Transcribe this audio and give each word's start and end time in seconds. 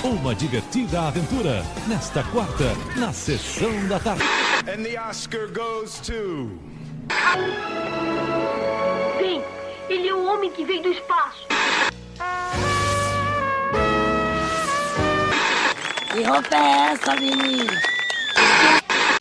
Uma 0.00 0.34
divertida 0.34 1.02
aventura 1.02 1.62
nesta 1.86 2.24
quarta, 2.24 2.64
na 2.96 3.12
sessão 3.12 3.86
da 3.88 4.00
tarde. 4.00 4.24
And 4.66 4.82
the 4.82 4.98
Oscar 4.98 5.46
goes 5.48 6.00
to. 6.00 6.58
Sim, 9.18 9.42
ele 9.88 10.08
é 10.08 10.14
o 10.14 10.24
homem 10.24 10.50
que 10.50 10.64
veio 10.64 10.82
do 10.82 10.88
espaço. 10.88 11.46
Que 16.12 16.22
roupa 16.22 16.56
é 16.56 16.92
essa, 16.92 17.14
menino? 17.14 17.72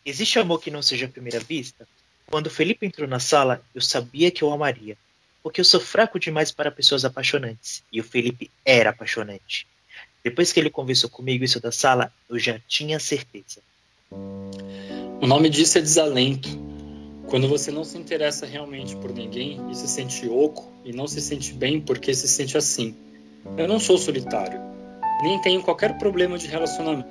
Existe 0.03 0.39
amor 0.39 0.59
que 0.59 0.71
não 0.71 0.81
seja 0.81 1.05
à 1.05 1.09
primeira 1.09 1.39
vista? 1.39 1.87
Quando 2.25 2.49
Felipe 2.49 2.85
entrou 2.85 3.07
na 3.07 3.19
sala, 3.19 3.61
eu 3.75 3.81
sabia 3.81 4.31
que 4.31 4.43
eu 4.43 4.51
amaria. 4.51 4.97
Porque 5.43 5.61
eu 5.61 5.65
sou 5.65 5.79
fraco 5.79 6.19
demais 6.19 6.51
para 6.51 6.71
pessoas 6.71 7.05
apaixonantes. 7.05 7.83
E 7.91 7.99
o 7.99 8.03
Felipe 8.03 8.49
era 8.65 8.89
apaixonante. 8.89 9.67
Depois 10.23 10.53
que 10.53 10.59
ele 10.59 10.69
conversou 10.69 11.09
comigo 11.09 11.43
isso 11.43 11.59
da 11.59 11.71
sala, 11.71 12.11
eu 12.29 12.37
já 12.37 12.59
tinha 12.67 12.99
certeza. 12.99 13.61
O 15.21 15.27
nome 15.27 15.49
disso 15.49 15.77
é 15.77 15.81
desalento. 15.81 16.49
Quando 17.27 17.47
você 17.47 17.71
não 17.71 17.83
se 17.83 17.97
interessa 17.97 18.45
realmente 18.45 18.95
por 18.97 19.13
ninguém 19.13 19.59
e 19.71 19.75
se 19.75 19.87
sente 19.87 20.27
oco 20.27 20.71
e 20.83 20.91
não 20.91 21.07
se 21.07 21.21
sente 21.21 21.53
bem 21.53 21.79
porque 21.79 22.13
se 22.13 22.27
sente 22.27 22.57
assim. 22.57 22.95
Eu 23.57 23.67
não 23.67 23.79
sou 23.79 23.97
solitário, 23.97 24.59
nem 25.23 25.41
tenho 25.41 25.63
qualquer 25.63 25.97
problema 25.97 26.37
de 26.37 26.47
relacionamento. 26.47 27.07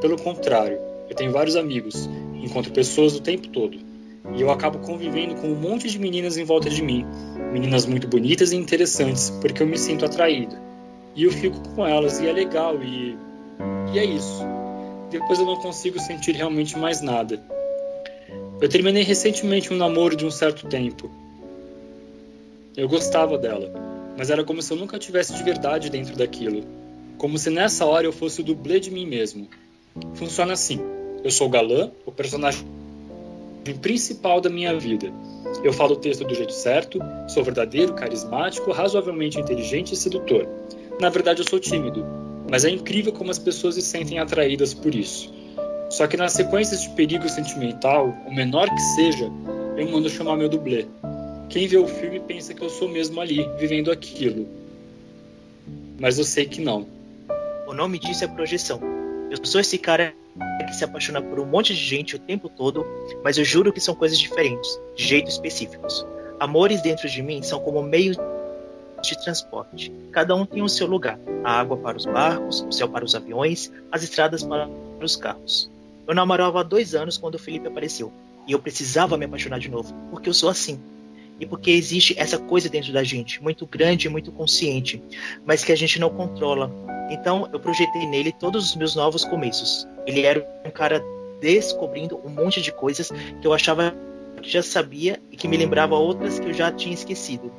Pelo 0.00 0.20
contrário, 0.20 0.78
eu 1.08 1.16
tenho 1.16 1.32
vários 1.32 1.56
amigos, 1.56 2.08
encontro 2.34 2.72
pessoas 2.72 3.16
o 3.16 3.20
tempo 3.20 3.48
todo. 3.48 3.78
E 4.36 4.40
eu 4.40 4.50
acabo 4.50 4.80
convivendo 4.80 5.36
com 5.36 5.48
um 5.48 5.54
monte 5.54 5.88
de 5.88 5.98
meninas 5.98 6.36
em 6.36 6.44
volta 6.44 6.68
de 6.68 6.82
mim. 6.82 7.06
Meninas 7.52 7.86
muito 7.86 8.06
bonitas 8.06 8.52
e 8.52 8.56
interessantes, 8.56 9.30
porque 9.40 9.62
eu 9.62 9.66
me 9.66 9.78
sinto 9.78 10.04
atraído. 10.04 10.65
E 11.16 11.24
eu 11.24 11.32
fico 11.32 11.58
com 11.70 11.86
elas, 11.86 12.20
e 12.20 12.28
é 12.28 12.32
legal, 12.32 12.80
e. 12.82 13.16
E 13.94 13.98
é 13.98 14.04
isso. 14.04 14.44
Depois 15.10 15.38
eu 15.38 15.46
não 15.46 15.56
consigo 15.56 15.98
sentir 15.98 16.32
realmente 16.32 16.78
mais 16.78 17.00
nada. 17.00 17.42
Eu 18.60 18.68
terminei 18.68 19.02
recentemente 19.02 19.72
um 19.72 19.76
namoro 19.76 20.14
de 20.14 20.26
um 20.26 20.30
certo 20.30 20.66
tempo. 20.66 21.10
Eu 22.76 22.88
gostava 22.88 23.38
dela, 23.38 23.72
mas 24.18 24.28
era 24.28 24.44
como 24.44 24.60
se 24.60 24.70
eu 24.72 24.76
nunca 24.76 24.98
tivesse 24.98 25.34
de 25.34 25.42
verdade 25.42 25.88
dentro 25.88 26.14
daquilo. 26.14 26.62
Como 27.16 27.38
se 27.38 27.48
nessa 27.48 27.86
hora 27.86 28.06
eu 28.06 28.12
fosse 28.12 28.42
o 28.42 28.44
dublê 28.44 28.78
de 28.78 28.90
mim 28.90 29.06
mesmo. 29.06 29.48
Funciona 30.14 30.52
assim: 30.52 30.78
eu 31.24 31.30
sou 31.30 31.46
o 31.46 31.50
galã, 31.50 31.90
o 32.04 32.12
personagem 32.12 32.66
principal 33.80 34.40
da 34.40 34.50
minha 34.50 34.78
vida. 34.78 35.10
Eu 35.64 35.72
falo 35.72 35.94
o 35.94 35.96
texto 35.96 36.24
do 36.24 36.34
jeito 36.34 36.52
certo, 36.52 36.98
sou 37.28 37.42
verdadeiro, 37.42 37.94
carismático, 37.94 38.70
razoavelmente 38.70 39.40
inteligente 39.40 39.92
e 39.92 39.96
sedutor. 39.96 40.46
Na 41.00 41.10
verdade, 41.10 41.42
eu 41.42 41.48
sou 41.48 41.60
tímido, 41.60 42.04
mas 42.50 42.64
é 42.64 42.70
incrível 42.70 43.12
como 43.12 43.30
as 43.30 43.38
pessoas 43.38 43.74
se 43.74 43.82
sentem 43.82 44.18
atraídas 44.18 44.72
por 44.72 44.94
isso. 44.94 45.32
Só 45.90 46.06
que 46.06 46.16
nas 46.16 46.32
sequências 46.32 46.82
de 46.82 46.88
perigo 46.90 47.28
sentimental, 47.28 48.14
o 48.26 48.34
menor 48.34 48.68
que 48.68 48.80
seja, 48.94 49.30
eu 49.76 49.88
mando 49.90 50.08
chamar 50.08 50.36
meu 50.36 50.48
dublê. 50.48 50.86
Quem 51.48 51.68
vê 51.68 51.76
o 51.76 51.86
filme 51.86 52.18
pensa 52.20 52.54
que 52.54 52.62
eu 52.62 52.70
sou 52.70 52.88
mesmo 52.88 53.20
ali, 53.20 53.46
vivendo 53.58 53.92
aquilo. 53.92 54.48
Mas 55.98 56.18
eu 56.18 56.24
sei 56.24 56.46
que 56.46 56.60
não. 56.60 56.86
O 57.68 57.74
nome 57.74 57.98
disso 57.98 58.24
é 58.24 58.28
projeção. 58.28 58.80
Eu 59.30 59.38
sou 59.44 59.60
esse 59.60 59.78
cara 59.78 60.14
que 60.66 60.74
se 60.74 60.84
apaixona 60.84 61.22
por 61.22 61.38
um 61.38 61.46
monte 61.46 61.74
de 61.74 61.80
gente 61.80 62.16
o 62.16 62.18
tempo 62.18 62.48
todo, 62.48 62.84
mas 63.22 63.38
eu 63.38 63.44
juro 63.44 63.72
que 63.72 63.80
são 63.80 63.94
coisas 63.94 64.18
diferentes, 64.18 64.78
de 64.96 65.04
jeito 65.04 65.30
específicos. 65.30 66.06
Amores 66.40 66.82
dentro 66.82 67.08
de 67.08 67.22
mim 67.22 67.42
são 67.42 67.60
como 67.60 67.82
meios 67.82 68.16
de 69.02 69.22
transporte. 69.22 69.92
Cada 70.12 70.34
um 70.34 70.46
tem 70.46 70.62
o 70.62 70.68
seu 70.68 70.86
lugar: 70.86 71.18
a 71.44 71.60
água 71.60 71.76
para 71.76 71.96
os 71.96 72.06
barcos, 72.06 72.60
o 72.62 72.72
céu 72.72 72.88
para 72.88 73.04
os 73.04 73.14
aviões, 73.14 73.72
as 73.90 74.02
estradas 74.02 74.42
para 74.42 74.68
os 75.00 75.16
carros. 75.16 75.70
Eu 76.06 76.14
namorava 76.14 76.60
há 76.60 76.62
dois 76.62 76.94
anos 76.94 77.18
quando 77.18 77.34
o 77.34 77.38
Felipe 77.38 77.66
apareceu, 77.66 78.12
e 78.46 78.52
eu 78.52 78.58
precisava 78.58 79.16
me 79.16 79.24
apaixonar 79.24 79.58
de 79.58 79.68
novo, 79.68 79.92
porque 80.10 80.28
eu 80.28 80.34
sou 80.34 80.48
assim. 80.48 80.80
E 81.38 81.44
porque 81.44 81.70
existe 81.70 82.14
essa 82.18 82.38
coisa 82.38 82.68
dentro 82.68 82.92
da 82.92 83.04
gente, 83.04 83.42
muito 83.42 83.66
grande 83.66 84.06
e 84.06 84.10
muito 84.10 84.32
consciente, 84.32 85.02
mas 85.44 85.62
que 85.62 85.72
a 85.72 85.76
gente 85.76 86.00
não 86.00 86.08
controla. 86.08 86.70
Então 87.10 87.48
eu 87.52 87.60
projetei 87.60 88.06
nele 88.06 88.32
todos 88.32 88.70
os 88.70 88.76
meus 88.76 88.94
novos 88.94 89.24
começos. 89.24 89.86
Ele 90.06 90.22
era 90.22 90.46
um 90.64 90.70
cara 90.70 91.04
descobrindo 91.40 92.18
um 92.24 92.30
monte 92.30 92.62
de 92.62 92.72
coisas 92.72 93.10
que 93.10 93.46
eu 93.46 93.52
achava 93.52 93.94
que 94.40 94.50
já 94.50 94.62
sabia 94.62 95.20
e 95.30 95.36
que 95.36 95.48
me 95.48 95.56
lembrava 95.56 95.94
outras 95.94 96.38
que 96.38 96.46
eu 96.46 96.54
já 96.54 96.72
tinha 96.72 96.94
esquecido. 96.94 97.52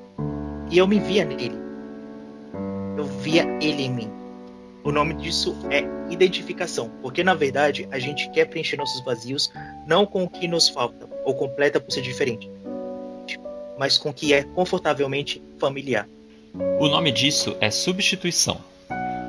E 0.69 0.77
eu 0.77 0.87
me 0.87 0.99
via 0.99 1.23
nele. 1.23 1.57
Eu 2.97 3.05
via 3.05 3.43
ele 3.61 3.83
em 3.83 3.91
mim. 3.91 4.09
O 4.83 4.91
nome 4.91 5.13
disso 5.15 5.55
é 5.69 5.83
identificação, 6.09 6.89
porque 7.01 7.23
na 7.23 7.33
verdade 7.33 7.87
a 7.91 7.99
gente 7.99 8.29
quer 8.31 8.45
preencher 8.45 8.77
nossos 8.77 9.03
vazios 9.03 9.51
não 9.85 10.05
com 10.05 10.23
o 10.23 10.29
que 10.29 10.47
nos 10.47 10.69
falta 10.69 11.07
ou 11.25 11.35
completa 11.35 11.79
por 11.79 11.91
ser 11.91 12.01
diferente, 12.01 12.49
mas 13.77 13.97
com 13.97 14.09
o 14.09 14.13
que 14.13 14.33
é 14.33 14.43
confortavelmente 14.43 15.41
familiar. 15.59 16.07
O 16.79 16.87
nome 16.87 17.11
disso 17.11 17.55
é 17.59 17.69
substituição. 17.69 18.61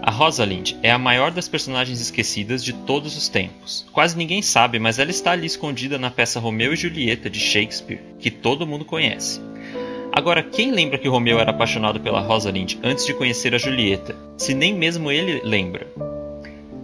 A 0.09 0.11
Rosalind 0.11 0.73
é 0.83 0.91
a 0.91 0.99
maior 0.99 1.31
das 1.31 1.49
personagens 1.49 2.01
esquecidas 2.01 2.65
de 2.65 2.73
todos 2.73 3.17
os 3.17 3.29
tempos. 3.29 3.85
Quase 3.93 4.17
ninguém 4.17 4.41
sabe, 4.41 4.79
mas 4.79 4.99
ela 4.99 5.11
está 5.11 5.33
ali 5.33 5.47
escondida 5.47 5.99
na 5.99 6.11
peça 6.11 6.41
Romeu 6.41 6.73
e 6.73 6.77
Julieta 6.77 7.29
de 7.29 7.39
Shakespeare, 7.39 8.01
que 8.19 8.31
todo 8.31 8.67
mundo 8.67 8.85
conhece. 8.85 9.41
Agora, 10.19 10.43
quem 10.43 10.73
lembra 10.73 10.99
que 10.99 11.07
Romeu 11.07 11.39
era 11.39 11.53
apaixonado 11.53 12.01
pela 12.01 12.21
Rosalind 12.21 12.75
antes 12.83 13.07
de 13.07 13.15
conhecer 13.15 13.55
a 13.55 13.59
Julieta, 13.59 14.17
se 14.37 14.53
nem 14.53 14.75
mesmo 14.75 15.13
ele 15.13 15.41
lembra? 15.45 15.87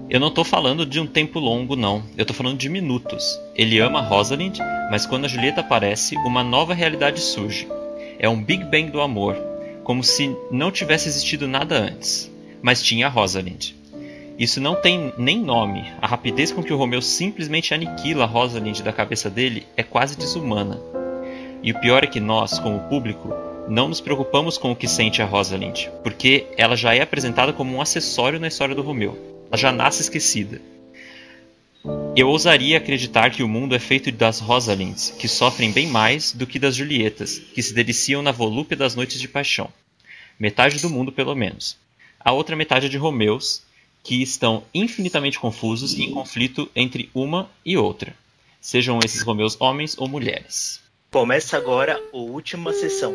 Eu 0.08 0.20
não 0.20 0.28
estou 0.28 0.44
falando 0.44 0.86
de 0.86 1.00
um 1.00 1.06
tempo 1.08 1.40
longo, 1.40 1.74
não. 1.74 2.04
Eu 2.16 2.22
estou 2.22 2.36
falando 2.36 2.56
de 2.58 2.68
minutos. 2.68 3.36
Ele 3.56 3.80
ama 3.80 4.00
Rosalind, 4.00 4.60
mas 4.88 5.04
quando 5.04 5.24
a 5.24 5.28
Julieta 5.28 5.62
aparece, 5.62 6.14
uma 6.18 6.44
nova 6.44 6.74
realidade 6.74 7.18
surge. 7.18 7.66
É 8.20 8.28
um 8.28 8.40
Big 8.40 8.62
Bang 8.66 8.92
do 8.92 9.00
amor, 9.00 9.36
como 9.82 10.04
se 10.04 10.32
não 10.48 10.70
tivesse 10.70 11.08
existido 11.08 11.48
nada 11.48 11.76
antes. 11.76 12.30
Mas 12.62 12.84
tinha 12.84 13.08
a 13.08 13.10
Rosalind. 13.10 13.72
Isso 14.38 14.60
não 14.60 14.76
tem 14.76 15.12
nem 15.18 15.40
nome. 15.40 15.84
A 16.00 16.06
rapidez 16.06 16.52
com 16.52 16.62
que 16.62 16.72
o 16.72 16.76
Romeu 16.76 17.02
simplesmente 17.02 17.74
aniquila 17.74 18.22
a 18.22 18.28
Rosalind 18.28 18.78
da 18.82 18.92
cabeça 18.92 19.28
dele 19.28 19.66
é 19.76 19.82
quase 19.82 20.16
desumana. 20.16 20.78
E 21.64 21.72
o 21.72 21.80
pior 21.80 22.04
é 22.04 22.06
que 22.06 22.20
nós, 22.20 22.58
como 22.58 22.78
público, 22.90 23.32
não 23.70 23.88
nos 23.88 23.98
preocupamos 23.98 24.58
com 24.58 24.70
o 24.70 24.76
que 24.76 24.86
sente 24.86 25.22
a 25.22 25.24
Rosalind, 25.24 25.86
porque 26.02 26.46
ela 26.58 26.76
já 26.76 26.94
é 26.94 27.00
apresentada 27.00 27.54
como 27.54 27.74
um 27.74 27.80
acessório 27.80 28.38
na 28.38 28.48
história 28.48 28.74
do 28.74 28.82
Romeu. 28.82 29.46
Ela 29.48 29.56
já 29.56 29.72
nasce 29.72 30.02
esquecida. 30.02 30.60
Eu 32.14 32.28
ousaria 32.28 32.76
acreditar 32.76 33.30
que 33.30 33.42
o 33.42 33.48
mundo 33.48 33.74
é 33.74 33.78
feito 33.78 34.12
das 34.12 34.40
Rosalinds, 34.40 35.14
que 35.18 35.26
sofrem 35.26 35.72
bem 35.72 35.86
mais 35.86 36.32
do 36.32 36.46
que 36.46 36.58
das 36.58 36.76
Julietas, 36.76 37.38
que 37.38 37.62
se 37.62 37.72
deliciam 37.72 38.20
na 38.20 38.30
volúpia 38.30 38.76
das 38.76 38.94
noites 38.94 39.18
de 39.18 39.26
paixão. 39.26 39.70
Metade 40.38 40.78
do 40.82 40.90
mundo, 40.90 41.12
pelo 41.12 41.34
menos. 41.34 41.78
A 42.20 42.30
outra 42.30 42.54
metade 42.54 42.86
é 42.86 42.88
de 42.90 42.98
Romeus, 42.98 43.62
que 44.02 44.22
estão 44.22 44.64
infinitamente 44.74 45.40
confusos 45.40 45.94
e 45.94 46.02
em 46.02 46.10
conflito 46.10 46.70
entre 46.76 47.08
uma 47.14 47.50
e 47.64 47.74
outra. 47.74 48.14
Sejam 48.60 48.98
esses 49.02 49.22
Romeus 49.22 49.58
homens 49.58 49.96
ou 49.96 50.06
mulheres. 50.06 50.83
Começa 51.14 51.56
agora 51.56 51.96
a 52.12 52.16
última 52.16 52.72
sessão. 52.72 53.14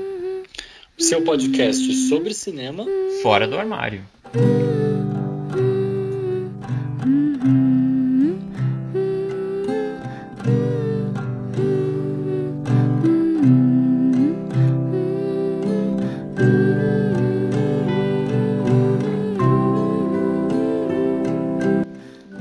Seu 0.97 1.21
podcast 1.21 1.93
sobre 2.07 2.33
cinema 2.33 2.85
fora 3.21 3.45
do 3.45 3.57
armário. 3.57 4.05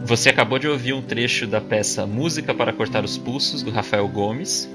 Você 0.05 0.29
acabou 0.29 0.61
de 0.61 0.69
ouvir 0.69 0.93
um 0.93 1.03
trecho 1.03 1.49
da 1.49 1.61
peça 1.61 2.07
Música 2.07 2.55
para 2.55 2.73
Cortar 2.73 3.05
os 3.05 3.19
Pulsos, 3.19 3.65
do 3.65 3.73
Rafael 3.73 4.07
Gomes, 4.07 4.69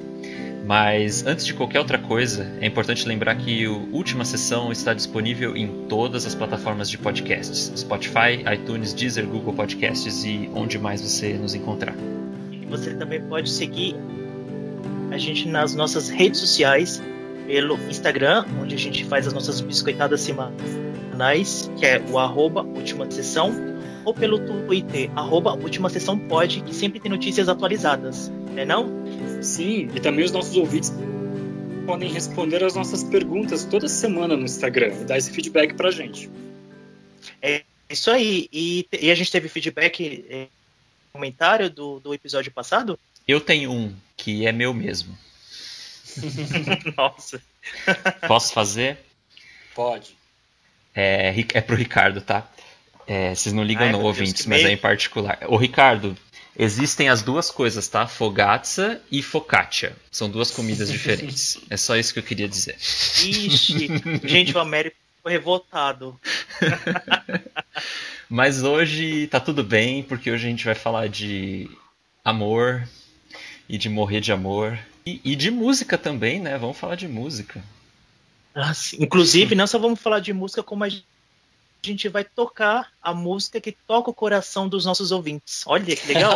mas 0.63 1.25
antes 1.25 1.45
de 1.45 1.53
qualquer 1.53 1.79
outra 1.79 1.97
coisa, 1.97 2.49
é 2.61 2.65
importante 2.65 3.05
lembrar 3.05 3.35
que 3.35 3.65
a 3.65 3.69
última 3.69 4.23
sessão 4.23 4.71
está 4.71 4.93
disponível 4.93 5.57
em 5.57 5.87
todas 5.89 6.25
as 6.25 6.33
plataformas 6.33 6.89
de 6.89 6.97
podcasts: 6.97 7.71
Spotify, 7.75 8.43
iTunes, 8.53 8.93
Deezer, 8.93 9.25
Google 9.25 9.53
Podcasts 9.53 10.23
e 10.23 10.49
onde 10.55 10.79
mais 10.79 11.01
você 11.01 11.33
nos 11.33 11.53
encontrar. 11.53 11.95
E 12.51 12.65
você 12.65 12.93
também 12.93 13.21
pode 13.21 13.49
seguir 13.49 13.95
a 15.11 15.17
gente 15.17 15.47
nas 15.49 15.75
nossas 15.75 16.07
redes 16.07 16.39
sociais, 16.39 17.03
pelo 17.45 17.77
Instagram, 17.89 18.45
onde 18.61 18.73
a 18.73 18.77
gente 18.77 19.03
faz 19.03 19.27
as 19.27 19.33
nossas 19.33 19.59
biscoitadas 19.59 20.21
semanais, 20.21 21.69
que 21.77 21.85
é 21.85 22.01
o 22.09 22.17
arroba 22.17 22.61
última 22.61 23.09
sessão, 23.11 23.53
ou 24.05 24.13
pelo 24.13 24.39
Twitter, 24.39 25.11
arroba 25.13 25.53
última 25.53 25.89
sessão 25.89 26.17
pode, 26.17 26.61
que 26.61 26.73
sempre 26.73 27.01
tem 27.01 27.11
notícias 27.11 27.49
atualizadas, 27.49 28.31
né 28.53 28.63
não? 28.63 29.02
Sim, 29.43 29.89
e 29.93 29.99
também 29.99 30.23
os 30.23 30.31
nossos 30.31 30.55
ouvintes 30.55 30.91
podem 31.85 32.09
responder 32.11 32.63
as 32.63 32.75
nossas 32.75 33.03
perguntas 33.03 33.65
toda 33.65 33.87
semana 33.89 34.37
no 34.37 34.45
Instagram 34.45 34.93
e 35.01 35.05
dar 35.05 35.17
esse 35.17 35.31
feedback 35.31 35.73
pra 35.73 35.91
gente. 35.91 36.29
É 37.41 37.63
isso 37.89 38.09
aí. 38.09 38.47
E, 38.51 38.87
e 38.99 39.11
a 39.11 39.15
gente 39.15 39.31
teve 39.31 39.49
feedback, 39.49 40.25
eh, 40.29 40.47
comentário 41.11 41.69
do, 41.69 41.99
do 41.99 42.13
episódio 42.13 42.51
passado? 42.51 42.97
Eu 43.27 43.41
tenho 43.41 43.71
um, 43.71 43.93
que 44.15 44.47
é 44.47 44.51
meu 44.51 44.73
mesmo. 44.73 45.17
Nossa. 46.97 47.41
Posso 48.27 48.53
fazer? 48.53 48.97
Pode. 49.75 50.15
É, 50.95 51.33
é 51.53 51.61
pro 51.61 51.75
Ricardo, 51.75 52.21
tá? 52.21 52.49
É, 53.05 53.35
vocês 53.35 53.51
não 53.51 53.63
ligam 53.63 53.85
Ai, 53.85 53.91
Deus, 53.91 54.03
ouvintes, 54.03 54.45
mas 54.45 54.63
é 54.63 54.71
em 54.71 54.77
particular. 54.77 55.39
Ô, 55.47 55.57
Ricardo, 55.57 56.15
existem 56.57 57.09
as 57.09 57.21
duas 57.21 57.49
coisas, 57.49 57.87
tá? 57.87 58.07
Fogazza 58.07 59.01
e 59.11 59.21
focaccia. 59.21 59.95
São 60.11 60.29
duas 60.29 60.51
comidas 60.51 60.91
diferentes. 60.91 61.57
É 61.69 61.77
só 61.77 61.95
isso 61.95 62.13
que 62.13 62.19
eu 62.19 62.23
queria 62.23 62.47
dizer. 62.47 62.75
Ixi, 62.75 63.87
gente, 64.23 64.55
o 64.55 64.59
Américo 64.59 64.95
ficou 65.17 65.31
revoltado. 65.31 66.19
Mas 68.29 68.63
hoje 68.63 69.27
tá 69.27 69.39
tudo 69.39 69.63
bem, 69.63 70.03
porque 70.03 70.31
hoje 70.31 70.47
a 70.47 70.49
gente 70.49 70.65
vai 70.65 70.75
falar 70.75 71.07
de 71.07 71.69
amor 72.23 72.87
e 73.67 73.77
de 73.77 73.89
morrer 73.89 74.21
de 74.21 74.31
amor. 74.31 74.77
E, 75.05 75.19
e 75.23 75.35
de 75.35 75.51
música 75.51 75.97
também, 75.97 76.39
né? 76.39 76.57
Vamos 76.57 76.77
falar 76.77 76.95
de 76.95 77.07
música. 77.07 77.63
Ah, 78.55 78.73
sim. 78.73 78.97
Inclusive, 78.99 79.55
não 79.55 79.67
só 79.67 79.79
vamos 79.79 79.99
falar 79.99 80.19
de 80.19 80.31
música, 80.31 80.63
como 80.63 80.83
a 80.83 80.89
gente 80.89 81.05
vai 82.09 82.23
tocar 82.23 82.91
a 83.01 83.13
música 83.13 83.59
que 83.59 83.71
toca 83.71 84.09
o 84.09 84.13
coração 84.13 84.69
dos 84.69 84.85
nossos 84.85 85.11
ouvintes. 85.11 85.63
Olha 85.65 85.95
que 85.95 86.07
legal. 86.07 86.33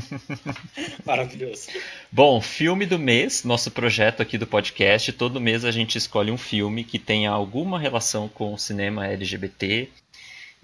Maravilhoso. 1.04 1.68
Bom, 2.12 2.40
filme 2.40 2.84
do 2.84 2.98
mês, 2.98 3.44
nosso 3.44 3.70
projeto 3.70 4.20
aqui 4.20 4.36
do 4.36 4.46
podcast. 4.46 5.12
Todo 5.12 5.40
mês 5.40 5.64
a 5.64 5.70
gente 5.70 5.96
escolhe 5.96 6.30
um 6.30 6.36
filme 6.36 6.84
que 6.84 6.98
tenha 6.98 7.30
alguma 7.30 7.78
relação 7.78 8.28
com 8.28 8.52
o 8.52 8.58
cinema 8.58 9.06
LGBT. 9.06 9.88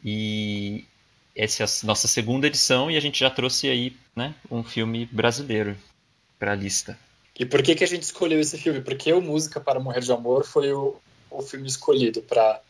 E 0.05 0.85
essa 1.35 1.63
é 1.63 1.67
a 1.67 1.87
nossa 1.87 2.07
segunda 2.07 2.47
edição 2.47 2.91
e 2.91 2.97
a 2.97 3.01
gente 3.01 3.19
já 3.19 3.31
trouxe 3.31 3.69
aí 3.69 3.97
né, 4.15 4.35
um 4.51 4.63
filme 4.63 5.07
brasileiro 5.11 5.77
para 6.39 6.53
a 6.53 6.55
lista. 6.55 6.99
E 7.39 7.47
por 7.47 7.63
que, 7.63 7.75
que 7.75 7.83
a 7.83 7.87
gente 7.87 8.03
escolheu 8.03 8.39
esse 8.39 8.59
filme? 8.59 8.81
Porque 8.81 9.13
o 9.13 9.21
Música 9.21 9.59
para 9.59 9.81
Morrer 9.81 10.01
de 10.01 10.13
Amor 10.13 10.45
foi 10.45 10.73
o, 10.73 10.97
o 11.31 11.43
filme 11.43 11.67
escolhido 11.67 12.23
para 12.23 12.61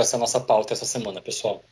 ser 0.00 0.16
a 0.16 0.18
nossa 0.18 0.40
pauta 0.40 0.72
essa 0.72 0.86
semana, 0.86 1.20
pessoal. 1.20 1.62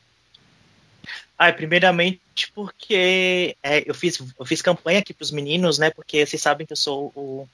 Ah, 1.37 1.51
primeiramente 1.51 2.51
porque 2.53 3.57
é, 3.63 3.83
eu, 3.89 3.95
fiz, 3.95 4.21
eu 4.37 4.45
fiz 4.45 4.61
campanha 4.61 4.99
aqui 4.99 5.11
para 5.11 5.23
os 5.23 5.31
meninos, 5.31 5.79
né? 5.79 5.89
Porque 5.89 6.23
vocês 6.23 6.39
sabem 6.39 6.67
que 6.67 6.73
eu 6.73 6.77
sou 6.77 7.11
o 7.15 7.49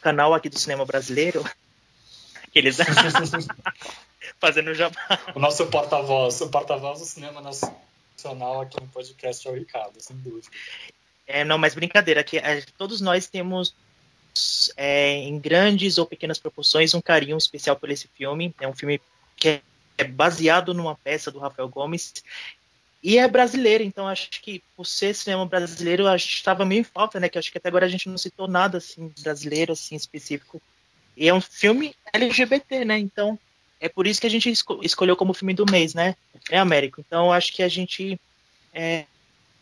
canal 0.00 0.32
aqui 0.32 0.48
do 0.48 0.58
cinema 0.58 0.86
brasileiro. 0.86 1.44
Aqueles 2.48 2.78
fazendo 4.40 4.72
jabá. 4.72 5.20
O 5.34 5.38
nosso 5.38 5.66
porta-voz, 5.66 6.40
o 6.40 6.48
porta-voz 6.48 7.00
do 7.00 7.04
cinema 7.04 7.42
nacional 7.42 8.62
aqui 8.62 8.80
no 8.80 8.88
podcast 8.88 9.46
é 9.46 9.50
o 9.50 9.54
Ricardo, 9.54 10.00
sem 10.00 10.16
dúvida. 10.16 10.48
É, 11.26 11.44
não, 11.44 11.58
mas 11.58 11.74
brincadeira, 11.74 12.24
que 12.24 12.38
é, 12.38 12.62
todos 12.78 13.02
nós 13.02 13.26
temos 13.26 13.74
é, 14.76 15.14
em 15.14 15.38
grandes 15.38 15.98
ou 15.98 16.06
pequenas 16.06 16.38
proporções 16.38 16.94
um 16.94 17.02
carinho 17.02 17.36
especial 17.36 17.76
por 17.76 17.90
esse 17.90 18.08
filme. 18.08 18.54
É 18.60 18.66
um 18.66 18.74
filme 18.74 18.98
que 19.36 19.60
é, 19.98 20.04
baseado 20.04 20.74
numa 20.74 20.94
peça 20.94 21.30
do 21.30 21.38
Rafael 21.38 21.68
Gomes 21.68 22.12
e 23.02 23.18
é 23.18 23.28
brasileiro, 23.28 23.84
então 23.84 24.08
acho 24.08 24.28
que 24.42 24.62
por 24.76 24.84
ser 24.84 25.14
cinema 25.14 25.46
brasileiro 25.46 26.08
a 26.08 26.16
gente 26.16 26.34
estava 26.34 26.64
meio 26.64 26.80
em 26.80 26.84
falta, 26.84 27.20
né? 27.20 27.28
Que 27.28 27.38
acho 27.38 27.52
que 27.52 27.58
até 27.58 27.68
agora 27.68 27.86
a 27.86 27.88
gente 27.88 28.08
não 28.08 28.18
citou 28.18 28.48
nada 28.48 28.78
assim 28.78 29.12
brasileiro 29.22 29.72
assim 29.72 29.94
específico. 29.94 30.60
E 31.16 31.28
é 31.28 31.32
um 31.32 31.40
filme 31.40 31.94
LGBT, 32.12 32.84
né? 32.84 32.98
Então 32.98 33.38
é 33.78 33.88
por 33.88 34.06
isso 34.08 34.20
que 34.20 34.26
a 34.26 34.30
gente 34.30 34.50
esco 34.50 34.80
escolheu 34.82 35.14
como 35.14 35.34
filme 35.34 35.54
do 35.54 35.70
mês, 35.70 35.94
né? 35.94 36.16
É 36.50 36.58
Américo. 36.58 37.00
Então 37.00 37.32
acho 37.32 37.52
que 37.52 37.62
a 37.62 37.68
gente 37.68 38.18
é, 38.74 39.04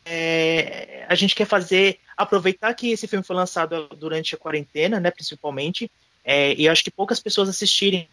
é, 0.07 1.05
a 1.09 1.15
gente 1.15 1.35
quer 1.35 1.47
fazer 1.47 1.99
aproveitar 2.17 2.73
que 2.73 2.93
esse 2.93 3.07
filme 3.07 3.25
foi 3.25 3.37
lançado 3.37 3.89
durante 3.89 4.35
a 4.35 4.39
quarentena, 4.39 4.99
né? 4.99 5.11
Principalmente, 5.11 5.91
é, 6.25 6.55
e 6.55 6.69
acho 6.69 6.83
que 6.83 6.91
poucas 6.91 7.21
pessoas 7.21 7.49
assistirem. 7.49 8.09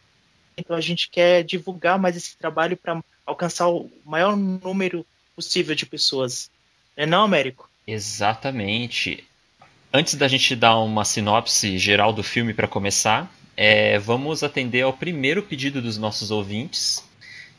Então 0.57 0.75
a 0.75 0.81
gente 0.81 1.09
quer 1.09 1.43
divulgar 1.43 1.97
mais 1.99 2.15
esse 2.15 2.37
trabalho 2.37 2.77
para 2.77 3.01
alcançar 3.25 3.69
o 3.69 3.89
maior 4.05 4.35
número 4.35 5.05
possível 5.35 5.75
de 5.75 5.85
pessoas. 5.85 6.49
É 6.95 7.05
não, 7.05 7.23
Américo? 7.23 7.69
Exatamente. 7.87 9.23
Antes 9.93 10.15
da 10.15 10.27
gente 10.27 10.55
dar 10.55 10.77
uma 10.79 11.03
sinopse 11.03 11.77
geral 11.77 12.13
do 12.13 12.23
filme 12.23 12.53
para 12.53 12.67
começar, 12.67 13.31
é, 13.57 13.99
vamos 13.99 14.43
atender 14.43 14.81
ao 14.81 14.93
primeiro 14.93 15.43
pedido 15.43 15.81
dos 15.81 15.97
nossos 15.97 16.31
ouvintes. 16.31 17.03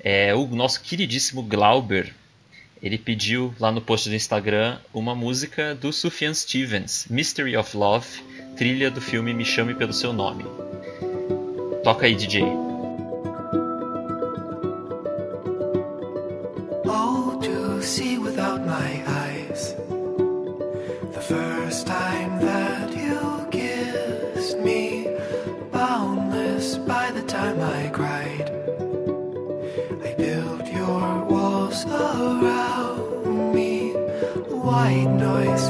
É, 0.01 0.35
o 0.35 0.47
nosso 0.47 0.81
queridíssimo 0.81 1.43
Glauber. 1.43 2.15
Ele 2.83 2.99
pediu 2.99 3.55
lá 3.61 3.71
no 3.71 3.81
post 3.81 4.09
do 4.09 4.15
Instagram 4.15 4.79
uma 4.93 5.15
música 5.15 5.75
do 5.75 5.93
Sufjan 5.93 6.35
Stevens, 6.35 7.07
Mystery 7.09 7.57
of 7.57 7.77
Love, 7.77 8.09
trilha 8.57 8.91
do 8.91 9.01
filme 9.01 9.33
Me 9.33 9.45
Chame 9.45 9.75
Pelo 9.75 9.93
Seu 9.93 10.13
Nome. 10.13 10.45
Toca 11.85 12.07
aí, 12.07 12.17
DJ. 12.17 12.72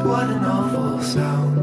What 0.04 0.24
an 0.24 0.44
awful 0.44 1.00
sound. 1.00 1.62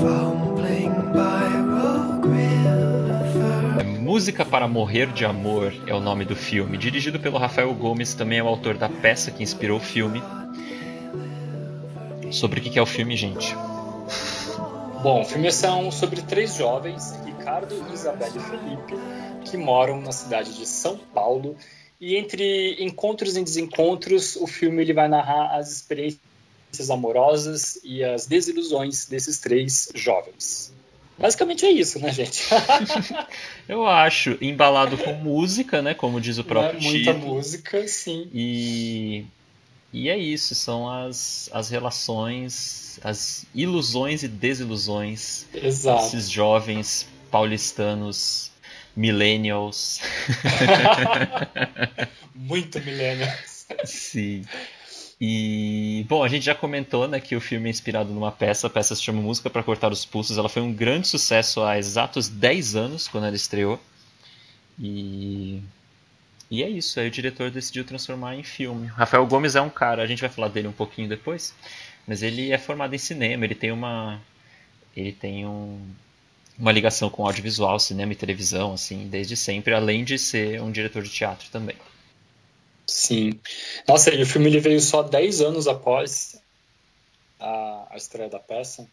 Fumbling 0.00 0.92
by 1.12 1.46
Rogue 1.78 2.28
River. 2.28 3.84
Música 4.00 4.44
para 4.44 4.66
Morrer 4.66 5.06
de 5.12 5.24
Amor 5.24 5.72
é 5.86 5.94
o 5.94 6.00
nome 6.00 6.24
do 6.24 6.34
filme, 6.34 6.76
dirigido 6.76 7.20
pelo 7.20 7.38
Rafael 7.38 7.72
Gomes, 7.74 8.14
também 8.14 8.38
é 8.38 8.42
o 8.42 8.48
autor 8.48 8.76
da 8.76 8.88
peça 8.88 9.30
que 9.30 9.42
inspirou 9.42 9.78
o 9.78 9.80
filme. 9.80 10.22
Sobre 12.32 12.58
o 12.58 12.62
que 12.62 12.70
que 12.70 12.78
é 12.78 12.82
o 12.82 12.86
filme, 12.86 13.16
gente? 13.16 13.54
Bom, 15.02 15.22
o 15.22 15.24
filme 15.24 15.52
são 15.52 15.90
sobre 15.92 16.20
três 16.22 16.56
jovens, 16.56 17.14
Ricardo, 17.24 17.74
Isabela 17.92 18.32
e 18.36 18.40
Felipe, 18.40 18.94
que 19.44 19.56
moram 19.56 20.00
na 20.00 20.10
cidade 20.10 20.56
de 20.56 20.66
São 20.66 20.98
Paulo. 21.14 21.56
E 22.00 22.16
entre 22.16 22.82
encontros 22.82 23.36
e 23.36 23.42
desencontros, 23.42 24.34
o 24.36 24.46
filme 24.46 24.82
ele 24.82 24.92
vai 24.92 25.08
narrar 25.08 25.56
as 25.56 25.70
experiências 25.70 26.25
amorosas 26.90 27.78
e 27.82 28.02
as 28.04 28.26
desilusões 28.26 29.06
desses 29.06 29.38
três 29.38 29.88
jovens. 29.94 30.72
Basicamente 31.18 31.64
é 31.64 31.70
isso, 31.70 31.98
né, 31.98 32.12
gente? 32.12 32.42
Eu 33.66 33.86
acho, 33.86 34.36
embalado 34.40 34.98
com 34.98 35.14
música, 35.14 35.80
né? 35.80 35.94
Como 35.94 36.20
diz 36.20 36.36
o 36.36 36.44
próprio 36.44 36.80
Muita 36.80 37.14
título. 37.14 37.34
música, 37.34 37.88
sim. 37.88 38.28
E, 38.34 39.24
e 39.92 40.10
é 40.10 40.18
isso, 40.18 40.54
são 40.54 40.88
as, 40.88 41.48
as 41.52 41.70
relações, 41.70 43.00
as 43.02 43.46
ilusões 43.54 44.22
e 44.22 44.28
desilusões 44.28 45.46
Exato. 45.54 46.02
desses 46.02 46.30
jovens 46.30 47.06
paulistanos, 47.30 48.50
millennials. 48.94 50.00
Muito 52.34 52.78
millennials. 52.82 53.66
Sim. 53.84 54.44
E, 55.20 56.04
bom, 56.08 56.22
a 56.22 56.28
gente 56.28 56.44
já 56.44 56.54
comentou 56.54 57.08
né, 57.08 57.18
que 57.20 57.34
o 57.34 57.40
filme 57.40 57.68
é 57.68 57.70
inspirado 57.70 58.12
numa 58.12 58.30
peça, 58.30 58.66
a 58.66 58.70
peça 58.70 58.94
se 58.94 59.02
chama 59.02 59.22
Música 59.22 59.48
para 59.48 59.62
Cortar 59.62 59.90
os 59.90 60.04
Pulsos. 60.04 60.36
Ela 60.36 60.48
foi 60.48 60.60
um 60.62 60.72
grande 60.72 61.08
sucesso 61.08 61.62
há 61.62 61.78
exatos 61.78 62.28
10 62.28 62.76
anos, 62.76 63.08
quando 63.08 63.26
ela 63.26 63.36
estreou. 63.36 63.80
E, 64.78 65.62
e 66.50 66.62
é 66.62 66.68
isso, 66.68 67.00
aí 67.00 67.08
o 67.08 67.10
diretor 67.10 67.50
decidiu 67.50 67.84
transformar 67.84 68.36
em 68.36 68.42
filme. 68.42 68.88
Rafael 68.88 69.26
Gomes 69.26 69.56
é 69.56 69.60
um 69.60 69.70
cara, 69.70 70.02
a 70.02 70.06
gente 70.06 70.20
vai 70.20 70.28
falar 70.28 70.48
dele 70.48 70.68
um 70.68 70.72
pouquinho 70.72 71.08
depois, 71.08 71.54
mas 72.06 72.22
ele 72.22 72.52
é 72.52 72.58
formado 72.58 72.94
em 72.94 72.98
cinema, 72.98 73.44
ele 73.44 73.54
tem 73.54 73.72
uma. 73.72 74.20
Ele 74.94 75.12
tem 75.12 75.46
um, 75.46 75.80
uma 76.58 76.72
ligação 76.72 77.10
com 77.10 77.26
audiovisual, 77.26 77.78
cinema 77.78 78.12
e 78.12 78.16
televisão, 78.16 78.74
assim, 78.74 79.08
desde 79.08 79.36
sempre, 79.36 79.74
além 79.74 80.04
de 80.04 80.18
ser 80.18 80.60
um 80.62 80.70
diretor 80.70 81.02
de 81.02 81.10
teatro 81.10 81.48
também. 81.50 81.76
Sim. 82.86 83.40
Nossa, 83.88 84.14
e 84.14 84.22
o 84.22 84.26
filme 84.26 84.48
ele 84.48 84.60
veio 84.60 84.80
só 84.80 85.02
10 85.02 85.40
anos 85.40 85.66
após 85.66 86.40
a, 87.40 87.88
a 87.90 87.96
estreia 87.96 88.28
da 88.28 88.38
peça. 88.38 88.88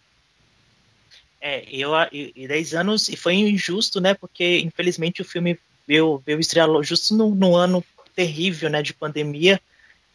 É, 1.39 1.63
eu 1.69 1.91
e, 2.11 2.31
e 2.35 2.47
10 2.47 2.73
anos 2.73 3.09
e 3.09 3.15
foi 3.15 3.35
injusto, 3.35 3.99
né? 4.01 4.13
Porque 4.13 4.59
infelizmente 4.59 5.21
o 5.21 5.25
filme 5.25 5.59
veio, 5.87 6.21
veio 6.25 6.39
estrear 6.39 6.67
justo 6.81 7.15
no, 7.15 7.35
no 7.35 7.55
ano 7.55 7.83
terrível, 8.15 8.69
né, 8.69 8.81
de 8.81 8.93
pandemia. 8.93 9.59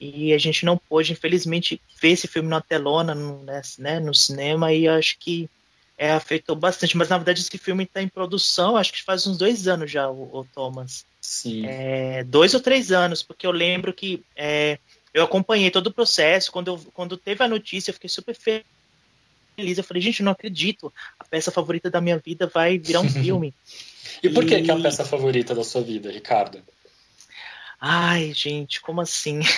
E 0.01 0.33
a 0.33 0.39
gente 0.39 0.65
não 0.65 0.79
pôde, 0.79 1.13
infelizmente, 1.13 1.81
ver 2.01 2.11
esse 2.11 2.29
filme 2.29 2.49
na 2.49 2.61
telona, 2.61 3.15
no, 3.15 3.45
né, 3.79 3.99
no 3.99 4.15
cinema, 4.15 4.73
e 4.73 4.87
acho 4.87 5.19
que 5.19 5.51
é, 5.99 6.13
afetou 6.13 6.55
bastante. 6.55 6.97
Mas 6.97 7.09
na 7.09 7.19
verdade 7.19 7.41
esse 7.41 7.59
filme 7.59 7.85
está 7.85 8.01
em 8.01 8.09
produção, 8.09 8.77
acho 8.77 8.93
que 8.93 9.03
faz 9.03 9.27
uns 9.27 9.37
dois 9.37 9.67
anos 9.67 9.91
já, 9.91 10.09
o, 10.09 10.39
o 10.39 10.45
Thomas. 10.55 11.05
Sim. 11.21 11.65
É, 11.67 12.23
dois 12.25 12.55
ou 12.55 12.61
três 12.61 12.93
anos, 12.93 13.23
porque 13.23 13.47
eu 13.47 13.51
lembro 13.51 13.93
que 13.93 14.23
é, 14.37 14.79
eu 15.13 15.25
acompanhei 15.25 15.71
todo 15.71 15.89
o 15.89 15.93
processo. 15.93 16.53
Quando, 16.53 16.69
eu, 16.69 16.79
quando 16.95 17.17
teve 17.17 17.43
a 17.43 17.49
notícia, 17.49 17.91
eu 17.91 17.95
fiquei 17.95 18.09
super 18.09 18.35
feliz. 18.35 19.77
Eu 19.77 19.85
falei, 19.85 20.01
gente, 20.01 20.23
não 20.23 20.33
acredito. 20.33 20.93
A 21.19 21.25
peça 21.25 21.51
favorita 21.51 21.91
da 21.91 22.01
minha 22.01 22.19
vida 22.19 22.47
vai 22.47 22.79
virar 22.79 23.01
um 23.01 23.09
filme. 23.11 23.53
E 24.23 24.31
por 24.31 24.47
que, 24.47 24.63
que 24.63 24.71
é 24.71 24.75
a 24.75 24.79
E- 24.79 24.83
peça 24.83 25.05
favorita 25.05 25.55
da 25.55 25.65
sua 25.65 25.83
vida, 25.83 26.11
Ricardo? 26.11 26.63
Ai, 27.81 28.33
gente, 28.35 28.81
como 28.81 29.01
assim? 29.01 29.41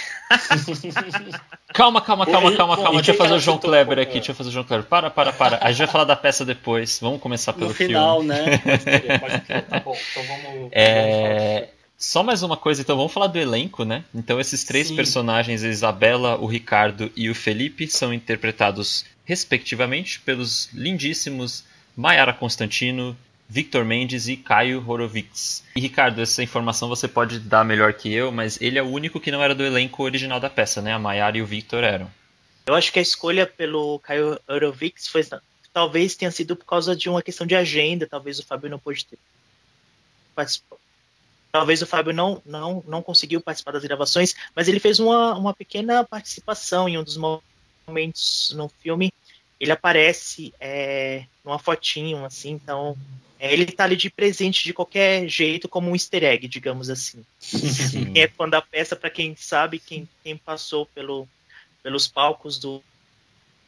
Calma, 1.73 2.01
calma, 2.01 2.27
calma, 2.27 2.57
calma, 2.57 2.77
calma. 2.77 2.95
Deixa 2.97 3.13
eu 3.13 3.17
fazer 3.17 3.31
que 3.31 3.37
o 3.37 3.41
João? 3.41 3.59
Kleber 3.59 3.99
aqui. 4.01 4.15
Deixa 4.15 4.33
eu 4.33 4.35
fazer 4.35 4.51
o 4.51 4.53
João 4.53 4.65
Kleber. 4.65 4.87
Para, 4.87 5.09
para, 5.09 5.33
para. 5.33 5.59
A 5.63 5.71
gente 5.71 5.79
vai 5.79 5.87
falar 5.87 6.05
da 6.05 6.17
peça 6.17 6.45
depois. 6.45 6.99
Vamos 7.01 7.21
começar 7.21 7.53
pelo 7.53 7.69
no 7.69 7.75
final, 7.75 8.19
filme. 8.21 8.29
né? 8.35 8.59
Pode 8.59 8.85
crer, 8.85 9.21
pode 9.21 9.41
crer. 9.43 9.63
Tá 9.67 9.81
bom, 9.81 9.97
então 10.11 10.23
vamos. 10.25 10.69
É, 10.73 11.69
Só 11.97 12.23
mais 12.25 12.43
uma 12.43 12.57
coisa, 12.57 12.83
então 12.83 12.97
vamos 12.97 13.13
falar 13.13 13.29
do 13.29 13.39
elenco, 13.39 13.85
né? 13.85 14.05
Então 14.13 14.41
esses 14.41 14.65
três 14.65 14.89
Sim. 14.89 14.97
personagens, 14.97 15.63
a 15.63 15.69
Isabela, 15.69 16.37
o 16.39 16.47
Ricardo 16.47 17.11
e 17.15 17.31
o 17.31 17.35
Felipe, 17.35 17.87
são 17.87 18.13
interpretados 18.13 19.05
respectivamente 19.25 20.19
pelos 20.21 20.69
lindíssimos 20.75 21.65
Mayara 21.97 22.33
Constantino, 22.33 23.17
Victor 23.51 23.85
Mendes 23.85 24.29
e 24.29 24.37
Caio 24.37 24.89
Horowitz. 24.89 25.65
E 25.75 25.81
Ricardo, 25.81 26.23
essa 26.23 26.41
informação 26.41 26.89
você 26.89 27.09
pode 27.09 27.41
dar 27.41 27.65
melhor 27.65 27.93
que 27.93 28.13
eu, 28.13 28.31
mas 28.31 28.63
ele 28.63 28.79
é 28.79 28.83
o 28.83 28.89
único 28.89 29.19
que 29.19 29.33
não 29.33 29.43
era 29.43 29.57
do 29.57 29.65
elenco 29.65 30.05
original 30.05 30.39
da 30.39 30.49
peça, 30.49 30.81
né? 30.81 30.93
A 30.93 31.01
Mayara 31.01 31.37
e 31.37 31.43
o 31.43 31.47
Victor 31.47 31.83
eram. 31.83 32.09
Eu 32.65 32.77
acho 32.77 32.93
que 32.93 33.01
a 33.01 33.03
escolha 33.03 33.45
pelo 33.45 33.99
Caio 33.99 34.39
Eurovics 34.47 35.09
foi 35.09 35.27
talvez 35.73 36.15
tenha 36.15 36.31
sido 36.31 36.55
por 36.55 36.65
causa 36.65 36.95
de 36.95 37.09
uma 37.09 37.23
questão 37.23 37.45
de 37.45 37.57
agenda, 37.57 38.07
talvez 38.07 38.39
o 38.39 38.47
Fábio 38.47 38.71
não 38.71 38.79
pôde 38.79 39.05
ter 39.05 39.19
participado. 40.33 40.81
Talvez 41.51 41.83
o 41.83 41.87
Fábio 41.89 42.13
não, 42.13 42.41
não, 42.47 42.85
não 42.87 43.03
conseguiu 43.03 43.41
participar 43.41 43.73
das 43.73 43.83
gravações, 43.83 44.37
mas 44.55 44.69
ele 44.69 44.79
fez 44.79 45.01
uma, 45.01 45.37
uma 45.37 45.53
pequena 45.53 46.05
participação 46.05 46.89
em 46.89 46.97
um 46.97 47.03
dos 47.03 47.17
momentos 47.17 48.55
no 48.55 48.69
filme. 48.69 49.13
Ele 49.61 49.73
aparece 49.73 50.55
é, 50.59 51.25
numa 51.45 51.59
fotinho, 51.59 52.25
assim, 52.25 52.51
então 52.51 52.97
é, 53.39 53.53
ele 53.53 53.67
tá 53.67 53.85
ali 53.85 53.97
de 53.97 54.11
presente 54.11 54.65
de 54.65 54.73
qualquer 54.73 55.27
jeito, 55.29 55.69
como 55.69 55.91
um 55.91 55.95
easter 55.95 56.25
egg, 56.25 56.49
digamos 56.49 56.91
assim. 56.91 57.25
É 58.15 58.29
fã 58.29 58.49
da 58.49 58.61
peça, 58.61 58.97
para 58.97 59.09
quem 59.09 59.35
sabe, 59.37 59.79
quem, 59.79 60.09
quem 60.23 60.37
passou 60.37 60.85
pelo, 60.87 61.27
pelos 61.83 62.07
palcos 62.07 62.59
do, 62.59 62.83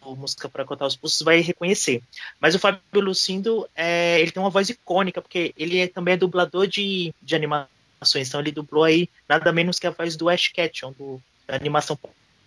do 0.03 0.17
Música 0.17 0.49
para 0.49 0.65
Contar 0.65 0.87
os 0.87 0.97
Pulsos 0.97 1.23
vai 1.23 1.41
reconhecer. 1.41 2.03
Mas 2.41 2.55
o 2.55 2.59
Fábio 2.59 2.83
Lucindo, 2.95 3.69
é, 3.75 4.21
ele 4.21 4.31
tem 4.31 4.43
uma 4.43 4.51
voz 4.51 4.69
icônica, 4.69 5.23
porque 5.23 5.55
ele 5.57 5.79
é, 5.79 5.87
também 5.87 6.15
é 6.15 6.17
dublador 6.19 6.67
de, 6.67 7.15
de 7.23 7.35
animações, 7.35 8.29
então 8.29 8.41
ele 8.41 8.53
dublou 8.53 8.85
aí 8.85 9.09
nada 9.29 9.53
menos 9.53 9.79
que 9.79 9.87
a 9.87 9.91
voz 9.91 10.17
do 10.17 10.29
Ash 10.29 10.49
Ketchum, 10.49 10.93
do, 10.93 11.23
da 11.47 11.57
animação 11.57 11.99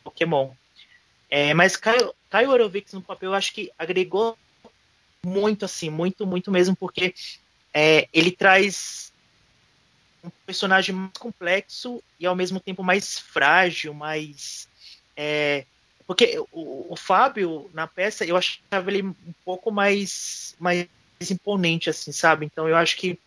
Pokémon. 0.04 0.52
É, 1.30 1.54
mas 1.54 1.76
Caio, 1.76 2.14
Horowitz 2.32 2.94
no 2.94 3.02
papel, 3.02 3.32
eu 3.32 3.34
acho 3.34 3.54
que 3.54 3.72
agregou 3.78 4.38
muito, 5.26 5.66
assim, 5.66 5.90
muito, 5.90 6.26
muito 6.26 6.52
mesmo, 6.52 6.76
porque 6.76 7.14
é, 7.74 8.08
ele 8.14 8.32
traz 8.32 9.12
um 10.24 10.30
personagem 10.46 10.94
mais 10.94 11.18
complexo 11.18 12.02
e 12.20 12.26
ao 12.26 12.36
mesmo 12.36 12.60
tempo 12.60 12.84
mais 12.84 13.20
frágil, 13.20 13.94
mais. 13.94 14.68
é, 15.16 15.66
porque 16.08 16.38
o, 16.52 16.94
o 16.94 16.96
Fábio, 16.96 17.70
na 17.74 17.88
peça, 17.88 18.24
eu 18.24 18.38
achava 18.38 18.92
ele 18.92 19.02
um 19.04 19.34
pouco 19.44 19.72
mais, 19.72 20.56
mais 20.60 20.88
imponente, 21.32 21.90
assim, 21.90 22.12
sabe? 22.12 22.46
Então 22.46 22.70
eu 22.70 22.76
acho 22.76 22.96
que 22.96 23.18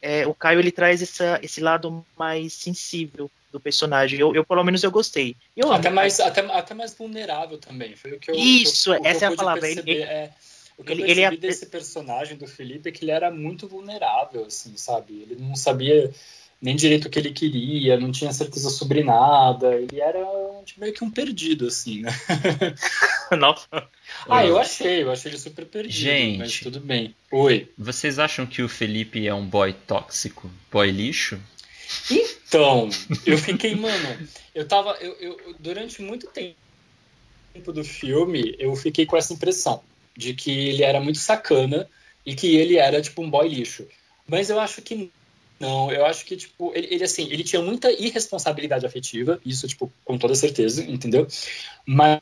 é, 0.00 0.26
o 0.26 0.34
Caio 0.34 0.58
ele 0.58 0.72
traz 0.72 1.02
essa, 1.02 1.38
esse 1.42 1.60
lado 1.60 2.04
mais 2.16 2.54
sensível 2.54 3.30
do 3.52 3.60
personagem. 3.60 4.18
Eu, 4.18 4.34
eu, 4.34 4.44
pelo 4.44 4.64
menos, 4.64 4.82
eu 4.82 4.90
gostei. 4.90 5.36
Eu 5.56 5.70
Até 5.72 5.88
amo- 5.88 5.96
mais, 5.96 6.18
até, 6.18 6.40
até 6.40 6.74
mais 6.74 6.94
vulnerável 6.94 7.58
também. 7.58 7.94
Foi 7.94 8.12
o 8.14 8.18
que 8.18 8.30
eu. 8.30 8.34
Isso, 8.34 8.90
o 8.92 9.00
que 9.00 9.06
eu- 9.06 9.10
essa 9.10 9.26
é 9.26 9.28
eu 9.28 9.32
a 9.32 9.36
palavra. 9.36 9.66
Ele- 9.66 9.74
perceber, 9.82 9.92
ele- 9.92 10.02
é, 10.02 10.30
o 10.78 10.82
que 10.84 10.90
eu 10.90 10.94
ele- 10.94 11.02
percebi 11.04 11.20
ele 11.26 11.36
é- 11.36 11.36
desse 11.38 11.66
personagem 11.66 12.36
do 12.36 12.46
Felipe 12.46 12.88
é 12.88 12.92
que 12.92 13.04
ele 13.04 13.10
era 13.12 13.30
muito 13.30 13.68
vulnerável, 13.68 14.44
assim, 14.46 14.76
sabe? 14.76 15.26
Ele 15.30 15.36
não 15.40 15.54
sabia 15.54 16.10
nem 16.60 16.76
direito 16.76 17.06
o 17.06 17.10
que 17.10 17.18
ele 17.18 17.32
queria, 17.32 17.98
não 17.98 18.12
tinha 18.12 18.32
certeza 18.32 18.70
sobre 18.70 19.02
nada. 19.02 19.74
Ele 19.74 20.00
era 20.00 20.20
tipo, 20.64 20.80
meio 20.80 20.92
que 20.92 21.02
um 21.04 21.10
perdido, 21.10 21.66
assim, 21.66 22.02
né? 22.02 22.10
Nossa. 23.38 23.66
Ah, 24.28 24.44
eu 24.46 24.58
achei, 24.58 25.02
eu 25.02 25.10
achei 25.10 25.30
ele 25.32 25.38
super 25.38 25.64
perdido, 25.66 25.92
Gente. 25.92 26.38
mas 26.38 26.60
tudo 26.60 26.78
bem. 26.78 27.14
Oi. 27.32 27.68
Vocês 27.76 28.18
acham 28.18 28.46
que 28.46 28.62
o 28.62 28.68
Felipe 28.68 29.26
é 29.26 29.34
um 29.34 29.44
boy 29.44 29.72
tóxico? 29.72 30.48
Boy 30.70 30.90
lixo? 30.92 31.40
Então, 32.52 32.90
eu 33.24 33.38
fiquei, 33.38 33.74
mano, 33.74 34.28
eu 34.54 34.68
tava. 34.68 34.90
Eu, 35.00 35.14
eu- 35.18 35.56
durante 35.58 36.02
muito 36.02 36.26
tempo 36.26 36.54
do 37.72 37.82
filme, 37.82 38.54
eu 38.58 38.76
fiquei 38.76 39.06
com 39.06 39.16
essa 39.16 39.32
impressão 39.32 39.82
de 40.14 40.34
que 40.34 40.50
ele 40.50 40.82
era 40.82 41.00
muito 41.00 41.18
sacana 41.18 41.88
e 42.26 42.34
que 42.34 42.54
ele 42.54 42.76
era, 42.76 43.00
tipo, 43.00 43.22
um 43.22 43.30
boy 43.30 43.48
lixo. 43.48 43.88
Mas 44.28 44.50
eu 44.50 44.60
acho 44.60 44.82
que 44.82 45.10
não, 45.58 45.90
eu 45.90 46.04
acho 46.04 46.26
que, 46.26 46.36
tipo, 46.36 46.72
ele, 46.74 46.88
ele, 46.90 47.04
assim, 47.04 47.24
ele 47.30 47.42
tinha 47.42 47.62
muita 47.62 47.90
irresponsabilidade 47.90 48.84
afetiva, 48.84 49.40
isso, 49.46 49.66
tipo, 49.66 49.90
com 50.04 50.18
toda 50.18 50.34
certeza, 50.34 50.84
entendeu? 50.84 51.26
Mas, 51.86 52.20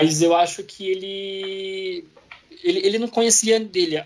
mas 0.00 0.22
eu 0.22 0.36
acho 0.36 0.62
que 0.64 0.88
ele. 0.88 2.04
Ele, 2.64 2.86
ele 2.86 2.98
não 2.98 3.08
conhecia 3.08 3.60
dele, 3.60 3.96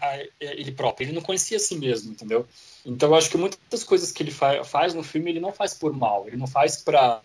ele 0.40 0.73
próprio, 0.73 1.06
ele 1.06 1.12
não 1.14 1.23
conhecia 1.23 1.59
a 1.59 1.61
si 1.61 1.76
mesmo, 1.76 2.12
entendeu? 2.12 2.47
Então 2.84 3.10
eu 3.10 3.14
acho 3.14 3.30
que 3.30 3.36
muitas 3.36 3.84
coisas 3.84 4.10
que 4.10 4.22
ele 4.22 4.30
fa 4.30 4.64
faz 4.64 4.92
no 4.92 5.02
filme 5.02 5.30
ele 5.30 5.40
não 5.40 5.52
faz 5.52 5.74
por 5.74 5.92
mal, 5.92 6.26
ele 6.26 6.36
não 6.36 6.46
faz 6.46 6.76
para 6.76 7.20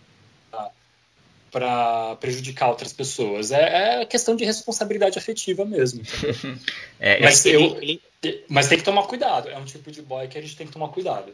para 1.51 2.15
prejudicar 2.17 2.69
outras 2.69 2.93
pessoas. 2.93 3.51
É, 3.51 4.01
é 4.01 4.05
questão 4.05 4.35
de 4.35 4.43
responsabilidade 4.45 5.17
afetiva 5.17 5.65
mesmo. 5.65 6.01
É, 6.99 7.21
Mas 7.21 7.45
ele, 7.45 7.63
eu- 7.63 7.81
ele, 7.81 8.01
Mas 8.49 8.67
tem 8.67 8.77
que 8.77 8.83
tomar 8.83 9.03
cuidado. 9.03 9.49
É 9.49 9.57
um 9.57 9.63
tipo 9.65 9.91
de 9.91 10.01
boy 10.01 10.27
que 10.27 10.35
a 10.37 10.41
gente 10.41 10.55
tem 10.55 10.65
que 10.65 10.73
tomar 10.73 10.89
cuidado. 10.89 11.31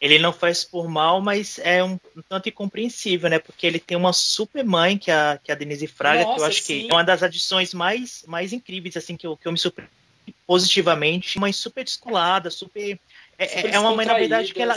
ele 0.00 0.18
não 0.18 0.32
faz 0.32 0.64
por 0.64 0.88
mal, 0.88 1.20
mas 1.20 1.60
é 1.60 1.82
um, 1.82 1.92
um 2.16 2.22
tanto 2.28 2.48
incompreensível, 2.48 3.30
né? 3.30 3.38
Porque 3.38 3.64
ele 3.66 3.78
tem 3.78 3.96
uma 3.96 4.12
super 4.12 4.64
mãe, 4.64 4.98
que 4.98 5.12
é 5.12 5.14
a, 5.14 5.40
que 5.42 5.52
é 5.52 5.54
a 5.54 5.56
Denise 5.56 5.86
Fraga, 5.86 6.24
que 6.24 6.30
eu 6.30 6.32
Nossa, 6.32 6.46
acho 6.48 6.62
sim. 6.62 6.82
que 6.82 6.90
é 6.90 6.92
uma 6.94 7.04
das 7.04 7.22
adições 7.22 7.72
mais, 7.72 8.24
mais 8.26 8.52
incríveis, 8.52 8.96
assim, 8.96 9.16
que 9.16 9.26
eu, 9.26 9.36
que 9.36 9.46
eu 9.46 9.52
me 9.52 9.58
surpreendi 9.58 9.97
positivamente. 10.46 11.38
Mãe 11.38 11.52
super 11.52 11.84
descolada, 11.84 12.50
super. 12.50 12.98
É, 13.38 13.44
é- 13.44 13.48
Super 13.48 13.74
é 13.74 13.78
uma 13.78 13.94
mãe, 13.94 14.06
na 14.06 14.14
verdade, 14.14 14.52
que 14.52 14.60
ela. 14.62 14.76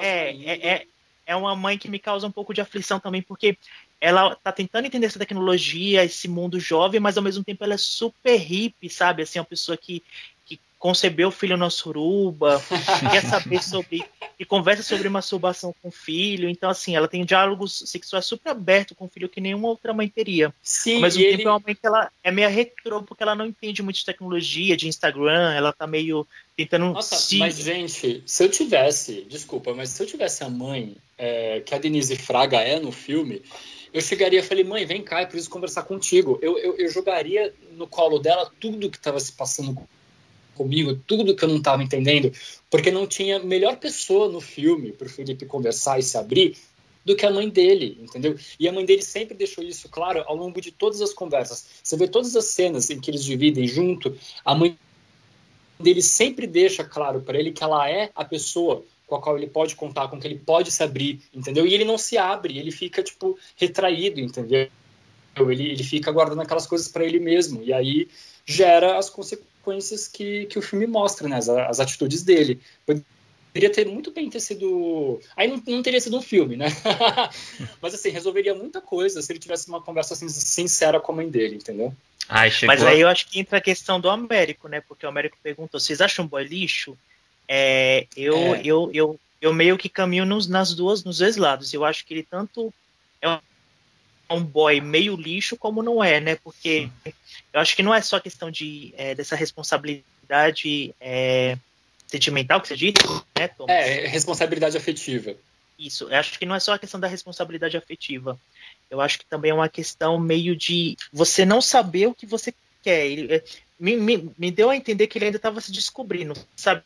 É, 0.00 0.30
é, 0.30 0.68
é, 0.68 0.86
é 1.24 1.36
uma 1.36 1.54
mãe 1.54 1.78
que 1.78 1.88
me 1.88 1.98
causa 1.98 2.26
um 2.26 2.30
pouco 2.30 2.52
de 2.52 2.60
aflição 2.60 2.98
também, 3.00 3.22
porque 3.22 3.56
ela 4.00 4.34
tá 4.34 4.50
tentando 4.50 4.86
entender 4.86 5.06
essa 5.06 5.18
tecnologia, 5.18 6.04
esse 6.04 6.28
mundo 6.28 6.58
jovem, 6.58 7.00
mas 7.00 7.16
ao 7.16 7.22
mesmo 7.22 7.44
tempo 7.44 7.62
ela 7.62 7.74
é 7.74 7.78
super 7.78 8.36
hippie, 8.36 8.90
sabe? 8.90 9.22
Assim, 9.22 9.38
uma 9.38 9.44
pessoa 9.44 9.76
que 9.76 10.02
concebeu 10.82 11.28
o 11.28 11.30
filho 11.30 11.56
na 11.56 11.70
suruba, 11.70 12.60
quer 13.12 13.22
saber 13.22 13.62
sobre. 13.62 14.04
e 14.36 14.44
conversa 14.44 14.82
sobre 14.82 15.08
masturbação 15.08 15.72
com 15.80 15.90
o 15.90 15.92
filho. 15.92 16.48
Então, 16.48 16.68
assim, 16.68 16.96
ela 16.96 17.06
tem 17.06 17.24
diálogos 17.24 17.84
sexuais 17.86 18.26
super 18.26 18.50
abertos 18.50 18.96
com 18.96 19.04
o 19.04 19.08
filho 19.08 19.28
que 19.28 19.40
nenhuma 19.40 19.68
outra 19.68 19.94
mãe 19.94 20.08
teria. 20.08 20.52
Sim, 20.60 20.96
Ao 20.96 21.02
mesmo 21.02 21.22
e 21.22 21.24
tempo, 21.24 21.40
ele, 21.40 21.48
é 21.48 21.50
uma 21.50 21.62
mãe 21.64 21.74
que 21.76 21.86
ela 21.86 22.10
é 22.24 22.32
meio 22.32 22.48
retrô, 22.48 23.00
porque 23.04 23.22
ela 23.22 23.36
não 23.36 23.46
entende 23.46 23.80
muito 23.80 23.94
de 23.98 24.04
tecnologia, 24.04 24.76
de 24.76 24.88
Instagram, 24.88 25.54
ela 25.54 25.72
tá 25.72 25.86
meio 25.86 26.26
tentando 26.56 26.86
Nossa, 26.86 27.14
se. 27.14 27.38
mas 27.38 27.58
gente, 27.58 28.20
se 28.26 28.44
eu 28.44 28.48
tivesse, 28.50 29.24
desculpa, 29.30 29.72
mas 29.72 29.90
se 29.90 30.02
eu 30.02 30.06
tivesse 30.08 30.42
a 30.42 30.50
mãe 30.50 30.96
é, 31.16 31.60
que 31.60 31.76
a 31.76 31.78
Denise 31.78 32.16
Fraga 32.16 32.58
é 32.58 32.80
no 32.80 32.90
filme, 32.90 33.40
eu 33.94 34.00
chegaria 34.00 34.40
e 34.40 34.42
falei, 34.42 34.64
mãe, 34.64 34.84
vem 34.84 35.00
cá, 35.00 35.22
eu 35.22 35.28
preciso 35.28 35.48
conversar 35.48 35.84
contigo. 35.84 36.40
Eu, 36.42 36.58
eu, 36.58 36.76
eu 36.76 36.88
jogaria 36.90 37.54
no 37.76 37.86
colo 37.86 38.18
dela 38.18 38.50
tudo 38.58 38.90
que 38.90 38.96
estava 38.96 39.20
se 39.20 39.30
passando 39.30 39.80
comigo, 40.54 40.98
tudo 41.06 41.34
que 41.34 41.44
eu 41.44 41.48
não 41.48 41.58
estava 41.58 41.82
entendendo, 41.82 42.32
porque 42.70 42.90
não 42.90 43.06
tinha 43.06 43.38
melhor 43.38 43.76
pessoa 43.76 44.28
no 44.28 44.40
filme 44.40 44.92
para 44.92 45.06
o 45.06 45.10
Felipe 45.10 45.46
conversar 45.46 45.98
e 45.98 46.02
se 46.02 46.16
abrir 46.16 46.56
do 47.04 47.16
que 47.16 47.26
a 47.26 47.30
mãe 47.30 47.48
dele, 47.48 47.98
entendeu? 48.00 48.38
E 48.58 48.68
a 48.68 48.72
mãe 48.72 48.84
dele 48.84 49.02
sempre 49.02 49.36
deixou 49.36 49.64
isso 49.64 49.88
claro 49.88 50.22
ao 50.26 50.36
longo 50.36 50.60
de 50.60 50.70
todas 50.70 51.00
as 51.00 51.12
conversas. 51.12 51.66
Você 51.82 51.96
vê 51.96 52.06
todas 52.06 52.36
as 52.36 52.46
cenas 52.46 52.90
em 52.90 53.00
que 53.00 53.10
eles 53.10 53.24
dividem 53.24 53.66
junto, 53.66 54.16
a 54.44 54.54
mãe 54.54 54.78
dele 55.78 56.02
sempre 56.02 56.46
deixa 56.46 56.84
claro 56.84 57.20
para 57.20 57.38
ele 57.38 57.50
que 57.50 57.62
ela 57.62 57.90
é 57.90 58.10
a 58.14 58.24
pessoa 58.24 58.84
com 59.06 59.16
a 59.16 59.20
qual 59.20 59.36
ele 59.36 59.48
pode 59.48 59.76
contar, 59.76 60.08
com 60.08 60.18
que 60.18 60.26
ele 60.26 60.38
pode 60.38 60.70
se 60.70 60.82
abrir, 60.82 61.20
entendeu? 61.34 61.66
E 61.66 61.74
ele 61.74 61.84
não 61.84 61.98
se 61.98 62.16
abre, 62.16 62.58
ele 62.58 62.70
fica 62.70 63.02
tipo 63.02 63.38
retraído, 63.56 64.20
entendeu? 64.20 64.68
Ele, 65.36 65.70
ele 65.70 65.82
fica 65.82 66.10
guardando 66.10 66.40
aquelas 66.40 66.66
coisas 66.66 66.88
para 66.88 67.04
ele 67.04 67.18
mesmo 67.18 67.62
e 67.62 67.72
aí 67.72 68.08
gera 68.46 68.96
as 68.98 69.10
consequências 69.10 69.51
que, 70.08 70.46
que 70.46 70.58
o 70.58 70.62
filme 70.62 70.86
mostra, 70.86 71.28
né? 71.28 71.36
As, 71.36 71.48
as 71.48 71.80
atitudes 71.80 72.22
dele. 72.22 72.60
poderia 73.52 73.70
ter 73.70 73.86
muito 73.86 74.10
bem 74.10 74.30
ter 74.30 74.40
sido. 74.40 75.20
Aí 75.36 75.48
não, 75.48 75.62
não 75.66 75.82
teria 75.82 76.00
sido 76.00 76.16
um 76.16 76.22
filme, 76.22 76.56
né? 76.56 76.66
Mas 77.80 77.94
assim, 77.94 78.10
resolveria 78.10 78.54
muita 78.54 78.80
coisa 78.80 79.20
se 79.20 79.30
ele 79.32 79.38
tivesse 79.38 79.68
uma 79.68 79.80
conversa 79.80 80.14
assim, 80.14 80.28
sincera 80.28 81.00
com 81.00 81.12
a 81.12 81.16
mãe 81.16 81.28
dele, 81.28 81.56
entendeu? 81.56 81.94
Ai, 82.28 82.50
chegou. 82.50 82.74
Mas 82.74 82.84
aí 82.84 83.00
eu 83.00 83.08
acho 83.08 83.28
que 83.28 83.38
entra 83.38 83.58
a 83.58 83.60
questão 83.60 84.00
do 84.00 84.08
Américo, 84.08 84.68
né? 84.68 84.80
Porque 84.80 85.04
o 85.04 85.08
Américo 85.08 85.36
perguntou: 85.42 85.78
vocês 85.78 86.00
acham 86.00 86.24
um 86.24 86.28
boy 86.28 86.44
lixo? 86.44 86.96
É, 87.48 88.06
eu, 88.16 88.36
É. 88.36 88.62
eu, 88.64 88.90
eu, 88.94 89.20
eu 89.40 89.52
meio 89.52 89.76
que 89.76 89.88
caminho 89.88 90.24
nos, 90.24 90.46
nas 90.46 90.74
duas, 90.74 91.04
nos 91.04 91.18
dois 91.18 91.36
lados. 91.36 91.74
Eu 91.74 91.84
acho 91.84 92.06
que 92.06 92.14
ele 92.14 92.22
tanto 92.22 92.68
é 92.68 92.72
um 94.32 94.44
boy 94.44 94.80
meio 94.80 95.16
lixo 95.16 95.56
como 95.56 95.82
não 95.82 96.02
é, 96.02 96.20
né? 96.20 96.36
Porque 96.36 96.88
eu 97.52 97.60
acho 97.60 97.76
que 97.76 97.82
não 97.82 97.94
é 97.94 98.00
só 98.00 98.18
questão 98.18 98.50
de, 98.50 98.94
é, 98.96 99.14
dessa 99.14 99.36
responsabilidade 99.36 100.94
é, 101.00 101.56
sentimental 102.06 102.60
que 102.60 102.68
você 102.68 102.76
disse, 102.76 102.94
né, 103.38 103.48
Thomas? 103.48 103.74
É, 103.74 104.06
responsabilidade 104.06 104.76
afetiva. 104.76 105.34
Isso, 105.78 106.04
eu 106.04 106.16
acho 106.16 106.38
que 106.38 106.46
não 106.46 106.54
é 106.54 106.60
só 106.60 106.74
a 106.74 106.78
questão 106.78 107.00
da 107.00 107.08
responsabilidade 107.08 107.76
afetiva. 107.76 108.38
Eu 108.90 109.00
acho 109.00 109.18
que 109.18 109.26
também 109.26 109.50
é 109.50 109.54
uma 109.54 109.68
questão 109.68 110.18
meio 110.18 110.54
de 110.54 110.96
você 111.12 111.44
não 111.44 111.60
saber 111.60 112.06
o 112.06 112.14
que 112.14 112.26
você 112.26 112.54
quer. 112.82 113.06
Ele, 113.06 113.34
é, 113.34 113.44
me, 113.78 113.96
me, 113.96 114.30
me 114.38 114.50
deu 114.50 114.70
a 114.70 114.76
entender 114.76 115.06
que 115.06 115.18
ele 115.18 115.26
ainda 115.26 115.38
estava 115.38 115.60
se 115.60 115.72
descobrindo, 115.72 116.34
sabe? 116.54 116.82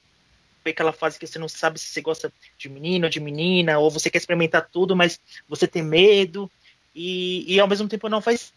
Aquela 0.64 0.92
fase 0.92 1.18
que 1.18 1.26
você 1.26 1.38
não 1.38 1.48
sabe 1.48 1.78
se 1.78 1.86
você 1.86 2.00
gosta 2.00 2.32
de 2.58 2.68
menino 2.68 3.04
ou 3.04 3.10
de 3.10 3.20
menina, 3.20 3.78
ou 3.78 3.88
você 3.88 4.10
quer 4.10 4.18
experimentar 4.18 4.68
tudo, 4.68 4.96
mas 4.96 5.20
você 5.48 5.66
tem 5.66 5.82
medo, 5.82 6.50
e, 6.96 7.44
e 7.46 7.60
ao 7.60 7.68
mesmo 7.68 7.86
tempo 7.86 8.08
não 8.08 8.22
faz 8.22 8.52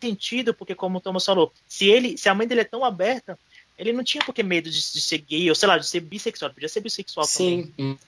sentido, 0.00 0.54
porque 0.54 0.74
como 0.74 0.98
o 0.98 1.00
Thomas 1.00 1.24
falou, 1.24 1.52
se 1.66 1.88
ele, 1.88 2.16
se 2.16 2.28
a 2.28 2.34
mãe 2.34 2.46
dele 2.46 2.60
é 2.60 2.64
tão 2.64 2.84
aberta, 2.84 3.36
ele 3.76 3.92
não 3.92 4.04
tinha 4.04 4.24
por 4.24 4.32
que 4.32 4.42
medo 4.42 4.70
de, 4.70 4.76
de 4.76 5.00
ser 5.00 5.18
gay, 5.18 5.48
ou 5.48 5.54
sei 5.54 5.68
lá, 5.68 5.78
de 5.78 5.86
ser 5.86 6.00
bissexual, 6.00 6.48
ele 6.48 6.54
podia 6.54 6.68
ser 6.68 6.80
bissexual 6.80 7.26
também. 7.26 7.72
Sim. 7.76 7.98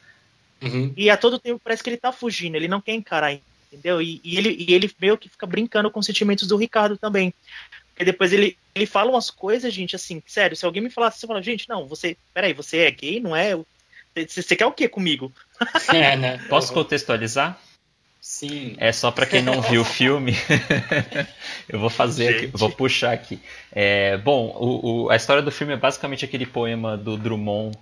Uhum. 0.63 0.93
E 0.97 1.11
a 1.11 1.17
todo 1.17 1.39
tempo 1.39 1.61
parece 1.63 1.83
que 1.83 1.91
ele 1.91 1.97
tá 1.97 2.13
fugindo, 2.13 2.57
ele 2.57 2.69
não 2.69 2.81
quer 2.81 2.95
encarar, 2.95 3.37
entendeu? 3.73 4.01
E, 4.01 4.21
e 4.23 4.39
ele, 4.39 4.57
e 4.59 4.73
ele 4.73 4.91
meio 5.01 5.19
que 5.19 5.29
fica 5.29 5.47
brincando 5.47 5.91
com 5.91 5.99
os 5.99 6.07
sentimentos 6.07 6.47
do 6.47 6.57
Ricardo 6.57 6.97
também. 6.97 7.35
Porque 7.91 8.05
depois 8.05 8.33
ele, 8.33 8.57
ele 8.75 8.87
fala 8.87 9.11
umas 9.11 9.31
coisas, 9.31 9.73
gente, 9.73 9.95
assim, 9.95 10.23
sério, 10.27 10.57
se 10.57 10.65
alguém 10.65 10.83
me 10.83 10.91
falasse, 10.91 11.19
você 11.19 11.27
fala, 11.27 11.43
gente, 11.43 11.69
não, 11.69 11.87
você, 11.87 12.17
peraí, 12.33 12.53
você 12.53 12.79
é 12.79 12.91
gay, 12.91 13.21
não 13.21 13.35
é? 13.35 13.57
Você, 14.15 14.43
você 14.43 14.57
quer 14.57 14.67
o 14.67 14.73
quê 14.73 14.89
comigo? 14.89 15.33
É, 15.93 16.17
né? 16.17 16.39
Posso 16.49 16.73
contextualizar? 16.73 17.61
Sim. 18.27 18.75
É 18.79 18.91
só 18.91 19.11
pra 19.11 19.27
quem 19.27 19.43
não 19.43 19.61
viu 19.61 19.83
o 19.83 19.85
filme. 19.85 20.33
eu 21.69 21.79
vou 21.79 21.91
fazer 21.91 22.29
aqui, 22.29 22.47
vou 22.47 22.71
puxar 22.71 23.13
aqui. 23.13 23.39
É, 23.71 24.17
bom, 24.17 24.47
o- 24.59 25.05
o- 25.05 25.11
a 25.11 25.17
história 25.17 25.43
do 25.43 25.53
filme 25.53 25.75
é 25.75 25.77
basicamente 25.77 26.25
aquele 26.25 26.47
poema 26.47 26.97
do 26.97 27.19
Drummond 27.19 27.77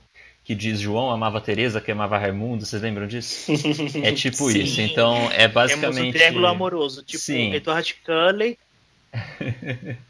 que 0.45 0.57
diz 0.57 0.81
João 0.81 1.13
amava 1.13 1.41
Teresa, 1.41 1.81
que 1.81 1.93
amava 1.93 2.19
Raimundo. 2.19 2.67
Vocês 2.67 2.83
lembram 2.83 3.07
disso? 3.07 3.53
É 4.03 4.11
tipo 4.11 4.51
Sim. 4.51 4.63
isso. 4.63 4.81
Então 4.81 5.15
é 5.31 5.47
Temos 5.47 5.55
basicamente. 5.55 6.09
um 6.09 6.13
triângulo 6.13 6.47
amoroso, 6.49 7.05
tipo 7.05 7.23
Sim. 7.23 7.55
Edward 7.55 7.95
Cullen, 8.05 8.59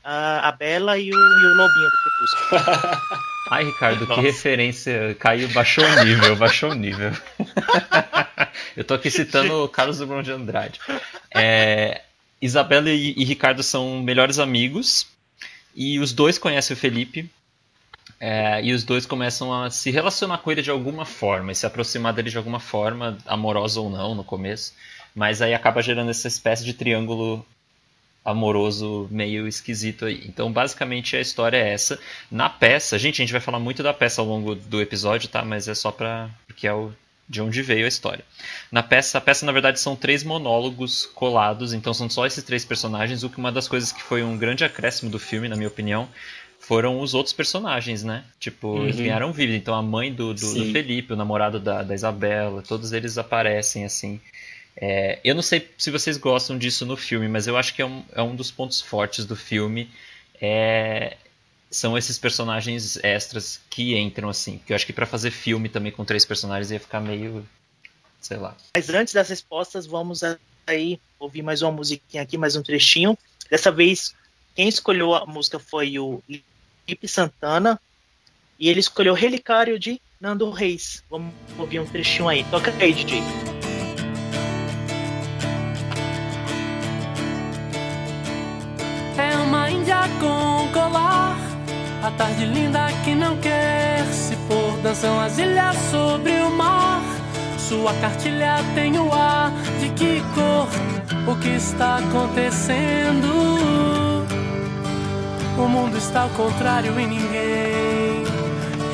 a, 0.05 0.49
a 0.49 0.53
Bela 0.53 0.99
e 0.99 1.11
o, 1.11 1.15
e 1.15 1.47
o 1.47 1.55
Lobinho 1.57 1.89
do 1.91 1.97
Crepúsculo. 2.03 3.03
Ai, 3.51 3.65
Ricardo, 3.65 4.07
Nossa. 4.07 4.21
que 4.21 4.27
referência. 4.27 5.15
Caiu, 5.19 5.49
baixou 5.49 5.85
o 5.85 6.05
nível, 6.05 6.37
baixou 6.37 6.71
o 6.71 6.75
nível. 6.75 7.13
Eu 8.77 8.85
tô 8.85 8.95
aqui 8.95 9.11
citando 9.11 9.65
o 9.65 9.69
Carlos 9.69 9.99
Drummond 9.99 10.25
de 10.25 10.33
Andrade. 10.33 10.81
É, 11.35 12.03
Isabela 12.41 12.89
e, 12.91 13.15
e 13.17 13.25
Ricardo 13.25 13.63
são 13.63 14.01
melhores 14.01 14.39
amigos. 14.39 15.07
E 15.75 15.99
os 15.99 16.13
dois 16.13 16.39
conhecem 16.39 16.75
o 16.75 16.79
Felipe. 16.79 17.31
é, 18.21 18.63
e 18.65 18.73
os 18.73 18.85
dois 18.85 19.05
começam 19.05 19.53
a 19.53 19.71
se 19.71 19.91
relacionar 19.91 20.39
com 20.39 20.51
ele 20.53 20.63
de 20.63 20.71
alguma 20.71 21.05
forma, 21.05 21.51
e 21.53 21.55
se 21.55 21.67
aproximar 21.67 22.13
dele 22.13 22.31
de 22.31 22.37
alguma 22.39 22.61
forma, 22.61 23.19
amorosa 23.27 23.81
ou 23.81 23.91
não 23.91 24.15
no 24.15 24.23
começo. 24.25 24.73
Mas 25.15 25.43
aí 25.43 25.53
acaba 25.53 25.83
gerando 25.83 26.11
essa 26.11 26.29
espécie 26.29 26.65
de 26.65 26.73
triângulo 26.73 27.45
amoroso 28.25 29.09
meio 29.11 29.49
esquisito 29.49 30.05
aí. 30.05 30.23
Então, 30.27 30.53
basicamente, 30.53 31.17
a 31.17 31.21
história 31.21 31.57
é 31.57 31.73
essa. 31.73 31.99
Na 32.31 32.49
peça, 32.49 32.99
gente, 32.99 33.21
a 33.21 33.25
gente 33.25 33.33
vai 33.33 33.41
falar 33.41 33.59
muito 33.59 33.83
da 33.83 33.93
peça 33.93 34.21
ao 34.21 34.27
longo 34.27 34.55
do 34.55 34.81
episódio, 34.81 35.29
tá? 35.29 35.45
Mas 35.45 35.69
é 35.69 35.75
só 35.75 35.91
pra. 35.91 36.31
porque 36.47 36.67
é 36.67 36.73
o 36.75 36.93
de 37.29 37.41
onde 37.41 37.63
veio 37.63 37.87
a 37.87 37.89
história. 37.89 38.25
Na 38.71 38.83
peça, 38.83 39.17
a 39.17 39.21
peça 39.21 39.47
na 39.47 39.53
verdade 39.53 39.81
são 39.81 39.97
três 39.97 40.23
monólogos 40.23 41.07
colados, 41.15 41.73
então 41.73 41.95
são 41.95 42.11
só 42.11 42.27
esses 42.27 42.45
três 42.45 42.63
personagens, 42.63 43.23
o 43.23 43.31
que 43.31 43.39
uma 43.39 43.51
das 43.51 43.67
coisas 43.67 43.91
que 43.91 44.03
foi 44.03 44.23
um 44.23 44.37
grande 44.37 44.65
acréscimo 44.65 45.11
do 45.11 45.19
filme, 45.19 45.49
na 45.49 45.57
minha 45.57 45.69
opinião, 45.69 46.09
foram 46.61 47.01
os 47.01 47.15
outros 47.15 47.33
personagens, 47.33 48.03
né? 48.05 48.25
Tipo, 48.39 48.83
eles 48.85 48.97
Uhum. 48.99 49.05
ganharam 49.05 49.33
vida. 49.33 49.55
Então 49.55 49.75
a 49.75 49.81
mãe 49.83 50.13
do, 50.13 50.35
do, 50.35 50.55
do. 50.55 50.73
Felipe, 50.73 51.15
o 51.15 51.17
namorado 51.17 51.59
da, 51.59 51.83
da 51.83 51.95
Isabela, 51.95 52.61
todos 52.61 52.93
eles 52.93 53.17
aparecem 53.17 53.85
assim. 53.85 54.21
É, 54.77 55.21
eu 55.23 55.35
não 55.35 55.43
sei 55.43 55.71
se 55.77 55.91
vocês 55.91 56.17
gostam 56.17 56.57
disso 56.57 56.87
no 56.87 56.97
filme, 56.97 57.29
mas 57.29 57.47
eu 57.47 57.57
acho 57.57 57.75
que 57.75 57.83
é 57.83 57.87
um, 57.87 58.05
é 58.13 58.23
um 58.23 58.35
dos 58.35 58.51
pontos 58.51 58.81
fortes 58.81 59.25
do 59.25 59.37
filme. 59.37 59.91
É, 60.41 61.17
são 61.71 61.97
esses 61.97 62.19
personagens 62.19 62.97
extras 63.03 63.61
que 63.71 63.97
entram 63.97 64.29
assim. 64.29 64.61
Que 64.67 64.73
eu 64.73 64.77
acho 64.77 64.87
que 64.87 64.93
pra 64.93 65.07
fazer 65.07 65.31
filme 65.31 65.69
também 65.69 65.93
com 65.93 66.05
três 66.05 66.25
personagens 66.25 66.71
ia 66.71 66.81
ficar 66.81 67.01
meio. 67.01 67.47
sei 68.21 68.37
lá. 68.37 68.57
Mas 68.77 68.89
antes 68.91 69.15
das 69.15 69.29
respostas, 69.29 69.87
vamos 69.87 70.23
aí 70.67 71.01
ouvir 71.19 71.43
mais 71.43 71.63
uma 71.63 71.73
musiquinha 71.73 72.23
aqui, 72.23 72.37
mais 72.37 72.57
um 72.57 72.63
trechinho. 72.63 73.17
Dessa 73.51 73.71
vez, 73.71 74.15
quem 74.55 74.69
escolheu 74.69 75.15
a 75.15 75.27
música 75.27 75.59
foi 75.59 75.99
o 75.99 76.23
Lipe 76.89 77.09
Santana. 77.09 77.81
E 78.59 78.69
ele 78.69 78.81
escolheu 78.81 79.15
Relicário 79.15 79.79
de 79.79 80.01
Nando 80.21 80.49
Reis. 80.51 81.03
Vamos 81.11 81.35
ouvir 81.59 81.81
um 81.81 81.87
trechinho 81.87 82.29
aí. 82.29 82.45
Toca 82.45 82.73
aí, 82.81 82.93
DJ. 82.93 83.52
Com 90.21 90.69
colar, 90.73 91.37
a 92.03 92.11
tarde 92.13 92.45
linda 92.45 92.87
que 93.05 93.15
não 93.15 93.37
quer 93.39 94.05
se 94.07 94.37
pôr. 94.49 94.79
Dançam 94.83 95.21
as 95.21 95.39
ilhas 95.39 95.77
sobre 95.91 96.33
o 96.33 96.51
mar, 96.51 97.03
sua 97.59 97.95
cartilha 97.95 98.57
tem 98.75 98.99
o 98.99 99.13
ar 99.13 99.51
de 99.81 99.89
que 99.91 100.21
cor? 100.35 100.69
O 101.31 101.39
que 101.39 101.51
está 101.51 101.99
acontecendo? 101.99 103.29
O 105.57 105.69
mundo 105.69 105.97
está 105.97 106.23
ao 106.23 106.31
contrário 106.31 106.99
e 106.99 107.07
ninguém 107.07 108.25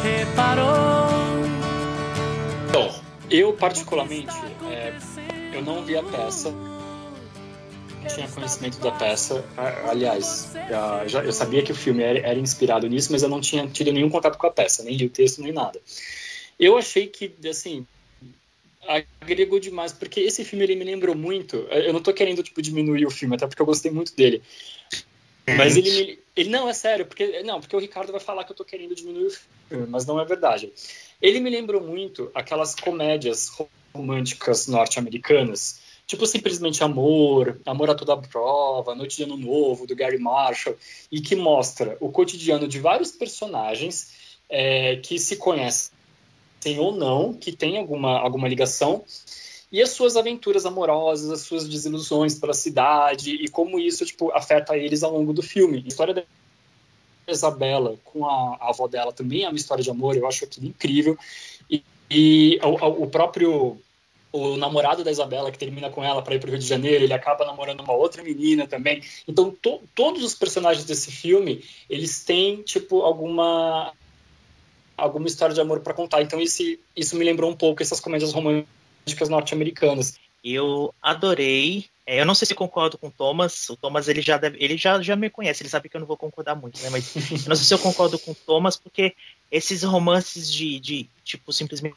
reparou. 0.02 1.08
Bom, 2.72 2.94
eu 3.30 3.52
particularmente, 3.54 4.34
é, 4.70 4.92
eu 5.54 5.62
não 5.62 5.82
vi 5.82 5.96
a 5.96 6.02
peça, 6.02 6.52
tinha 8.06 8.28
conhecimento 8.28 8.78
da 8.80 8.92
peça. 8.92 9.44
A- 9.56 9.90
Aliás, 9.90 10.52
já- 10.68 11.06
já- 11.08 11.24
eu 11.24 11.32
sabia 11.32 11.62
que 11.62 11.72
o 11.72 11.74
filme 11.74 12.02
era, 12.02 12.18
era 12.20 12.38
inspirado 12.38 12.86
nisso, 12.88 13.10
mas 13.12 13.22
eu 13.22 13.28
não 13.28 13.40
tinha 13.40 13.66
tido 13.66 13.92
nenhum 13.92 14.10
contato 14.10 14.38
com 14.38 14.46
a 14.46 14.50
peça, 14.50 14.82
nem 14.82 14.96
li 14.96 15.06
o 15.06 15.10
texto, 15.10 15.42
nem 15.42 15.52
nada. 15.52 15.80
Eu 16.58 16.76
achei 16.76 17.06
que, 17.06 17.32
assim, 17.48 17.86
agregou 19.20 19.60
demais, 19.60 19.92
porque 19.92 20.20
esse 20.20 20.44
filme 20.44 20.64
ele 20.64 20.76
me 20.76 20.84
lembrou 20.84 21.14
muito. 21.14 21.56
Eu 21.70 21.92
não 21.92 22.02
tô 22.02 22.12
querendo 22.12 22.42
tipo, 22.42 22.62
diminuir 22.62 23.06
o 23.06 23.10
filme, 23.10 23.36
até 23.36 23.46
porque 23.46 23.60
eu 23.60 23.66
gostei 23.66 23.90
muito 23.90 24.14
dele. 24.14 24.42
Mas 25.56 25.76
ele, 25.76 25.90
me, 25.90 26.18
ele 26.36 26.50
não 26.50 26.68
é 26.68 26.74
sério, 26.74 27.06
porque 27.06 27.42
não, 27.42 27.60
porque 27.60 27.74
o 27.74 27.78
Ricardo 27.78 28.12
vai 28.12 28.20
falar 28.20 28.44
que 28.44 28.52
eu 28.52 28.56
tô 28.56 28.64
querendo 28.64 28.94
diminuir 28.94 29.26
o 29.26 29.30
filme, 29.30 29.86
mas 29.88 30.04
não 30.04 30.20
é 30.20 30.24
verdade. 30.24 30.72
Ele 31.22 31.40
me 31.40 31.48
lembrou 31.48 31.80
muito 31.80 32.30
aquelas 32.34 32.74
comédias 32.74 33.50
românticas 33.94 34.66
norte-americanas, 34.66 35.80
tipo 36.08 36.26
simplesmente 36.26 36.82
Amor, 36.82 37.60
Amor 37.66 37.90
a 37.90 37.94
toda 37.94 38.16
prova, 38.16 38.94
Noite 38.94 39.18
de 39.18 39.24
Ano 39.24 39.36
Novo, 39.36 39.86
do 39.86 39.94
Gary 39.94 40.18
Marshall, 40.18 40.74
e 41.12 41.20
que 41.20 41.36
mostra 41.36 41.96
o 42.00 42.10
cotidiano 42.10 42.66
de 42.66 42.80
vários 42.80 43.12
personagens 43.12 44.10
é, 44.48 44.96
que 44.96 45.18
se 45.18 45.36
conhecem 45.36 45.92
ou 46.78 46.96
não, 46.96 47.34
que 47.34 47.52
tem 47.52 47.78
alguma, 47.78 48.18
alguma 48.18 48.48
ligação, 48.48 49.04
e 49.70 49.82
as 49.82 49.90
suas 49.90 50.16
aventuras 50.16 50.64
amorosas, 50.64 51.30
as 51.30 51.42
suas 51.42 51.68
desilusões 51.68 52.34
pela 52.34 52.54
cidade 52.54 53.34
e 53.34 53.46
como 53.48 53.78
isso 53.78 54.04
tipo 54.06 54.32
afeta 54.32 54.78
eles 54.78 55.02
ao 55.02 55.12
longo 55.12 55.34
do 55.34 55.42
filme. 55.42 55.82
A 55.84 55.88
história 55.88 56.14
da 56.14 56.24
Isabela 57.28 57.98
com 58.02 58.24
a, 58.24 58.56
a 58.58 58.70
avó 58.70 58.88
dela 58.88 59.12
também 59.12 59.44
é 59.44 59.48
uma 59.48 59.58
história 59.58 59.84
de 59.84 59.90
amor, 59.90 60.16
eu 60.16 60.26
acho 60.26 60.46
aquilo 60.46 60.66
incrível. 60.66 61.18
E, 61.70 61.84
e 62.10 62.58
o, 62.62 63.02
o 63.02 63.06
próprio 63.08 63.78
o 64.32 64.56
namorado 64.56 65.02
da 65.02 65.10
Isabela 65.10 65.50
que 65.50 65.58
termina 65.58 65.90
com 65.90 66.04
ela 66.04 66.22
para 66.22 66.34
ir 66.34 66.38
para 66.38 66.48
o 66.48 66.50
Rio 66.50 66.58
de 66.58 66.66
Janeiro, 66.66 67.04
ele 67.04 67.12
acaba 67.12 67.44
namorando 67.44 67.80
uma 67.80 67.94
outra 67.94 68.22
menina 68.22 68.66
também. 68.66 69.02
Então 69.26 69.50
to, 69.50 69.80
todos 69.94 70.22
os 70.22 70.34
personagens 70.34 70.84
desse 70.84 71.10
filme 71.10 71.64
eles 71.88 72.24
têm 72.24 72.62
tipo 72.62 73.02
alguma 73.02 73.92
alguma 74.96 75.28
história 75.28 75.54
de 75.54 75.60
amor 75.60 75.80
para 75.80 75.94
contar. 75.94 76.20
Então 76.22 76.40
esse, 76.40 76.78
isso 76.94 77.16
me 77.16 77.24
lembrou 77.24 77.50
um 77.50 77.56
pouco 77.56 77.82
essas 77.82 78.00
comédias 78.00 78.32
românticas 78.32 79.28
norte-americanas. 79.28 80.18
Eu 80.42 80.94
adorei. 81.00 81.86
É, 82.06 82.20
eu 82.20 82.26
não 82.26 82.34
sei 82.34 82.46
se 82.46 82.54
concordo 82.54 82.96
com 82.98 83.08
o 83.08 83.10
Thomas. 83.10 83.68
O 83.70 83.76
Thomas 83.76 84.08
ele 84.08 84.22
já 84.22 84.36
deve, 84.36 84.56
ele 84.60 84.76
já, 84.76 85.00
já 85.02 85.14
me 85.14 85.30
conhece, 85.30 85.62
ele 85.62 85.68
sabe 85.68 85.88
que 85.88 85.96
eu 85.96 86.00
não 86.00 86.06
vou 86.06 86.16
concordar 86.16 86.54
muito, 86.54 86.80
né? 86.80 86.90
Mas 86.90 87.14
eu 87.44 87.48
não 87.48 87.56
sei 87.56 87.66
se 87.66 87.74
eu 87.74 87.78
concordo 87.78 88.18
com 88.18 88.32
o 88.32 88.34
Thomas, 88.34 88.76
porque 88.76 89.14
esses 89.50 89.82
romances 89.82 90.52
de, 90.52 90.80
de 90.80 91.08
tipo, 91.24 91.52
simplesmente 91.52 91.96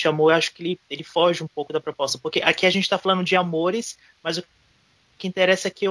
de 0.00 0.08
amor, 0.08 0.30
eu 0.32 0.36
acho 0.36 0.52
que 0.54 0.62
ele, 0.62 0.80
ele 0.88 1.04
foge 1.04 1.42
um 1.42 1.48
pouco 1.48 1.72
da 1.72 1.80
proposta. 1.80 2.18
Porque 2.18 2.40
aqui 2.40 2.66
a 2.66 2.70
gente 2.70 2.88
tá 2.88 2.98
falando 2.98 3.24
de 3.24 3.36
amores, 3.36 3.98
mas 4.22 4.38
o 4.38 4.44
que 5.18 5.26
interessa 5.28 5.68
é 5.68 5.70
que 5.70 5.86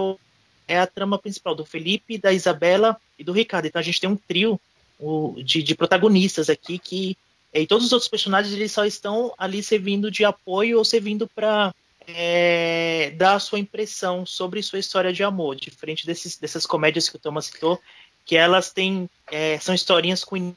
é 0.68 0.80
a 0.80 0.88
trama 0.88 1.18
principal 1.18 1.56
do 1.56 1.66
Felipe, 1.66 2.18
da 2.18 2.32
Isabela 2.34 2.98
e 3.18 3.24
do 3.24 3.32
Ricardo. 3.32 3.66
Então 3.66 3.80
a 3.80 3.84
gente 3.84 4.00
tem 4.00 4.10
um 4.10 4.16
trio 4.16 4.60
o, 5.00 5.36
de, 5.44 5.64
de 5.64 5.76
protagonistas 5.76 6.50
aqui 6.50 6.78
que. 6.78 7.18
E 7.54 7.68
todos 7.68 7.86
os 7.86 7.92
outros 7.92 8.10
personagens 8.10 8.54
eles 8.54 8.72
só 8.72 8.86
estão 8.86 9.34
ali 9.38 9.62
servindo 9.62 10.10
de 10.10 10.24
apoio 10.24 10.78
ou 10.78 10.86
servindo 10.86 11.28
para 11.28 11.74
é, 12.08 13.12
dar 13.18 13.36
a 13.36 13.40
sua 13.40 13.60
impressão 13.60 14.26
sobre 14.26 14.64
sua 14.64 14.80
história 14.80 15.12
de 15.12 15.22
amor, 15.22 15.58
diferente 15.58 16.06
desses, 16.06 16.38
dessas 16.38 16.66
comédias 16.66 17.10
que 17.10 17.18
o 17.18 17.20
Thomas 17.20 17.48
citou, 17.48 17.78
que 18.26 18.38
elas 18.38 18.72
têm 18.72 19.10
é, 19.30 19.60
são 19.60 19.76
historinhas 19.76 20.24
com 20.24 20.54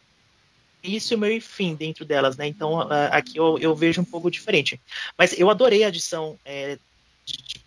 início, 0.84 1.18
meio 1.18 1.38
e 1.38 1.40
fim 1.40 1.74
dentro 1.74 2.04
delas, 2.04 2.36
né? 2.36 2.46
Então 2.46 2.80
aqui 3.10 3.38
eu, 3.38 3.58
eu 3.58 3.74
vejo 3.74 4.00
um 4.00 4.04
pouco 4.04 4.30
diferente. 4.30 4.80
Mas 5.16 5.38
eu 5.38 5.50
adorei 5.50 5.82
a 5.84 5.88
adição 5.88 6.38
é, 6.44 6.78
de, 7.24 7.36
de, 7.42 7.58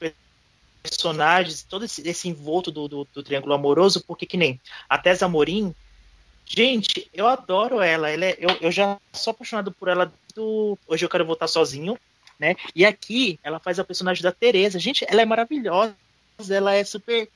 personagens, 0.84 1.64
todo 1.64 1.84
esse, 1.84 2.08
esse 2.08 2.30
envolto 2.30 2.72
do, 2.72 2.88
do, 2.88 3.08
do, 3.14 3.24
Triângulo 3.24 3.54
Amoroso, 3.54 4.04
porque 4.06 4.26
que 4.26 4.38
nem 4.38 4.60
a 4.88 4.98
Tessa 4.98 5.26
Amorim, 5.26 5.76
gente, 6.46 7.10
eu 7.14 7.28
adoro 7.28 7.82
ela. 7.82 8.10
ela 8.10 8.26
é, 8.26 8.38
eu, 8.40 8.50
eu 8.62 8.72
já 8.72 8.98
sou 9.12 9.32
apaixonado 9.32 9.72
por 9.72 9.90
ela 9.90 10.14
do 10.34 10.78
Hoje 10.88 11.04
Eu 11.04 11.10
Quero 11.10 11.26
Voltar 11.26 11.48
Sozinho, 11.48 11.98
né? 12.40 12.56
E 12.76 12.86
aqui 12.86 13.40
ela 13.44 13.60
faz 13.60 13.80
a 13.80 13.84
personagem 13.84 14.24
da 14.24 14.32
Teresa. 14.32 14.80
Gente, 14.80 15.06
ela 15.10 15.22
é 15.22 15.26
maravilhosa, 15.26 15.96
ela 16.50 16.74
é 16.74 16.84
super 16.84 17.28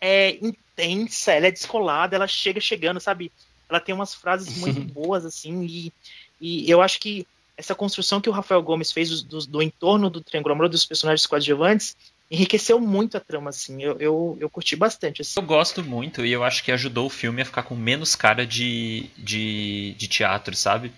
é, 0.00 0.36
intensa, 0.44 1.32
ela 1.32 1.46
é 1.46 1.50
descolada, 1.50 2.14
ela 2.14 2.28
chega 2.28 2.60
chegando, 2.60 3.00
sabe? 3.00 3.32
Ela 3.72 3.80
tem 3.80 3.94
umas 3.94 4.14
frases 4.14 4.56
muito 4.58 4.80
boas, 4.92 5.24
assim, 5.24 5.64
e, 5.64 5.92
e 6.40 6.70
eu 6.70 6.80
acho 6.80 7.00
que 7.00 7.26
essa 7.56 7.74
construção 7.74 8.20
que 8.20 8.28
o 8.28 8.32
Rafael 8.32 8.62
Gomes 8.62 8.92
fez 8.92 9.22
do, 9.22 9.38
do, 9.46 9.62
entorno 9.62 10.10
do 10.10 10.20
Triângulo 10.20 10.54
Amoroso 10.54 10.72
dos 10.72 10.86
personagens 10.86 11.26
coadjuvantes 11.26 11.96
enriqueceu 12.30 12.80
muito 12.80 13.16
a 13.16 13.20
trama, 13.20 13.50
assim. 13.50 13.82
Eu, 13.82 13.96
eu, 14.00 14.38
eu 14.40 14.48
curti 14.48 14.74
bastante. 14.74 15.20
Assim. 15.20 15.38
Eu 15.38 15.44
gosto 15.44 15.84
muito 15.84 16.24
e 16.24 16.32
eu 16.32 16.42
acho 16.42 16.64
que 16.64 16.72
ajudou 16.72 17.06
o 17.06 17.10
filme 17.10 17.42
a 17.42 17.44
ficar 17.44 17.62
com 17.62 17.74
menos 17.74 18.16
cara 18.16 18.46
de, 18.46 19.10
de, 19.18 19.94
de 19.98 20.08
teatro, 20.08 20.56
sabe? 20.56 20.90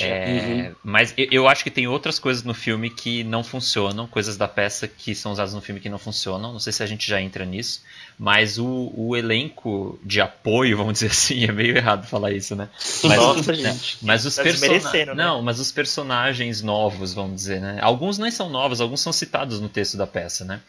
É, 0.00 0.68
uhum. 0.70 0.74
Mas 0.82 1.12
eu 1.16 1.46
acho 1.46 1.62
que 1.62 1.70
tem 1.70 1.86
outras 1.86 2.18
coisas 2.18 2.42
no 2.42 2.54
filme 2.54 2.88
que 2.88 3.22
não 3.24 3.44
funcionam, 3.44 4.06
coisas 4.06 4.36
da 4.38 4.48
peça 4.48 4.88
que 4.88 5.14
são 5.14 5.32
usadas 5.32 5.52
no 5.52 5.60
filme 5.60 5.80
que 5.80 5.88
não 5.88 5.98
funcionam. 5.98 6.52
Não 6.52 6.58
sei 6.58 6.72
se 6.72 6.82
a 6.82 6.86
gente 6.86 7.06
já 7.06 7.20
entra 7.20 7.44
nisso, 7.44 7.82
mas 8.18 8.58
o, 8.58 8.90
o 8.96 9.14
elenco 9.16 10.00
de 10.02 10.20
apoio, 10.20 10.76
vamos 10.78 10.94
dizer 10.94 11.08
assim, 11.12 11.44
é 11.44 11.52
meio 11.52 11.76
errado 11.76 12.06
falar 12.06 12.32
isso, 12.32 12.56
né? 12.56 12.70
Mas, 13.04 13.16
Nossa, 13.18 13.52
né? 13.52 13.58
gente. 13.72 13.98
Mas 14.00 14.24
os 14.24 14.34
Tá 14.34 14.42
personagens. 14.42 15.06
né? 15.08 15.14
Não, 15.14 15.42
mas 15.42 15.60
os 15.60 15.70
personagens 15.70 16.62
novos, 16.62 17.12
vamos 17.12 17.36
dizer, 17.36 17.60
né? 17.60 17.78
Alguns 17.82 18.16
nem 18.16 18.30
são 18.30 18.48
novos, 18.48 18.80
alguns 18.80 19.00
são 19.00 19.12
citados 19.12 19.60
no 19.60 19.68
texto 19.68 19.96
da 19.98 20.06
peça, 20.06 20.44
né? 20.44 20.60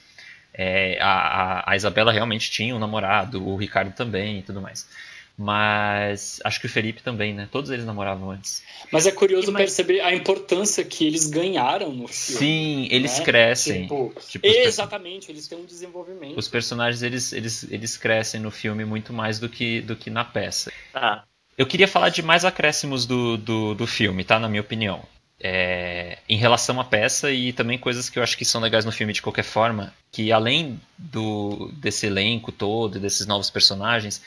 É, 0.54 0.98
a, 1.02 1.08
a, 1.08 1.72
a 1.72 1.76
Isabela 1.76 2.12
realmente 2.12 2.52
tinha 2.52 2.76
um 2.76 2.80
namorado, 2.80 3.44
o 3.48 3.56
Ricardo 3.56 3.92
também 3.94 4.40
e 4.40 4.42
tudo 4.44 4.62
mais. 4.62 4.88
Mas 5.38 6.40
acho 6.44 6.60
que 6.60 6.68
o 6.68 6.70
Felipe 6.70 7.02
também, 7.02 7.34
né? 7.34 7.48
Todos 7.52 7.72
eles 7.72 7.86
namoravam 7.86 8.30
antes. 8.32 8.62
Mas 8.92 9.08
é 9.08 9.12
curioso 9.12 9.52
mais- 9.52 9.66
perceber 9.66 10.00
a 10.02 10.14
importância 10.14 10.84
que 10.84 11.06
eles 11.08 11.26
ganharam 11.28 11.92
no 11.92 12.08
filme. 12.08 12.40
Sim, 12.40 12.88
eles 12.92 13.18
né? 13.18 13.26
crescem. 13.26 13.82
Tipo, 13.84 14.14
Tipo, 14.30 14.46
exatamente, 14.46 15.32
eles 15.32 15.48
têm 15.48 15.58
um 15.58 15.66
desenvolvimento. 15.66 16.38
Os 16.38 16.48
personagens 16.48 17.02
eles, 17.02 17.34
eles, 17.34 17.66
eles 17.72 17.98
crescem 17.98 18.40
no 18.40 18.52
filme 18.52 18.86
muito 18.86 19.12
mais 19.12 19.40
do 19.40 19.50
que, 19.50 19.82
do 19.82 19.96
que 19.96 20.10
na 20.12 20.24
peça. 20.24 20.72
Tá. 20.92 21.24
Eu 21.58 21.66
queria 21.66 21.88
falar 21.88 22.10
de 22.10 22.22
mais 22.22 22.46
acréscimos 22.46 23.06
do, 23.06 23.36
do, 23.38 23.74
do 23.74 23.88
filme, 23.88 24.24
tá? 24.24 24.40
Na 24.40 24.48
minha 24.48 24.62
opinião. 24.62 25.04
É, 25.46 26.20
em 26.30 26.38
relação 26.38 26.80
à 26.80 26.86
peça 26.86 27.30
e 27.32 27.52
também 27.52 27.78
coisas 27.78 28.10
que 28.10 28.18
eu 28.18 28.24
acho 28.24 28.38
que 28.38 28.46
são 28.46 28.62
legais 28.62 28.86
no 28.86 28.94
filme 28.94 29.12
de 29.12 29.22
qualquer 29.22 29.44
forma, 29.44 29.94
que 30.10 30.32
além 30.32 30.80
do 30.98 31.70
desse 31.74 32.06
elenco 32.06 32.50
todo, 32.50 32.98
desses 32.98 33.28
novos 33.28 33.50
personagens, 33.50 34.22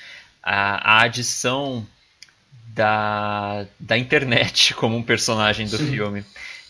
a, 0.47 0.99
a 0.99 1.03
adição 1.03 1.87
da, 2.69 3.67
da 3.79 3.97
internet 3.99 4.75
como 4.77 4.97
um 4.97 5.03
personagem 5.03 5.67
do 5.67 5.79
filme. 5.79 6.25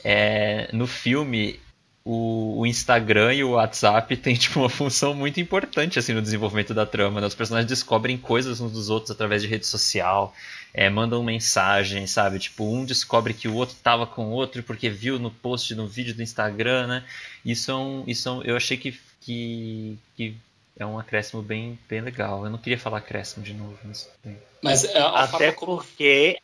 É, 0.04 0.68
no 0.72 0.86
filme, 0.86 1.58
o, 2.04 2.60
o 2.60 2.66
Instagram 2.66 3.34
e 3.34 3.44
o 3.44 3.50
WhatsApp 3.50 4.16
têm 4.18 4.34
tipo, 4.36 4.60
uma 4.60 4.68
função 4.70 5.14
muito 5.14 5.40
importante 5.40 5.98
assim, 5.98 6.12
no 6.14 6.22
desenvolvimento 6.22 6.72
da 6.72 6.86
trama. 6.86 7.20
né? 7.20 7.26
Os 7.26 7.34
personagens 7.34 7.68
descobrem 7.68 8.16
coisas 8.16 8.60
uns 8.60 8.72
dos 8.72 8.88
outros 8.88 9.10
através 9.10 9.42
de 9.42 9.48
rede 9.48 9.66
social, 9.66 10.34
é, 10.72 10.88
mandam 10.88 11.22
mensagem, 11.24 12.06
sabe? 12.06 12.38
Tipo, 12.38 12.64
um 12.72 12.84
descobre 12.84 13.34
que 13.34 13.48
o 13.48 13.54
outro 13.54 13.76
tava 13.82 14.06
com 14.06 14.26
o 14.26 14.30
outro 14.32 14.62
porque 14.62 14.88
viu 14.88 15.18
no 15.18 15.30
post, 15.30 15.74
no 15.74 15.86
vídeo 15.88 16.14
do 16.14 16.22
Instagram, 16.22 16.86
né? 16.86 17.04
Isso 17.44 17.70
é 17.70 17.74
um, 17.74 18.04
isso 18.06 18.28
é 18.28 18.32
um- 18.32 18.42
eu 18.42 18.56
achei 18.56 18.76
que, 18.76 18.98
que, 19.22 19.98
que 20.16 20.34
é 20.78 20.84
um 20.86 20.98
acréscimo 20.98 21.42
bem, 21.42 21.78
bem 21.88 22.00
legal. 22.00 22.44
Eu 22.44 22.50
não 22.50 22.58
queria 22.58 22.78
falar 22.78 22.98
acréscimo 22.98 23.44
de 23.44 23.54
novo, 23.54 23.78
mas 23.84 24.08
bem. 24.24 24.36
Mas 24.62 24.84
é, 24.84 24.98
a 24.98 25.24
Até 25.24 25.52
como 25.52 25.76
porque. 25.76 26.38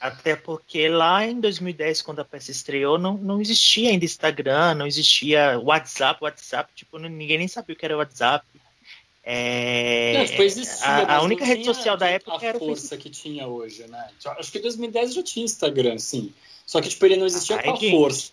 Até 0.00 0.36
porque 0.36 0.86
lá 0.88 1.24
em 1.26 1.40
2010, 1.40 2.02
quando 2.02 2.20
a 2.20 2.24
peça 2.26 2.50
estreou, 2.50 2.98
não, 2.98 3.14
não 3.16 3.40
existia 3.40 3.88
ainda 3.88 4.04
Instagram, 4.04 4.74
não 4.74 4.86
existia 4.86 5.58
WhatsApp, 5.58 6.22
WhatsApp, 6.22 6.70
tipo, 6.74 6.98
não- 6.98 7.08
ninguém 7.08 7.38
nem 7.38 7.48
sabia 7.48 7.74
o 7.74 7.78
que 7.78 7.86
era 7.86 7.96
WhatsApp. 7.96 8.44
É, 9.22 10.12
Não, 10.18 10.26
tipo, 10.26 10.42
existia, 10.42 10.86
a, 10.86 11.16
a 11.16 11.22
única 11.22 11.42
rede 11.46 11.64
social 11.64 11.96
da 11.96 12.04
a 12.04 12.10
época 12.10 12.44
era 12.46 12.58
o 12.58 12.60
força 12.60 12.88
Facebook. 12.88 13.02
que 13.02 13.10
tinha 13.10 13.46
hoje, 13.46 13.86
né? 13.86 14.10
Acho 14.38 14.52
que 14.52 14.58
em 14.58 14.62
2010 14.62 15.14
já 15.14 15.22
tinha 15.22 15.44
Instagram, 15.46 15.96
sim. 15.98 16.34
Só 16.66 16.82
que 16.82 16.90
tipo, 16.90 17.06
ele 17.06 17.16
não 17.16 17.24
existia 17.24 17.56
Ah, 17.56 17.62
com 17.62 17.72
a 17.72 17.76
gente. 17.76 17.90
força. 17.90 18.32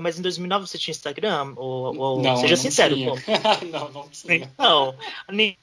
Mas 0.00 0.18
em 0.18 0.22
2009 0.22 0.66
você 0.66 0.78
tinha 0.78 0.92
Instagram? 0.92 1.54
Ou, 1.56 1.96
ou- 1.96 2.22
Não, 2.22 2.36
seja 2.36 2.54
não 2.54 2.62
sincero, 2.62 2.96
pô. 2.96 3.16
não, 3.70 3.90
não 3.90 4.08
tinha. 4.08 4.50
Não, 4.58 4.94
ni- 5.30 5.58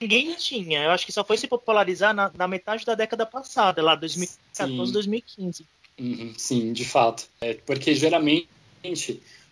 ninguém 0.00 0.34
tinha. 0.34 0.82
Eu 0.84 0.90
acho 0.90 1.06
que 1.06 1.12
só 1.12 1.24
foi 1.24 1.36
se 1.36 1.46
popularizar 1.46 2.12
na, 2.12 2.32
na 2.36 2.48
metade 2.48 2.84
da 2.84 2.94
década 2.94 3.24
passada, 3.24 3.82
lá 3.82 3.94
2014, 3.94 4.86
Sim. 4.86 4.92
2015. 4.92 5.66
Uhum, 6.00 6.34
sim, 6.36 6.72
de 6.72 6.84
fato. 6.84 7.28
É, 7.40 7.54
porque 7.54 7.94
geralmente, 7.94 8.48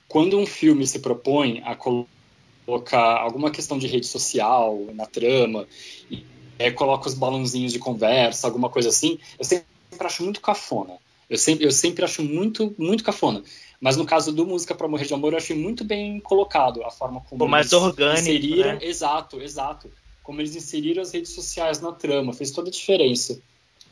quando 0.09 0.38
um 0.38 0.46
filme 0.46 0.87
se 0.87 0.99
propõe 1.01 1.62
a 1.64 1.77
colocar 1.77 3.18
alguma 3.18 3.51
questão 3.51 3.79
de 3.79 3.87
rede 3.87 4.07
social 4.07 4.87
na 4.94 5.07
trama, 5.07 5.66
e 6.11 6.25
é, 6.59 6.70
coloca 6.70 7.09
os 7.09 7.14
balãozinhos 7.14 7.72
de 7.72 7.79
conversa, 7.79 8.46
alguma 8.46 8.68
coisa 8.68 8.88
assim, 8.88 9.18
eu 9.38 9.44
sempre 9.44 9.66
acho 10.01 10.22
muito 10.22 10.40
cafona. 10.40 10.99
Eu 11.29 11.37
sempre, 11.39 11.67
eu 11.67 11.71
sempre 11.71 12.05
acho 12.05 12.23
muito, 12.23 12.75
muito 12.79 13.03
cafona. 13.05 13.43
Mas 13.81 13.97
no 13.97 14.07
caso 14.07 14.33
do 14.33 14.47
Música 14.47 14.75
para 14.75 14.89
Morrer 14.89 15.05
de 15.07 15.12
Amor, 15.15 15.33
eu 15.33 15.39
achei 15.39 15.57
muito 15.57 15.85
bem 15.85 16.19
colocado 16.21 16.83
a 16.85 16.91
forma 16.91 17.21
como 17.21 17.31
Ficou 17.31 17.49
mais 17.49 17.71
eles 17.73 17.85
orgânico, 17.85 18.21
inseriram. 18.21 18.73
né? 18.73 18.79
Exato, 18.81 19.41
exato. 19.41 19.91
Como 20.23 20.41
eles 20.41 20.57
inseriram 20.57 21.03
as 21.03 21.12
redes 21.12 21.33
sociais 21.33 21.81
na 21.81 21.93
trama, 21.93 22.33
fez 22.33 22.51
toda 22.51 22.69
a 22.69 22.73
diferença. 22.73 23.41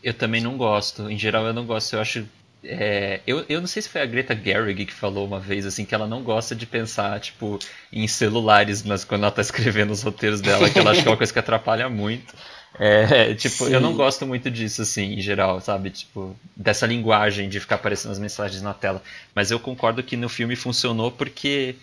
Eu 0.03 0.15
também 0.15 0.41
não 0.41 0.57
gosto. 0.57 1.11
Em 1.11 1.19
geral, 1.19 1.45
eu 1.47 1.53
não 1.53 1.67
gosto. 1.67 1.95
Eu 1.95 2.01
acho. 2.01 2.27
é, 2.63 3.21
eu, 3.27 3.45
eu 3.49 3.61
não 3.61 3.67
sei 3.67 3.83
se 3.83 3.89
foi 3.91 4.01
a 4.01 4.07
Greta 4.07 4.35
Gerwig 4.35 4.87
que 4.87 4.95
falou 4.95 5.27
uma 5.27 5.39
vez 5.39 5.67
assim 5.67 5.85
que 5.85 5.95
ela 5.95 6.07
não 6.07 6.23
gosta 6.23 6.55
de 6.55 6.65
pensar 6.67 7.21
tipo 7.21 7.59
em 7.93 8.09
celulares 8.09 8.83
mas 8.83 9.05
quando 9.05 9.23
ela 9.25 9.31
tá 9.31 9.43
escrevendo 9.43 9.91
os 9.93 10.03
roteiros 10.03 10.41
dela 10.41 10.71
que 10.71 10.79
ela 10.79 10.93
acha 10.93 11.03
que 11.03 11.09
é 11.09 11.11
uma 11.11 11.17
coisa 11.19 11.31
que 11.33 11.39
atrapalha 11.39 11.91
muito 11.91 12.35
é, 12.79 13.35
tipo 13.37 13.69
eu 13.69 13.81
não 13.81 13.91
Sim. 13.91 13.97
gosto 13.97 14.27
muito 14.27 14.51
disso 14.51 14.83
assim 14.83 15.15
em 15.15 15.21
geral 15.21 15.61
sabe? 15.61 15.91
Tipo 15.91 16.37
dessa 16.57 16.87
linguagem 16.87 17.49
de 17.49 17.61
ficar 17.61 17.77
aparecendo 17.77 18.13
as 18.13 18.19
mensagens 18.19 18.63
na 18.63 18.75
tela. 18.75 19.03
Mas 19.35 19.51
eu 19.51 19.61
concordo 19.61 20.03
que 20.03 20.17
no 20.17 20.29
filme 20.29 20.57
funcionou 20.57 21.11
porque 21.13 21.77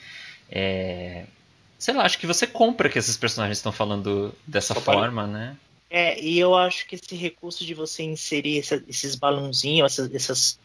é, 0.50 1.26
sei 1.80 1.94
lá 1.94 2.04
acho 2.04 2.18
que 2.20 2.28
você 2.28 2.46
compra 2.46 2.90
que 2.90 3.00
esses 3.00 3.16
personagens 3.18 3.58
estão 3.58 3.72
falando 3.72 4.34
dessa 4.46 4.74
Só 4.74 4.82
para- 4.82 4.94
forma 5.00 5.28
né? 5.28 5.58
É, 5.90 6.22
e 6.24 6.40
eu 6.40 6.56
acho 6.56 6.88
que 6.88 6.96
esse 6.96 7.16
recurso 7.16 7.66
de 7.66 7.74
você 7.74 8.04
inserir 8.04 8.60
essa- 8.60 8.82
esses 8.88 9.14
balãozinhos, 9.16 9.92
essas, 9.92 10.14
essas 10.16 10.60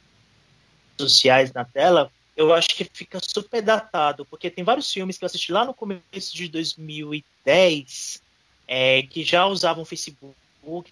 sociais 0.98 1.52
na 1.52 1.64
tela, 1.64 2.10
eu 2.36 2.52
acho 2.54 2.68
que 2.68 2.84
fica 2.92 3.18
super 3.20 3.60
datado, 3.60 4.24
porque 4.26 4.50
tem 4.50 4.62
vários 4.64 4.92
filmes 4.92 5.18
que 5.18 5.24
eu 5.24 5.26
assisti 5.26 5.50
lá 5.50 5.64
no 5.64 5.74
começo 5.74 6.34
de 6.34 6.48
2010 6.48 8.22
é, 8.68 9.02
que 9.02 9.24
já 9.24 9.46
usavam 9.46 9.84
Facebook, 9.84 10.34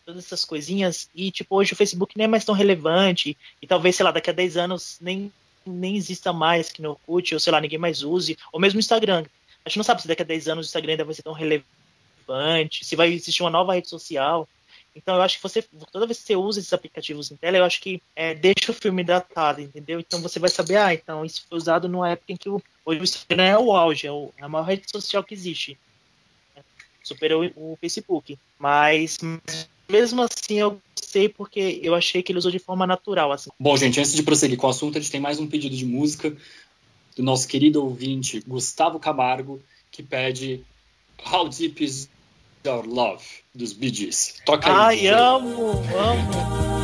todas 0.04 0.24
essas 0.24 0.44
coisinhas, 0.44 1.08
e 1.14 1.30
tipo, 1.30 1.56
hoje 1.56 1.72
o 1.72 1.76
Facebook 1.76 2.12
nem 2.16 2.24
é 2.26 2.28
mais 2.28 2.44
tão 2.44 2.54
relevante, 2.54 3.36
e 3.60 3.66
talvez, 3.66 3.96
sei 3.96 4.04
lá, 4.04 4.10
daqui 4.12 4.30
a 4.30 4.32
10 4.32 4.56
anos 4.56 4.96
nem, 5.00 5.32
nem 5.66 5.96
exista 5.96 6.32
mais 6.32 6.70
que 6.70 6.80
no 6.82 6.90
Orkut, 6.90 7.34
ou 7.34 7.40
sei 7.40 7.52
lá, 7.52 7.60
ninguém 7.60 7.78
mais 7.78 8.02
use, 8.02 8.38
ou 8.52 8.60
mesmo 8.60 8.78
o 8.78 8.80
Instagram. 8.80 9.24
A 9.64 9.68
gente 9.68 9.78
não 9.78 9.84
sabe 9.84 10.02
se 10.02 10.08
daqui 10.08 10.22
a 10.22 10.26
10 10.26 10.48
anos 10.48 10.66
o 10.66 10.68
Instagram 10.68 10.92
ainda 10.92 11.04
vai 11.04 11.14
ser 11.14 11.22
tão 11.22 11.32
relevante, 11.32 12.84
se 12.84 12.96
vai 12.96 13.12
existir 13.12 13.42
uma 13.42 13.50
nova 13.50 13.74
rede 13.74 13.88
social. 13.88 14.48
Então 14.96 15.16
eu 15.16 15.22
acho 15.22 15.36
que 15.38 15.42
você, 15.42 15.60
toda 15.90 16.06
vez 16.06 16.18
que 16.20 16.26
você 16.26 16.36
usa 16.36 16.60
esses 16.60 16.72
aplicativos 16.72 17.30
em 17.30 17.36
tela, 17.36 17.56
eu 17.56 17.64
acho 17.64 17.80
que 17.80 18.00
é, 18.14 18.32
deixa 18.34 18.70
o 18.70 18.74
filme 18.74 19.02
datado, 19.02 19.60
entendeu? 19.60 19.98
Então 19.98 20.20
você 20.22 20.38
vai 20.38 20.48
saber, 20.50 20.76
ah, 20.76 20.94
então 20.94 21.24
isso 21.24 21.44
foi 21.48 21.58
usado 21.58 21.88
numa 21.88 22.10
época 22.10 22.32
em 22.32 22.36
que 22.36 22.48
o, 22.48 22.62
hoje 22.84 23.00
o 23.00 23.04
Instagram 23.04 23.42
é 23.44 23.58
o 23.58 23.74
auge, 23.74 24.06
é, 24.06 24.12
o- 24.12 24.32
é 24.38 24.44
a 24.44 24.48
maior 24.48 24.64
rede 24.64 24.84
social 24.88 25.24
que 25.24 25.34
existe. 25.34 25.76
Superou 27.04 27.48
o 27.54 27.76
Facebook. 27.80 28.36
Mas, 28.58 29.18
mas 29.20 29.68
mesmo 29.88 30.22
assim 30.22 30.58
eu 30.58 30.80
gostei 30.98 31.28
porque 31.28 31.80
eu 31.82 31.94
achei 31.94 32.22
que 32.22 32.32
ele 32.32 32.38
usou 32.38 32.50
de 32.50 32.58
forma 32.58 32.86
natural, 32.86 33.30
assim. 33.30 33.50
Bom, 33.60 33.76
gente, 33.76 34.00
antes 34.00 34.12
de 34.12 34.22
prosseguir 34.22 34.56
com 34.56 34.66
o 34.66 34.70
assunto, 34.70 34.98
a 34.98 35.00
gente 35.00 35.12
tem 35.12 35.20
mais 35.20 35.38
um 35.38 35.46
pedido 35.46 35.76
de 35.76 35.84
música 35.84 36.34
do 37.16 37.22
nosso 37.22 37.46
querido 37.46 37.84
ouvinte 37.84 38.42
Gustavo 38.46 38.98
Camargo, 38.98 39.62
que 39.92 40.02
pede 40.02 40.64
How 41.24 41.48
Deep 41.48 41.84
Is 41.84 42.08
Your 42.66 42.86
Love, 42.86 43.24
dos 43.54 43.72
Bee 43.72 43.94
Gees. 43.94 44.40
Toca 44.44 44.88
aí. 44.88 45.06
Ai, 45.06 45.06
amo, 45.08 45.70
amo. 45.70 46.83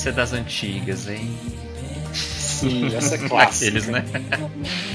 Essa 0.00 0.08
é 0.08 0.12
das 0.12 0.32
antigas, 0.32 1.08
hein? 1.08 1.30
Sim, 2.14 2.86
essa 2.96 3.16
é 3.16 3.18
clássica. 3.28 3.68
Aqueles, 3.68 3.86
né? 3.86 4.02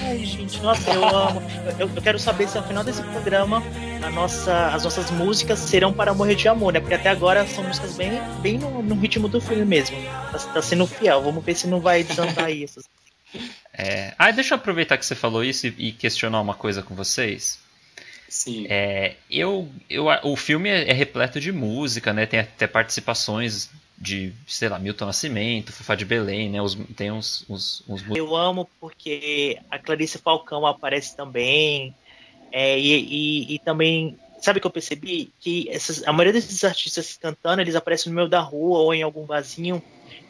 Ai, 0.01 0.25
gente, 0.25 0.59
nossa, 0.63 0.91
eu 0.91 1.07
amo. 1.07 1.43
Eu, 1.77 1.87
eu 1.95 2.01
quero 2.01 2.17
saber 2.17 2.49
se 2.49 2.57
ao 2.57 2.67
final 2.67 2.83
desse 2.83 3.03
programa 3.03 3.61
a 4.01 4.09
nossa, 4.09 4.69
as 4.69 4.83
nossas 4.83 5.11
músicas 5.11 5.59
serão 5.59 5.93
para 5.93 6.11
morrer 6.11 6.33
de 6.33 6.47
amor, 6.47 6.73
né? 6.73 6.79
Porque 6.79 6.95
até 6.95 7.09
agora 7.09 7.45
são 7.45 7.63
músicas 7.63 7.95
bem, 7.95 8.19
bem 8.41 8.57
no, 8.57 8.81
no 8.81 8.95
ritmo 8.95 9.27
do 9.27 9.39
filme 9.39 9.63
mesmo. 9.63 9.95
Tá, 10.31 10.39
tá 10.39 10.61
sendo 10.63 10.87
fiel. 10.87 11.21
Vamos 11.21 11.45
ver 11.45 11.53
se 11.53 11.67
não 11.67 11.79
vai 11.79 12.03
desandar 12.03 12.49
isso. 12.49 12.81
É... 13.77 14.11
Ah, 14.17 14.31
deixa 14.31 14.55
eu 14.55 14.57
aproveitar 14.57 14.97
que 14.97 15.05
você 15.05 15.13
falou 15.13 15.43
isso 15.43 15.67
e, 15.67 15.75
e 15.77 15.91
questionar 15.91 16.41
uma 16.41 16.55
coisa 16.55 16.81
com 16.81 16.95
vocês. 16.95 17.59
Sim. 18.27 18.65
É, 18.67 19.17
eu, 19.29 19.69
eu, 19.87 20.07
o 20.23 20.35
filme 20.35 20.67
é, 20.67 20.89
é 20.89 20.93
repleto 20.93 21.39
de 21.39 21.51
música, 21.51 22.11
né? 22.11 22.25
Tem 22.25 22.39
até 22.39 22.65
participações 22.65 23.69
de, 23.97 24.33
sei 24.47 24.69
lá, 24.69 24.77
Milton 24.77 25.05
Nascimento, 25.05 25.71
Fafá 25.71 25.95
de 25.95 26.05
Belém, 26.05 26.49
né? 26.49 26.61
Os- 26.61 26.75
tem 26.95 27.11
uns, 27.11 27.45
uns, 27.49 27.83
uns 27.87 28.03
Eu 28.15 28.35
amo 28.35 28.69
porque 28.79 29.57
a 29.69 29.79
Clarice 29.79 30.17
Falcão 30.17 30.65
aparece 30.65 31.15
também. 31.15 31.93
É, 32.51 32.79
e, 32.79 32.93
e, 32.93 33.55
e 33.55 33.59
também, 33.59 34.17
sabe 34.39 34.59
o 34.59 34.61
que 34.61 34.67
eu 34.67 34.71
percebi? 34.71 35.29
Que 35.39 35.67
essas, 35.69 36.03
a 36.07 36.11
maioria 36.13 36.33
desses 36.33 36.63
artistas 36.63 37.17
cantando, 37.17 37.61
eles 37.61 37.75
aparecem 37.75 38.09
no 38.11 38.15
meio 38.15 38.29
da 38.29 38.39
rua 38.39 38.79
ou 38.79 38.93
em 38.93 39.01
algum 39.03 39.25
barzinho. 39.25 39.81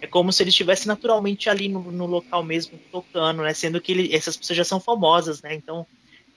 É 0.02 0.08
como 0.08 0.32
se 0.32 0.42
eles 0.44 0.54
estivessem 0.54 0.88
naturalmente 0.88 1.50
ali 1.50 1.68
no, 1.68 1.92
no 1.92 2.06
local 2.06 2.44
mesmo 2.44 2.80
tocando, 2.92 3.42
né? 3.44 3.54
Sendo 3.54 3.82
que 3.82 3.92
ele- 3.92 4.16
essas 4.16 4.38
pessoas 4.38 4.58
já 4.58 4.64
são 4.64 4.80
famosas, 4.80 5.42
né? 5.42 5.54
Então, 5.54 5.86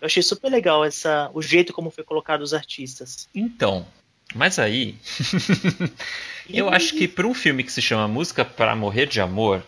eu 0.01 0.07
achei 0.07 0.23
super 0.23 0.51
legal 0.51 0.85
essa, 0.85 1.31
o 1.35 1.41
jeito 1.43 1.73
como 1.73 1.91
foi 1.91 2.05
colocado 2.05 2.43
os 2.43 2.53
artistas. 2.55 3.29
Então, 3.35 3.87
mas 4.35 4.59
aí. 4.59 4.97
eu 6.49 6.69
acho 6.69 6.95
que 6.95 7.07
para 7.07 7.27
um 7.27 7.35
filme 7.35 7.63
que 7.63 7.73
se 7.73 7.83
chama 7.83 8.09
Música 8.09 8.45
para 8.45 8.75
Morrer 8.75 9.07
de 9.07 9.21
Amor, 9.21 9.63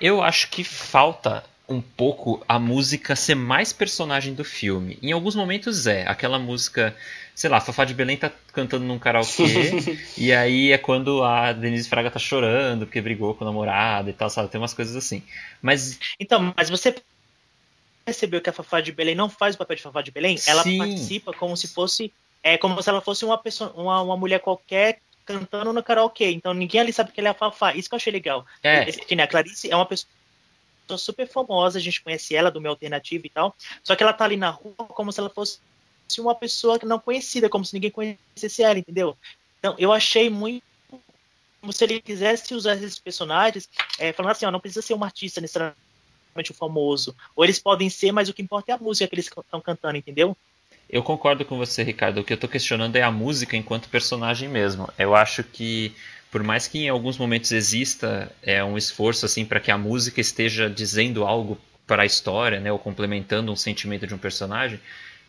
eu 0.00 0.22
acho 0.22 0.48
que 0.50 0.64
falta 0.64 1.44
um 1.68 1.80
pouco 1.80 2.44
a 2.48 2.58
música 2.58 3.16
ser 3.16 3.34
mais 3.34 3.72
personagem 3.72 4.34
do 4.34 4.44
filme. 4.44 4.98
Em 5.02 5.12
alguns 5.12 5.34
momentos 5.34 5.86
é. 5.86 6.06
Aquela 6.06 6.38
música, 6.38 6.96
sei 7.34 7.50
lá, 7.50 7.60
Fafá 7.60 7.84
de 7.84 7.94
Belém 7.94 8.16
tá 8.16 8.30
cantando 8.52 8.84
num 8.84 8.98
karaokê, 8.98 9.98
e 10.16 10.32
aí 10.32 10.72
é 10.72 10.78
quando 10.78 11.24
a 11.24 11.52
Denise 11.52 11.88
Fraga 11.88 12.10
tá 12.10 12.18
chorando 12.18 12.86
porque 12.86 13.00
brigou 13.00 13.34
com 13.34 13.44
o 13.44 13.46
namorado 13.46 14.08
e 14.10 14.12
tal, 14.12 14.30
sabe? 14.30 14.48
Tem 14.48 14.60
umas 14.60 14.74
coisas 14.74 14.94
assim. 14.94 15.22
Mas 15.60 15.98
Então, 16.20 16.54
mas 16.56 16.70
você 16.70 16.94
percebeu 18.04 18.40
que 18.40 18.48
a 18.48 18.52
Fafá 18.52 18.80
de 18.80 18.92
Belém 18.92 19.16
não 19.16 19.28
faz 19.28 19.56
o 19.56 19.58
papel 19.58 19.76
de 19.76 19.82
Fafá 19.82 20.02
de 20.02 20.12
Belém? 20.12 20.38
Ela 20.46 20.62
Sim. 20.62 20.78
participa 20.78 21.32
como 21.32 21.56
se 21.56 21.68
fosse 21.68 22.12
é 22.42 22.56
como 22.56 22.80
se 22.80 22.88
ela 22.88 23.00
fosse 23.00 23.24
uma 23.24 23.36
pessoa, 23.36 23.72
uma, 23.76 24.00
uma 24.02 24.16
mulher 24.16 24.38
qualquer 24.38 25.00
cantando 25.26 25.72
no 25.72 25.82
karaokê. 25.82 26.30
Então 26.30 26.54
ninguém 26.54 26.80
ali 26.80 26.92
sabe 26.92 27.12
que 27.12 27.20
ela 27.20 27.28
é 27.28 27.32
a 27.32 27.34
Fafá. 27.34 27.74
Isso 27.74 27.88
que 27.88 27.94
eu 27.94 27.98
achei 27.98 28.12
legal. 28.12 28.46
É. 28.62 28.86
Né, 29.14 29.22
a 29.22 29.26
Clarice 29.26 29.70
é 29.70 29.76
uma 29.76 29.84
pessoa 29.84 30.08
super 30.96 31.26
famosa, 31.26 31.78
a 31.78 31.82
gente 31.82 32.00
conhece 32.00 32.34
ela 32.34 32.50
do 32.50 32.60
meu 32.60 32.70
alternativo 32.70 33.26
e 33.26 33.30
tal. 33.30 33.54
Só 33.82 33.96
que 33.96 34.02
ela 34.02 34.12
tá 34.12 34.24
ali 34.24 34.36
na 34.36 34.50
rua 34.50 34.74
como 34.76 35.12
se 35.12 35.20
ela 35.20 35.28
fosse 35.28 35.60
uma 36.18 36.34
pessoa 36.34 36.78
não 36.84 37.00
conhecida, 37.00 37.48
como 37.48 37.64
se 37.64 37.74
ninguém 37.74 37.90
conhecesse 37.90 38.62
ela, 38.62 38.78
entendeu? 38.78 39.16
Então 39.58 39.74
eu 39.78 39.92
achei 39.92 40.30
muito 40.30 40.62
como 41.60 41.72
se 41.72 41.82
ele 41.82 42.00
quisesse 42.00 42.54
usar 42.54 42.76
esses 42.76 42.98
personagens, 42.98 43.68
é, 43.98 44.12
falando 44.12 44.30
assim, 44.30 44.46
ó, 44.46 44.52
não 44.52 44.60
precisa 44.60 44.82
ser 44.82 44.94
um 44.94 45.02
artista 45.02 45.40
necessariamente 45.40 45.76
um 46.50 46.54
famoso. 46.54 47.16
Ou 47.34 47.42
eles 47.42 47.58
podem 47.58 47.90
ser, 47.90 48.12
mas 48.12 48.28
o 48.28 48.32
que 48.32 48.42
importa 48.42 48.70
é 48.70 48.74
a 48.74 48.78
música 48.78 49.08
que 49.08 49.16
eles 49.16 49.26
estão 49.26 49.60
cantando, 49.60 49.96
entendeu? 49.96 50.36
Eu 50.88 51.02
concordo 51.02 51.44
com 51.44 51.56
você, 51.56 51.82
Ricardo. 51.82 52.20
O 52.20 52.24
que 52.24 52.32
eu 52.32 52.36
tô 52.36 52.46
questionando 52.46 52.96
é 52.96 53.02
a 53.02 53.10
música 53.10 53.56
enquanto 53.56 53.88
personagem 53.88 54.48
mesmo. 54.48 54.88
Eu 54.96 55.14
acho 55.14 55.42
que, 55.42 55.94
por 56.30 56.42
mais 56.42 56.68
que 56.68 56.78
em 56.78 56.88
alguns 56.88 57.18
momentos 57.18 57.50
exista 57.50 58.30
é, 58.42 58.62
um 58.62 58.78
esforço 58.78 59.26
assim 59.26 59.44
para 59.44 59.60
que 59.60 59.70
a 59.70 59.78
música 59.78 60.20
esteja 60.20 60.70
dizendo 60.70 61.24
algo 61.24 61.58
para 61.86 62.02
a 62.02 62.06
história, 62.06 62.60
né, 62.60 62.70
ou 62.70 62.78
complementando 62.78 63.52
um 63.52 63.56
sentimento 63.56 64.06
de 64.06 64.14
um 64.14 64.18
personagem, 64.18 64.80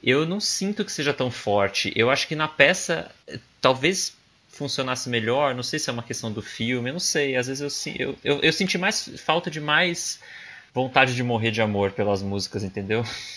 eu 0.03 0.25
não 0.25 0.39
sinto 0.39 0.85
que 0.85 0.91
seja 0.91 1.13
tão 1.13 1.31
forte. 1.31 1.91
Eu 1.95 2.09
acho 2.09 2.27
que 2.27 2.35
na 2.35 2.47
peça 2.47 3.11
talvez 3.59 4.15
funcionasse 4.49 5.09
melhor. 5.09 5.55
Não 5.55 5.63
sei 5.63 5.79
se 5.79 5.89
é 5.89 5.93
uma 5.93 6.03
questão 6.03 6.31
do 6.31 6.41
filme, 6.41 6.89
eu 6.89 6.93
não 6.93 6.99
sei. 6.99 7.35
Às 7.35 7.47
vezes 7.47 7.85
eu, 7.85 7.95
eu, 7.99 8.17
eu, 8.23 8.39
eu 8.41 8.53
senti 8.53 8.77
mais 8.77 9.09
falta 9.23 9.49
de 9.49 9.59
mais 9.59 10.19
vontade 10.73 11.15
de 11.15 11.23
morrer 11.23 11.51
de 11.51 11.61
amor 11.61 11.91
pelas 11.91 12.21
músicas, 12.21 12.63
entendeu? 12.63 13.03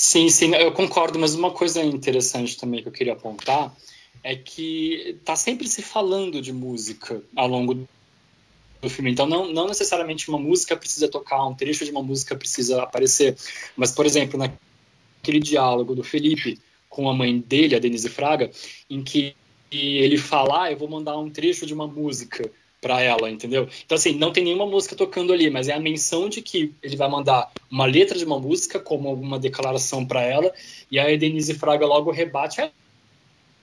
Sim, 0.00 0.28
sim, 0.28 0.54
eu 0.54 0.70
concordo, 0.70 1.18
mas 1.18 1.34
uma 1.34 1.50
coisa 1.50 1.82
interessante 1.82 2.56
também 2.56 2.80
que 2.80 2.86
eu 2.86 2.92
queria 2.92 3.14
apontar 3.14 3.76
é 4.22 4.36
que 4.36 5.18
tá 5.24 5.34
sempre 5.34 5.66
se 5.66 5.82
falando 5.82 6.40
de 6.40 6.52
música 6.52 7.20
ao 7.34 7.48
longo 7.48 7.74
do 7.74 8.88
filme. 8.88 9.10
Então, 9.10 9.26
não, 9.26 9.52
não 9.52 9.66
necessariamente 9.66 10.28
uma 10.28 10.38
música 10.38 10.76
precisa 10.76 11.08
tocar, 11.08 11.44
um 11.44 11.52
trecho 11.52 11.84
de 11.84 11.90
uma 11.90 12.00
música 12.00 12.36
precisa 12.36 12.80
aparecer. 12.80 13.36
Mas, 13.76 13.90
por 13.90 14.06
exemplo, 14.06 14.38
naquele 14.38 15.40
diálogo 15.40 15.96
do 15.96 16.04
Felipe 16.04 16.60
com 16.88 17.10
a 17.10 17.12
mãe 17.12 17.36
dele, 17.40 17.74
a 17.74 17.80
Denise 17.80 18.08
Fraga, 18.08 18.52
em 18.88 19.02
que 19.02 19.34
ele 19.68 20.16
fala, 20.16 20.62
ah, 20.62 20.70
eu 20.70 20.78
vou 20.78 20.88
mandar 20.88 21.18
um 21.18 21.28
trecho 21.28 21.66
de 21.66 21.74
uma 21.74 21.88
música 21.88 22.48
para 22.80 23.00
ela, 23.00 23.30
entendeu? 23.30 23.68
Então, 23.84 23.96
assim, 23.96 24.12
não 24.12 24.32
tem 24.32 24.44
nenhuma 24.44 24.66
música 24.66 24.94
tocando 24.94 25.32
ali, 25.32 25.50
mas 25.50 25.68
é 25.68 25.72
a 25.72 25.80
menção 25.80 26.28
de 26.28 26.40
que 26.40 26.72
ele 26.82 26.96
vai 26.96 27.08
mandar 27.08 27.50
uma 27.70 27.86
letra 27.86 28.16
de 28.16 28.24
uma 28.24 28.38
música 28.38 28.78
como 28.78 29.08
alguma 29.08 29.38
declaração 29.38 30.06
para 30.06 30.22
ela, 30.22 30.52
e 30.90 30.98
aí 30.98 31.14
a 31.14 31.18
Denise 31.18 31.54
Fraga 31.54 31.86
logo 31.86 32.10
rebate, 32.10 32.60
"Ah, 32.60 32.70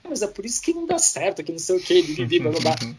mas 0.08 0.22
é 0.22 0.26
por 0.26 0.44
isso 0.44 0.60
que 0.60 0.72
não 0.72 0.86
dá 0.86 0.98
certo, 0.98 1.42
que 1.42 1.52
não 1.52 1.58
sei 1.58 1.76
o 1.76 1.80
que, 1.80 2.02
bibibi, 2.02 2.40
blá, 2.40 2.50
blá, 2.52 2.60
blá. 2.60 2.76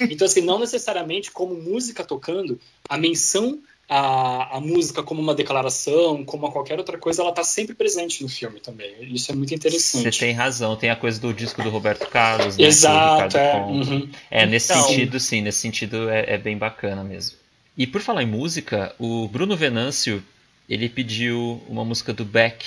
Então, 0.00 0.26
assim, 0.26 0.40
não 0.40 0.58
necessariamente 0.58 1.30
como 1.30 1.54
música 1.54 2.02
tocando, 2.02 2.58
a 2.88 2.96
menção 2.96 3.60
à, 3.90 4.56
à 4.56 4.60
música 4.60 5.02
como 5.02 5.20
uma 5.20 5.34
declaração, 5.34 6.24
como 6.24 6.46
a 6.46 6.52
qualquer 6.52 6.78
outra 6.78 6.96
coisa, 6.96 7.22
ela 7.22 7.32
tá 7.32 7.42
sempre 7.42 7.74
presente 7.74 8.22
no 8.22 8.28
filme 8.28 8.60
também. 8.60 8.94
Isso 9.12 9.32
é 9.32 9.34
muito 9.34 9.48
Você 9.50 9.56
interessante. 9.56 10.18
tem 10.20 10.32
razão, 10.32 10.76
tem 10.76 10.88
a 10.90 10.96
coisa 10.96 11.20
do 11.20 11.34
disco 11.34 11.60
do 11.62 11.68
Roberto 11.70 12.08
Carlos, 12.08 12.56
né? 12.56 12.64
Exato, 12.64 13.36
é. 13.36 13.56
Uhum. 13.56 14.08
É, 14.30 14.46
nesse 14.46 14.72
Então- 14.72 14.84
sentido, 14.86 15.18
sim, 15.18 15.40
nesse 15.42 15.58
sentido 15.58 16.08
é, 16.08 16.34
é 16.34 16.38
bem 16.38 16.56
bacana 16.56 17.02
mesmo. 17.02 17.36
E 17.76 17.86
por 17.86 18.00
falar 18.00 18.22
em 18.22 18.26
música, 18.26 18.94
o 18.98 19.26
Bruno 19.26 19.56
Venâncio, 19.56 20.22
ele 20.68 20.88
pediu 20.88 21.60
uma 21.68 21.84
música 21.84 22.12
do 22.12 22.24
Beck, 22.24 22.64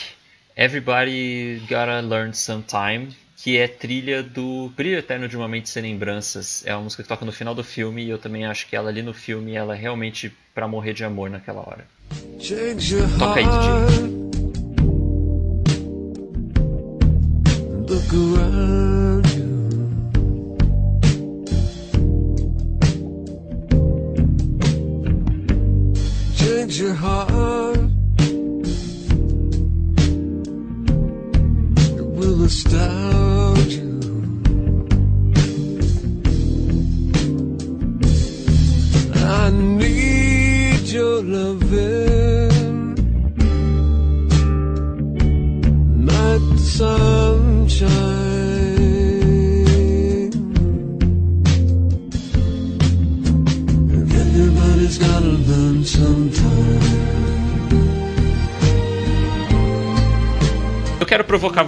Everybody 0.57 1.62
Gotta 1.69 1.99
Learn 2.01 2.33
Sometime, 2.33 3.09
que 3.38 3.58
é 3.58 3.67
trilha 3.67 4.22
do 4.24 4.72
Brilho 4.76 4.98
Eterno 4.98 5.28
de 5.28 5.36
uma 5.36 5.48
Mente 5.48 5.69
Sem 5.69 5.84
Lembranças. 5.84 6.63
É 6.65 6.74
uma 6.76 6.84
música 6.84 7.04
que 7.04 7.10
toca 7.10 7.26
no 7.26 7.32
final 7.32 7.54
do 7.54 7.63
filme 7.63 8.04
e 8.04 8.10
eu 8.10 8.17
também 8.17 8.46
acho 8.46 8.67
que 8.67 8.76
ela 8.76 8.89
ali 8.89 9.02
no 9.02 9.13
filme, 9.13 9.56
ela 9.56 9.76
é 9.76 9.80
realmente 9.80 10.32
pra 10.54 10.67
morrer 10.67 10.93
de 10.93 11.04
amor 11.04 11.30
naquela 11.30 11.62
hora. 11.62 11.86
Toca 13.17 13.39
aí. 13.39 13.46
DJ. 13.46 14.22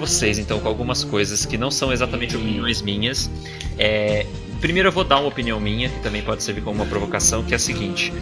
Vocês, 0.05 0.37
então, 0.37 0.59
com 0.59 0.67
algumas 0.67 1.03
coisas 1.03 1.45
que 1.45 1.57
não 1.57 1.71
são 1.71 1.91
exatamente 1.91 2.35
opiniões 2.35 2.79
minhas. 2.79 3.29
É, 3.77 4.25
primeiro 4.61 4.89
eu 4.89 4.91
vou 4.91 5.03
dar 5.03 5.17
uma 5.17 5.27
opinião 5.27 5.59
minha, 5.59 5.89
que 5.89 5.99
também 5.99 6.21
pode 6.21 6.43
servir 6.43 6.61
como 6.61 6.75
uma 6.75 6.85
provocação, 6.85 7.43
que 7.43 7.53
é 7.53 7.55
a 7.55 7.59
seguinte. 7.59 8.13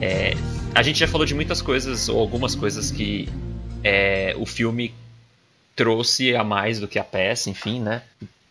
É, 0.00 0.34
a 0.74 0.82
gente 0.82 0.98
já 1.00 1.08
falou 1.08 1.26
de 1.26 1.34
muitas 1.34 1.60
coisas, 1.60 2.08
ou 2.08 2.20
algumas 2.20 2.54
coisas 2.54 2.92
que 2.92 3.28
é, 3.82 4.32
o 4.38 4.46
filme 4.46 4.94
trouxe 5.74 6.36
a 6.36 6.44
mais 6.44 6.78
do 6.78 6.86
que 6.86 7.00
a 7.00 7.04
peça, 7.04 7.50
enfim, 7.50 7.80
né? 7.80 8.02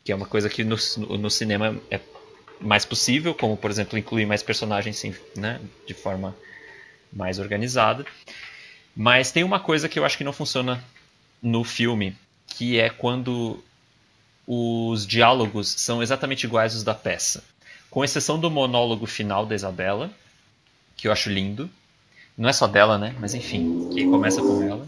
Que 0.03 0.12
é 0.12 0.15
uma 0.15 0.25
coisa 0.25 0.49
que 0.49 0.63
no, 0.65 0.75
no 1.17 1.30
cinema 1.30 1.73
é 1.89 2.01
mais 2.60 2.84
possível, 2.84 3.34
como, 3.34 3.56
por 3.56 3.71
exemplo, 3.71 3.97
incluir 3.97 4.25
mais 4.25 4.43
personagens 4.43 4.97
sim, 4.97 5.15
né? 5.36 5.62
de 5.86 5.93
forma 5.93 6.36
mais 7.13 7.39
organizada. 7.39 8.06
Mas 8.93 9.32
tem 9.32 9.43
uma 9.43 9.60
coisa 9.60 9.88
que 9.88 9.97
eu 9.97 10.03
acho 10.03 10.17
que 10.17 10.23
não 10.23 10.34
funciona 10.34 10.84
no 11.41 11.63
filme, 11.63 12.15
que 12.58 12.80
é 12.80 12.89
quando 12.89 13.63
os 14.48 15.06
diálogos 15.06 15.67
são 15.67 16.02
exatamente 16.02 16.46
iguais 16.46 16.74
aos 16.74 16.84
da 16.84 16.96
peça. 16.96 17.43
Com 17.91 18.04
exceção 18.04 18.39
do 18.39 18.50
monólogo 18.50 19.06
final 19.06 19.46
da 19.46 19.54
Isabela, 19.54 20.10
que 20.96 21.08
eu 21.08 21.12
acho 21.12 21.30
lindo. 21.30 21.70
Não 22.36 22.50
é 22.50 22.54
só 22.54 22.65
dela, 22.65 22.98
né? 22.98 23.15
Mas 23.20 23.36
enfim, 23.36 23.89
que 23.93 24.06
começa 24.06 24.41
com 24.41 24.63
ela. 24.63 24.88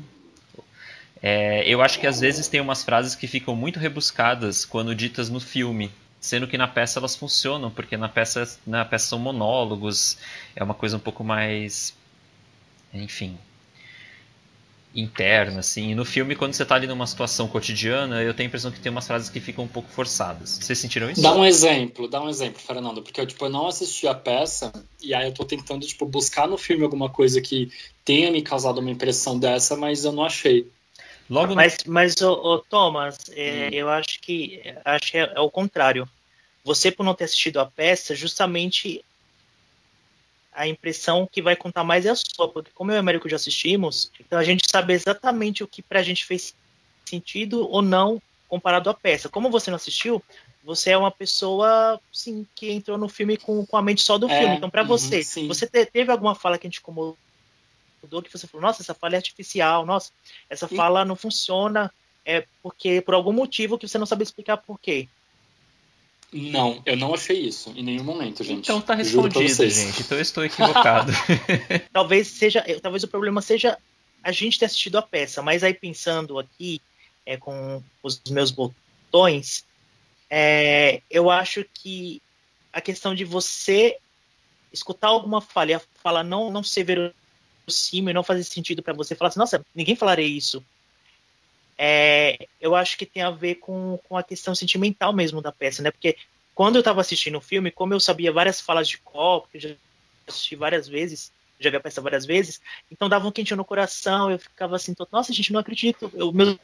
É, 1.22 1.64
eu 1.68 1.80
acho 1.82 2.00
que 2.00 2.08
às 2.08 2.20
vezes 2.20 2.48
tem 2.48 2.60
umas 2.60 2.84
frases 2.84 3.14
que 3.14 3.28
ficam 3.28 3.56
muito 3.56 3.78
rebuscadas 3.78 4.66
quando 4.66 4.96
ditas 4.96 5.30
no 5.30 5.40
filme, 5.40 5.92
sendo 6.20 6.48
que 6.48 6.58
na 6.58 6.68
peça 6.68 6.98
elas 6.98 7.16
funcionam, 7.16 7.70
porque 7.70 7.98
na 7.98 8.10
peça, 8.10 8.58
na 8.66 8.84
peça 8.84 9.08
são 9.08 9.20
monólogos, 9.20 10.18
é 10.56 10.64
uma 10.64 10.74
coisa 10.74 10.98
um 10.98 11.00
pouco 11.00 11.24
mais. 11.24 11.94
Enfim, 12.92 13.38
interna, 14.94 15.60
assim. 15.60 15.92
E 15.92 15.96
no 15.96 16.04
filme, 16.04 16.36
quando 16.36 16.54
você 16.54 16.66
tá 16.66 16.76
ali 16.76 16.88
numa 16.88 17.06
situação 17.06 17.48
cotidiana, 17.48 18.24
eu 18.24 18.34
tenho 18.34 18.48
a 18.48 18.50
impressão 18.50 18.72
que 18.72 18.80
tem 18.80 18.92
umas 18.92 19.06
frases 19.06 19.30
que 19.30 19.40
ficam 19.40 19.66
um 19.66 19.68
pouco 19.68 19.90
forçadas. 19.90 20.60
Vocês 20.62 20.80
sentiram 20.80 21.10
isso? 21.10 21.22
Dá 21.22 21.34
um 21.34 21.46
exemplo, 21.46 22.08
dá 22.08 22.22
um 22.22 22.30
exemplo, 22.30 22.60
Fernando, 22.60 23.02
porque 23.02 23.22
eu, 23.22 23.28
tipo, 23.28 23.46
eu 23.46 23.50
não 23.50 23.68
assisti 23.68 24.08
a 24.08 24.16
peça 24.16 24.72
e 25.02 25.14
aí 25.14 25.28
eu 25.28 25.34
tô 25.34 25.46
tentando, 25.46 25.86
tipo, 25.86 26.06
buscar 26.06 26.48
no 26.48 26.58
filme 26.58 26.84
alguma 26.84 27.10
coisa 27.10 27.42
que 27.42 27.72
tenha 28.04 28.32
me 28.32 28.42
causado 28.42 28.80
uma 28.80 28.92
impressão 28.92 29.38
dessa, 29.38 29.76
mas 29.76 30.04
eu 30.04 30.12
não 30.12 30.24
achei. 30.24 30.68
Logo 31.30 31.54
Mas, 31.54 31.78
mas 31.86 32.16
o, 32.22 32.32
o 32.32 32.58
Thomas, 32.58 33.18
é, 33.34 33.70
eu 33.72 33.88
acho 33.88 34.20
que 34.20 34.62
acho 34.84 35.12
que 35.12 35.18
é, 35.20 35.32
é 35.36 35.40
o 35.40 35.52
contrário. 35.52 36.10
Você, 36.64 36.92
por 36.92 37.04
não 37.04 37.14
ter 37.14 37.26
assistido 37.26 37.60
a 37.60 37.66
peça, 37.66 38.16
justamente 38.16 39.06
a 40.52 40.68
impressão 40.68 41.28
que 41.32 41.42
vai 41.42 41.56
contar 41.56 41.84
mais 41.84 42.06
é 42.06 42.10
a 42.10 42.16
sua, 42.16 42.52
porque 42.52 42.72
como 42.74 42.92
eu 42.92 42.96
e 42.96 42.98
o 42.98 43.00
Américo 43.00 43.30
já 43.30 43.36
assistimos, 43.36 44.12
então 44.20 44.38
a 44.40 44.44
gente 44.44 44.66
sabe 44.70 44.94
exatamente 44.94 45.64
o 45.64 45.68
que 45.68 45.82
pra 45.82 46.02
gente 46.04 46.26
fez 46.26 46.54
sentido 47.08 47.68
ou 47.70 47.82
não 47.82 48.22
comparado 48.48 48.90
à 48.90 48.94
peça. 48.94 49.30
Como 49.30 49.50
você 49.50 49.70
não 49.70 49.76
assistiu, 49.76 50.22
você 50.64 50.92
é 50.92 50.98
uma 50.98 51.12
pessoa, 51.12 52.00
sim, 52.12 52.46
que 52.56 52.72
entrou 52.72 52.98
no 52.98 53.08
filme 53.08 53.38
com, 53.38 53.66
com 53.66 53.78
a 53.78 53.82
mente 53.82 54.02
só 54.02 54.18
do 54.18 54.28
É, 54.28 54.40
filme. 54.40 54.58
Então, 54.58 54.70
pra 54.70 54.82
uhum, 54.82 54.88
você, 54.90 55.24
sim. 55.24 55.48
você 55.48 55.68
te- 55.68 55.86
teve 55.86 56.12
alguma 56.12 56.36
fala 56.36 56.58
que 56.58 56.66
a 56.68 56.70
gente 56.70 56.80
incomodou, 56.80 57.18
que 58.24 58.32
você 58.32 58.48
falou, 58.48 58.66
nossa, 58.66 58.82
essa 58.82 58.94
fala 58.94 59.16
é 59.16 59.18
artificial, 59.18 59.86
nossa, 59.86 60.12
essa 60.50 60.68
E- 60.72 60.76
fala 60.76 61.06
não 61.06 61.16
funciona, 61.16 61.92
é 62.26 62.46
porque 62.62 63.02
por 63.02 63.14
algum 63.14 63.34
motivo 63.34 63.78
que 63.78 63.88
você 63.88 63.98
não 63.98 64.06
sabe 64.06 64.24
explicar 64.24 64.58
por 64.58 64.80
quê. 64.80 65.08
Não, 66.32 66.82
eu 66.86 66.96
não 66.96 67.14
achei 67.14 67.40
isso 67.40 67.72
em 67.76 67.82
nenhum 67.84 68.04
momento, 68.04 68.44
gente. 68.44 68.66
Então 68.66 68.80
tá 68.80 68.94
respondido, 68.94 69.70
gente. 69.70 70.02
Então 70.02 70.18
eu 70.18 70.22
estou 70.22 70.46
equivocado. 70.46 71.12
talvez 71.92 72.28
seja, 72.28 72.64
talvez 72.82 73.04
o 73.04 73.08
problema 73.08 73.42
seja 73.42 73.78
a 74.24 74.32
gente 74.32 74.60
ter 74.60 74.66
assistido 74.66 74.98
a 74.98 75.02
peça, 75.02 75.42
mas 75.42 75.64
aí 75.64 75.74
pensando 75.74 76.38
aqui 76.38 76.82
é, 77.26 77.38
com 77.38 77.82
os 78.04 78.22
meus 78.30 78.52
botões, 78.52 79.66
é, 80.30 81.02
eu 81.10 81.32
acho 81.32 81.66
que 81.74 82.22
a 82.72 82.80
questão 82.80 83.16
de 83.16 83.26
você 83.26 83.98
escutar 84.72 85.08
alguma 85.08 85.42
fala 85.42 85.72
e 85.72 85.74
a 85.74 85.82
fala 85.96 86.24
não, 86.24 86.52
não 86.52 86.64
ser 86.64 86.84
verossímil, 86.84 88.14
não 88.14 88.24
fazer 88.24 88.44
sentido 88.44 88.84
para 88.84 88.94
você, 88.94 89.16
falar 89.16 89.30
assim, 89.30 89.40
nossa, 89.40 89.66
ninguém 89.74 89.96
falaria 89.96 90.28
isso. 90.28 90.64
É, 91.82 92.38
eu 92.60 92.76
acho 92.76 92.98
que 92.98 93.06
tem 93.06 93.24
a 93.24 93.32
ver 93.32 93.56
com, 93.56 93.98
com 94.04 94.18
a 94.18 94.24
questão 94.24 94.54
sentimental 94.54 95.14
mesmo 95.14 95.42
da 95.42 95.50
peça, 95.50 95.82
né? 95.82 95.90
Porque 95.90 96.18
quando 96.54 96.76
eu 96.76 96.80
estava 96.80 97.00
assistindo 97.00 97.38
o 97.38 97.42
filme, 97.42 97.72
como 97.72 97.94
eu 97.94 98.02
sabia 98.02 98.34
várias 98.34 98.60
falas 98.60 98.86
de 98.90 98.98
copo, 98.98 99.48
eu 99.54 99.62
já 99.62 99.70
assisti 100.28 100.58
várias 100.58 100.90
vezes, 100.90 101.32
já 101.58 101.70
vi 101.70 101.78
a 101.78 101.80
peça 101.80 102.02
várias 102.02 102.26
vezes, 102.26 102.60
então 102.92 103.08
dava 103.08 103.26
um 103.26 103.32
quentinho 103.32 103.56
no 103.56 103.64
coração, 103.64 104.30
eu 104.30 104.38
ficava 104.38 104.76
assim, 104.76 104.94
nossa, 105.10 105.32
gente, 105.32 105.54
não 105.54 105.60
acredito, 105.62 106.12
eu, 106.14 106.34
meus 106.34 106.60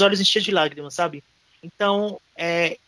olhos 0.00 0.18
enchiam 0.18 0.42
de 0.42 0.50
lágrimas, 0.50 0.94
sabe? 0.94 1.22
Então, 1.62 2.18
é, 2.34 2.78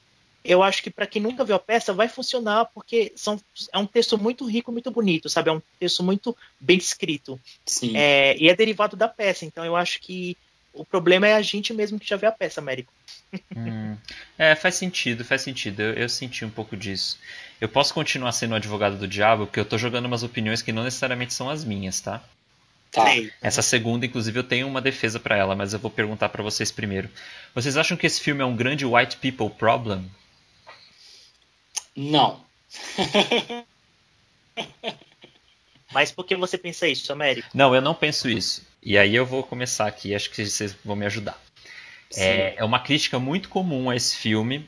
eu 0.43 0.63
acho 0.63 0.83
que 0.83 0.89
para 0.89 1.07
quem 1.07 1.21
nunca 1.21 1.45
viu 1.45 1.57
a 1.57 1.59
peça 1.59 1.93
vai 1.93 2.09
funcionar, 2.09 2.71
porque 2.73 3.13
são, 3.17 3.39
é 3.71 3.77
um 3.77 3.87
texto 3.87 4.17
muito 4.17 4.47
rico, 4.47 4.73
muito 4.73 4.91
bonito, 4.91 5.29
sabe? 5.29 5.51
É 5.51 5.53
um 5.53 5.63
texto 5.79 6.03
muito 6.03 6.35
bem 6.59 6.79
escrito. 6.79 7.39
Sim. 7.67 7.95
É, 7.95 8.35
e 8.39 8.49
é 8.49 8.57
derivado 8.57 8.97
da 8.97 9.09
peça, 9.09 9.45
então 9.45 9.63
eu 9.63 9.77
acho 9.77 10.01
que 10.01 10.39
o 10.77 10.85
problema 10.85 11.27
é 11.27 11.35
a 11.35 11.43
gente 11.43 11.73
mesmo 11.73 11.99
que 11.99 12.09
já 12.09 12.17
viu 12.17 12.29
a 12.29 12.33
peça, 12.33 12.61
Américo. 12.61 12.93
Hum, 13.57 13.97
é, 14.39 14.55
faz 14.55 14.77
sentido, 14.77 15.25
faz 15.25 15.43
sentido. 15.43 15.81
Eu, 15.81 15.95
eu 15.95 16.09
senti 16.09 16.45
um 16.45 16.51
pouco 16.51 16.77
disso. 16.77 17.19
Eu 17.61 17.69
posso 17.69 17.93
continuar 17.93 18.33
sendo 18.33 18.53
o 18.53 18.57
advogado 18.57 18.97
do 18.97 19.09
diabo, 19.09 19.47
porque 19.47 19.61
eu 19.61 19.65
tô 19.65 19.77
jogando 19.77 20.07
umas 20.07 20.23
opiniões 20.23 20.63
que 20.63 20.73
não 20.73 20.85
necessariamente 20.85 21.35
são 21.35 21.51
as 21.51 21.65
minhas, 21.65 22.01
tá? 22.01 22.23
Tá. 22.91 23.05
Essa 23.43 23.63
segunda, 23.63 24.07
inclusive, 24.07 24.39
eu 24.39 24.45
tenho 24.45 24.67
uma 24.67 24.81
defesa 24.81 25.21
pra 25.21 25.37
ela, 25.37 25.55
mas 25.55 25.73
eu 25.73 25.79
vou 25.79 25.91
perguntar 25.91 26.29
pra 26.29 26.43
vocês 26.43 26.71
primeiro. 26.71 27.11
Vocês 27.55 27.77
acham 27.77 27.97
que 27.97 28.07
esse 28.07 28.21
filme 28.21 28.43
é 28.43 28.45
um 28.45 28.57
grande 28.57 28.87
white 28.87 29.17
people 29.17 29.51
problem? 29.51 30.11
Não. 31.95 32.45
Mas 35.93 36.11
por 36.13 36.25
que 36.25 36.37
você 36.37 36.59
pensa 36.59 36.87
isso, 36.87 37.13
Américo? 37.13 37.49
Não, 37.55 37.75
eu 37.75 37.81
não 37.81 37.95
penso 37.95 38.29
isso. 38.29 38.67
E 38.89 38.97
aí 38.97 39.17
eu 39.17 39.27
vou 39.27 39.43
começar 39.43 39.85
aqui, 39.89 40.15
acho 40.15 40.31
que 40.31 40.47
vocês 40.47 40.77
vão 40.85 40.95
me 40.95 41.05
ajudar. 41.07 41.37
É, 42.17 42.55
é 42.59 42.65
uma 42.65 42.79
crítica 42.79 43.19
muito 43.19 43.49
comum 43.49 43.91
a 43.91 43.97
esse 43.97 44.17
filme 44.17 44.65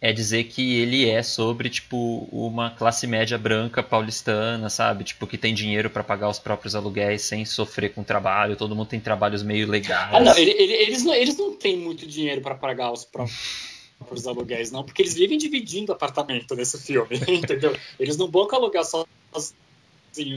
é 0.00 0.14
dizer 0.14 0.44
que 0.44 0.78
ele 0.80 1.06
é 1.10 1.22
sobre 1.22 1.68
tipo 1.68 2.26
uma 2.32 2.70
classe 2.70 3.06
média 3.06 3.36
branca 3.36 3.82
paulistana, 3.82 4.70
sabe? 4.70 5.04
Tipo 5.04 5.26
que 5.26 5.36
tem 5.36 5.52
dinheiro 5.52 5.90
pra 5.90 6.02
pagar 6.02 6.30
os 6.30 6.38
próprios 6.38 6.74
aluguéis 6.74 7.20
sem 7.20 7.44
sofrer 7.44 7.92
com 7.92 8.02
trabalho, 8.02 8.56
todo 8.56 8.74
mundo 8.74 8.88
tem 8.88 8.98
trabalhos 8.98 9.42
meio 9.42 9.68
legais. 9.68 10.14
Ah, 10.14 10.20
não, 10.20 10.38
ele- 10.38 10.52
ele- 10.52 10.72
eles, 10.72 11.04
não 11.04 11.12
eles 11.14 11.36
não 11.36 11.54
têm 11.54 11.76
muito 11.76 12.06
dinheiro 12.06 12.40
pra 12.40 12.54
pagar 12.54 12.90
os 12.92 13.04
próprios 13.04 14.26
aluguéis, 14.26 14.70
não, 14.70 14.82
porque 14.84 15.02
eles 15.02 15.12
vivem 15.12 15.36
dividindo 15.36 15.92
apartamento 15.92 16.54
nesse 16.54 16.78
filme, 16.80 17.10
entendeu? 17.28 17.76
Eles 18.00 18.16
não 18.16 18.30
vão 18.30 18.48
alugar 18.50 18.84
sozinho, 18.86 19.54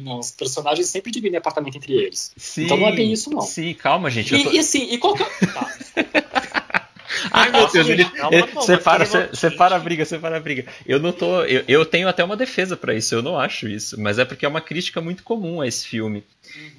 não. 0.01 0.19
Os 0.19 0.31
personagens 0.31 0.87
sempre 0.87 1.11
dividem 1.11 1.37
apartamento 1.37 1.77
entre 1.77 1.93
eles. 1.93 2.31
Sim, 2.37 2.65
Então 2.65 2.77
não 2.77 2.87
é 2.87 2.91
bem 2.95 3.11
isso, 3.11 3.29
não. 3.29 3.41
Sim, 3.41 3.73
calma, 3.73 4.09
gente. 4.09 4.33
eu 4.33 4.43
tô- 4.43 4.51
E, 4.51 4.55
e 4.55 4.59
assim, 4.59 4.83
e 4.91 4.97
qual 4.97 5.15
que 5.15 5.23
é... 5.23 5.27
Tá, 5.53 6.87
Ai, 7.33 7.51
meu 7.51 7.69
Deus, 7.71 7.87
ele, 7.87 8.05
calma, 8.05 8.35
ele- 8.37 8.61
separa, 8.61 9.05
se- 9.05 9.35
separa 9.35 9.75
a 9.75 9.79
briga, 9.79 10.03
separa 10.05 10.37
a 10.37 10.39
briga. 10.39 10.65
Eu 10.85 10.99
não 10.99 11.11
tô. 11.11 11.43
Eu, 11.43 11.63
eu 11.67 11.85
tenho 11.85 12.07
até 12.07 12.23
uma 12.23 12.35
defesa 12.35 12.75
pra 12.75 12.95
isso, 12.95 13.13
eu 13.13 13.21
não 13.21 13.37
acho 13.37 13.67
isso. 13.67 13.99
Mas 13.99 14.17
é 14.17 14.25
porque 14.25 14.45
é 14.45 14.49
uma 14.49 14.61
crítica 14.61 14.99
muito 15.01 15.21
comum 15.23 15.61
a 15.61 15.67
esse 15.67 15.85
filme. 15.87 16.23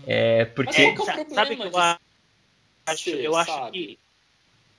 É 0.06 0.44
Mas 0.44 0.54
porque. 0.54 0.72
que 0.92 1.02
é 1.10 1.24
sabe 1.34 1.56
que 1.56 1.62
eu 1.62 1.76
acho? 1.78 3.10
Eu 3.10 3.36
acho 3.36 3.50
sabe. 3.52 3.70
que 3.72 3.98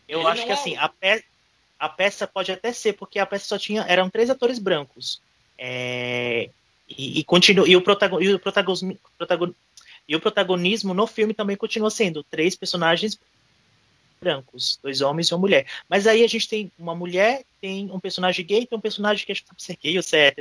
eu 0.09 0.19
Ele 0.19 0.27
acho 0.27 0.43
que 0.45 0.51
é 0.51 0.53
assim 0.53 0.75
a, 0.75 0.89
pe- 0.89 1.23
a 1.79 1.87
peça 1.89 2.27
pode 2.27 2.51
até 2.51 2.73
ser 2.73 2.93
porque 2.93 3.17
a 3.19 3.25
peça 3.25 3.45
só 3.45 3.57
tinha 3.57 3.83
eram 3.87 4.09
três 4.09 4.29
atores 4.29 4.59
brancos 4.59 5.21
É, 5.57 6.49
e, 6.97 7.19
e 7.19 7.23
continua 7.23 7.67
e 7.67 7.75
o, 7.75 7.83
e, 8.21 8.33
o 8.33 8.39
protagonismo, 8.39 8.99
protagon- 9.17 9.53
e 10.07 10.15
o 10.15 10.19
protagonismo 10.19 10.93
no 10.93 11.07
filme 11.07 11.33
também 11.33 11.55
continua 11.55 11.89
sendo 11.89 12.23
três 12.23 12.55
personagens 12.55 13.17
brancos, 14.21 14.79
dois 14.81 15.01
homens 15.01 15.27
e 15.27 15.33
uma 15.33 15.39
mulher. 15.39 15.67
Mas 15.89 16.07
aí 16.07 16.23
a 16.23 16.27
gente 16.27 16.47
tem 16.47 16.71
uma 16.79 16.95
mulher, 16.95 17.43
tem 17.59 17.91
um 17.91 17.99
personagem 17.99 18.45
gay, 18.45 18.65
tem 18.65 18.77
um 18.77 18.81
personagem 18.81 19.25
que 19.25 19.31
é 19.33 19.75
gay 19.81 19.97
ou 19.97 20.03
se. 20.03 20.33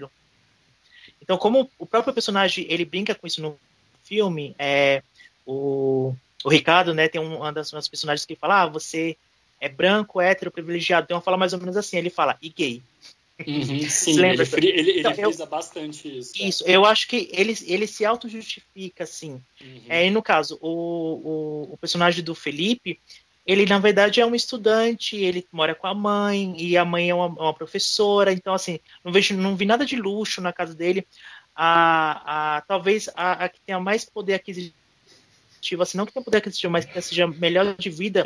Então, 1.20 1.36
como 1.36 1.70
o 1.78 1.86
próprio 1.86 2.14
personagem 2.14 2.66
ele 2.68 2.84
brinca 2.84 3.14
com 3.14 3.26
isso 3.26 3.42
no 3.42 3.58
filme, 4.02 4.54
é 4.58 5.02
o, 5.46 6.14
o 6.44 6.48
Ricardo, 6.48 6.94
né, 6.94 7.08
tem 7.08 7.20
um- 7.20 7.36
uma 7.38 7.52
das 7.52 7.70
personagens 7.88 8.24
que 8.24 8.36
fala, 8.36 8.62
ah, 8.62 8.66
você 8.66 9.16
é 9.60 9.68
branco, 9.68 10.20
hétero, 10.20 10.50
privilegiado. 10.50 11.06
Tem 11.06 11.16
uma 11.16 11.22
fala 11.22 11.36
mais 11.36 11.52
ou 11.52 11.58
menos 11.60 11.76
assim, 11.76 11.96
ele 11.96 12.10
fala, 12.10 12.36
e 12.42 12.48
gay. 12.48 12.82
Uhum, 13.46 13.80
sim, 13.88 14.20
Lembra? 14.20 14.46
ele, 14.56 14.68
ele, 14.68 14.90
ele 14.90 15.00
Então, 15.00 15.12
eu- 15.12 15.30
frisa 15.30 15.46
bastante 15.46 16.18
isso. 16.18 16.32
tá? 16.32 16.44
Isso, 16.44 16.64
eu 16.66 16.84
acho 16.84 17.08
que 17.08 17.28
ele, 17.32 17.54
ele 17.66 17.86
se 17.86 18.04
auto-justifica, 18.04 19.04
assim. 19.04 19.32
Uhum. 19.60 19.82
É, 19.88 20.06
e 20.06 20.10
no 20.10 20.22
caso, 20.22 20.58
o, 20.60 20.68
o, 21.68 21.72
o 21.74 21.76
personagem 21.78 22.22
do 22.24 22.34
Felipe, 22.34 23.00
ele 23.46 23.66
na 23.66 23.78
verdade 23.78 24.20
é 24.20 24.26
um 24.26 24.34
estudante, 24.34 25.16
ele 25.16 25.46
mora 25.52 25.74
com 25.74 25.86
a 25.86 25.94
mãe 25.94 26.54
e 26.56 26.76
a 26.76 26.84
mãe 26.84 27.10
é 27.10 27.14
uma, 27.14 27.26
uma 27.26 27.54
professora, 27.54 28.32
então 28.32 28.54
assim 28.54 28.78
não 29.04 29.12
vejo, 29.12 29.36
não 29.36 29.56
vi 29.56 29.64
nada 29.64 29.84
de 29.84 29.96
luxo 29.96 30.40
na 30.40 30.52
casa 30.52 30.74
dele. 30.74 31.06
A, 31.54 32.56
a 32.56 32.60
talvez 32.62 33.08
a, 33.14 33.44
a 33.44 33.48
que 33.48 33.60
tenha 33.60 33.78
mais 33.80 34.04
poder 34.04 34.34
aquisitivo, 34.34 34.74
assim 35.80 35.98
não 35.98 36.06
que 36.06 36.12
tenha 36.12 36.24
poder 36.24 36.38
aquisitivo, 36.38 36.72
mas 36.72 36.84
que 36.84 37.00
seja 37.02 37.26
melhor 37.26 37.74
de 37.76 37.90
vida, 37.90 38.24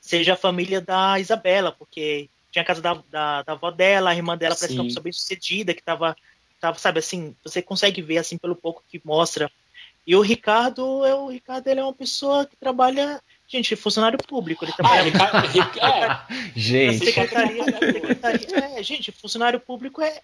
seja 0.00 0.34
a 0.34 0.36
família 0.36 0.80
da 0.80 1.18
Isabela, 1.18 1.72
porque 1.72 2.28
tinha 2.56 2.62
a 2.62 2.66
casa 2.66 2.80
da, 2.80 2.94
da, 3.10 3.42
da 3.42 3.52
avó 3.52 3.70
dela, 3.70 4.10
a 4.10 4.14
irmã 4.14 4.36
dela 4.36 4.54
parece 4.54 4.72
que 4.72 4.78
é 4.78 4.82
uma 4.82 4.88
pessoa 4.88 5.02
bem 5.02 5.12
sucedida, 5.12 5.74
que 5.74 5.82
tava, 5.82 6.16
tava, 6.58 6.78
sabe 6.78 7.00
assim, 7.00 7.36
você 7.44 7.60
consegue 7.60 8.00
ver 8.00 8.18
assim 8.18 8.38
pelo 8.38 8.56
pouco 8.56 8.82
que 8.88 9.00
mostra. 9.04 9.50
E 10.06 10.14
o 10.14 10.20
Ricardo, 10.20 11.04
é, 11.04 11.14
o 11.14 11.28
Ricardo 11.28 11.66
ele 11.68 11.80
é 11.80 11.82
uma 11.82 11.92
pessoa 11.92 12.46
que 12.46 12.56
trabalha 12.56 13.20
Gente, 13.48 13.76
funcionário 13.76 14.18
público, 14.18 14.64
ele 14.64 14.72
trabalha. 14.72 15.12
Ah, 15.80 16.26
é. 16.28 16.58
gente. 16.58 17.04
Secretaria, 17.04 17.64
secretaria, 17.64 18.78
é, 18.78 18.82
gente, 18.82 19.12
funcionário 19.12 19.60
público 19.60 20.02
é. 20.02 20.20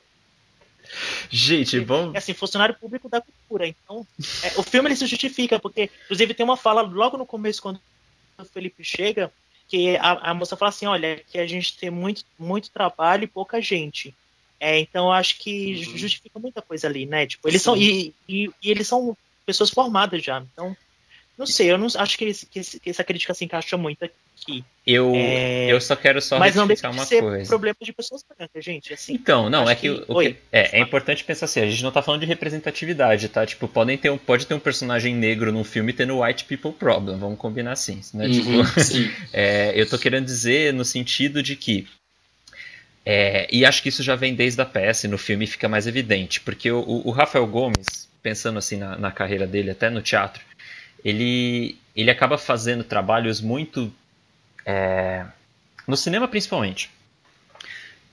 Gente, 1.31 1.79
bom. 1.79 2.11
É 2.15 2.19
assim, 2.19 2.35
funcionário 2.35 2.75
público 2.75 3.09
da 3.09 3.21
cultura. 3.21 3.69
Então, 3.69 4.05
é, 4.43 4.59
o 4.59 4.63
filme 4.65 4.89
ele 4.89 4.97
se 4.97 5.07
justifica, 5.07 5.61
porque, 5.61 5.89
inclusive, 6.05 6.35
tem 6.35 6.43
uma 6.43 6.57
fala 6.57 6.83
logo 6.83 7.17
no 7.17 7.25
começo, 7.25 7.63
quando 7.63 7.81
o 8.37 8.45
Felipe 8.45 8.83
chega, 8.83 9.33
que 9.69 9.97
a, 9.97 10.31
a 10.31 10.35
moça 10.35 10.57
fala 10.57 10.71
assim: 10.71 10.87
olha, 10.87 11.23
que 11.31 11.39
a 11.39 11.47
gente 11.47 11.77
tem 11.77 11.91
muito, 11.91 12.25
muito 12.39 12.71
trabalho 12.71 13.25
e 13.25 13.29
pouca 13.29 13.61
gente. 13.61 14.15
É, 14.61 14.79
então, 14.79 15.11
acho 15.11 15.39
que 15.39 15.75
uhum. 15.75 15.97
justifica 15.99 16.39
muita 16.39 16.63
coisa 16.63 16.87
ali, 16.87 17.05
né? 17.05 17.27
Tipo, 17.27 17.49
eles 17.49 17.63
Sim. 17.63 17.65
são. 17.65 17.77
E, 17.77 18.15
e, 18.29 18.51
e 18.63 18.71
eles 18.71 18.87
são 18.87 19.17
pessoas 19.45 19.71
formadas 19.71 20.23
já. 20.23 20.45
Então, 20.53 20.77
não 21.43 21.47
sei, 21.47 21.73
eu 21.73 21.79
não 21.79 21.89
acho 21.97 22.17
que, 22.17 22.25
esse, 22.25 22.47
que, 22.47 22.61
que 22.61 22.91
essa 22.91 23.03
crítica 23.03 23.35
se 23.35 23.45
encaixa 23.45 23.77
muito 23.77 24.05
aqui. 24.05 24.65
Eu, 24.87 25.13
é... 25.15 25.73
eu 25.73 25.81
só 25.81 25.95
quero 25.97 26.21
só 26.21 26.39
Mas 26.39 26.55
não 26.55 26.67
deixa 26.67 26.89
uma 26.89 27.03
de 27.03 27.09
ser 27.09 27.21
coisa. 27.21 27.49
problema 27.49 27.77
de 27.81 27.93
pessoas 27.93 28.25
brancas, 28.25 28.65
gente. 28.65 28.93
Assim, 28.93 29.15
então, 29.15 29.51
não, 29.51 29.69
é 29.69 29.75
que, 29.75 29.83
que 29.83 30.05
o, 30.09 30.21
que 30.21 30.37
é, 30.53 30.79
é, 30.79 30.81
importante 30.81 31.25
pensar 31.25 31.47
assim, 31.47 31.61
a 31.61 31.67
gente 31.67 31.83
não 31.83 31.91
tá 31.91 32.01
falando 32.01 32.21
de 32.21 32.27
representatividade, 32.27 33.29
tá? 33.29 33.45
Tipo, 33.45 33.67
podem 33.67 33.99
ter 33.99 34.11
um, 34.11 34.19
pode 34.19 34.47
ter 34.47 34.55
um 34.55 34.61
personagem 34.61 35.15
negro 35.15 35.53
num 35.53 35.65
filme 35.65 35.93
tendo 35.93 36.21
white 36.21 36.45
people 36.45 36.73
problem, 36.73 37.19
vamos 37.19 37.39
combinar 37.39 37.73
assim, 37.73 38.01
né? 38.15 38.27
Uhum, 38.27 38.65
tipo, 38.65 39.11
é, 39.33 39.73
eu 39.75 39.89
tô 39.89 39.99
querendo 39.99 40.25
dizer 40.25 40.73
no 40.73 40.85
sentido 40.85 41.43
de 41.43 41.57
que 41.57 41.89
é, 43.05 43.49
e 43.51 43.65
acho 43.65 43.83
que 43.83 43.89
isso 43.89 44.03
já 44.03 44.15
vem 44.15 44.35
desde 44.35 44.61
a 44.61 44.67
peça 44.67 45.07
e 45.07 45.11
no 45.11 45.19
filme 45.19 45.47
fica 45.47 45.69
mais 45.69 45.89
evidente, 45.89 46.41
porque 46.41 46.71
o, 46.71 47.03
o 47.05 47.11
Rafael 47.11 47.47
Gomes, 47.47 48.09
pensando 48.23 48.59
assim 48.59 48.77
na, 48.77 48.97
na 48.97 49.11
carreira 49.11 49.47
dele, 49.47 49.73
até 49.73 49.91
no 49.91 50.01
teatro, 50.01 50.41
ele, 51.05 51.77
ele 51.95 52.11
acaba 52.11 52.39
fazendo 52.39 52.85
trabalhos 52.85 53.41
muito. 53.41 53.93
É, 54.65 55.25
no 55.87 55.97
cinema, 55.97 56.29
principalmente. 56.29 56.91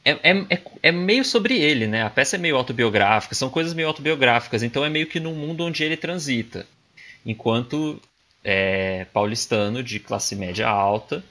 É, 0.03 0.11
é, 0.11 0.45
é, 0.49 0.61
é, 0.83 0.91
meio 0.91 1.23
sobre 1.23 1.59
ele, 1.59 1.85
né? 1.85 2.03
A 2.03 2.09
peça 2.09 2.35
é 2.35 2.39
meio 2.39 2.55
autobiográfica, 2.55 3.35
são 3.35 3.49
coisas 3.49 3.73
meio 3.73 3.87
autobiográficas, 3.87 4.63
então 4.63 4.83
é 4.83 4.89
meio 4.89 5.05
que 5.05 5.19
num 5.19 5.35
mundo 5.35 5.63
onde 5.63 5.83
ele 5.83 5.97
transita. 5.97 6.65
Enquanto 7.25 8.01
é, 8.43 9.05
paulistano 9.13 9.83
de 9.83 9.99
classe 9.99 10.35
média 10.35 10.67
alta. 10.67 11.23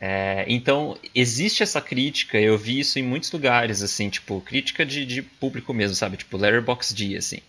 É, 0.00 0.44
então 0.48 0.96
existe 1.14 1.62
essa 1.62 1.80
crítica, 1.80 2.38
eu 2.38 2.56
vi 2.56 2.80
isso 2.80 2.98
em 2.98 3.02
muitos 3.02 3.32
lugares, 3.32 3.82
assim, 3.82 4.08
tipo, 4.08 4.40
crítica 4.40 4.86
de, 4.86 5.04
de 5.04 5.22
público 5.22 5.74
mesmo, 5.74 5.96
sabe? 5.96 6.16
Tipo, 6.16 6.36
Letterboxd, 6.36 7.16
assim 7.16 7.40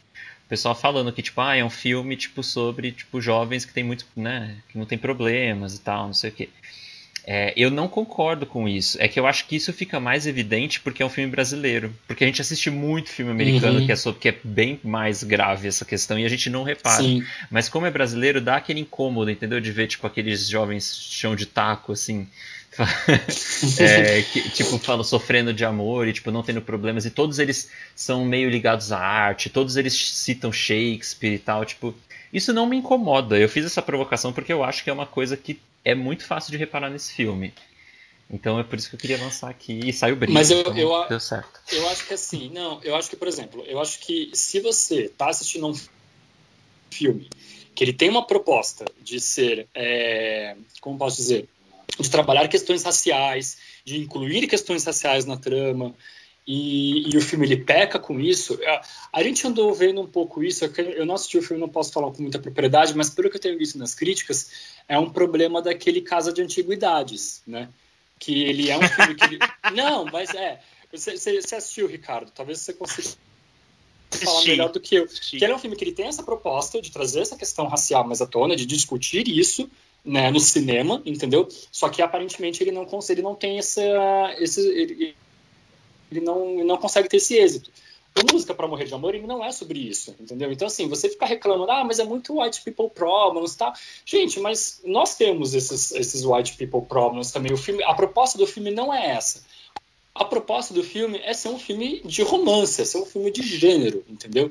pessoal 0.49 0.75
falando 0.75 1.13
que, 1.13 1.21
tipo, 1.21 1.39
ah, 1.39 1.55
é 1.55 1.63
um 1.63 1.69
filme, 1.69 2.17
tipo, 2.17 2.43
sobre, 2.43 2.91
tipo, 2.91 3.21
jovens 3.21 3.63
que 3.63 3.73
tem 3.73 3.83
muito, 3.83 4.05
né, 4.15 4.57
que 4.67 4.77
não 4.77 4.85
tem 4.85 4.97
problemas 4.97 5.75
e 5.75 5.79
tal, 5.79 6.07
não 6.07 6.13
sei 6.13 6.31
o 6.31 6.33
quê. 6.33 6.49
É, 7.31 7.53
eu 7.55 7.69
não 7.69 7.87
concordo 7.87 8.43
com 8.47 8.67
isso. 8.67 8.97
É 8.99 9.07
que 9.07 9.19
eu 9.19 9.27
acho 9.27 9.45
que 9.45 9.55
isso 9.55 9.71
fica 9.71 9.99
mais 9.99 10.25
evidente 10.25 10.79
porque 10.79 11.03
é 11.03 11.05
um 11.05 11.09
filme 11.09 11.29
brasileiro. 11.29 11.93
Porque 12.07 12.23
a 12.23 12.27
gente 12.27 12.41
assiste 12.41 12.71
muito 12.71 13.11
filme 13.11 13.31
americano 13.31 13.79
uhum. 13.79 13.85
que, 13.85 13.91
é 13.91 13.95
sobre, 13.95 14.19
que 14.19 14.29
é 14.29 14.35
bem 14.43 14.79
mais 14.83 15.21
grave 15.23 15.67
essa 15.67 15.85
questão 15.85 16.17
e 16.17 16.25
a 16.25 16.29
gente 16.29 16.49
não 16.49 16.63
repara. 16.63 17.03
Sim. 17.03 17.23
Mas 17.51 17.69
como 17.69 17.85
é 17.85 17.91
brasileiro, 17.91 18.41
dá 18.41 18.55
aquele 18.55 18.79
incômodo, 18.79 19.29
entendeu? 19.29 19.61
De 19.61 19.71
ver, 19.71 19.85
tipo, 19.85 20.07
aqueles 20.07 20.49
jovens 20.49 20.91
chão 21.11 21.35
de 21.35 21.45
taco, 21.45 21.91
assim, 21.91 22.27
é, 23.79 24.21
que, 24.21 24.49
tipo, 24.49 24.77
falam 24.79 25.03
sofrendo 25.03 25.53
de 25.53 25.65
amor 25.65 26.07
e, 26.07 26.13
tipo, 26.13 26.31
não 26.31 26.43
tendo 26.43 26.61
problemas. 26.61 27.05
E 27.05 27.09
todos 27.09 27.39
eles 27.39 27.69
são 27.95 28.25
meio 28.25 28.49
ligados 28.49 28.91
à 28.91 28.99
arte, 28.99 29.49
todos 29.49 29.75
eles 29.77 29.93
citam 29.93 30.51
Shakespeare 30.51 31.33
e 31.33 31.39
tal, 31.39 31.65
tipo... 31.65 31.93
Isso 32.31 32.53
não 32.53 32.67
me 32.67 32.77
incomoda. 32.77 33.39
Eu 33.39 33.49
fiz 33.49 33.65
essa 33.65 33.81
provocação 33.81 34.31
porque 34.31 34.53
eu 34.53 34.63
acho 34.63 34.83
que 34.83 34.89
é 34.89 34.93
uma 34.93 35.07
coisa 35.07 35.35
que 35.35 35.59
é 35.83 35.95
muito 35.95 36.25
fácil 36.25 36.51
de 36.51 36.57
reparar 36.57 36.89
nesse 36.89 37.13
filme. 37.13 37.51
Então 38.29 38.59
é 38.59 38.63
por 38.63 38.77
isso 38.77 38.89
que 38.89 38.95
eu 38.95 38.99
queria 38.99 39.17
lançar 39.17 39.49
aqui 39.49 39.79
e 39.83 39.91
saiu 39.91 40.15
brilho. 40.15 40.33
Mas 40.33 40.51
eu, 40.51 40.59
então 40.59 40.77
eu, 40.77 41.07
deu 41.07 41.19
certo. 41.19 41.59
Eu 41.71 41.89
acho 41.89 42.05
que 42.05 42.13
assim, 42.13 42.51
não, 42.51 42.79
eu 42.83 42.95
acho 42.95 43.09
que, 43.09 43.15
por 43.15 43.27
exemplo, 43.27 43.63
eu 43.65 43.81
acho 43.81 43.99
que 43.99 44.29
se 44.33 44.59
você 44.59 45.05
está 45.05 45.29
assistindo 45.29 45.67
um 45.67 45.75
filme 46.91 47.27
que 47.73 47.83
ele 47.83 47.93
tem 47.93 48.09
uma 48.09 48.25
proposta 48.25 48.85
de 49.01 49.19
ser, 49.19 49.67
é, 49.73 50.55
como 50.79 50.97
posso 50.97 51.17
dizer, 51.17 51.47
de 51.97 52.09
trabalhar 52.09 52.47
questões 52.47 52.83
raciais, 52.83 53.57
de 53.85 53.97
incluir 53.97 54.47
questões 54.47 54.83
raciais 54.83 55.25
na 55.25 55.37
trama, 55.37 55.95
e, 56.51 57.13
e, 57.13 57.15
o 57.15 57.21
filme 57.21 57.45
ele 57.45 57.57
peca 57.57 57.99
com 57.99 58.19
isso. 58.19 58.59
A, 58.65 58.81
a, 59.13 59.23
gente 59.23 59.45
andou 59.45 59.71
vendo 59.71 60.01
um 60.01 60.07
pouco 60.07 60.43
isso. 60.43 60.65
Eu 60.65 61.05
não 61.05 61.13
assisti 61.13 61.37
o 61.37 61.43
filme, 61.43 61.61
não 61.61 61.69
posso 61.69 61.93
falar 61.93 62.11
com 62.11 62.23
muita 62.23 62.39
propriedade, 62.39 62.97
mas 62.97 63.07
pelo 63.07 63.29
que 63.29 63.35
eu 63.35 63.39
tenho 63.39 63.55
visto 63.55 63.77
nas 63.77 63.93
críticas, 63.93 64.49
é 64.87 64.97
um 64.97 65.11
problema 65.11 65.61
daquele 65.61 66.01
Casa 66.01 66.33
de 66.33 66.41
Antiguidades, 66.41 67.43
né? 67.45 67.69
Que 68.17 68.45
ele 68.45 68.67
é 68.67 68.75
um 68.75 68.81
filme 68.81 69.13
que. 69.13 69.25
Ele... 69.25 69.39
não, 69.75 70.05
mas 70.05 70.33
é. 70.33 70.59
Você, 70.91 71.17
você, 71.17 71.55
assistiu, 71.55 71.85
Ricardo? 71.85 72.31
Talvez 72.31 72.61
você 72.61 72.73
consiga 72.73 73.09
falar 74.09 74.43
melhor 74.45 74.71
do 74.71 74.79
que 74.79 74.95
eu. 74.95 75.07
Que 75.07 75.43
ele 75.43 75.53
é 75.53 75.55
um 75.55 75.59
filme 75.59 75.75
que 75.75 75.83
ele 75.83 75.93
tem 75.93 76.07
essa 76.07 76.23
proposta 76.23 76.81
de 76.81 76.89
trazer 76.89 77.19
essa 77.19 77.35
questão 77.35 77.67
racial 77.67 78.07
mais 78.07 78.23
à 78.23 78.25
tona, 78.25 78.55
de 78.55 78.65
discutir 78.65 79.27
isso, 79.27 79.69
né, 80.03 80.31
no 80.31 80.39
cinema, 80.39 81.01
entendeu? 81.05 81.47
Só 81.71 81.89
que 81.89 82.01
aparentemente 82.01 82.63
ele 82.63 82.71
não 82.71 82.85
consegue, 82.85 83.19
ele 83.19 83.27
não 83.27 83.35
tem 83.35 83.57
essa, 83.57 83.81
esse, 84.39 84.61
ele, 84.67 85.15
ele 86.11 86.21
não, 86.21 86.51
ele 86.51 86.63
não 86.63 86.77
consegue 86.77 87.09
ter 87.09 87.17
esse 87.17 87.35
êxito. 87.35 87.71
O 88.17 88.33
Música 88.33 88.53
para 88.53 88.67
Morrer 88.67 88.85
de 88.85 88.93
Amor, 88.93 89.13
ele 89.13 89.27
não 89.27 89.43
é 89.45 89.51
sobre 89.51 89.79
isso, 89.79 90.15
entendeu? 90.19 90.51
Então, 90.51 90.67
assim, 90.67 90.87
você 90.87 91.07
fica 91.09 91.25
reclamando, 91.25 91.71
ah, 91.71 91.83
mas 91.83 91.99
é 91.99 92.03
muito 92.03 92.41
white 92.41 92.61
people 92.63 92.89
problems, 92.89 93.55
tá? 93.55 93.73
Gente, 94.03 94.39
mas 94.39 94.81
nós 94.83 95.15
temos 95.15 95.53
esses, 95.53 95.91
esses 95.91 96.25
white 96.25 96.57
people 96.57 96.81
problems 96.81 97.31
também. 97.31 97.53
O 97.53 97.57
filme, 97.57 97.83
a 97.83 97.93
proposta 97.93 98.37
do 98.37 98.47
filme 98.47 98.71
não 98.71 98.93
é 98.93 99.11
essa. 99.11 99.43
A 100.13 100.25
proposta 100.25 100.73
do 100.73 100.83
filme 100.83 101.19
é 101.23 101.33
ser 101.33 101.49
um 101.49 101.59
filme 101.59 102.01
de 102.03 102.23
romance, 102.23 102.81
é 102.81 102.85
ser 102.85 102.97
um 102.97 103.05
filme 103.05 103.31
de 103.31 103.41
gênero, 103.41 104.03
entendeu? 104.09 104.49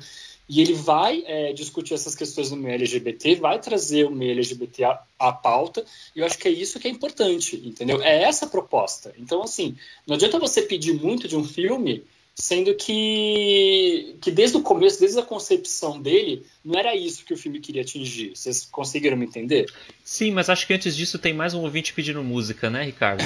E 0.48 0.62
ele 0.62 0.72
vai 0.72 1.22
é, 1.26 1.52
discutir 1.52 1.92
essas 1.92 2.14
questões 2.14 2.50
no 2.50 2.56
meio 2.56 2.74
LGBT, 2.74 3.34
vai 3.34 3.60
trazer 3.60 4.06
o 4.06 4.10
meio 4.10 4.32
LGBT 4.32 4.84
à, 4.84 5.02
à, 5.18 5.32
pauta, 5.32 5.84
e 6.16 6.20
eu 6.20 6.26
acho 6.26 6.38
que 6.38 6.48
é 6.48 6.50
isso 6.50 6.80
que 6.80 6.88
é 6.88 6.90
importante, 6.90 7.56
entendeu? 7.64 8.02
É 8.02 8.22
essa 8.22 8.46
a 8.46 8.48
proposta. 8.48 9.12
Então, 9.18 9.42
assim, 9.42 9.76
não 10.06 10.16
adianta 10.16 10.38
você 10.38 10.62
pedir 10.62 10.94
muito 10.94 11.28
de 11.28 11.36
um 11.36 11.44
filme, 11.44 12.02
sendo 12.34 12.74
que, 12.74 14.16
que 14.22 14.30
desde 14.30 14.56
o 14.56 14.62
começo, 14.62 15.00
desde 15.00 15.18
a 15.18 15.22
concepção 15.22 16.00
dele, 16.00 16.46
não 16.64 16.78
era 16.78 16.96
isso 16.96 17.24
que 17.24 17.34
o 17.34 17.36
filme 17.36 17.60
queria 17.60 17.82
atingir. 17.82 18.30
Vocês 18.34 18.64
conseguiram 18.70 19.16
me 19.16 19.26
entender? 19.26 19.70
Sim, 20.02 20.30
mas 20.30 20.48
acho 20.48 20.66
que 20.66 20.72
antes 20.72 20.96
disso 20.96 21.18
tem 21.18 21.34
mais 21.34 21.52
um 21.52 21.62
ouvinte 21.62 21.92
pedindo 21.92 22.22
música, 22.22 22.70
né, 22.70 22.84
Ricardo? 22.84 23.22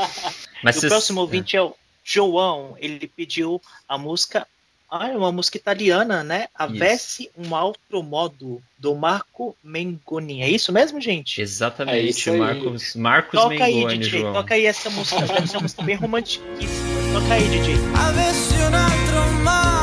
mas 0.62 0.82
o 0.82 0.88
próximo 0.88 1.20
ouvinte 1.20 1.56
é. 1.56 1.60
é 1.60 1.62
o 1.62 1.74
João, 2.04 2.74
ele 2.78 3.06
pediu 3.06 3.60
a 3.88 3.96
música 3.96 4.46
ah, 4.90 5.08
é 5.08 5.16
uma 5.16 5.30
música 5.30 5.56
italiana, 5.56 6.24
né? 6.24 6.48
Avesse 6.54 7.30
um 7.36 7.54
outro 7.54 8.02
modo 8.02 8.62
do 8.78 8.94
Marco 8.94 9.56
Mengoni. 9.62 10.42
É 10.42 10.48
isso 10.48 10.72
mesmo, 10.72 11.00
gente? 11.00 11.40
Exatamente, 11.40 11.98
é 11.98 12.02
isso 12.02 12.36
Marcos, 12.36 12.94
Marcos 12.94 13.40
toca 13.40 13.54
Mengoni, 13.54 13.92
aí, 13.92 13.98
DJ, 13.98 14.20
João. 14.20 14.32
Toca 14.32 14.54
aí 14.54 14.66
essa 14.66 14.90
música, 14.90 15.20
deve 15.26 15.46
ser 15.46 15.56
uma 15.56 15.62
música 15.62 15.82
bem 15.82 15.96
romantiquíssima. 15.96 17.20
Toca 17.20 17.34
aí, 17.34 17.48
DJ. 17.48 17.74
Avesse 17.94 18.54
um 18.54 18.64
outro 18.64 19.44
modo 19.44 19.77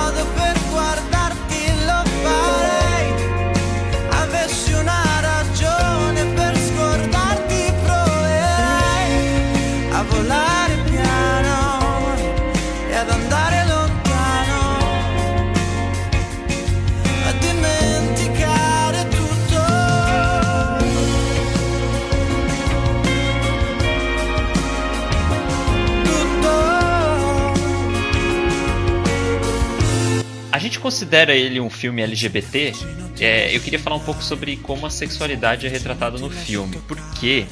considera 30.85 31.33
ele 31.33 31.59
um 31.59 31.67
filme 31.67 32.03
LGBT. 32.03 32.71
É, 33.19 33.55
eu 33.55 33.59
queria 33.59 33.79
falar 33.79 33.95
um 33.95 34.03
pouco 34.05 34.21
sobre 34.21 34.55
como 34.57 34.85
a 34.85 34.89
sexualidade 34.91 35.65
é 35.65 35.69
retratada 35.69 36.19
no 36.19 36.29
filme. 36.29 36.77
Porque 36.87 37.47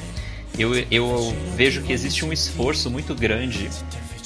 eu, 0.56 0.72
eu 0.88 1.36
vejo 1.56 1.82
que 1.82 1.92
existe 1.92 2.24
um 2.24 2.32
esforço 2.32 2.88
muito 2.88 3.12
grande, 3.12 3.68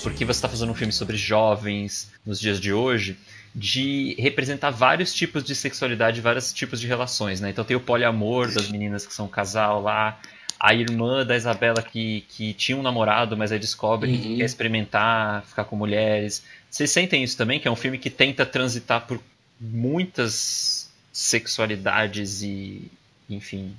porque 0.02 0.26
você 0.26 0.36
está 0.36 0.46
fazendo 0.46 0.72
um 0.72 0.74
filme 0.74 0.92
sobre 0.92 1.16
jovens 1.16 2.10
nos 2.26 2.38
dias 2.38 2.60
de 2.60 2.70
hoje, 2.70 3.16
de 3.54 4.14
representar 4.18 4.68
vários 4.68 5.14
tipos 5.14 5.42
de 5.42 5.54
sexualidade, 5.54 6.20
vários 6.20 6.52
tipos 6.52 6.78
de 6.78 6.86
relações, 6.86 7.40
né? 7.40 7.48
Então 7.48 7.64
tem 7.64 7.74
o 7.74 7.80
poliamor 7.80 8.52
das 8.52 8.68
meninas 8.68 9.06
que 9.06 9.14
são 9.14 9.24
um 9.24 9.30
casal 9.30 9.80
lá, 9.80 10.20
a 10.60 10.74
irmã 10.74 11.24
da 11.24 11.34
Isabela 11.34 11.80
que, 11.80 12.26
que 12.28 12.52
tinha 12.52 12.76
um 12.76 12.82
namorado, 12.82 13.38
mas 13.38 13.52
aí 13.52 13.58
descobre 13.58 14.10
Uhum. 14.10 14.18
que 14.20 14.36
quer 14.36 14.44
experimentar, 14.44 15.44
ficar 15.46 15.64
com 15.64 15.76
mulheres. 15.76 16.42
Vocês 16.70 16.90
sentem 16.90 17.22
isso 17.22 17.36
também? 17.36 17.58
Que 17.58 17.68
é 17.68 17.70
um 17.70 17.76
filme 17.76 17.98
que 17.98 18.10
tenta 18.10 18.44
transitar 18.44 19.06
por 19.06 19.20
muitas 19.60 20.90
sexualidades 21.12 22.42
e, 22.42 22.82
enfim. 23.28 23.74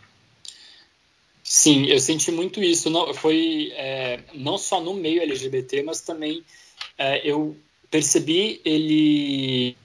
Sim, 1.44 1.86
eu 1.86 2.00
senti 2.00 2.32
muito 2.32 2.62
isso. 2.62 2.90
Não, 2.90 3.14
foi 3.14 3.72
é, 3.76 4.20
não 4.34 4.58
só 4.58 4.82
no 4.82 4.94
meio 4.94 5.22
LGBT, 5.22 5.84
mas 5.84 6.02
também 6.02 6.44
é, 6.98 7.28
eu 7.28 7.56
percebi 7.90 8.62
ele 8.64 9.76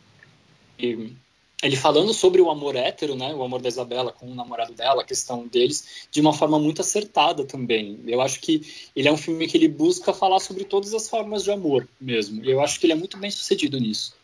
ele 1.64 1.76
falando 1.76 2.12
sobre 2.12 2.42
o 2.42 2.50
amor 2.50 2.76
hétero, 2.76 3.16
né, 3.16 3.34
o 3.34 3.42
amor 3.42 3.60
da 3.62 3.68
Isabela 3.68 4.12
com 4.12 4.30
o 4.30 4.34
namorado 4.34 4.74
dela, 4.74 5.00
a 5.00 5.04
questão 5.04 5.46
deles, 5.48 6.06
de 6.10 6.20
uma 6.20 6.34
forma 6.34 6.58
muito 6.58 6.82
acertada 6.82 7.42
também. 7.44 7.98
Eu 8.06 8.20
acho 8.20 8.38
que 8.40 8.90
ele 8.94 9.08
é 9.08 9.12
um 9.12 9.16
filme 9.16 9.46
que 9.46 9.56
ele 9.56 9.68
busca 9.68 10.12
falar 10.12 10.40
sobre 10.40 10.64
todas 10.64 10.92
as 10.92 11.08
formas 11.08 11.42
de 11.42 11.50
amor 11.50 11.88
mesmo. 11.98 12.44
E 12.44 12.50
eu 12.50 12.62
acho 12.62 12.78
que 12.78 12.84
ele 12.84 12.92
é 12.92 12.96
muito 12.96 13.16
bem 13.16 13.30
sucedido 13.30 13.80
nisso. 13.80 14.14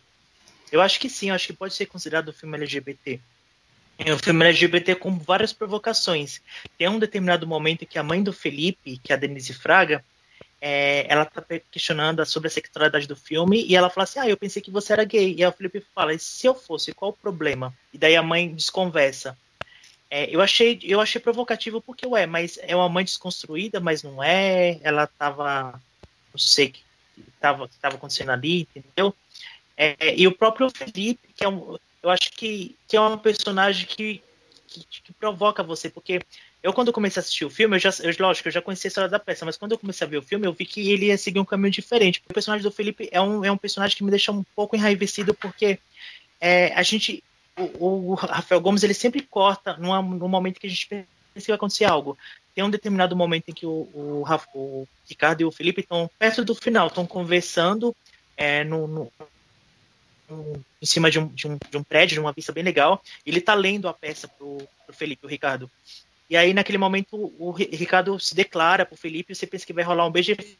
Eu 0.70 0.82
acho 0.82 1.01
que 1.01 1.09
sim, 1.09 1.30
eu 1.30 1.34
acho 1.34 1.47
que 1.47 1.53
pode 1.55 1.74
ser 1.74 1.86
considerado 1.86 2.28
um 2.28 2.32
filme 2.32 2.59
LGBT. 2.59 3.18
É 3.99 4.14
um 4.14 4.18
filme 4.18 4.45
LGBT 4.45 4.95
com 4.95 5.18
várias 5.18 5.53
provocações. 5.53 6.41
Tem 6.76 6.88
um 6.88 6.99
determinado 6.99 7.47
momento 7.47 7.86
que 7.86 7.99
a 7.99 8.03
mãe 8.03 8.22
do 8.22 8.32
Felipe, 8.32 8.99
que 9.03 9.12
é 9.12 9.16
a 9.16 9.18
Denise 9.18 9.55
Fraga, 9.55 10.05
é, 10.61 11.06
ela 11.08 11.24
tá 11.24 11.42
questionando 11.70 12.24
sobre 12.26 12.48
a 12.48 12.50
sexualidade 12.50 13.06
do 13.06 13.16
filme 13.16 13.64
e 13.64 13.74
ela 13.74 13.88
fala 13.88 14.04
assim: 14.04 14.18
Ah, 14.18 14.28
eu 14.28 14.36
pensei 14.36 14.61
que 14.61 14.70
você 14.70 14.92
era 14.92 15.04
gay. 15.04 15.34
E 15.34 15.42
aí 15.42 15.48
o 15.48 15.52
Felipe 15.52 15.80
fala: 15.94 16.12
E 16.12 16.18
se 16.18 16.46
eu 16.46 16.54
fosse, 16.54 16.92
qual 16.92 17.12
o 17.12 17.14
problema? 17.14 17.74
E 17.92 17.98
daí 17.98 18.14
a 18.14 18.22
mãe 18.22 18.54
desconversa. 18.54 19.36
É, 20.11 20.28
eu, 20.34 20.42
achei, 20.42 20.78
eu 20.82 21.00
achei 21.00 21.20
provocativo 21.20 21.80
porque, 21.80 22.06
ué, 22.06 22.26
mas 22.26 22.58
é 22.62 22.74
uma 22.74 22.88
mãe 22.88 23.04
desconstruída, 23.04 23.80
mas 23.80 24.02
não 24.02 24.22
é. 24.22 24.78
Ela 24.82 25.06
tava. 25.06 25.80
Não 26.32 26.38
sei 26.38 26.66
o 26.66 26.72
que 26.72 26.84
tava, 27.40 27.68
que 27.68 27.78
tava 27.78 27.96
acontecendo 27.96 28.30
ali, 28.30 28.68
entendeu? 28.74 29.14
É, 29.76 30.14
e 30.14 30.26
o 30.26 30.36
próprio 30.36 30.68
Felipe, 30.68 31.28
que 31.34 31.42
é 31.42 31.48
um. 31.48 31.78
Eu 32.02 32.11
acho 32.11 32.32
que, 32.32 32.76
que 32.86 32.96
é 32.96 33.00
um 33.00 33.16
personagem 33.16 33.86
que, 33.86 34.22
que, 34.66 34.84
que 34.84 35.12
provoca 35.12 35.62
você, 35.62 35.88
porque 35.88 36.20
eu, 36.62 36.72
quando 36.72 36.92
comecei 36.92 37.20
a 37.20 37.22
assistir 37.22 37.44
o 37.44 37.50
filme, 37.50 37.76
eu 37.76 37.80
já, 37.80 37.90
eu, 38.02 38.14
lógico, 38.18 38.48
eu 38.48 38.52
já 38.52 38.61
conhecia 38.61 38.88
a 38.88 38.90
história 38.90 39.08
da 39.08 39.18
peça, 39.18 39.46
mas 39.46 39.56
quando 39.56 39.72
eu 39.72 39.78
comecei 39.78 40.06
a 40.06 40.11
ver 40.11 40.18
o 40.18 40.22
filme, 40.22 40.46
eu 40.46 40.52
vi 40.52 40.66
que 40.66 40.90
ele 40.90 41.06
ia 41.06 41.16
seguir 41.16 41.40
um 41.40 41.44
caminho 41.44 41.70
diferente. 41.70 42.22
O 42.28 42.34
personagem 42.34 42.62
do 42.62 42.70
Felipe 42.70 43.08
é 43.11 43.20
um, 43.20 43.44
é 43.44 43.50
um 43.50 43.56
personagem 43.56 43.96
que 43.96 44.04
me 44.04 44.11
deixa 44.11 44.30
um 44.30 44.42
pouco 44.54 44.76
enraivecido, 44.76 45.32
porque 45.34 45.78
é, 46.40 46.72
a 46.74 46.82
gente. 46.82 47.24
O, 47.78 48.12
o, 48.12 48.14
Rafael 48.14 48.61
Gomes, 48.61 48.82
ele 48.82 48.94
sempre 48.94 49.22
corta 49.22 49.76
numa, 49.76 50.00
num 50.00 50.28
momento 50.28 50.61
que 50.61 50.66
a 50.66 50.70
gente 50.70 50.86
pensa 50.86 51.06
que 51.34 51.46
vai 51.46 51.56
acontecer 51.56 51.84
algo. 51.84 52.16
Tem 52.54 52.64
um 52.64 52.70
determinado 52.70 53.16
momento 53.16 53.48
em 53.48 53.52
que 53.52 53.66
o, 53.66 53.88
o, 53.92 54.24
o 54.54 54.88
Ricardo 55.08 55.40
e 55.40 55.44
o 55.44 55.50
Felipe 55.50 55.80
estão 55.80 56.11
perto 56.18 56.44
do 56.44 56.54
final, 56.54 56.88
estão 56.88 57.06
conversando 57.06 57.94
é, 58.36 58.64
no, 58.64 58.86
no, 58.86 59.12
em 60.80 60.86
cima 60.86 61.11
de 61.11 61.18
um, 61.18 61.26
de, 61.28 61.48
um, 61.48 61.58
de 61.70 61.76
um 61.76 61.82
prédio, 61.82 62.14
de 62.14 62.20
uma 62.20 62.32
vista 62.32 62.52
bem 62.52 62.64
legal. 62.64 63.02
Ele 63.24 63.38
está 63.38 63.54
lendo 63.54 63.88
a 63.88 63.94
peça 63.94 64.28
pro, 64.28 64.58
pro 64.86 64.94
Felipe, 64.94 65.26
o 65.26 65.28
Ricardo. 65.28 65.70
E 66.31 66.37
aí, 66.37 66.55
naquele 66.55 66.78
momento, 66.78 67.35
o 67.39 67.51
Ricardo 67.51 68.16
se 68.20 68.37
declara 68.37 68.87
pro 68.87 68.97
Felipe, 68.97 69.35
você 69.35 69.49
pensa 69.49 69.66
que 69.66 69.72
vai 69.72 69.83
rolar 69.83 70.07
um 70.07 70.12
beijo 70.12 70.31
e 70.31 70.57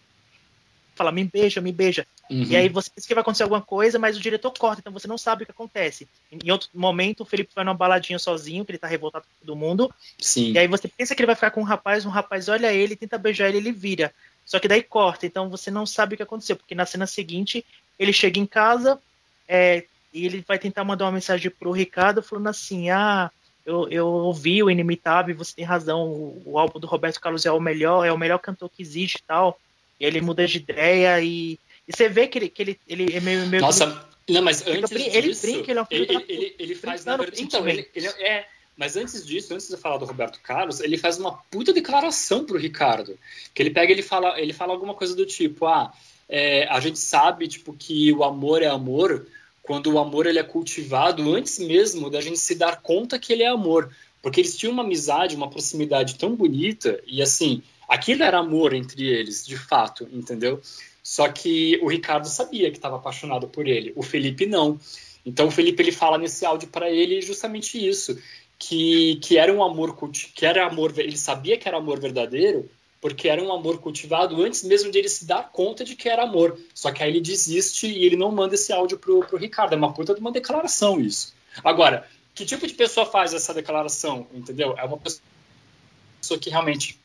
fala, 0.97 1.13
me 1.13 1.23
beija, 1.23 1.61
me 1.61 1.71
beija. 1.71 2.05
Uhum. 2.29 2.43
E 2.43 2.57
aí 2.57 2.69
você 2.69 2.91
pensa 2.91 3.07
que 3.07 3.15
vai 3.15 3.23
acontecer 3.23 3.45
alguma 3.45 3.63
coisa, 3.63 3.97
mas 3.97 4.17
o 4.17 4.21
diretor 4.21 4.53
corta, 4.59 4.81
então 4.81 4.93
você 4.93 5.07
não 5.07 5.17
sabe 5.17 5.45
o 5.45 5.47
que 5.47 5.53
acontece. 5.53 6.09
Em 6.31 6.51
outro 6.51 6.69
momento, 6.75 7.21
o 7.21 7.25
Felipe 7.25 7.53
vai 7.55 7.65
numa 7.65 7.73
baladinha 7.73 8.19
sozinho, 8.19 8.65
que 8.65 8.73
ele 8.73 8.79
tá 8.79 8.89
revoltado 8.89 9.25
com 9.25 9.47
todo 9.47 9.57
mundo. 9.57 9.95
Sim. 10.19 10.53
E 10.53 10.59
aí 10.59 10.67
você 10.67 10.89
pensa 10.89 11.15
que 11.15 11.23
ele 11.23 11.29
vai 11.29 11.37
ficar 11.37 11.53
com 11.53 11.61
um 11.61 11.65
rapaz, 11.65 12.05
um 12.05 12.11
rapaz 12.11 12.49
olha 12.49 12.73
ele, 12.73 12.97
tenta 12.97 13.17
beijar 13.17 13.49
ele, 13.49 13.59
ele 13.59 13.73
vira. 13.73 14.13
Só 14.45 14.59
que 14.59 14.67
daí 14.67 14.83
corta, 14.83 15.25
então 15.25 15.49
você 15.49 15.71
não 15.71 15.87
sabe 15.87 16.15
o 16.15 16.17
que 16.17 16.23
aconteceu, 16.25 16.57
porque 16.57 16.75
na 16.75 16.85
cena 16.85 17.07
seguinte, 17.07 17.65
ele 17.97 18.13
chega 18.13 18.41
em 18.41 18.47
casa 18.47 19.01
é, 19.47 19.85
e 20.13 20.27
ele 20.27 20.45
vai 20.47 20.59
tentar 20.59 20.83
mandar 20.83 21.05
uma 21.05 21.13
mensagem 21.13 21.49
pro 21.49 21.71
Ricardo 21.71 22.23
falando 22.23 22.49
assim, 22.49 22.91
ah, 22.91 23.31
eu, 23.65 23.89
eu 23.89 24.07
ouvi 24.07 24.63
o 24.63 24.71
Inimitável, 24.71 25.37
você 25.37 25.55
tem 25.55 25.65
razão, 25.65 26.09
o, 26.09 26.43
o, 26.45 26.59
álbum 26.59 26.81
do 26.81 26.87
Roberto 26.87 27.21
Carlos 27.21 27.47
é 27.47 27.53
o 27.53 27.61
melhor, 27.61 28.05
é 28.05 28.13
o 28.13 28.19
melhor 28.19 28.39
cantor 28.39 28.71
que 28.71 28.83
existe 28.83 29.17
e 29.17 29.23
tal. 29.23 29.59
E 29.99 30.05
ele 30.05 30.21
muda 30.21 30.47
de 30.47 30.59
ideia 30.59 31.21
e, 31.21 31.59
e 31.87 31.93
você 31.95 32.09
vê 32.09 32.27
que 32.27 32.39
ele, 32.39 32.49
que 32.49 32.63
ele, 32.63 32.81
ele 32.89 33.17
é 33.17 33.21
meio, 33.21 33.47
meio 33.47 33.61
Nossa, 33.61 34.07
não, 34.29 34.43
mas 34.43 34.67
antes 34.67 34.91
ele 34.93 35.29
disso, 35.29 35.43
brinca, 35.43 35.71
ele 35.71 35.79
é 35.79 35.83
um 35.83 35.87
ele, 35.91 36.05
ele, 36.05 36.25
ele, 36.29 36.57
ele 36.59 36.75
faz 36.75 37.05
na 37.05 37.17
verdade, 37.17 37.43
então, 37.43 37.69
ele, 37.69 37.89
ele, 37.95 38.07
é, 38.07 38.47
mas 38.77 38.97
antes 38.97 39.27
disso, 39.27 39.53
antes 39.53 39.69
de 39.69 39.77
falar 39.77 39.99
do 39.99 40.07
Roberto 40.07 40.41
Carlos, 40.41 40.81
ele 40.81 40.97
faz 40.97 41.19
uma 41.19 41.33
puta 41.51 41.73
declaração 41.73 42.45
pro 42.45 42.57
Ricardo, 42.57 43.19
que 43.55 43.63
ele 43.63 43.71
pega, 43.71 43.93
ele 43.93 44.03
fala, 44.03 44.41
ele 44.41 44.53
fala 44.53 44.73
alguma 44.73 44.95
coisa 44.95 45.15
do 45.15 45.27
tipo, 45.27 45.67
ah, 45.67 45.93
é, 46.29 46.67
a 46.69 46.81
gente 46.81 46.99
sabe, 46.99 47.49
tipo, 47.49 47.75
que 47.75 48.13
o 48.13 48.23
amor 48.23 48.63
é 48.63 48.69
amor, 48.69 49.27
quando 49.63 49.93
o 49.93 49.99
amor 49.99 50.27
ele 50.27 50.39
é 50.39 50.43
cultivado 50.43 51.35
antes 51.35 51.59
mesmo 51.59 52.11
da 52.11 52.21
gente 52.21 52.39
se 52.39 52.55
dar 52.55 52.81
conta 52.81 53.19
que 53.19 53.33
ele 53.33 53.43
é 53.43 53.49
amor. 53.49 53.91
Porque 54.23 54.41
eles 54.41 54.57
tinham 54.57 54.73
uma 54.73 54.83
amizade, 54.83 55.37
uma 55.37 55.49
proximidade 55.49 56.17
tão 56.17 56.35
bonita, 56.35 57.01
e 57.07 57.23
assim, 57.23 57.63
aquilo 57.89 58.23
era 58.23 58.39
amor 58.39 58.75
entre 58.75 59.07
eles, 59.07 59.47
de 59.47 59.57
fato, 59.57 60.07
entendeu? 60.13 60.61
Só 61.03 61.29
que 61.29 61.79
o 61.83 61.89
Ricardo 61.89 62.29
sabia 62.29 62.71
que 62.71 62.77
estava 62.77 62.97
apaixonado 62.97 63.49
por 63.49 63.67
ele, 63.67 63.93
o 63.97 64.03
Felipe 64.03 64.47
não. 64.47 64.79
Então 65.25 65.49
o 65.49 65.51
Felipe 65.51 65.83
ele 65.83 65.93
fala 65.93 66.19
nesse 66.19 66.45
áudio 66.45 66.69
para 66.69 66.91
ele 66.91 67.23
justamente 67.23 67.85
isso, 67.85 68.19
que, 68.59 69.17
que 69.23 69.39
era 69.39 69.53
um 69.53 69.63
amor 69.63 69.97
que 70.35 70.45
era 70.45 70.67
amor, 70.67 70.93
ele 70.99 71.17
sabia 71.17 71.57
que 71.57 71.67
era 71.67 71.79
amor 71.79 71.99
verdadeiro, 71.99 72.69
porque 73.01 73.29
era 73.29 73.43
um 73.43 73.53
amor 73.53 73.79
cultivado 73.81 74.43
antes 74.43 74.63
mesmo 74.63 74.91
de 74.91 74.99
ele 74.99 75.09
se 75.09 75.25
dar 75.25 75.51
conta 75.51 75.85
de 75.85 75.97
que 75.97 76.09
era 76.09 76.25
amor. 76.25 76.59
Só 76.75 76.93
que 76.93 77.03
aí 77.03 77.11
ele 77.11 77.21
desiste 77.21 77.87
e 77.87 78.05
ele 78.05 78.17
não 78.17 78.31
manda 78.31 78.55
esse 78.55 78.73
áudio 78.73 78.99
pro, 78.99 79.21
pro 79.27 79.39
Ricardo. 79.39 79.73
É 79.73 79.77
uma 79.77 79.93
puta 79.93 80.15
de 80.15 80.21
uma 80.21 80.31
declaração 80.31 81.01
isso. 81.01 81.35
Agora, 81.65 82.07
que 82.35 82.45
tipo 82.45 82.67
de 82.67 82.75
pessoa 82.75 83.07
faz 83.07 83.33
essa 83.33 83.55
declaração, 83.55 84.27
entendeu? 84.35 84.75
É 84.77 84.85
uma 84.85 84.99
pessoa 84.99 86.39
que 86.39 86.51
realmente 86.51 86.99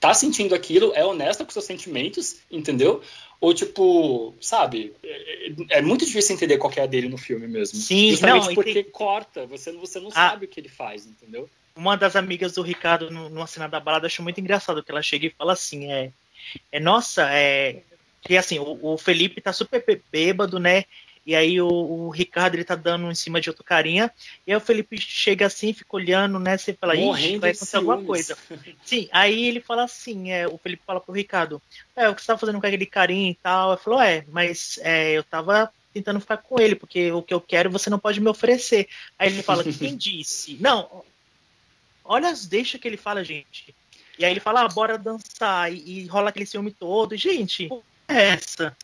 tá 0.00 0.12
sentindo 0.14 0.54
aquilo, 0.54 0.92
é 0.94 1.04
honesta 1.04 1.44
com 1.44 1.50
seus 1.50 1.64
sentimentos, 1.64 2.36
entendeu? 2.50 3.02
Ou 3.40 3.52
tipo, 3.52 4.34
sabe, 4.40 4.94
é, 5.02 5.78
é 5.78 5.82
muito 5.82 6.06
difícil 6.06 6.34
entender 6.34 6.56
qual 6.58 6.72
é 6.76 6.80
a 6.80 6.86
dele 6.86 7.08
no 7.08 7.18
filme 7.18 7.46
mesmo. 7.46 7.78
Sim, 7.78 8.10
Justamente 8.10 8.46
não, 8.48 8.54
porque 8.54 8.72
tem... 8.72 8.84
corta, 8.84 9.46
você, 9.46 9.72
você 9.72 10.00
não 10.00 10.08
Ah. 10.08 10.30
sabe 10.30 10.46
o 10.46 10.48
que 10.48 10.58
ele 10.58 10.68
faz, 10.68 11.06
entendeu? 11.06 11.48
Uma 11.76 11.96
das 11.96 12.16
amigas 12.16 12.54
do 12.54 12.62
Ricardo 12.62 13.10
no- 13.10 13.28
numa 13.28 13.46
cena 13.46 13.68
da 13.68 13.78
balada 13.78 14.06
achou 14.06 14.22
muito 14.22 14.40
engraçado 14.40 14.82
que 14.82 14.90
ela 14.90 15.02
chega 15.02 15.26
e 15.26 15.30
fala 15.30 15.52
assim 15.52 15.92
é, 15.92 16.10
é 16.72 16.80
nossa 16.80 17.28
é 17.30 17.82
que 18.22 18.36
assim 18.36 18.58
o, 18.58 18.78
o 18.82 18.98
Felipe 18.98 19.40
tá 19.40 19.52
super 19.52 19.84
bê- 19.86 20.00
bêbado 20.10 20.58
né? 20.58 20.84
E 21.24 21.34
aí 21.34 21.60
o, 21.60 21.68
o 21.68 22.08
Ricardo 22.08 22.54
ele 22.54 22.62
tá 22.64 22.76
dando 22.76 23.10
em 23.10 23.14
cima 23.14 23.40
de 23.40 23.50
outro 23.50 23.64
carinha. 23.64 24.12
E 24.46 24.52
aí 24.52 24.56
o 24.56 24.60
Felipe 24.60 24.96
chega 24.96 25.46
assim 25.46 25.72
fica 25.72 25.96
olhando 25.96 26.38
né? 26.38 26.56
Você 26.56 26.72
fala 26.72 26.94
Morrendo 26.94 27.40
vai 27.40 27.50
acontecer 27.50 27.76
alguma 27.76 28.02
coisa. 28.02 28.38
Sim 28.84 29.08
aí 29.12 29.44
ele 29.44 29.60
fala 29.60 29.84
assim 29.84 30.30
é 30.32 30.46
o 30.48 30.56
Felipe 30.56 30.82
fala 30.86 31.00
pro 31.00 31.12
Ricardo 31.14 31.60
é 31.94 32.08
o 32.08 32.14
que 32.14 32.22
você 32.22 32.28
tá 32.28 32.38
fazendo 32.38 32.60
com 32.60 32.66
aquele 32.66 32.86
carinha 32.86 33.30
e 33.30 33.34
tal? 33.34 33.72
Ele 33.72 33.82
falou 33.82 34.00
é 34.00 34.24
mas 34.28 34.78
é, 34.82 35.12
eu 35.12 35.22
tava 35.22 35.70
tentando 35.92 36.20
ficar 36.20 36.38
com 36.38 36.60
ele 36.60 36.74
porque 36.74 37.12
o 37.12 37.22
que 37.22 37.34
eu 37.34 37.40
quero 37.40 37.70
você 37.70 37.90
não 37.90 37.98
pode 37.98 38.20
me 38.20 38.28
oferecer. 38.28 38.88
Aí 39.18 39.28
ele 39.28 39.42
fala 39.42 39.62
quem 39.62 39.96
disse? 39.96 40.56
Não 40.60 41.04
olha 42.08 42.28
as 42.28 42.46
deixas 42.46 42.80
que 42.80 42.86
ele 42.88 42.96
fala, 42.96 43.22
gente. 43.24 43.74
E 44.18 44.24
aí 44.24 44.30
ele 44.30 44.40
fala, 44.40 44.62
ah, 44.62 44.68
bora 44.68 44.96
dançar, 44.96 45.72
e, 45.72 45.76
e 46.04 46.06
rola 46.06 46.30
aquele 46.30 46.46
ciúme 46.46 46.70
todo. 46.70 47.14
E, 47.14 47.18
gente, 47.18 47.68
é 48.08 48.28
essa? 48.30 48.74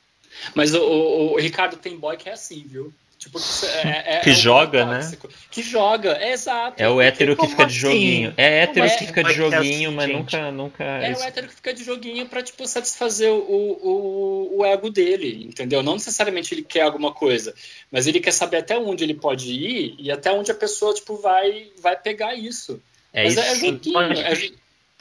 Mas 0.54 0.74
o, 0.74 0.80
o- 0.82 1.32
o 1.34 1.38
Ricardo 1.38 1.76
tem 1.76 1.96
boy 1.96 2.16
que 2.16 2.28
é 2.28 2.32
assim, 2.32 2.64
viu? 2.66 2.92
Tipo, 3.18 3.38
que, 3.38 3.66
é, 3.66 4.16
é- 4.16 4.20
Que 4.20 4.30
é 4.30 4.32
um 4.32 4.36
joga, 4.36 4.84
né? 4.84 5.12
Que 5.48 5.62
joga, 5.62 6.16
é 6.20 6.32
exato. 6.32 6.82
É 6.82 6.88
o 6.88 7.00
hétero 7.00 7.34
que 7.36 7.40
como 7.40 7.50
fica 7.50 7.64
de 7.66 7.70
assim? 7.70 7.80
joguinho. 7.80 8.34
É 8.36 8.62
hétero 8.64 8.86
que 8.88 8.92
é? 8.94 8.98
fica 8.98 9.22
de 9.22 9.22
Vai 9.22 9.32
ser 9.34 9.38
joguinho, 9.38 9.88
assim, 9.88 9.96
mas 9.96 10.06
gente. 10.06 10.16
nunca, 10.18 10.50
nunca. 10.50 10.84
É 10.84 11.14
o 11.14 11.22
hétero 11.22 11.46
que 11.48 11.54
fica 11.54 11.72
de 11.72 11.84
joguinho 11.84 12.26
pra, 12.26 12.42
tipo, 12.42 12.66
satisfazer 12.66 13.30
o, 13.30 13.38
o, 13.38 14.58
o 14.58 14.64
ego 14.66 14.90
dele, 14.90 15.44
entendeu? 15.46 15.82
Não 15.84 15.94
necessariamente 15.94 16.52
ele 16.52 16.62
quer 16.64 16.80
alguma 16.82 17.12
coisa, 17.12 17.54
mas 17.92 18.08
ele 18.08 18.18
quer 18.18 18.32
saber 18.32 18.56
até 18.56 18.76
onde 18.76 19.04
ele 19.04 19.14
pode 19.14 19.52
ir 19.52 19.94
e 19.98 20.10
até 20.10 20.32
onde 20.32 20.50
a 20.50 20.54
pessoa, 20.54 20.92
tipo, 20.92 21.16
vai, 21.16 21.70
vai 21.80 21.96
pegar 21.96 22.34
isso. 22.34 22.82
É 23.12 23.24
mas 23.24 23.36
isso. 23.36 23.42
é, 23.42 23.52
é 23.52 23.54
joguinho, 23.56 24.00
é, 24.00 24.34
jo- 24.34 24.54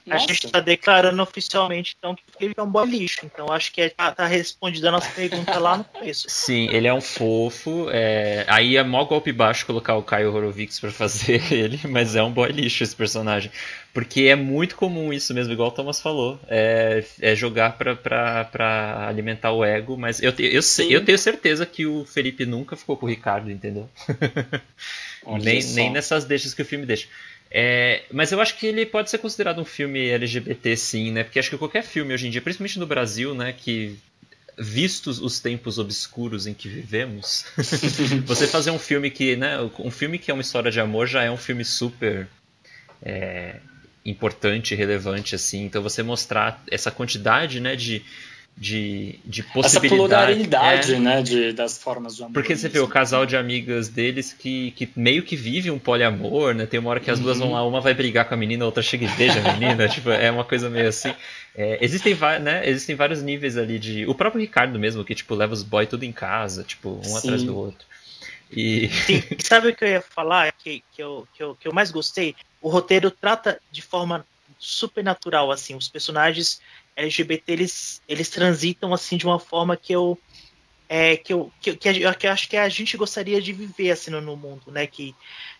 A 0.09 0.18
gente 0.18 0.47
está 0.47 0.59
declarando 0.59 1.22
oficialmente, 1.22 1.95
então, 1.97 2.16
que 2.16 2.24
o 2.28 2.38
Felipe 2.38 2.59
é 2.59 2.64
um 2.64 2.70
boy 2.70 2.88
lixo. 2.89 3.20
Então, 3.24 3.51
acho 3.51 3.72
que 3.72 3.82
é, 3.82 3.89
tá, 3.89 4.12
tá 4.12 4.26
respondida 4.26 4.89
a 4.89 4.91
nossa 4.91 5.09
pergunta 5.12 5.59
lá 5.59 5.78
no 5.78 5.84
começo. 5.84 6.26
Sim, 6.30 6.68
ele 6.72 6.88
é 6.88 6.93
um 6.93 6.99
fofo. 7.01 7.88
É... 7.91 8.43
Aí 8.47 8.78
é 8.78 8.84
mó 8.84 9.05
golpe 9.05 9.32
baixo 9.32 9.66
colocar 9.66 9.95
o 9.95 10.01
Caio 10.01 10.34
Horowitz 10.34 10.80
pra 10.80 10.89
fazer 10.91 11.41
ele, 11.53 11.80
mas 11.88 12.16
é 12.16 12.24
um 12.24 12.32
boy 12.32 12.51
lixo 12.51 12.84
esse 12.84 12.95
personagem. 12.95 13.51
Porque 13.93 14.22
é 14.22 14.36
muito 14.36 14.76
comum 14.76 15.14
isso 15.14 15.34
mesmo, 15.36 15.53
igual 15.53 15.70
o 15.70 15.72
Thomas 15.74 16.01
falou. 16.01 16.39
É, 16.47 17.03
é 17.22 17.36
jogar 17.36 17.78
pra, 17.78 17.95
pra, 17.95 18.45
pra 18.45 19.07
alimentar 19.07 19.51
o 19.51 19.64
ego, 19.64 19.97
mas 19.97 20.22
eu, 20.22 20.34
eu, 20.39 20.62
sei, 20.64 20.95
eu 20.95 21.05
tenho 21.05 21.18
certeza 21.18 21.66
que 21.66 21.86
o 21.86 22.05
Felipe 22.05 22.45
nunca 22.45 22.76
ficou 22.76 22.97
com 22.97 23.05
o 23.05 23.09
Ricardo, 23.09 23.51
entendeu? 23.51 23.88
nem, 25.43 25.64
nem 25.76 25.91
nessas 25.91 26.26
deixas 26.26 26.53
que 26.53 26.62
o 26.62 26.66
filme 26.66 26.86
deixa. 26.86 27.07
É, 27.54 28.04
mas 28.12 28.32
eu 28.32 28.39
acho 28.39 28.58
que 28.58 28.66
ele 28.66 28.86
pode 28.86 29.10
ser 29.10 29.18
considerado 29.18 29.60
um 29.60 29.66
filme 29.66 30.08
LGBT, 30.08 30.78
sim, 30.78 31.12
né? 31.12 31.24
Porque 31.24 31.38
acho 31.38 31.49
que 31.49 31.58
qualquer 31.58 31.84
filme 31.84 32.14
hoje 32.14 32.28
em 32.28 32.32
dia, 32.32 32.41
principalmente 32.41 32.80
no 32.80 32.88
Brasil, 32.88 33.36
né, 33.36 33.52
que 33.52 33.99
vistos 34.58 35.20
os 35.20 35.39
tempos 35.39 35.78
obscuros 35.78 36.47
em 36.47 36.54
que 36.54 36.70
vivemos, 36.70 37.45
você 38.26 38.47
fazer 38.47 38.72
um 38.72 38.80
filme 38.80 39.10
que, 39.12 39.36
né, 39.36 39.58
um 39.80 39.91
filme 39.91 40.18
que 40.18 40.32
é 40.32 40.34
uma 40.34 40.41
história 40.41 40.72
de 40.72 40.80
amor 40.80 41.08
já 41.08 41.24
é 41.24 41.32
um 41.32 41.38
filme 41.38 41.66
super 41.66 42.28
é, 43.04 43.58
importante, 44.06 44.74
relevante, 44.74 45.36
assim. 45.36 45.66
Então 45.66 45.82
você 45.82 46.02
mostrar 46.02 46.64
essa 46.72 46.89
quantidade, 46.89 47.60
né, 47.60 47.76
de 47.76 48.02
de, 48.62 49.20
de 49.26 49.41
possibilidade. 49.41 50.34
Essa 50.34 50.49
pluralidade, 50.51 50.93
é, 50.93 50.99
né, 50.99 51.22
de, 51.24 51.51
das 51.51 51.80
formas 51.80 52.16
de 52.16 52.22
amor. 52.22 52.34
Porque 52.34 52.55
você 52.55 52.70
vê 52.70 52.78
o 52.78 52.88
casal 52.88 53.26
de 53.26 53.36
amigas 53.36 53.89
deles 53.89 54.34
que, 54.34 54.70
que 54.72 54.88
meio 54.95 55.24
que 55.24 55.36
vive 55.36 55.72
um 55.72 55.80
poliamor, 55.80 56.53
né? 56.53 56.68
Tem 56.68 56.80
uma 56.80 56.91
hora 56.91 56.99
que 56.99 57.09
as 57.09 57.20
duas 57.20 57.39
vão 57.39 57.53
lá, 57.53 57.66
uma 57.66 57.82
vai 57.82 57.95
brigar 57.95 58.26
com 58.26 58.36
a 58.36 58.38
menina, 58.38 58.64
a 58.64 58.68
outra 58.68 58.84
chega 58.84 59.05
e 59.05 59.09
beija 59.18 59.39
a 59.39 59.53
menina, 59.53 59.89
tipo, 59.89 60.12
é 60.12 60.30
uma 60.30 60.43
coisa 60.43 60.70
meio 60.70 60.88
assim. 60.89 61.12
É, 61.55 61.84
existem, 61.84 62.16
né, 62.39 62.62
existem 62.70 62.95
vários 62.95 63.24
níveis 63.24 63.57
ali 63.57 63.80
de... 63.80 64.05
O 64.05 64.14
próprio 64.14 64.39
Ricardo 64.39 64.78
mesmo, 64.78 65.03
que, 65.03 65.16
tipo, 65.16 65.34
leva 65.34 65.53
os 65.53 65.64
boys 65.64 65.89
tudo 65.89 66.03
em 66.03 66.12
casa, 66.12 66.64
tipo, 66.64 66.99
um 66.99 67.03
Sim. 67.03 67.18
atrás 67.18 67.41
do 67.41 67.57
outro. 67.57 67.88
E... 68.51 68.89
Sim, 68.93 69.24
sabe 69.39 69.70
o 69.70 69.76
que 69.76 69.84
eu 69.86 69.89
ia 69.89 70.01
falar, 70.01 70.51
que, 70.51 70.84
que, 70.95 71.01
eu, 71.01 71.28
que, 71.34 71.41
eu, 71.41 71.55
que 71.55 71.68
eu 71.68 71.74
mais 71.74 71.89
gostei? 71.89 72.36
O 72.62 72.70
roteiro 72.70 73.09
trata 73.09 73.59
de 73.72 73.82
forma 73.82 74.24
super 74.59 75.03
natural, 75.03 75.51
assim, 75.51 75.76
os 75.76 75.88
personagens 75.88 76.62
LGBT 76.96 77.52
eles, 77.52 78.02
eles 78.08 78.30
transitam 78.30 78.94
assim 78.94 79.18
de 79.18 79.26
uma 79.26 79.39
forma 79.39 79.78
que 79.78 79.94
eu 79.94 80.18
é, 80.94 81.16
que, 81.16 81.32
eu, 81.32 81.50
que, 81.62 81.74
que, 81.78 81.88
eu, 81.88 82.14
que 82.14 82.28
eu 82.28 82.32
acho 82.32 82.50
que 82.50 82.58
a 82.58 82.68
gente 82.68 82.98
gostaria 82.98 83.42
de 83.42 83.54
viver 83.54 83.92
assim 83.92 84.12
no, 84.12 84.20
no 84.20 84.36
mundo, 84.36 84.64
né? 84.68 84.86
Que 84.86 85.16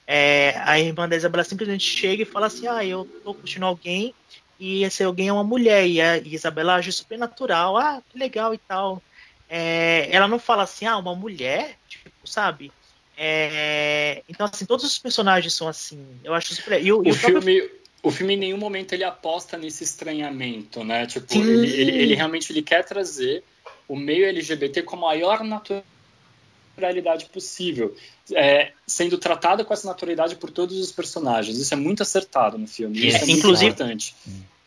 é, 0.05 0.53
a 0.57 0.77
irmã 0.77 1.07
da 1.07 1.15
Isabela 1.15 1.45
simplesmente 1.45 1.86
chega 1.86 2.23
e 2.23 2.25
fala 2.25 2.47
assim, 2.47 2.67
ah, 2.67 2.84
eu 2.84 3.05
tô 3.23 3.34
curtindo 3.34 3.65
alguém 3.65 4.13
e 4.59 4.84
esse 4.84 5.01
alguém 5.03 5.29
é 5.29 5.34
uma 5.34 5.43
mulher 5.43 5.88
e 5.88 6.01
a 6.01 6.17
Isabela 6.17 6.75
age 6.75 6.91
super 6.91 7.17
natural, 7.17 7.77
ah, 7.77 8.01
que 8.09 8.19
legal 8.19 8.53
e 8.53 8.57
tal. 8.57 9.01
É, 9.49 10.09
ela 10.11 10.27
não 10.27 10.38
fala 10.38 10.63
assim, 10.63 10.86
ah, 10.86 10.97
uma 10.97 11.15
mulher, 11.15 11.77
tipo, 11.88 12.11
sabe? 12.25 12.69
É, 13.17 14.23
então, 14.27 14.49
assim, 14.51 14.65
todos 14.65 14.86
os 14.86 14.97
personagens 14.97 15.53
são 15.53 15.67
assim. 15.67 16.05
Eu 16.23 16.34
acho 16.34 16.53
super. 16.53 16.84
E, 16.84 16.91
o, 16.91 17.05
e 17.05 17.11
o 17.11 17.13
filme, 17.13 17.61
próprio 17.61 17.80
o 18.03 18.11
filme 18.11 18.33
em 18.33 18.37
nenhum 18.37 18.57
momento 18.57 18.93
ele 18.93 19.03
aposta 19.03 19.57
nesse 19.57 19.83
estranhamento, 19.83 20.83
né? 20.83 21.05
Tipo, 21.05 21.35
ele, 21.35 21.69
ele, 21.69 21.91
ele, 21.91 22.15
realmente 22.15 22.51
ele 22.51 22.61
quer 22.61 22.83
trazer 22.83 23.43
o 23.87 23.95
meio 23.95 24.25
LGBT 24.25 24.81
com 24.83 24.95
a 24.95 24.99
maior 24.99 25.43
naturalidade 25.43 27.25
possível, 27.25 27.95
é, 28.33 28.71
sendo 28.87 29.17
tratado 29.17 29.63
com 29.63 29.73
essa 29.73 29.87
naturalidade 29.87 30.35
por 30.35 30.49
todos 30.49 30.79
os 30.79 30.91
personagens. 30.91 31.57
Isso 31.57 31.73
é 31.73 31.77
muito 31.77 32.01
acertado 32.01 32.57
no 32.57 32.67
filme. 32.67 33.07
Isso 33.07 33.17
é, 33.17 33.21
é 33.21 33.31
inclusive, 33.31 33.71
importante. 33.71 34.15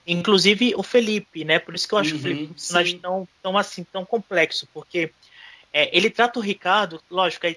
Inclusive 0.07 0.75
o 0.77 0.83
Felipe, 0.83 1.45
né? 1.45 1.59
Por 1.59 1.75
isso 1.75 1.89
que 1.89 1.95
eu 1.95 1.99
acho 1.99 2.13
uhum, 2.13 2.19
o 2.19 2.23
Felipe 2.23 2.43
um 2.45 2.49
personagem 2.55 2.99
tão, 2.99 3.29
tão 3.43 3.59
assim, 3.59 3.85
tão 3.85 4.05
complexo, 4.05 4.69
porque 4.73 5.11
é, 5.73 5.97
ele 5.97 6.09
trata 6.09 6.39
o 6.39 6.43
Ricardo, 6.43 7.03
lógico, 7.11 7.47
é, 7.47 7.57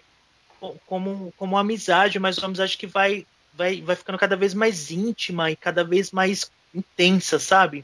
como, 0.87 1.31
como 1.37 1.53
uma 1.53 1.61
amizade, 1.61 2.17
mas 2.17 2.37
uma 2.39 2.47
amizade 2.47 2.77
que 2.77 2.87
vai 2.87 3.27
vai, 3.57 3.81
vai 3.81 3.95
ficando 3.95 4.17
cada 4.17 4.35
vez 4.35 4.53
mais 4.53 4.91
íntima 4.91 5.49
e 5.49 5.55
cada 5.55 5.83
vez 5.83 6.11
mais 6.11 6.51
intensa, 6.73 7.39
sabe? 7.39 7.83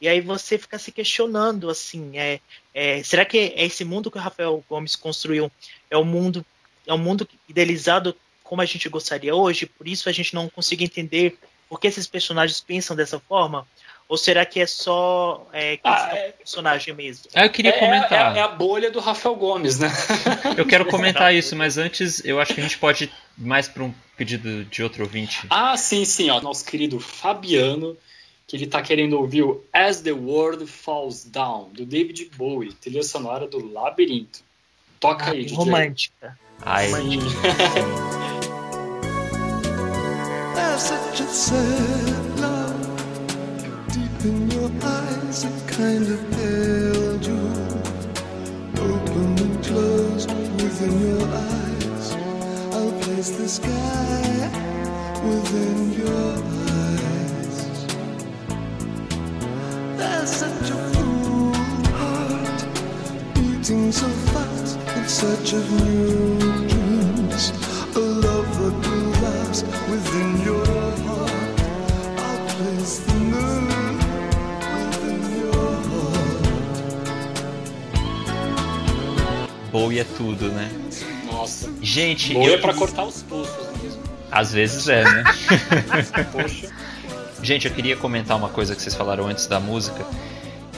E 0.00 0.08
aí 0.08 0.20
você 0.20 0.56
fica 0.56 0.78
se 0.78 0.92
questionando, 0.92 1.68
assim, 1.68 2.16
é, 2.16 2.40
é, 2.72 3.02
será 3.02 3.24
que 3.24 3.36
é 3.36 3.64
esse 3.64 3.84
mundo 3.84 4.10
que 4.10 4.16
o 4.16 4.20
Rafael 4.20 4.64
Gomes 4.68 4.94
construiu 4.94 5.50
é 5.90 5.96
o 5.96 6.04
mundo 6.04 6.46
é 6.86 6.94
um 6.94 6.98
mundo 6.98 7.28
idealizado 7.48 8.16
como 8.42 8.62
a 8.62 8.64
gente 8.64 8.88
gostaria 8.88 9.34
hoje? 9.34 9.66
Por 9.66 9.86
isso 9.86 10.08
a 10.08 10.12
gente 10.12 10.34
não 10.34 10.48
consegue 10.48 10.84
entender 10.84 11.36
por 11.68 11.78
que 11.78 11.86
esses 11.86 12.06
personagens 12.06 12.60
pensam 12.60 12.96
dessa 12.96 13.18
forma? 13.18 13.66
Ou 14.08 14.16
será 14.16 14.46
que 14.46 14.58
é 14.58 14.66
só 14.66 15.46
é, 15.52 15.78
ah, 15.84 16.08
é... 16.14 16.32
personagem 16.32 16.94
mesmo? 16.94 17.24
Ah, 17.34 17.44
eu 17.44 17.50
queria 17.50 17.72
é, 17.72 17.78
comentar. 17.78 18.34
É, 18.34 18.38
é, 18.38 18.42
a 18.42 18.48
bolha 18.48 18.90
do 18.90 19.00
Rafael 19.00 19.36
Gomes, 19.36 19.78
né? 19.78 19.90
eu 20.56 20.66
quero 20.66 20.86
comentar 20.86 21.32
isso, 21.36 21.54
mas 21.54 21.76
antes 21.76 22.24
eu 22.24 22.40
acho 22.40 22.54
que 22.54 22.60
a 22.60 22.62
gente 22.62 22.78
pode 22.78 23.04
ir 23.04 23.12
mais 23.36 23.68
para 23.68 23.84
um 23.84 23.92
pedido 24.16 24.64
de 24.64 24.82
outro 24.82 25.04
ouvinte. 25.04 25.46
Ah, 25.50 25.76
sim, 25.76 26.06
sim. 26.06 26.30
Ó, 26.30 26.40
nosso 26.40 26.64
querido 26.64 26.98
Fabiano, 26.98 27.94
que 28.46 28.56
ele 28.56 28.64
está 28.64 28.80
querendo 28.80 29.12
ouvir 29.18 29.42
o 29.42 29.62
As 29.70 30.00
the 30.00 30.12
World 30.12 30.66
Falls 30.66 31.28
Down, 31.30 31.68
do 31.74 31.84
David 31.84 32.30
Bowie, 32.34 32.72
trilha 32.72 33.02
sonora 33.02 33.46
do 33.46 33.70
Labirinto. 33.70 34.40
Toca 34.98 35.26
ah, 35.26 35.30
aí, 35.32 35.42
DJ. 35.44 35.56
Romântica. 35.56 36.38
Ai. 36.62 36.90
Romântica. 36.90 37.38
a 45.44 45.50
kind 45.68 46.06
of 46.08 46.30
pale 46.32 47.18
jewel, 47.18 47.82
open 48.76 49.38
and 49.38 49.64
closed 49.64 50.30
within 50.62 50.94
your 51.06 51.28
eyes. 51.28 52.12
I'll 52.74 52.92
place 53.02 53.30
the 53.30 53.48
sky 53.48 54.50
within 55.22 55.92
your 55.92 56.32
eyes. 56.72 57.56
There's 59.96 60.30
such 60.30 60.70
a 60.70 60.78
full 60.92 61.54
heart 62.00 62.64
beating 63.34 63.92
so 63.92 64.08
fast 64.08 64.78
in 64.96 65.08
search 65.08 65.52
of 65.52 65.70
new 65.84 66.77
Bowie 79.70 80.00
é 80.00 80.04
tudo, 80.04 80.50
né? 80.50 80.70
Nossa. 81.24 81.72
Gente, 81.82 82.34
Bowie 82.34 82.48
eu... 82.48 82.54
é 82.54 82.58
pra 82.58 82.74
cortar 82.74 83.04
os 83.04 83.22
pulsos 83.22 83.82
mesmo. 83.82 84.02
Às 84.30 84.52
vezes 84.52 84.88
é, 84.88 85.04
né? 85.04 85.24
Poxa. 86.32 86.68
Gente, 87.42 87.68
eu 87.68 87.74
queria 87.74 87.96
comentar 87.96 88.36
uma 88.36 88.48
coisa 88.48 88.74
que 88.74 88.82
vocês 88.82 88.94
falaram 88.94 89.26
antes 89.26 89.46
da 89.46 89.60
música. 89.60 90.04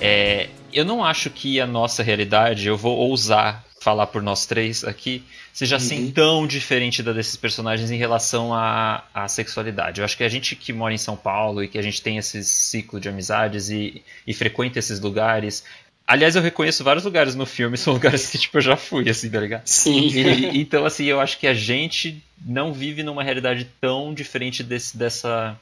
É, 0.00 0.48
eu 0.72 0.84
não 0.84 1.04
acho 1.04 1.30
que 1.30 1.60
a 1.60 1.66
nossa 1.66 2.02
realidade, 2.02 2.68
eu 2.68 2.76
vou 2.76 2.96
ousar 2.96 3.64
falar 3.80 4.06
por 4.08 4.22
nós 4.22 4.44
três 4.44 4.84
aqui, 4.84 5.24
seja 5.54 5.76
assim 5.76 6.04
uhum. 6.04 6.10
tão 6.12 6.46
diferente 6.46 7.02
da 7.02 7.14
desses 7.14 7.34
personagens 7.34 7.90
em 7.90 7.96
relação 7.96 8.52
à, 8.52 9.04
à 9.14 9.26
sexualidade. 9.26 10.00
Eu 10.00 10.04
acho 10.04 10.18
que 10.18 10.22
a 10.22 10.28
gente 10.28 10.54
que 10.54 10.70
mora 10.70 10.92
em 10.92 10.98
São 10.98 11.16
Paulo 11.16 11.64
e 11.64 11.68
que 11.68 11.78
a 11.78 11.82
gente 11.82 12.02
tem 12.02 12.18
esse 12.18 12.44
ciclo 12.44 13.00
de 13.00 13.08
amizades 13.08 13.70
e, 13.70 14.02
e 14.26 14.34
frequenta 14.34 14.78
esses 14.78 15.00
lugares, 15.00 15.64
Aliás, 16.10 16.34
eu 16.34 16.42
reconheço 16.42 16.82
vários 16.82 17.04
lugares 17.04 17.36
no 17.36 17.46
filme, 17.46 17.78
são 17.78 17.92
lugares 17.94 18.28
que 18.28 18.36
tipo, 18.36 18.58
eu 18.58 18.62
já 18.62 18.76
fui, 18.76 19.08
assim, 19.08 19.30
tá 19.30 19.38
ligado? 19.38 19.64
Sim. 19.64 20.08
E, 20.08 20.58
então, 20.60 20.84
assim, 20.84 21.04
eu 21.04 21.20
acho 21.20 21.38
que 21.38 21.46
a 21.46 21.54
gente 21.54 22.20
não 22.44 22.72
vive 22.72 23.04
numa 23.04 23.22
realidade 23.22 23.68
tão 23.80 24.12
diferente 24.12 24.64
desse, 24.64 24.96
dessa. 24.96 25.56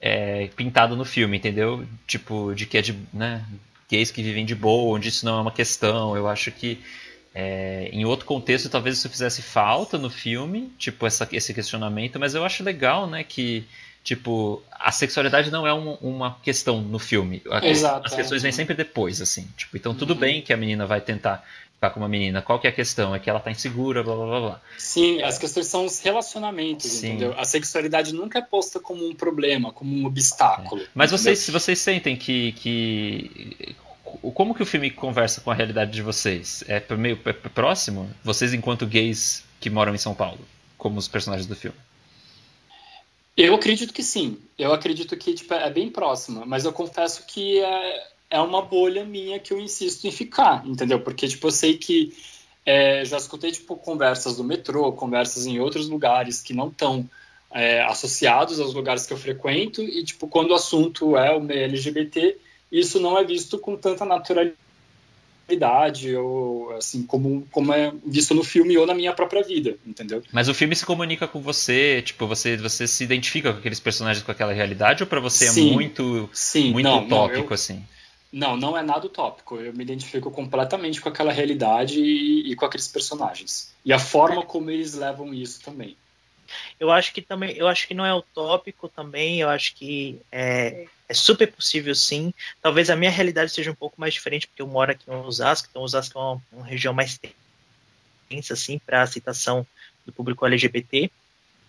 É, 0.00 0.48
pintado 0.56 0.96
no 0.96 1.04
filme, 1.04 1.36
entendeu? 1.36 1.86
Tipo, 2.08 2.52
de 2.56 2.66
que 2.66 2.76
é 2.76 2.82
de. 2.82 2.98
Né, 3.12 3.44
gays 3.88 4.10
que 4.10 4.20
vivem 4.20 4.44
de 4.44 4.56
boa, 4.56 4.96
onde 4.96 5.10
isso 5.10 5.24
não 5.24 5.38
é 5.38 5.40
uma 5.42 5.52
questão. 5.52 6.16
Eu 6.16 6.26
acho 6.26 6.50
que. 6.50 6.80
É, 7.32 7.88
em 7.92 8.04
outro 8.04 8.26
contexto, 8.26 8.68
talvez 8.68 8.98
isso 8.98 9.08
fizesse 9.08 9.42
falta 9.42 9.96
no 9.96 10.10
filme, 10.10 10.72
tipo, 10.76 11.06
essa, 11.06 11.26
esse 11.30 11.54
questionamento, 11.54 12.18
mas 12.18 12.34
eu 12.34 12.44
acho 12.44 12.64
legal, 12.64 13.06
né, 13.06 13.22
que 13.22 13.64
Tipo, 14.04 14.60
a 14.72 14.90
sexualidade 14.90 15.50
não 15.50 15.64
é 15.64 15.72
um, 15.72 15.92
uma 15.94 16.36
questão 16.42 16.80
no 16.80 16.98
filme. 16.98 17.40
Exato, 17.62 18.06
As 18.06 18.14
questões 18.14 18.42
é. 18.42 18.44
vêm 18.44 18.52
sempre 18.52 18.74
depois, 18.74 19.20
assim. 19.22 19.46
Tipo, 19.56 19.76
então 19.76 19.94
tudo 19.94 20.14
uhum. 20.14 20.18
bem 20.18 20.42
que 20.42 20.52
a 20.52 20.56
menina 20.56 20.84
vai 20.86 21.00
tentar 21.00 21.44
ficar 21.82 21.90
com 21.90 22.00
uma 22.00 22.08
menina. 22.08 22.40
Qual 22.42 22.58
que 22.60 22.66
é 22.66 22.70
a 22.70 22.72
questão? 22.72 23.14
É 23.14 23.18
que 23.18 23.28
ela 23.28 23.40
tá 23.40 23.50
insegura, 23.50 24.02
blá 24.02 24.14
blá 24.14 24.26
blá 24.26 24.40
blá. 24.40 24.60
Sim, 24.78 25.22
as 25.22 25.38
questões 25.38 25.66
são 25.66 25.84
os 25.84 26.00
relacionamentos, 26.00 26.90
Sim. 26.90 27.08
entendeu? 27.08 27.34
A 27.36 27.44
sexualidade 27.44 28.12
nunca 28.12 28.38
é 28.38 28.42
posta 28.42 28.80
como 28.80 29.06
um 29.06 29.14
problema, 29.14 29.72
como 29.72 29.94
um 29.94 30.04
obstáculo. 30.04 30.82
É. 30.82 30.86
Mas 30.94 31.10
vocês, 31.10 31.48
vocês 31.48 31.78
sentem 31.78 32.16
que, 32.16 32.52
que. 32.52 33.76
Como 34.34 34.54
que 34.54 34.62
o 34.62 34.66
filme 34.66 34.90
conversa 34.90 35.40
com 35.40 35.50
a 35.50 35.54
realidade 35.54 35.90
de 35.90 36.02
vocês? 36.02 36.62
É 36.68 36.82
meio 36.96 37.18
é 37.24 37.32
próximo? 37.32 38.10
Vocês, 38.22 38.52
enquanto 38.52 38.86
gays 38.86 39.42
que 39.58 39.70
moram 39.70 39.94
em 39.94 39.98
São 39.98 40.14
Paulo, 40.14 40.40
como 40.76 40.98
os 40.98 41.08
personagens 41.08 41.46
do 41.46 41.56
filme? 41.56 41.76
Eu 43.36 43.54
acredito 43.54 43.92
que 43.92 44.02
sim. 44.02 44.38
Eu 44.58 44.72
acredito 44.72 45.16
que 45.16 45.34
tipo, 45.34 45.54
é 45.54 45.70
bem 45.70 45.90
próxima, 45.90 46.44
mas 46.44 46.64
eu 46.64 46.72
confesso 46.72 47.26
que 47.26 47.58
é, 47.60 48.06
é 48.30 48.40
uma 48.40 48.62
bolha 48.62 49.04
minha 49.04 49.38
que 49.38 49.52
eu 49.52 49.60
insisto 49.60 50.06
em 50.06 50.10
ficar, 50.10 50.66
entendeu? 50.66 51.00
Porque 51.00 51.26
tipo, 51.26 51.46
eu 51.46 51.50
sei 51.50 51.78
que 51.78 52.14
é, 52.64 53.04
já 53.04 53.16
escutei 53.16 53.50
tipo, 53.50 53.76
conversas 53.76 54.36
do 54.36 54.44
metrô, 54.44 54.92
conversas 54.92 55.46
em 55.46 55.58
outros 55.60 55.88
lugares 55.88 56.40
que 56.40 56.54
não 56.54 56.68
estão 56.68 57.08
é, 57.50 57.82
associados 57.82 58.60
aos 58.60 58.74
lugares 58.74 59.06
que 59.06 59.12
eu 59.12 59.16
frequento, 59.16 59.82
e 59.82 60.04
tipo, 60.04 60.28
quando 60.28 60.50
o 60.50 60.54
assunto 60.54 61.16
é 61.16 61.36
o 61.36 61.50
LGBT, 61.50 62.38
isso 62.70 63.00
não 63.00 63.18
é 63.18 63.24
visto 63.24 63.58
com 63.58 63.76
tanta 63.76 64.04
naturalidade 64.04 64.61
ou 66.16 66.74
assim 66.76 67.04
como, 67.04 67.46
como 67.50 67.72
é 67.72 67.92
visto 68.06 68.34
no 68.34 68.44
filme 68.44 68.76
ou 68.76 68.86
na 68.86 68.94
minha 68.94 69.12
própria 69.12 69.42
vida, 69.42 69.76
entendeu? 69.86 70.22
Mas 70.32 70.48
o 70.48 70.54
filme 70.54 70.74
se 70.74 70.84
comunica 70.86 71.26
com 71.26 71.40
você, 71.40 72.02
tipo, 72.02 72.26
você 72.26 72.56
você 72.56 72.86
se 72.86 73.04
identifica 73.04 73.52
com 73.52 73.58
aqueles 73.58 73.80
personagens 73.80 74.24
com 74.24 74.32
aquela 74.32 74.52
realidade 74.52 75.02
ou 75.02 75.06
para 75.06 75.20
você 75.20 75.48
sim, 75.48 75.70
é 75.70 75.72
muito 75.72 76.30
sim, 76.32 76.72
muito 76.72 76.84
não, 76.84 77.04
utópico 77.04 77.40
não, 77.40 77.46
eu, 77.48 77.54
assim? 77.54 77.84
Não, 78.32 78.56
não 78.56 78.76
é 78.76 78.82
nada 78.82 79.06
utópico. 79.06 79.56
Eu 79.56 79.74
me 79.74 79.82
identifico 79.84 80.30
completamente 80.30 81.00
com 81.00 81.08
aquela 81.08 81.32
realidade 81.32 82.00
e, 82.00 82.50
e 82.50 82.56
com 82.56 82.64
aqueles 82.64 82.88
personagens. 82.88 83.74
E 83.84 83.92
a 83.92 83.98
forma 83.98 84.42
como 84.42 84.70
eles 84.70 84.94
levam 84.94 85.34
isso 85.34 85.60
também. 85.62 85.96
Eu 86.78 86.90
acho 86.90 87.12
que 87.12 87.22
também, 87.22 87.56
eu 87.56 87.68
acho 87.68 87.86
que 87.86 87.94
não 87.94 88.04
é 88.04 88.14
utópico 88.14 88.88
também, 88.88 89.40
eu 89.40 89.48
acho 89.48 89.74
que 89.74 90.20
é, 90.30 90.86
é, 91.08 91.14
super 91.14 91.50
possível 91.50 91.94
sim. 91.94 92.32
Talvez 92.60 92.90
a 92.90 92.96
minha 92.96 93.10
realidade 93.10 93.52
seja 93.52 93.70
um 93.70 93.74
pouco 93.74 94.00
mais 94.00 94.14
diferente, 94.14 94.46
porque 94.46 94.62
eu 94.62 94.66
moro 94.66 94.90
aqui 94.90 95.04
em 95.08 95.14
Osasco, 95.14 95.68
então 95.70 95.82
Osasco 95.82 96.18
é 96.18 96.22
uma, 96.22 96.42
uma 96.52 96.66
região 96.66 96.92
mais 96.92 97.20
tensa, 98.28 98.54
assim, 98.54 98.78
para 98.78 99.02
aceitação 99.02 99.66
do 100.06 100.12
público 100.12 100.46
LGBT. 100.46 101.10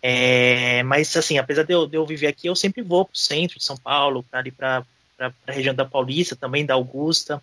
É, 0.02 0.84
mas, 0.84 1.16
assim, 1.16 1.38
apesar 1.38 1.64
de 1.64 1.74
eu, 1.74 1.88
de 1.88 1.96
eu, 1.96 2.06
viver 2.06 2.28
aqui, 2.28 2.48
eu 2.48 2.56
sempre 2.56 2.82
vou 2.82 3.06
para 3.06 3.14
o 3.14 3.18
centro 3.18 3.58
de 3.58 3.64
São 3.64 3.78
Paulo, 3.78 4.24
para 4.24 4.40
ali 4.40 4.52
para 4.52 4.84
a 5.18 5.52
região 5.52 5.74
da 5.74 5.86
Paulista, 5.86 6.36
também 6.36 6.66
da 6.66 6.74
Augusta. 6.74 7.42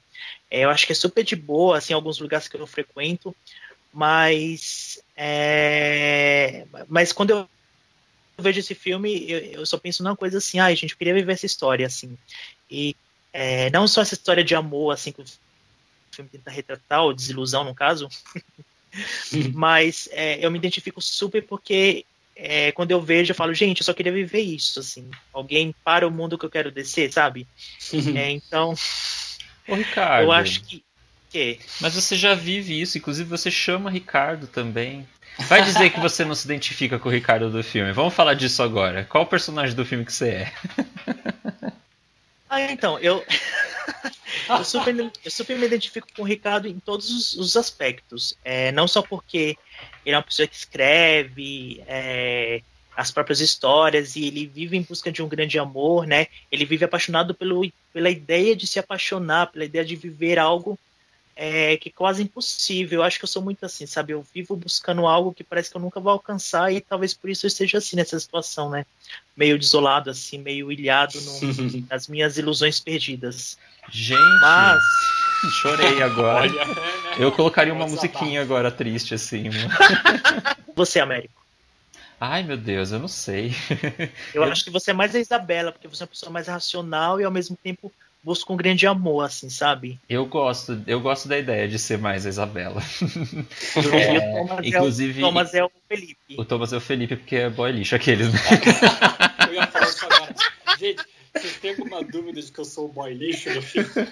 É, 0.50 0.60
eu 0.60 0.70
acho 0.70 0.84
que 0.84 0.92
é 0.92 0.94
super 0.94 1.24
de 1.24 1.34
boa, 1.34 1.78
assim, 1.78 1.94
alguns 1.94 2.18
lugares 2.18 2.48
que 2.48 2.56
eu 2.56 2.66
frequento, 2.66 3.34
mas, 3.92 5.02
é, 5.16 6.66
mas 6.88 7.12
quando 7.12 7.30
eu 7.30 7.48
vejo 8.38 8.60
esse 8.60 8.74
filme, 8.74 9.30
eu, 9.30 9.38
eu, 9.38 9.66
só 9.66 9.78
penso 9.78 10.02
numa 10.02 10.16
coisa 10.16 10.38
assim, 10.38 10.58
ai, 10.58 10.72
ah, 10.72 10.74
gente, 10.74 10.92
eu 10.92 10.98
queria 10.98 11.14
viver 11.14 11.32
essa 11.32 11.46
história, 11.46 11.86
assim. 11.86 12.16
E 12.70 12.96
é, 13.32 13.70
não 13.70 13.86
só 13.86 14.00
essa 14.02 14.14
história 14.14 14.44
de 14.44 14.54
amor, 14.54 14.92
assim, 14.92 15.12
que 15.12 15.20
o 15.20 15.24
filme 16.10 16.30
tenta 16.30 16.50
retratar, 16.50 17.02
ou 17.02 17.12
desilusão, 17.12 17.64
no 17.64 17.74
caso, 17.74 18.08
mas 19.54 20.08
é, 20.12 20.44
eu 20.44 20.50
me 20.50 20.58
identifico 20.58 21.00
super 21.00 21.42
porque 21.42 22.04
é, 22.42 22.72
quando 22.72 22.90
eu 22.90 23.00
vejo, 23.00 23.32
eu 23.32 23.36
falo, 23.36 23.52
gente, 23.52 23.80
eu 23.80 23.84
só 23.84 23.92
queria 23.92 24.12
viver 24.12 24.40
isso, 24.40 24.80
assim. 24.80 25.10
Alguém 25.32 25.74
para 25.84 26.08
o 26.08 26.10
mundo 26.10 26.38
que 26.38 26.44
eu 26.46 26.50
quero 26.50 26.70
descer, 26.70 27.12
sabe? 27.12 27.46
É, 28.16 28.30
então. 28.30 28.74
Ô, 29.68 29.74
Ricardo. 29.74 30.24
Eu 30.24 30.32
acho 30.32 30.62
que. 30.62 30.82
Que. 31.30 31.60
Mas 31.80 31.94
você 31.94 32.16
já 32.16 32.34
vive 32.34 32.80
isso, 32.80 32.98
inclusive 32.98 33.28
você 33.28 33.50
chama 33.50 33.90
Ricardo 33.90 34.46
também. 34.46 35.06
Vai 35.48 35.62
dizer 35.62 35.90
que 35.90 36.00
você 36.00 36.24
não 36.24 36.34
se 36.34 36.44
identifica 36.44 36.98
com 36.98 37.08
o 37.08 37.12
Ricardo 37.12 37.50
do 37.50 37.62
filme. 37.62 37.92
Vamos 37.92 38.12
falar 38.12 38.34
disso 38.34 38.62
agora. 38.62 39.04
Qual 39.04 39.24
personagem 39.24 39.74
do 39.74 39.86
filme 39.86 40.04
que 40.04 40.12
você 40.12 40.28
é? 40.28 40.52
Ah, 42.52 42.62
então, 42.62 42.98
eu. 42.98 43.24
eu, 44.50 44.64
super, 44.64 44.92
eu 45.24 45.30
super 45.30 45.56
me 45.56 45.66
identifico 45.66 46.08
com 46.16 46.22
o 46.22 46.24
Ricardo 46.24 46.66
em 46.66 46.80
todos 46.80 47.08
os, 47.08 47.34
os 47.34 47.56
aspectos. 47.56 48.36
É, 48.44 48.72
não 48.72 48.88
só 48.88 49.02
porque 49.02 49.56
ele 50.04 50.16
é 50.16 50.18
uma 50.18 50.24
pessoa 50.24 50.48
que 50.48 50.56
escreve 50.56 51.80
é, 51.86 52.60
as 52.96 53.12
próprias 53.12 53.38
histórias 53.38 54.16
e 54.16 54.26
ele 54.26 54.46
vive 54.46 54.76
em 54.76 54.82
busca 54.82 55.12
de 55.12 55.22
um 55.22 55.28
grande 55.28 55.60
amor, 55.60 56.08
né? 56.08 56.26
Ele 56.50 56.64
vive 56.64 56.84
apaixonado 56.84 57.34
pelo, 57.34 57.70
pela 57.92 58.10
ideia 58.10 58.56
de 58.56 58.66
se 58.66 58.80
apaixonar, 58.80 59.52
pela 59.52 59.64
ideia 59.64 59.84
de 59.84 59.94
viver 59.94 60.36
algo 60.36 60.76
é, 61.42 61.78
que 61.78 61.88
é 61.88 61.92
quase 61.92 62.22
impossível. 62.22 62.98
Eu 63.00 63.02
acho 63.02 63.18
que 63.18 63.24
eu 63.24 63.28
sou 63.28 63.40
muito 63.40 63.64
assim, 63.64 63.86
sabe? 63.86 64.12
Eu 64.12 64.22
vivo 64.34 64.54
buscando 64.54 65.06
algo 65.06 65.32
que 65.32 65.42
parece 65.42 65.70
que 65.70 65.76
eu 65.76 65.80
nunca 65.80 65.98
vou 65.98 66.12
alcançar 66.12 66.70
e 66.70 66.82
talvez 66.82 67.14
por 67.14 67.30
isso 67.30 67.46
eu 67.46 67.48
esteja 67.48 67.78
assim 67.78 67.96
nessa 67.96 68.20
situação, 68.20 68.68
né? 68.68 68.84
Meio 69.34 69.58
desolado, 69.58 70.10
assim, 70.10 70.36
meio 70.36 70.70
ilhado 70.70 71.18
no, 71.18 71.86
nas 71.88 72.08
minhas 72.08 72.36
ilusões 72.36 72.78
perdidas. 72.78 73.56
Gente, 73.90 74.20
Mas... 74.42 74.82
chorei 75.62 76.02
agora. 76.02 76.42
Olha, 76.52 76.62
eu 77.18 77.32
colocaria 77.32 77.72
uma 77.72 77.88
musiquinha 77.88 78.42
agora 78.42 78.70
triste, 78.70 79.14
assim. 79.14 79.44
Você, 80.76 81.00
Américo. 81.00 81.40
Ai, 82.20 82.42
meu 82.42 82.58
Deus, 82.58 82.92
eu 82.92 82.98
não 82.98 83.08
sei. 83.08 83.54
eu, 84.34 84.42
eu 84.42 84.44
acho 84.44 84.62
que 84.62 84.70
você 84.70 84.90
é 84.90 84.94
mais 84.94 85.14
a 85.14 85.18
Isabela, 85.18 85.72
porque 85.72 85.88
você 85.88 86.02
é 86.02 86.04
uma 86.04 86.10
pessoa 86.10 86.30
mais 86.30 86.48
racional 86.48 87.18
e 87.18 87.24
ao 87.24 87.30
mesmo 87.30 87.56
tempo 87.56 87.90
busca 88.22 88.52
um 88.52 88.56
grande 88.56 88.86
amor, 88.86 89.24
assim, 89.24 89.48
sabe? 89.48 89.98
Eu 90.08 90.26
gosto, 90.26 90.82
eu 90.86 91.00
gosto 91.00 91.28
da 91.28 91.38
ideia 91.38 91.66
de 91.66 91.78
ser 91.78 91.98
mais 91.98 92.26
a 92.26 92.28
Isabela. 92.28 92.82
É, 93.76 94.42
o 94.42 94.64
inclusive, 94.64 95.20
é 95.20 95.24
o 95.24 95.28
Thomas 95.28 95.54
é 95.54 95.64
o 95.64 95.70
Felipe. 95.88 96.36
O 96.36 96.44
Thomas 96.44 96.72
é 96.72 96.76
o 96.76 96.80
Felipe 96.80 97.16
porque 97.16 97.36
é 97.36 97.50
boy 97.50 97.72
lixo 97.72 97.94
aqueles, 97.94 98.32
né? 98.32 98.40
eu 99.48 99.54
ia 99.54 99.66
falar 99.66 99.88
isso 99.88 100.04
agora. 100.04 100.34
Gente, 100.78 101.04
vocês 101.34 101.56
têm 101.58 101.70
alguma 101.70 102.02
dúvida 102.02 102.40
de 102.42 102.50
que 102.50 102.58
eu 102.58 102.64
sou 102.64 102.86
o 102.86 102.88
boy 102.88 103.14
lixo? 103.14 103.48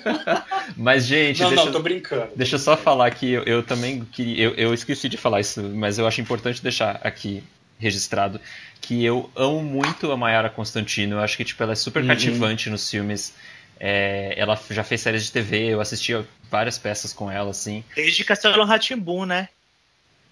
Mas, 0.76 1.04
gente. 1.04 1.40
Não, 1.40 1.48
deixa, 1.50 1.64
não, 1.64 1.72
tô 1.72 1.80
brincando. 1.80 2.30
Deixa 2.36 2.54
eu 2.54 2.60
só 2.60 2.76
falar 2.76 3.10
que 3.10 3.30
eu, 3.30 3.42
eu 3.42 3.62
também 3.62 4.04
queria. 4.04 4.44
Eu, 4.44 4.54
eu 4.54 4.74
esqueci 4.74 5.08
de 5.08 5.16
falar 5.16 5.40
isso, 5.40 5.62
mas 5.62 5.98
eu 5.98 6.06
acho 6.06 6.20
importante 6.20 6.62
deixar 6.62 7.00
aqui 7.02 7.42
registrado 7.78 8.40
que 8.80 9.04
eu 9.04 9.30
amo 9.36 9.62
muito 9.62 10.10
a 10.10 10.16
Mayara 10.16 10.48
Constantino. 10.48 11.16
Eu 11.16 11.20
acho 11.20 11.36
que 11.36 11.44
tipo, 11.44 11.62
ela 11.62 11.72
é 11.72 11.76
super 11.76 12.02
uhum. 12.02 12.08
cativante 12.08 12.70
nos 12.70 12.88
filmes. 12.88 13.34
É, 13.80 14.34
ela 14.36 14.58
já 14.70 14.82
fez 14.82 15.00
séries 15.00 15.24
de 15.24 15.32
TV, 15.32 15.68
eu 15.68 15.80
assistia 15.80 16.26
várias 16.50 16.78
peças 16.78 17.12
com 17.12 17.30
ela, 17.30 17.50
assim. 17.50 17.84
Desde 17.94 18.24
Castelo 18.24 18.64
Ratimbun, 18.64 19.24
né? 19.24 19.48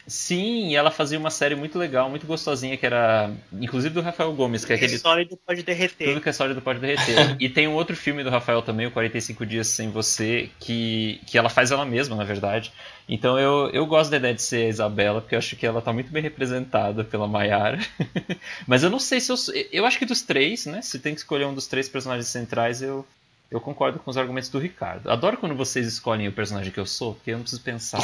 Sim, 0.07 0.69
e 0.69 0.77
ela 0.77 0.91
fazia 0.93 1.19
uma 1.19 1.31
série 1.31 1.57
muito 1.57 1.77
legal, 1.77 2.09
muito 2.09 2.27
gostosinha, 2.27 2.77
que 2.77 2.87
era. 2.87 3.33
Inclusive 3.53 3.93
do 3.93 4.01
Rafael 4.01 4.33
Gomes, 4.33 4.65
que 4.65 4.73
é 4.73 4.77
aquele. 4.77 4.99
Sólido 4.99 5.37
pode 5.45 5.65
derreter. 5.65 6.09
Tudo 6.09 6.21
que 6.21 6.29
é 6.29 6.33
sólido 6.33 6.63
pode 6.63 6.79
derreter. 6.79 7.37
e 7.41 7.49
tem 7.49 7.67
um 7.67 7.75
outro 7.75 7.97
filme 7.97 8.23
do 8.23 8.31
Rafael 8.31 8.63
também, 8.63 8.87
o 8.87 8.91
45 8.93 9.45
Dias 9.45 9.67
Sem 9.67 9.91
Você, 9.91 10.49
que, 10.61 11.21
que 11.27 11.37
ela 11.37 11.49
faz 11.49 11.73
ela 11.73 11.85
mesma, 11.85 12.15
na 12.15 12.23
verdade. 12.23 12.73
Então 13.09 13.37
eu, 13.37 13.69
eu 13.71 13.85
gosto 13.85 14.11
da 14.11 14.17
ideia 14.17 14.35
de 14.35 14.43
ser 14.43 14.67
a 14.67 14.69
Isabela, 14.69 15.21
porque 15.21 15.35
eu 15.35 15.41
acho 15.41 15.57
que 15.57 15.67
ela 15.67 15.83
tá 15.83 15.93
muito 15.93 16.13
bem 16.13 16.23
representada 16.23 17.03
pela 17.03 17.27
Mayara. 17.27 17.81
Mas 18.65 18.85
eu 18.85 18.91
não 18.91 19.01
sei 19.01 19.21
se 19.21 19.33
eu. 19.33 19.37
Eu 19.73 19.85
acho 19.85 19.99
que 19.99 20.07
dos 20.07 20.23
três, 20.23 20.67
né? 20.67 20.83
Se 20.83 21.01
tem 21.01 21.15
que 21.15 21.21
escolher 21.21 21.47
um 21.47 21.55
dos 21.55 21.67
três 21.67 21.89
personagens 21.89 22.29
centrais, 22.29 22.81
eu, 22.81 23.05
eu 23.51 23.61
concordo 23.61 23.99
com 23.99 24.11
os 24.11 24.17
argumentos 24.17 24.49
do 24.49 24.59
Ricardo. 24.59 25.09
Adoro 25.09 25.37
quando 25.39 25.55
vocês 25.55 25.87
escolhem 25.87 26.27
o 26.27 26.33
personagem 26.33 26.73
que 26.73 26.81
eu 26.81 26.87
sou, 26.87 27.15
porque 27.15 27.31
eu 27.31 27.37
não 27.37 27.43
preciso 27.43 27.63
pensar. 27.63 28.01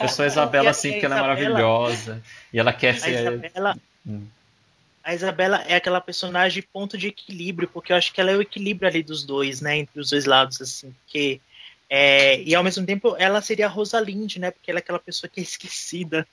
Eu 0.00 0.08
sou 0.08 0.24
a 0.24 0.26
Isabela 0.28 0.70
assim 0.70 0.92
porque 0.92 1.06
ela 1.06 1.18
é 1.18 1.20
maravilhosa. 1.20 2.22
E 2.52 2.58
ela 2.58 2.72
quer 2.72 2.98
ser. 2.98 3.16
A 3.16 3.20
Isabela, 3.20 3.76
hum. 4.04 4.26
a 5.04 5.14
Isabela 5.14 5.62
é 5.68 5.76
aquela 5.76 6.00
personagem 6.00 6.64
ponto 6.72 6.98
de 6.98 7.08
equilíbrio, 7.08 7.68
porque 7.68 7.92
eu 7.92 7.96
acho 7.96 8.12
que 8.12 8.20
ela 8.20 8.32
é 8.32 8.36
o 8.36 8.42
equilíbrio 8.42 8.88
ali 8.88 9.02
dos 9.04 9.22
dois, 9.22 9.60
né? 9.60 9.78
Entre 9.78 10.00
os 10.00 10.10
dois 10.10 10.24
lados, 10.24 10.60
assim. 10.60 10.92
Porque, 11.04 11.40
é, 11.88 12.42
e 12.42 12.52
ao 12.52 12.64
mesmo 12.64 12.84
tempo 12.84 13.14
ela 13.16 13.40
seria 13.40 13.66
a 13.66 13.70
Rosalind, 13.70 14.36
né? 14.36 14.50
Porque 14.50 14.68
ela 14.68 14.80
é 14.80 14.82
aquela 14.82 14.98
pessoa 14.98 15.30
que 15.32 15.38
é 15.38 15.44
esquecida. 15.44 16.26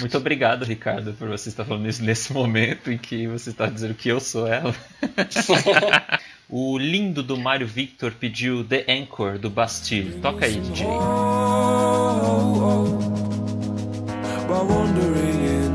Muito 0.00 0.18
obrigado, 0.18 0.64
Ricardo, 0.64 1.14
por 1.14 1.28
você 1.28 1.48
estar 1.48 1.64
falando 1.64 1.88
isso 1.88 2.02
nesse 2.02 2.34
momento 2.34 2.92
em 2.92 2.98
que 2.98 3.26
você 3.26 3.48
está 3.48 3.66
dizendo 3.66 3.94
que 3.94 4.10
eu 4.10 4.20
sou 4.20 4.46
ela. 4.46 4.74
O 6.50 6.78
lindo 6.78 7.22
do 7.22 7.36
Mário 7.36 7.66
Victor 7.66 8.10
pediu 8.10 8.64
The 8.64 8.82
Anchor 8.88 9.38
do 9.38 9.50
Bastille. 9.50 10.18
Toca 10.22 10.46
aí, 10.46 10.58
DJ. 10.58 10.86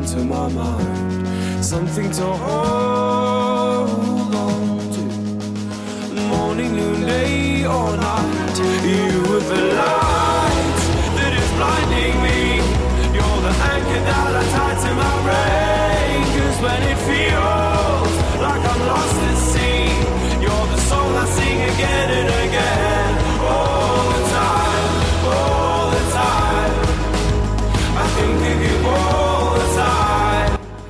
Into 0.04 0.26
my 0.26 0.50
mind, 0.50 1.64
something 1.64 2.10
to 2.12 2.24
hold 2.24 3.90
on 4.36 4.80
to. 4.94 5.02
Morning, 6.28 6.76
noonday, 6.76 7.66
or 7.66 7.96
night, 7.96 8.60
you 8.84 9.22
with 9.32 9.48
the 9.48 9.62
light 9.76 10.80
that 11.16 11.34
is 11.34 11.50
blinding 11.58 12.16
me. 12.22 12.58
You're 13.16 13.42
the 13.42 13.54
anchor 13.72 14.02
that 14.10 14.36
I 14.36 14.44
tie 14.54 14.76
to 14.84 14.92
my 14.96 15.16
brain. 15.24 16.24
Cause 16.36 16.58
when 16.62 16.82
it 16.84 16.98
feels 17.08 17.63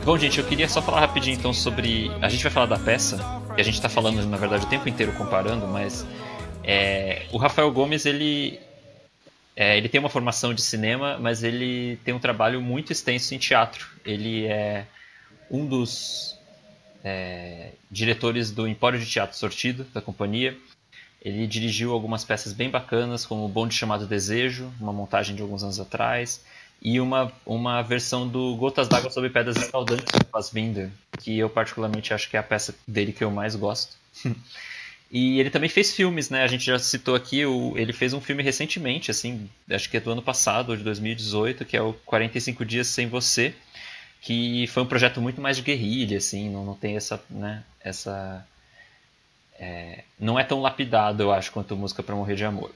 Bom, 0.06 0.18
gente, 0.18 0.38
eu 0.38 0.46
queria 0.46 0.68
só 0.68 0.82
falar 0.82 1.00
rapidinho 1.00 1.38
então 1.38 1.54
sobre. 1.54 2.12
A 2.22 2.28
gente 2.28 2.44
vai 2.44 2.52
falar 2.52 2.66
da 2.66 2.78
peça, 2.78 3.18
que 3.56 3.62
a 3.62 3.64
gente 3.64 3.76
está 3.76 3.88
falando, 3.88 4.26
na 4.26 4.36
verdade, 4.36 4.66
o 4.66 4.70
tempo 4.70 4.90
inteiro 4.90 5.14
comparando, 5.14 5.66
mas 5.66 6.06
é... 6.62 7.26
o 7.32 7.38
Rafael 7.38 7.72
Gomes, 7.72 8.06
ele. 8.06 8.60
É, 9.56 9.78
ele 9.78 9.88
tem 9.88 10.00
uma 10.00 10.10
formação 10.10 10.54
de 10.54 10.62
cinema, 10.62 11.18
mas 11.20 11.42
ele 11.42 11.98
tem 12.04 12.14
um 12.14 12.20
trabalho 12.20 12.62
muito 12.62 12.92
extenso 12.92 13.34
em 13.34 13.38
teatro. 13.38 13.88
Ele 14.04 14.46
é 14.46 14.86
um 15.50 15.66
dos 15.66 16.38
é, 17.02 17.70
diretores 17.90 18.52
do 18.52 18.68
Empório 18.68 19.00
de 19.00 19.06
Teatro 19.06 19.38
Sortido, 19.38 19.86
da 19.94 20.02
companhia. 20.02 20.58
Ele 21.22 21.48
dirigiu 21.48 21.94
algumas 21.94 22.26
peças 22.26 22.52
bem 22.52 22.70
bacanas, 22.70 23.26
como 23.26 23.46
O 23.46 23.48
Bonde 23.48 23.74
Chamado 23.74 24.06
Desejo, 24.06 24.70
uma 24.82 24.92
montagem 24.92 25.34
de 25.34 25.42
alguns 25.42 25.64
anos 25.64 25.80
atrás, 25.80 26.44
e 26.84 27.00
uma, 27.00 27.32
uma 27.46 27.82
versão 27.82 28.28
do 28.28 28.58
Gotas 28.58 28.90
d'Água 28.90 29.10
sobre 29.10 29.30
Pedras 29.30 29.56
Escaldantes, 29.56 30.04
do 30.04 30.26
Fassbinder, 30.26 30.92
que 31.18 31.40
eu 31.40 31.50
particularmente 31.50 32.14
acho 32.14 32.30
que 32.30 32.36
é 32.36 32.40
a 32.42 32.44
peça 32.44 32.76
dele 32.86 33.14
que 33.14 33.24
eu 33.24 33.32
mais 33.32 33.56
gosto. 33.56 33.96
e 35.10 35.40
ele 35.40 35.50
também 35.50 35.70
fez 35.70 35.96
filmes, 35.96 36.30
né? 36.30 36.44
A 36.44 36.48
gente 36.48 36.66
já 36.66 36.78
citou 36.78 37.16
aqui, 37.16 37.46
o, 37.46 37.78
ele 37.78 37.94
fez 37.94 38.12
um 38.14 38.20
filme 38.20 38.44
recentemente, 38.44 39.10
assim, 39.10 39.50
acho 39.72 39.90
que 39.90 39.96
é 39.96 40.00
do 40.02 40.12
ano 40.12 40.22
passado, 40.22 40.76
de 40.76 40.84
2018, 40.84 41.64
que 41.64 41.78
é 41.78 41.82
o 41.82 41.94
45 42.06 42.66
Dias 42.66 42.88
Sem 42.88 43.08
Você, 43.08 43.56
que 44.20 44.68
foi 44.68 44.84
um 44.84 44.88
projeto 44.88 45.22
muito 45.22 45.40
mais 45.40 45.56
de 45.56 45.64
guerrilha, 45.64 46.18
assim, 46.18 46.50
não, 46.50 46.66
não 46.66 46.76
tem 46.76 46.98
essa, 46.98 47.24
né, 47.30 47.64
essa... 47.80 48.46
É, 49.58 50.04
não 50.20 50.38
é 50.38 50.44
tão 50.44 50.60
lapidado, 50.60 51.24
eu 51.24 51.32
acho, 51.32 51.50
quanto 51.52 51.78
Música 51.78 52.04
para 52.04 52.16
Morrer 52.16 52.36
de 52.36 52.44
Amor. 52.44 52.72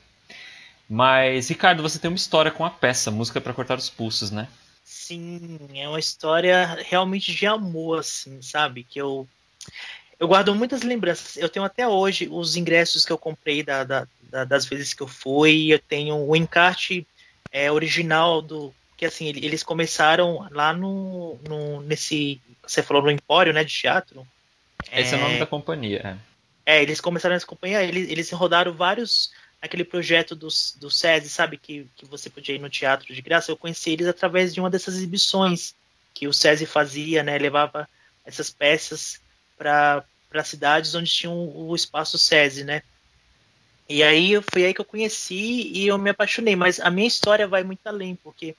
Mas, 0.90 1.50
Ricardo, 1.50 1.84
você 1.84 2.00
tem 2.00 2.10
uma 2.10 2.16
história 2.16 2.52
com 2.52 2.64
a 2.64 2.70
peça, 2.70 3.12
Música 3.12 3.42
para 3.42 3.54
Cortar 3.54 3.78
os 3.78 3.90
Pulsos, 3.90 4.32
né? 4.32 4.48
Sim, 4.84 5.60
é 5.76 5.88
uma 5.88 6.00
história 6.00 6.78
realmente 6.86 7.34
de 7.34 7.46
amor, 7.46 8.00
assim, 8.00 8.42
sabe? 8.42 8.84
Que 8.84 9.00
eu 9.02 9.28
eu 10.20 10.28
guardo 10.28 10.56
muitas 10.56 10.82
lembranças. 10.82 11.38
Eu 11.38 11.50
tenho 11.50 11.66
até 11.66 11.88
hoje 11.88 12.28
os 12.32 12.56
ingressos 12.56 13.06
que 13.06 13.12
eu 13.12 13.18
comprei 13.18 13.62
da, 13.62 13.84
da, 13.84 14.08
da, 14.24 14.44
das 14.46 14.66
vezes 14.66 14.94
que 14.94 15.04
eu 15.04 15.08
fui. 15.08 15.74
Eu 15.74 15.80
tenho 15.80 16.16
o 16.16 16.36
encarte 16.36 17.06
é, 17.52 17.72
original 17.72 18.42
do 18.42 18.74
que 18.96 19.06
assim 19.06 19.28
eles 19.28 19.62
começaram 19.62 20.48
lá 20.52 20.74
no, 20.74 21.38
no 21.48 21.82
nesse 21.82 22.42
você 22.66 22.82
falou 22.82 23.04
no 23.04 23.12
Empório, 23.12 23.54
né, 23.54 23.64
de 23.64 23.74
teatro. 23.74 24.28
Esse 24.92 25.14
é, 25.14 25.18
é 25.18 25.22
o 25.22 25.24
nome 25.24 25.40
da 25.40 25.46
companhia. 25.46 26.20
É, 26.66 26.78
é 26.78 26.82
eles 26.84 27.00
começaram 27.00 27.36
nessa 27.36 27.46
companhia. 27.46 27.84
Eles, 27.84 28.10
eles 28.10 28.32
rodaram 28.32 28.74
vários 28.74 29.32
aquele 29.62 29.84
projeto 29.84 30.36
do, 30.36 30.48
do 30.76 30.90
SESI, 30.90 31.30
sabe, 31.30 31.58
que, 31.58 31.88
que 31.96 32.06
você 32.06 32.30
podia 32.30 32.56
ir 32.56 32.60
no 32.60 32.70
teatro 32.70 33.14
de 33.14 33.22
graça, 33.22 33.52
eu 33.52 33.58
conheci 33.58 33.92
eles 33.92 34.08
através 34.08 34.54
de 34.54 34.60
uma 34.60 34.70
dessas 34.70 34.96
exibições 34.96 35.76
que 36.14 36.28
o 36.28 36.34
SESI 36.34 36.66
fazia, 36.66 37.24
né, 37.24 37.38
levava 37.38 37.88
essas 38.26 38.50
peças 38.50 39.20
para 39.58 40.04
cidades 40.44 40.94
onde 40.94 41.12
tinha 41.12 41.32
o, 41.32 41.76
espaço 41.76 42.18
SESI, 42.18 42.64
né. 42.64 42.84
E 43.90 44.04
aí 44.04 44.34
foi 44.52 44.66
aí 44.66 44.74
que 44.74 44.82
eu 44.82 44.86
conheci 44.86 45.72
e 45.74 45.88
eu 45.88 45.98
me 45.98 46.10
apaixonei, 46.10 46.56
mas 46.56 46.80
a 46.80 46.90
minha 46.90 47.08
história 47.08 47.48
vai 47.48 47.64
muito 47.64 47.86
além, 47.88 48.16
porque 48.16 48.56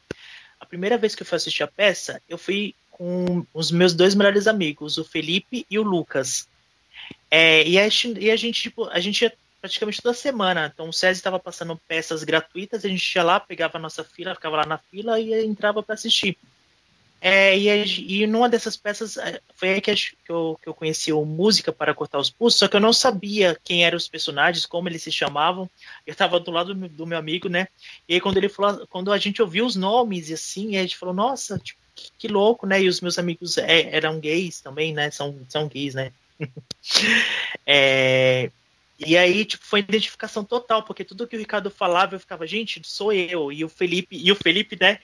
a 0.59 0.67
primeira 0.67 0.97
vez 0.97 1.15
que 1.15 1.23
eu 1.23 1.27
fui 1.27 1.37
assistir 1.37 1.63
a 1.63 1.69
peça, 1.69 2.21
eu 2.29 2.39
fui 2.39 2.75
com 2.91 3.47
os 3.55 3.71
meus 3.71 3.95
dois 3.95 4.15
melhores 4.15 4.47
amigos, 4.49 4.99
o 4.99 5.05
Felipe 5.05 5.65
e 5.71 5.79
o 5.79 5.83
Lucas. 5.83 6.49
É, 7.31 7.67
e, 7.67 7.79
a, 7.79 7.87
e 8.19 8.31
a 8.31 8.37
gente, 8.37 8.63
tipo, 8.63 8.89
a 8.89 8.99
gente 8.99 9.31
praticamente 9.61 10.03
toda 10.03 10.15
semana. 10.15 10.71
Então 10.73 10.89
o 10.89 10.93
SESI 10.93 11.21
estava 11.21 11.39
passando 11.39 11.81
peças 11.89 12.25
gratuitas, 12.25 12.85
a 12.85 12.89
gente 12.89 13.15
ia 13.15 13.23
lá, 13.23 13.41
pegava 13.41 13.79
a 13.79 13.81
nossa 13.81 14.05
fila, 14.05 14.35
ficava 14.35 14.57
lá 14.57 14.67
na 14.67 14.79
fila 14.79 15.21
e 15.21 15.45
entrava 15.45 15.83
para 15.83 15.95
assistir. 15.95 16.37
É, 17.21 17.59
e, 17.59 18.23
e 18.23 18.27
numa 18.29 18.49
dessas 18.49 18.77
peças 18.77 19.17
é, 19.17 19.41
foi 19.57 19.71
aí 19.71 19.81
que, 19.81 19.91
eu, 20.29 20.59
que 20.63 20.69
eu 20.69 20.75
conheci 20.75 21.13
o 21.13 21.25
Música 21.25 21.73
para 21.73 21.93
Cortar 21.93 22.19
os 22.19 22.31
Pulsos, 22.31 22.61
só 22.61 22.69
que 22.69 22.77
eu 22.77 22.81
não 22.81 22.93
sabia 22.93 23.59
quem 23.65 23.85
eram 23.85 23.97
os 23.97 24.07
personagens, 24.07 24.65
como 24.65 24.89
eles 24.89 25.03
se 25.03 25.11
chamavam. 25.11 25.69
Eu 26.07 26.13
estava 26.13 26.39
do 26.39 26.53
lado 26.53 26.75
do 26.75 27.07
meu 27.07 27.19
amigo, 27.19 27.49
né? 27.49 27.67
E 28.09 28.15
aí 28.15 28.21
quando 28.21 28.37
ele 28.37 28.49
falou, 28.49 28.87
quando 28.87 29.13
a 29.13 29.19
gente 29.19 29.43
ouviu 29.43 29.67
os 29.67 29.75
nomes 29.75 30.31
e 30.31 30.35
assim, 30.35 30.77
a 30.77 30.83
gente 30.83 30.97
falou, 30.97 31.15
nossa, 31.15 31.59
tipo, 31.59 31.81
que, 31.95 32.13
que, 32.17 32.29
louco, 32.29 32.67
né? 32.67 32.81
E 32.81 32.89
os 32.89 33.01
meus 33.01 33.19
amigos 33.19 33.59
é, 33.59 33.95
eram 33.95 34.21
gays 34.21 34.61
também, 34.61 34.93
né? 34.95 35.11
São, 35.11 35.37
são 35.49 35.67
gays, 35.67 35.95
né? 35.95 36.13
é, 37.67 38.53
e 38.99 39.17
aí, 39.17 39.45
tipo, 39.45 39.65
foi 39.65 39.81
identificação 39.81 40.45
total, 40.45 40.83
porque 40.83 41.05
tudo 41.05 41.27
que 41.27 41.37
o 41.37 41.39
Ricardo 41.39 41.71
falava, 41.71 42.17
eu 42.17 42.21
ficava, 42.21 42.47
gente, 42.47 42.81
sou 42.85 43.13
eu. 43.13 43.53
E 43.53 43.65
o 43.65 43.69
Felipe, 43.69 44.17
e 44.17 44.33
o 44.33 44.35
Felipe, 44.35 44.77
né? 44.81 44.99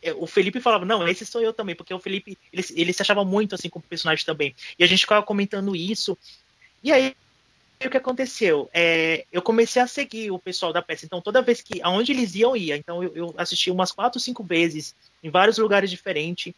É, 0.00 0.14
o 0.14 0.26
Felipe 0.26 0.60
falava, 0.60 0.84
não, 0.84 1.06
esse 1.06 1.26
sou 1.26 1.42
eu 1.42 1.52
também, 1.52 1.74
porque 1.74 1.92
o 1.92 1.98
Felipe, 1.98 2.38
ele, 2.52 2.64
ele 2.74 2.92
se 2.92 3.02
achava 3.02 3.24
muito 3.24 3.54
assim 3.54 3.68
como 3.68 3.84
personagem 3.84 4.24
também. 4.24 4.54
E 4.78 4.84
a 4.84 4.86
gente 4.86 5.00
ficava 5.00 5.24
comentando 5.24 5.76
isso. 5.76 6.16
E 6.82 6.90
aí, 6.90 7.14
o 7.84 7.90
que 7.90 7.96
aconteceu? 7.96 8.70
É, 8.72 9.26
eu 9.30 9.42
comecei 9.42 9.82
a 9.82 9.86
seguir 9.86 10.30
o 10.30 10.38
pessoal 10.38 10.72
da 10.72 10.80
peça. 10.80 11.04
Então, 11.04 11.20
toda 11.20 11.42
vez 11.42 11.60
que, 11.60 11.82
aonde 11.82 12.12
eles 12.12 12.34
iam, 12.34 12.56
ia. 12.56 12.76
Então, 12.76 13.02
eu, 13.02 13.14
eu 13.14 13.34
assisti 13.36 13.70
umas 13.70 13.92
quatro, 13.92 14.18
cinco 14.18 14.42
vezes, 14.42 14.94
em 15.22 15.28
vários 15.28 15.58
lugares 15.58 15.90
diferentes. 15.90 16.54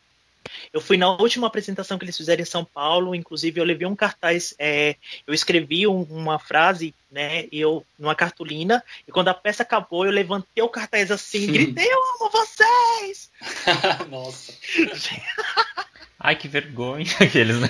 Eu 0.72 0.80
fui 0.80 0.97
na 0.97 1.11
última 1.11 1.47
apresentação 1.47 1.99
que 1.99 2.05
eles 2.05 2.16
fizeram 2.16 2.43
em 2.43 2.47
São 2.47 2.64
Paulo, 2.64 3.14
inclusive 3.14 3.61
eu 3.61 3.64
levei 3.64 3.86
um 3.86 3.97
cartaz, 3.97 4.55
é, 4.59 4.97
eu 5.26 5.34
escrevi 5.34 5.86
um, 5.86 6.03
uma 6.03 6.38
frase, 6.38 6.95
né, 7.11 7.47
eu 7.53 7.84
numa 7.99 8.14
cartolina, 8.14 8.82
e 9.07 9.12
quando 9.12 9.28
a 9.28 9.34
peça 9.34 9.62
acabou, 9.62 10.05
eu 10.05 10.12
levantei 10.12 10.62
o 10.62 10.68
cartaz 10.68 11.11
assim, 11.11 11.47
gritei, 11.47 11.86
eu 11.86 11.99
amo 12.16 12.30
vocês! 12.30 13.30
Nossa. 14.11 14.53
Ai, 16.22 16.36
que 16.36 16.49
vergonha 16.49 17.07
aqueles, 17.18 17.59
né? 17.59 17.68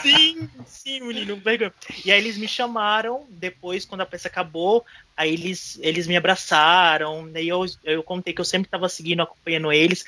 sim, 0.00 0.48
sim, 0.64 1.00
menino, 1.00 1.36
vergonha. 1.36 1.74
E 2.04 2.12
aí 2.12 2.18
eles 2.20 2.38
me 2.38 2.46
chamaram, 2.46 3.26
depois, 3.28 3.84
quando 3.84 4.02
a 4.02 4.06
peça 4.06 4.28
acabou, 4.28 4.86
aí 5.16 5.32
eles, 5.32 5.76
eles 5.82 6.06
me 6.06 6.16
abraçaram, 6.16 7.28
e 7.34 7.48
eu, 7.48 7.66
eu 7.82 8.04
contei 8.04 8.32
que 8.32 8.40
eu 8.40 8.44
sempre 8.44 8.68
estava 8.68 8.88
seguindo, 8.88 9.22
acompanhando 9.22 9.72
eles. 9.72 10.04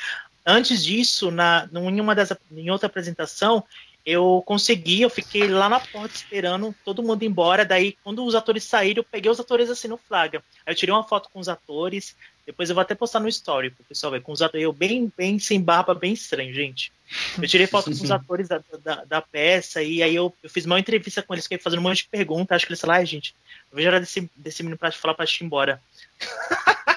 Antes 0.47 0.85
disso, 0.85 1.33
na, 1.33 1.69
em, 1.75 2.01
uma 2.01 2.15
das, 2.15 2.33
em 2.53 2.71
outra 2.71 2.87
apresentação, 2.87 3.65
eu 4.07 4.41
consegui, 4.47 5.03
eu 5.03 5.11
fiquei 5.11 5.49
lá 5.49 5.69
na 5.69 5.81
porta 5.81 6.15
esperando 6.15 6.73
todo 6.85 7.03
mundo 7.03 7.25
ir 7.25 7.27
embora. 7.27 7.65
Daí, 7.65 7.97
quando 8.05 8.25
os 8.25 8.37
atores 8.37 8.63
saíram, 8.63 9.01
eu 9.01 9.05
peguei 9.05 9.29
os 9.29 9.41
atores 9.41 9.69
assim 9.69 9.89
no 9.89 9.97
flagra. 9.97 10.41
Aí 10.65 10.73
eu 10.73 10.77
tirei 10.77 10.95
uma 10.95 11.03
foto 11.03 11.29
com 11.33 11.41
os 11.41 11.49
atores. 11.49 12.15
Depois 12.47 12.69
eu 12.69 12.77
vou 12.77 12.83
até 12.83 12.95
postar 12.95 13.19
no 13.19 13.27
story 13.27 13.71
pro 13.71 13.83
pessoal 13.83 14.13
ver. 14.13 14.23
Com 14.23 14.31
os 14.31 14.41
atores, 14.41 14.63
eu 14.63 14.73
bem, 14.73 15.13
bem 15.19 15.41
sem 15.41 15.61
barba, 15.61 15.93
bem 15.93 16.13
estranho, 16.13 16.55
gente. 16.55 16.93
Eu 17.37 17.49
tirei 17.49 17.67
foto 17.67 17.87
com 17.87 17.91
os 18.05 18.11
atores 18.13 18.47
da, 18.47 18.63
da, 18.85 19.05
da, 19.05 19.21
peça 19.21 19.83
e 19.83 20.01
aí 20.01 20.15
eu, 20.15 20.33
eu 20.41 20.49
fiz 20.49 20.65
uma 20.65 20.79
entrevista 20.79 21.21
com 21.21 21.35
eles, 21.35 21.47
fiquei 21.47 21.59
fazendo 21.59 21.81
um 21.81 21.83
monte 21.83 22.05
de 22.05 22.09
perguntas. 22.09 22.55
Acho 22.55 22.67
que 22.67 22.73
eles 22.73 22.81
falaram, 22.81 23.01
ai, 23.01 23.07
gente, 23.07 23.35
eu 23.73 23.77
vejo 23.77 23.89
a 23.89 23.91
hora 23.91 24.01
desse, 24.01 24.31
desse 24.37 24.63
menino 24.63 24.79
pra 24.79 24.93
falar 24.93 25.15
pra 25.15 25.25
ir 25.25 25.45
embora. 25.45 25.83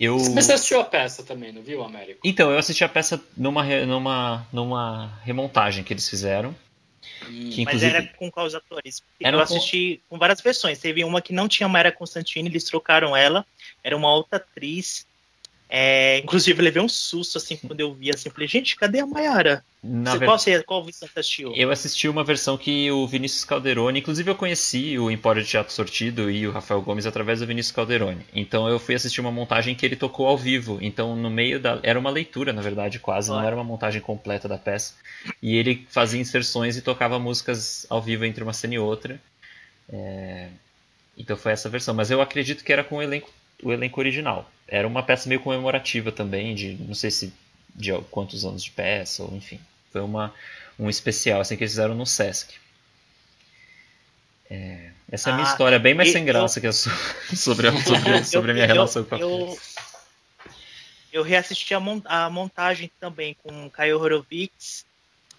Eu... 0.00 0.16
Mas 0.34 0.46
você 0.46 0.54
assistiu 0.54 0.80
a 0.80 0.84
peça 0.84 1.22
também, 1.22 1.52
não 1.52 1.60
viu, 1.60 1.84
Américo? 1.84 2.20
Então, 2.24 2.50
eu 2.50 2.58
assisti 2.58 2.82
a 2.82 2.88
peça 2.88 3.22
numa, 3.36 3.62
numa, 3.84 4.46
numa 4.50 5.20
remontagem 5.22 5.84
que 5.84 5.92
eles 5.92 6.08
fizeram. 6.08 6.56
Hum, 7.28 7.50
que, 7.50 7.60
inclusive... 7.60 7.92
Mas 7.92 8.04
era 8.04 8.06
com 8.16 8.30
quais 8.30 8.54
atores? 8.54 9.02
Era 9.22 9.36
eu 9.36 9.40
assisti 9.40 10.00
com... 10.08 10.14
com 10.14 10.18
várias 10.18 10.40
versões. 10.40 10.78
Teve 10.78 11.04
uma 11.04 11.20
que 11.20 11.34
não 11.34 11.46
tinha 11.46 11.68
Mayra 11.68 11.92
Constantine, 11.92 12.48
eles 12.48 12.64
trocaram 12.64 13.14
ela. 13.14 13.44
Era 13.84 13.94
uma 13.94 14.10
outra 14.10 14.38
atriz 14.38 15.06
é, 15.72 16.18
inclusive, 16.18 16.58
eu 16.58 16.64
levei 16.64 16.82
um 16.82 16.88
susto 16.88 17.38
assim 17.38 17.56
quando 17.56 17.78
eu 17.78 17.94
vi 17.94 18.10
assim. 18.10 18.28
Falei, 18.28 18.48
gente, 18.48 18.74
cadê 18.74 18.98
a 18.98 19.06
Mayara? 19.06 19.64
Você, 19.80 20.18
ver... 20.18 20.26
Qual, 20.26 20.38
você, 20.38 20.62
qual 20.64 20.84
você 20.84 21.04
assistiu? 21.04 21.52
Eu 21.54 21.70
assisti 21.70 22.08
uma 22.08 22.24
versão 22.24 22.58
que 22.58 22.90
o 22.90 23.06
Vinícius 23.06 23.44
Calderoni, 23.44 24.00
inclusive 24.00 24.28
eu 24.28 24.34
conheci 24.34 24.98
o 24.98 25.12
Empório 25.12 25.40
de 25.42 25.48
Teatro 25.48 25.72
Sortido 25.72 26.28
e 26.28 26.44
o 26.44 26.50
Rafael 26.50 26.82
Gomes 26.82 27.06
através 27.06 27.38
do 27.38 27.46
Vinícius 27.46 27.74
Calderoni. 27.74 28.26
Então 28.34 28.68
eu 28.68 28.80
fui 28.80 28.96
assistir 28.96 29.20
uma 29.20 29.30
montagem 29.30 29.76
que 29.76 29.86
ele 29.86 29.94
tocou 29.94 30.26
ao 30.26 30.36
vivo. 30.36 30.78
Então 30.82 31.14
no 31.14 31.30
meio 31.30 31.60
da. 31.60 31.78
Era 31.84 32.00
uma 32.00 32.10
leitura, 32.10 32.52
na 32.52 32.62
verdade, 32.62 32.98
quase, 32.98 33.30
não 33.30 33.40
era 33.40 33.54
uma 33.54 33.64
montagem 33.64 34.00
completa 34.00 34.48
da 34.48 34.58
peça. 34.58 34.94
E 35.40 35.56
ele 35.56 35.86
fazia 35.88 36.20
inserções 36.20 36.76
e 36.76 36.82
tocava 36.82 37.16
músicas 37.20 37.86
ao 37.88 38.02
vivo 38.02 38.24
entre 38.24 38.42
uma 38.42 38.52
cena 38.52 38.74
e 38.74 38.78
outra. 38.78 39.20
É... 39.88 40.48
Então 41.16 41.36
foi 41.36 41.52
essa 41.52 41.68
versão. 41.68 41.94
Mas 41.94 42.10
eu 42.10 42.20
acredito 42.20 42.64
que 42.64 42.72
era 42.72 42.82
com 42.82 42.96
o 42.96 43.02
elenco 43.02 43.30
o 43.62 43.72
elenco 43.72 44.00
original. 44.00 44.50
Era 44.66 44.86
uma 44.86 45.02
peça 45.02 45.28
meio 45.28 45.40
comemorativa 45.40 46.12
também, 46.12 46.54
de 46.54 46.74
não 46.74 46.94
sei 46.94 47.10
se 47.10 47.32
de 47.74 47.92
quantos 48.10 48.44
anos 48.44 48.62
de 48.62 48.70
peça, 48.70 49.22
ou 49.22 49.34
enfim. 49.34 49.60
Foi 49.92 50.00
uma, 50.00 50.32
um 50.78 50.88
especial 50.88 51.40
assim 51.40 51.56
que 51.56 51.64
eles 51.64 51.72
fizeram 51.72 51.94
no 51.94 52.06
Sesc. 52.06 52.54
É, 54.48 54.90
essa 55.10 55.30
é 55.30 55.32
a 55.32 55.36
minha 55.36 55.48
ah, 55.48 55.50
história, 55.52 55.78
bem 55.78 55.94
mais 55.94 56.10
sem 56.10 56.24
graça 56.24 56.58
eu, 56.58 56.60
que 56.60 56.66
a 56.66 56.72
sua, 56.72 56.92
sobre, 57.34 57.68
a, 57.68 57.72
sobre, 57.72 58.24
sobre 58.26 58.50
a 58.50 58.54
minha 58.54 58.66
relação 58.66 59.04
com 59.04 59.14
a 59.14 59.18
peça. 59.18 59.80
Eu 61.12 61.22
reassisti 61.22 61.74
a, 61.74 61.80
mont, 61.80 62.04
a, 62.06 62.30
montagem 62.30 62.90
também 63.00 63.36
com 63.42 63.66
o 63.66 63.70
Caio 63.70 63.98
Horowitz, 63.98 64.84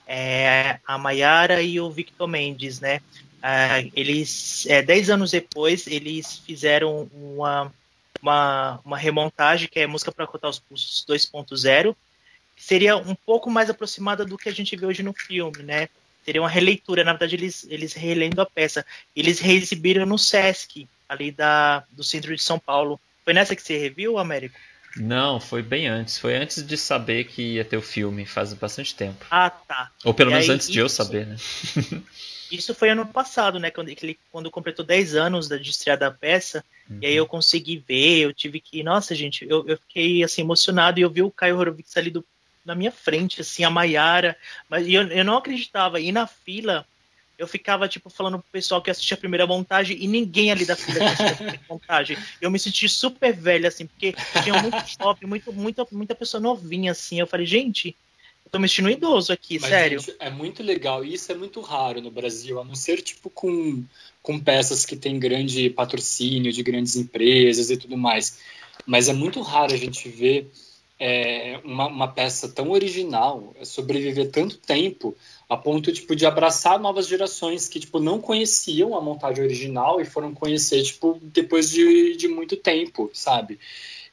é, 0.05 0.79
a 0.85 0.97
Mayara 0.97 1.61
e 1.61 1.79
o 1.79 1.89
Victor 1.89 2.27
Mendes, 2.27 2.81
né? 2.81 3.01
É, 3.41 3.89
eles, 3.95 4.65
é, 4.67 4.81
dez 4.81 5.09
anos 5.09 5.31
depois, 5.31 5.87
eles 5.87 6.39
fizeram 6.45 7.09
uma, 7.13 7.73
uma, 8.21 8.79
uma 8.85 8.97
remontagem, 8.97 9.67
que 9.67 9.79
é 9.79 9.87
Música 9.87 10.11
para 10.11 10.27
Cortar 10.27 10.49
os 10.49 10.59
Pulsos 10.59 11.05
2.0, 11.07 11.95
que 12.55 12.63
seria 12.63 12.95
um 12.97 13.15
pouco 13.15 13.49
mais 13.49 13.69
aproximada 13.69 14.23
do 14.25 14.37
que 14.37 14.49
a 14.49 14.53
gente 14.53 14.75
vê 14.75 14.85
hoje 14.85 15.03
no 15.03 15.13
filme, 15.13 15.63
né? 15.63 15.89
Seria 16.23 16.41
uma 16.41 16.49
releitura, 16.49 17.03
na 17.03 17.13
verdade 17.13 17.35
eles, 17.35 17.65
eles 17.69 17.93
relendo 17.93 18.39
a 18.41 18.45
peça. 18.45 18.85
Eles 19.15 19.39
reexibiram 19.39 20.05
no 20.05 20.17
Sesc, 20.19 20.87
ali 21.09 21.31
da, 21.31 21.83
do 21.91 22.03
centro 22.03 22.35
de 22.35 22.41
São 22.41 22.59
Paulo. 22.59 22.99
Foi 23.25 23.33
nessa 23.33 23.55
que 23.55 23.61
você 23.61 23.77
reviu, 23.77 24.17
Américo? 24.19 24.57
Não, 24.97 25.39
foi 25.39 25.61
bem 25.63 25.87
antes. 25.87 26.17
Foi 26.19 26.35
antes 26.35 26.61
de 26.65 26.77
saber 26.77 27.23
que 27.23 27.53
ia 27.55 27.65
ter 27.65 27.77
o 27.77 27.81
filme, 27.81 28.25
faz 28.25 28.53
bastante 28.53 28.93
tempo. 28.93 29.25
Ah, 29.31 29.49
tá. 29.49 29.89
Ou 30.03 30.13
pelo 30.13 30.29
E 30.29 30.33
menos 30.33 30.49
aí, 30.49 30.55
antes 30.55 30.69
de 30.69 30.77
eu 30.79 30.85
isso- 30.85 30.95
saber, 30.95 31.25
né? 31.25 31.35
Isso 32.51 32.75
foi 32.75 32.89
ano 32.89 33.05
passado, 33.05 33.59
né? 33.59 33.71
Quando, 33.71 33.89
ele, 33.89 34.19
quando 34.31 34.51
completou 34.51 34.85
10 34.85 35.15
anos 35.15 35.47
da, 35.47 35.57
de 35.57 35.69
estreia 35.69 35.97
da 35.97 36.11
peça. 36.11 36.63
E 37.01 37.05
aí 37.05 37.15
eu 37.15 37.25
consegui 37.25 37.77
ver, 37.77 38.19
eu 38.19 38.33
tive 38.33 38.59
que. 38.59 38.83
Nossa, 38.83 39.15
gente, 39.15 39.45
eu, 39.49 39.65
eu 39.67 39.77
fiquei 39.77 40.23
assim, 40.23 40.41
emocionado 40.41 40.99
e 40.99 41.03
eu 41.03 41.09
vi 41.09 41.21
o 41.21 41.31
Caio 41.31 41.57
Horowitz 41.57 41.95
ali 41.95 42.09
do, 42.09 42.25
na 42.65 42.75
minha 42.75 42.91
frente, 42.91 43.39
assim, 43.39 43.63
a 43.63 43.69
Maiara. 43.69 44.35
Mas 44.67 44.85
e 44.85 44.93
eu, 44.93 45.07
eu 45.07 45.23
não 45.23 45.37
acreditava. 45.37 46.01
E 46.01 46.11
na 46.11 46.27
fila, 46.27 46.85
eu 47.37 47.47
ficava, 47.47 47.87
tipo, 47.87 48.09
falando 48.09 48.39
pro 48.39 48.51
pessoal 48.51 48.81
que 48.81 48.91
assistia 48.91 49.15
a 49.15 49.19
primeira 49.19 49.47
montagem 49.47 49.97
e 49.99 50.07
ninguém 50.07 50.51
ali 50.51 50.65
da 50.65 50.75
fila 50.75 50.99
que 50.99 51.05
assistia 51.05 51.31
a 51.31 51.35
primeira 51.35 51.61
montagem. 51.69 52.17
Eu 52.41 52.51
me 52.51 52.59
senti 52.59 52.89
super 52.89 53.33
velha, 53.33 53.69
assim, 53.69 53.87
porque 53.87 54.13
tinha 54.43 54.61
muito 54.61 54.77
shopping, 54.87 55.25
muito, 55.25 55.53
muita, 55.53 55.87
muita 55.91 56.13
pessoa 56.13 56.41
novinha, 56.41 56.91
assim. 56.91 57.19
Eu 57.19 57.27
falei, 57.27 57.45
gente, 57.45 57.95
tô 58.51 58.59
me 58.59 58.67
sentindo 58.67 58.89
idoso 58.89 59.31
aqui, 59.31 59.57
Mas, 59.59 59.69
sério. 59.69 59.99
é 60.19 60.29
muito 60.29 60.61
legal. 60.61 61.05
E 61.05 61.13
isso 61.13 61.31
é 61.31 61.35
muito 61.35 61.61
raro 61.61 62.01
no 62.01 62.11
Brasil, 62.11 62.59
a 62.59 62.63
não 62.63 62.75
ser 62.75 63.01
tipo 63.01 63.29
com, 63.29 63.83
com 64.21 64.39
peças 64.39 64.85
que 64.85 64.95
têm 64.95 65.17
grande 65.17 65.69
patrocínio 65.69 66.51
de 66.51 66.61
grandes 66.61 66.95
empresas 66.95 67.69
e 67.69 67.77
tudo 67.77 67.97
mais. 67.97 68.39
Mas 68.85 69.07
é 69.07 69.13
muito 69.13 69.41
raro 69.41 69.73
a 69.73 69.77
gente 69.77 70.09
ver 70.09 70.51
é, 70.99 71.59
uma, 71.63 71.87
uma 71.87 72.07
peça 72.07 72.49
tão 72.49 72.71
original 72.71 73.55
sobreviver 73.63 74.29
tanto 74.29 74.57
tempo 74.57 75.15
a 75.49 75.57
ponto 75.57 75.91
tipo 75.91 76.15
de 76.15 76.25
abraçar 76.25 76.79
novas 76.79 77.07
gerações 77.07 77.67
que 77.67 77.79
tipo 77.79 77.99
não 77.99 78.21
conheciam 78.21 78.95
a 78.95 79.01
montagem 79.01 79.43
original 79.43 79.99
e 79.99 80.05
foram 80.05 80.33
conhecer 80.33 80.83
tipo 80.83 81.19
depois 81.21 81.71
de, 81.71 82.15
de 82.15 82.27
muito 82.27 82.55
tempo, 82.55 83.09
sabe? 83.13 83.59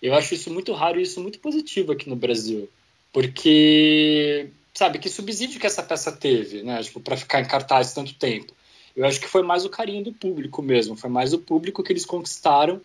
Eu 0.01 0.15
acho 0.15 0.35
isso 0.35 0.51
muito 0.51 0.73
raro 0.73 0.99
e 0.99 1.03
isso 1.03 1.21
muito 1.21 1.39
positivo 1.41 1.93
aqui 1.93 2.09
no 2.09 2.17
Brasil, 2.17 2.69
porque 3.13 4.49
sabe 4.75 4.99
que 4.99 5.09
subsídio 5.09 5.59
que 5.61 5.67
essa 5.67 5.83
peça 5.83 6.13
teve, 6.13 6.63
né? 6.63 6.83
Tipo 6.83 7.01
para 7.01 7.17
ficar 7.17 7.41
em 7.41 7.47
cartaz 7.47 7.93
tanto 7.93 8.15
tempo. 8.15 8.53
Eu 8.97 9.05
acho 9.05 9.21
que 9.21 9.29
foi 9.29 9.43
mais 9.43 9.65
o 9.65 9.71
carinho 9.71 10.05
do 10.05 10.13
público 10.13 10.63
mesmo, 10.63 10.97
foi 10.97 11.11
mais 11.11 11.33
o 11.33 11.39
público 11.39 11.83
que 11.83 11.93
eles 11.93 12.05
conquistaram 12.05 12.81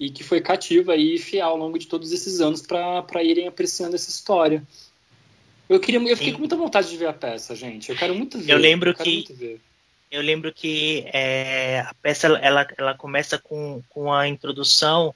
e 0.00 0.10
que 0.10 0.24
foi 0.24 0.40
cativa 0.40 0.96
e 0.96 1.18
fiel 1.18 1.48
ao 1.48 1.56
longo 1.56 1.78
de 1.78 1.86
todos 1.86 2.12
esses 2.12 2.40
anos 2.40 2.62
para 2.62 3.22
irem 3.22 3.46
apreciando 3.46 3.94
essa 3.94 4.10
história. 4.10 4.62
Eu 5.68 5.80
queria, 5.80 6.00
eu 6.00 6.16
fiquei 6.16 6.30
Sim. 6.30 6.34
com 6.34 6.40
muita 6.40 6.56
vontade 6.56 6.90
de 6.90 6.96
ver 6.96 7.06
a 7.06 7.12
peça, 7.12 7.54
gente. 7.54 7.90
Eu 7.90 7.96
quero 7.96 8.14
muito 8.14 8.38
ver. 8.38 8.52
Eu 8.52 8.58
lembro 8.58 8.94
quero 8.94 9.08
que-. 9.08 9.60
Eu 10.10 10.22
lembro 10.22 10.52
que 10.52 11.04
é, 11.12 11.80
a 11.80 11.94
peça 11.94 12.28
ela, 12.28 12.68
ela 12.76 12.94
começa 12.94 13.36
com, 13.38 13.82
com 13.88 14.12
a 14.12 14.28
introdução 14.28 15.12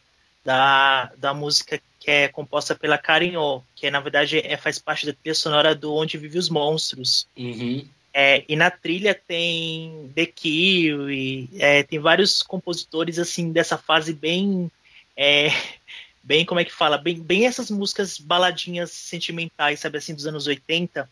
da, 0.49 1.13
da 1.19 1.35
música 1.35 1.79
que 2.01 2.11
é 2.11 2.29
composta 2.29 2.75
pela 2.75 2.97
Karen 2.97 3.37
Oh, 3.37 3.61
que 3.77 3.91
na 3.91 4.01
verdade 4.01 4.39
é, 4.39 4.57
faz 4.57 4.79
parte 4.79 5.05
da 5.05 5.13
trilha 5.13 5.35
sonora 5.35 5.75
do 5.75 5.95
Onde 5.95 6.17
Vive 6.17 6.39
os 6.39 6.49
Monstros. 6.49 7.29
Uhum. 7.37 7.87
É, 8.15 8.43
e 8.49 8.57
na 8.57 8.71
trilha 8.71 9.15
tem 9.15 10.11
The 10.15 10.25
Kiwi, 10.25 11.51
é, 11.59 11.83
tem 11.83 11.99
vários 11.99 12.43
compositores 12.43 13.19
assim 13.19 13.53
dessa 13.53 13.77
fase 13.77 14.15
bem, 14.15 14.71
é, 15.15 15.49
bem 16.25 16.47
como 16.47 16.61
é 16.61 16.65
que 16.65 16.73
fala, 16.73 16.97
bem, 16.97 17.21
bem 17.21 17.45
essas 17.45 17.71
músicas 17.71 18.19
baladinhas 18.19 18.91
sentimentais, 18.91 19.81
sabe 19.81 19.99
assim 19.99 20.15
dos 20.15 20.27
anos 20.27 20.47
80. 20.47 21.07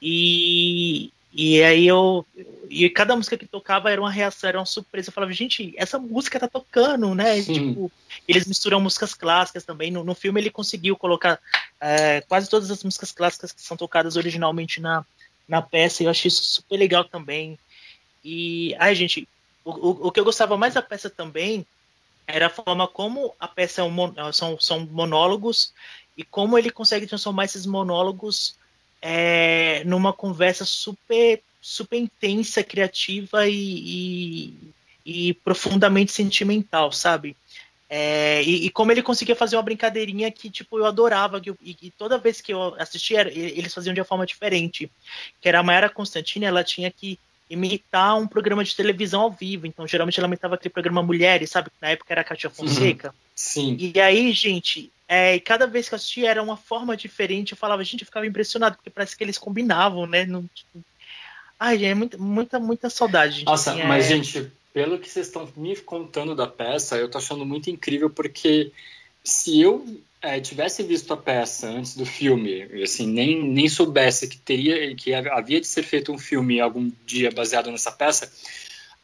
E, 0.00 1.12
e 1.32 1.62
aí 1.62 1.86
eu 1.86 2.26
e 2.68 2.88
cada 2.90 3.16
música 3.16 3.36
que 3.36 3.46
tocava 3.46 3.90
era 3.90 4.00
uma 4.00 4.10
reação, 4.10 4.48
era 4.48 4.58
uma 4.58 4.66
surpresa. 4.66 5.08
Eu 5.08 5.12
falava, 5.12 5.32
gente, 5.32 5.74
essa 5.76 5.98
música 5.98 6.38
tá 6.38 6.48
tocando, 6.48 7.14
né? 7.14 7.42
Tipo, 7.42 7.90
eles 8.26 8.46
misturam 8.46 8.80
músicas 8.80 9.14
clássicas 9.14 9.64
também. 9.64 9.90
No, 9.90 10.04
no 10.04 10.14
filme 10.14 10.40
ele 10.40 10.50
conseguiu 10.50 10.96
colocar 10.96 11.38
é, 11.80 12.20
quase 12.22 12.48
todas 12.48 12.70
as 12.70 12.84
músicas 12.84 13.12
clássicas 13.12 13.52
que 13.52 13.62
são 13.62 13.76
tocadas 13.76 14.16
originalmente 14.16 14.80
na, 14.80 15.04
na 15.48 15.60
peça, 15.60 16.02
e 16.02 16.06
eu 16.06 16.10
achei 16.10 16.28
isso 16.28 16.44
super 16.44 16.76
legal 16.76 17.04
também. 17.04 17.58
E, 18.24 18.74
ai, 18.78 18.94
gente, 18.94 19.28
o, 19.64 19.70
o, 19.70 20.06
o 20.08 20.12
que 20.12 20.20
eu 20.20 20.24
gostava 20.24 20.56
mais 20.56 20.74
da 20.74 20.82
peça 20.82 21.10
também 21.10 21.66
era 22.26 22.46
a 22.46 22.50
forma 22.50 22.86
como 22.86 23.34
a 23.38 23.48
peça 23.48 23.80
é 23.80 23.84
um, 23.84 24.32
são, 24.32 24.58
são 24.60 24.86
monólogos 24.90 25.72
e 26.16 26.22
como 26.24 26.58
ele 26.58 26.70
consegue 26.70 27.06
transformar 27.06 27.44
esses 27.44 27.66
monólogos 27.66 28.54
é, 29.02 29.82
numa 29.84 30.12
conversa 30.12 30.64
super, 30.64 31.42
super 31.60 31.98
intensa, 31.98 32.62
criativa 32.62 33.48
e, 33.48 34.54
e, 35.04 35.28
e 35.28 35.34
profundamente 35.34 36.12
sentimental, 36.12 36.92
sabe? 36.92 37.36
É, 37.90 38.42
e, 38.44 38.64
e 38.64 38.70
como 38.70 38.90
ele 38.90 39.02
conseguia 39.02 39.36
fazer 39.36 39.56
uma 39.56 39.62
brincadeirinha 39.62 40.30
que 40.30 40.48
tipo 40.48 40.78
eu 40.78 40.86
adorava 40.86 41.38
que 41.38 41.50
eu- 41.50 41.58
e, 41.62 41.76
e 41.82 41.90
toda 41.90 42.16
vez 42.16 42.40
que 42.40 42.50
eu 42.50 42.74
assistia 42.78 43.20
eles 43.30 43.74
faziam 43.74 43.92
de 43.92 44.00
uma 44.00 44.06
forma 44.06 44.24
diferente 44.24 44.90
que 45.38 45.46
era 45.46 45.58
a 45.58 45.62
Mayara 45.62 45.90
Constantini 45.90 46.46
ela 46.46 46.64
tinha 46.64 46.90
que 46.90 47.18
imitar 47.50 48.16
um 48.16 48.26
programa 48.26 48.64
de 48.64 48.74
televisão 48.74 49.20
ao 49.20 49.30
vivo 49.30 49.66
então 49.66 49.86
geralmente 49.86 50.18
ela 50.18 50.26
imitava 50.26 50.54
aquele 50.54 50.72
programa 50.72 51.02
Mulheres 51.02 51.50
sabe 51.50 51.68
que 51.68 51.76
na 51.82 51.90
época 51.90 52.14
era 52.14 52.22
a 52.22 52.24
Katia 52.24 52.48
Fonseca 52.48 53.14
Sim. 53.34 53.76
e 53.78 54.00
aí 54.00 54.32
gente 54.32 54.90
é, 55.12 55.34
e 55.36 55.40
cada 55.40 55.66
vez 55.66 55.88
que 55.88 55.94
eu 55.94 55.96
assistia 55.96 56.30
era 56.30 56.42
uma 56.42 56.56
forma 56.56 56.96
diferente 56.96 57.52
eu 57.52 57.58
falava 57.58 57.84
gente 57.84 58.00
eu 58.00 58.06
ficava 58.06 58.26
impressionado 58.26 58.76
porque 58.76 58.90
parece 58.90 59.16
que 59.16 59.22
eles 59.22 59.38
combinavam 59.38 60.06
né 60.06 60.24
Não, 60.24 60.42
tipo... 60.54 60.82
ai 61.58 61.78
gente 61.78 61.90
é 61.90 61.94
muita 61.94 62.18
muita 62.18 62.60
muita 62.60 62.90
saudade 62.90 63.40
gente. 63.40 63.46
Nossa, 63.46 63.72
Assim, 63.72 63.82
mas 63.84 64.06
é- 64.06 64.08
gente, 64.08 64.52
pelo 64.72 64.98
que 64.98 65.08
vocês 65.08 65.26
estão 65.26 65.48
me 65.56 65.76
contando 65.76 66.34
da 66.34 66.46
peça, 66.46 66.96
eu 66.96 67.10
tô 67.10 67.18
achando 67.18 67.44
muito 67.44 67.68
incrível 67.68 68.08
porque 68.08 68.72
se 69.22 69.60
eu 69.60 69.86
é, 70.22 70.40
tivesse 70.40 70.82
visto 70.82 71.12
a 71.12 71.16
peça 71.16 71.68
antes 71.68 71.96
do 71.96 72.06
filme, 72.06 72.62
assim, 72.82 73.06
nem, 73.06 73.42
nem 73.42 73.68
soubesse 73.68 74.28
que 74.28 74.38
teria 74.38 74.94
que 74.94 75.12
havia 75.12 75.60
de 75.60 75.66
ser 75.66 75.82
feito 75.82 76.12
um 76.12 76.18
filme 76.18 76.60
algum 76.60 76.90
dia 77.04 77.30
baseado 77.30 77.70
nessa 77.70 77.90
peça, 77.90 78.32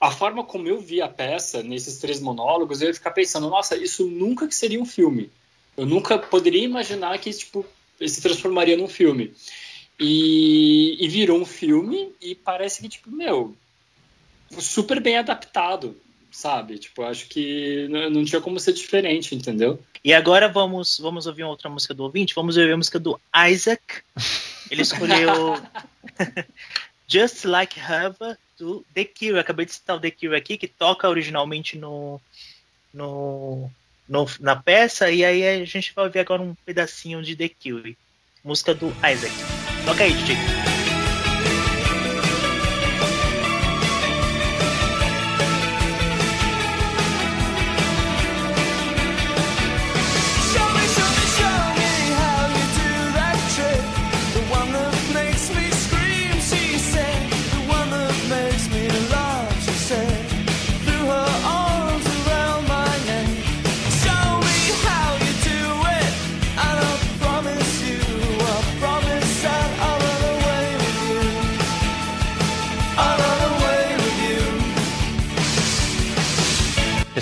a 0.01 0.13
forma 0.13 0.45
como 0.45 0.69
eu 0.69 0.81
vi 0.81 1.03
a 1.03 1.09
peça 1.09 1.63
nesses 1.63 1.99
três 1.99 2.21
monólogos, 2.21 2.81
eu 2.81 2.89
ia 2.89 2.95
ficar 2.95 3.11
pensando, 3.11 3.51
nossa, 3.51 3.77
isso 3.77 4.07
nunca 4.07 4.47
que 4.47 4.55
seria 4.55 4.81
um 4.81 4.87
filme. 4.87 5.29
Eu 5.79 5.87
nunca 5.87 6.19
poderia 6.19 6.65
imaginar 6.65 7.17
que 7.19 7.33
tipo 7.33 7.65
se 8.05 8.21
transformaria 8.21 8.77
num 8.77 8.89
filme. 8.89 9.33
E, 9.99 10.97
e 11.01 11.09
virou 11.09 11.41
um 11.41 11.45
filme 11.45 12.13
e 12.21 12.35
parece 12.35 12.83
que 12.83 12.89
tipo, 12.89 13.11
meu, 13.11 13.57
super 14.59 15.01
bem 15.01 15.19
adaptado, 15.19 15.97
sabe? 16.33 16.79
Tipo, 16.79 17.03
acho 17.03 17.29
que 17.29 17.89
não 17.89 18.25
tinha 18.25 18.41
como 18.41 18.59
ser 18.59 18.73
diferente, 18.73 19.35
entendeu? 19.35 19.81
E 20.05 20.13
agora 20.13 20.49
vamos, 20.49 20.99
vamos 20.99 21.27
ouvir 21.27 21.45
uma 21.45 21.51
outra 21.51 21.69
música 21.69 21.95
do 21.95 22.03
ouvinte. 22.03 22.35
Vamos 22.35 22.57
ouvir 22.57 22.73
a 22.73 22.77
música 22.77 22.99
do 22.99 23.21
Isaac. 23.49 24.03
Ele 24.71 24.83
escolheu 24.83 25.61
Just 27.07 27.45
Like 27.45 27.79
Heaven 27.79 28.37
do 28.59 28.85
The 28.95 29.05
Cure. 29.05 29.39
Acabei 29.39 29.67
de 29.67 29.73
citar 29.73 29.97
o 29.97 30.01
The 30.01 30.11
Cure 30.11 30.37
aqui, 30.37 30.59
que 30.59 30.67
toca 30.67 31.09
originalmente 31.09 31.77
no, 31.77 32.21
no, 32.93 33.71
no- 34.09 34.27
na 34.41 34.57
peça. 34.57 35.11
E 35.11 35.25
aí 35.25 35.47
a 35.47 35.65
gente 35.65 35.93
vai 35.95 36.07
ouvir 36.07 36.21
agora 36.21 36.43
um 36.43 36.55
pedacinho 36.65 37.23
de 37.23 37.37
The 37.37 37.49
Cure. 37.49 37.97
Música 38.45 38.75
do 38.75 38.89
Isaac. 39.05 39.35
Toca 39.85 40.05
aí, 40.05 40.13
DJ. 40.13 40.78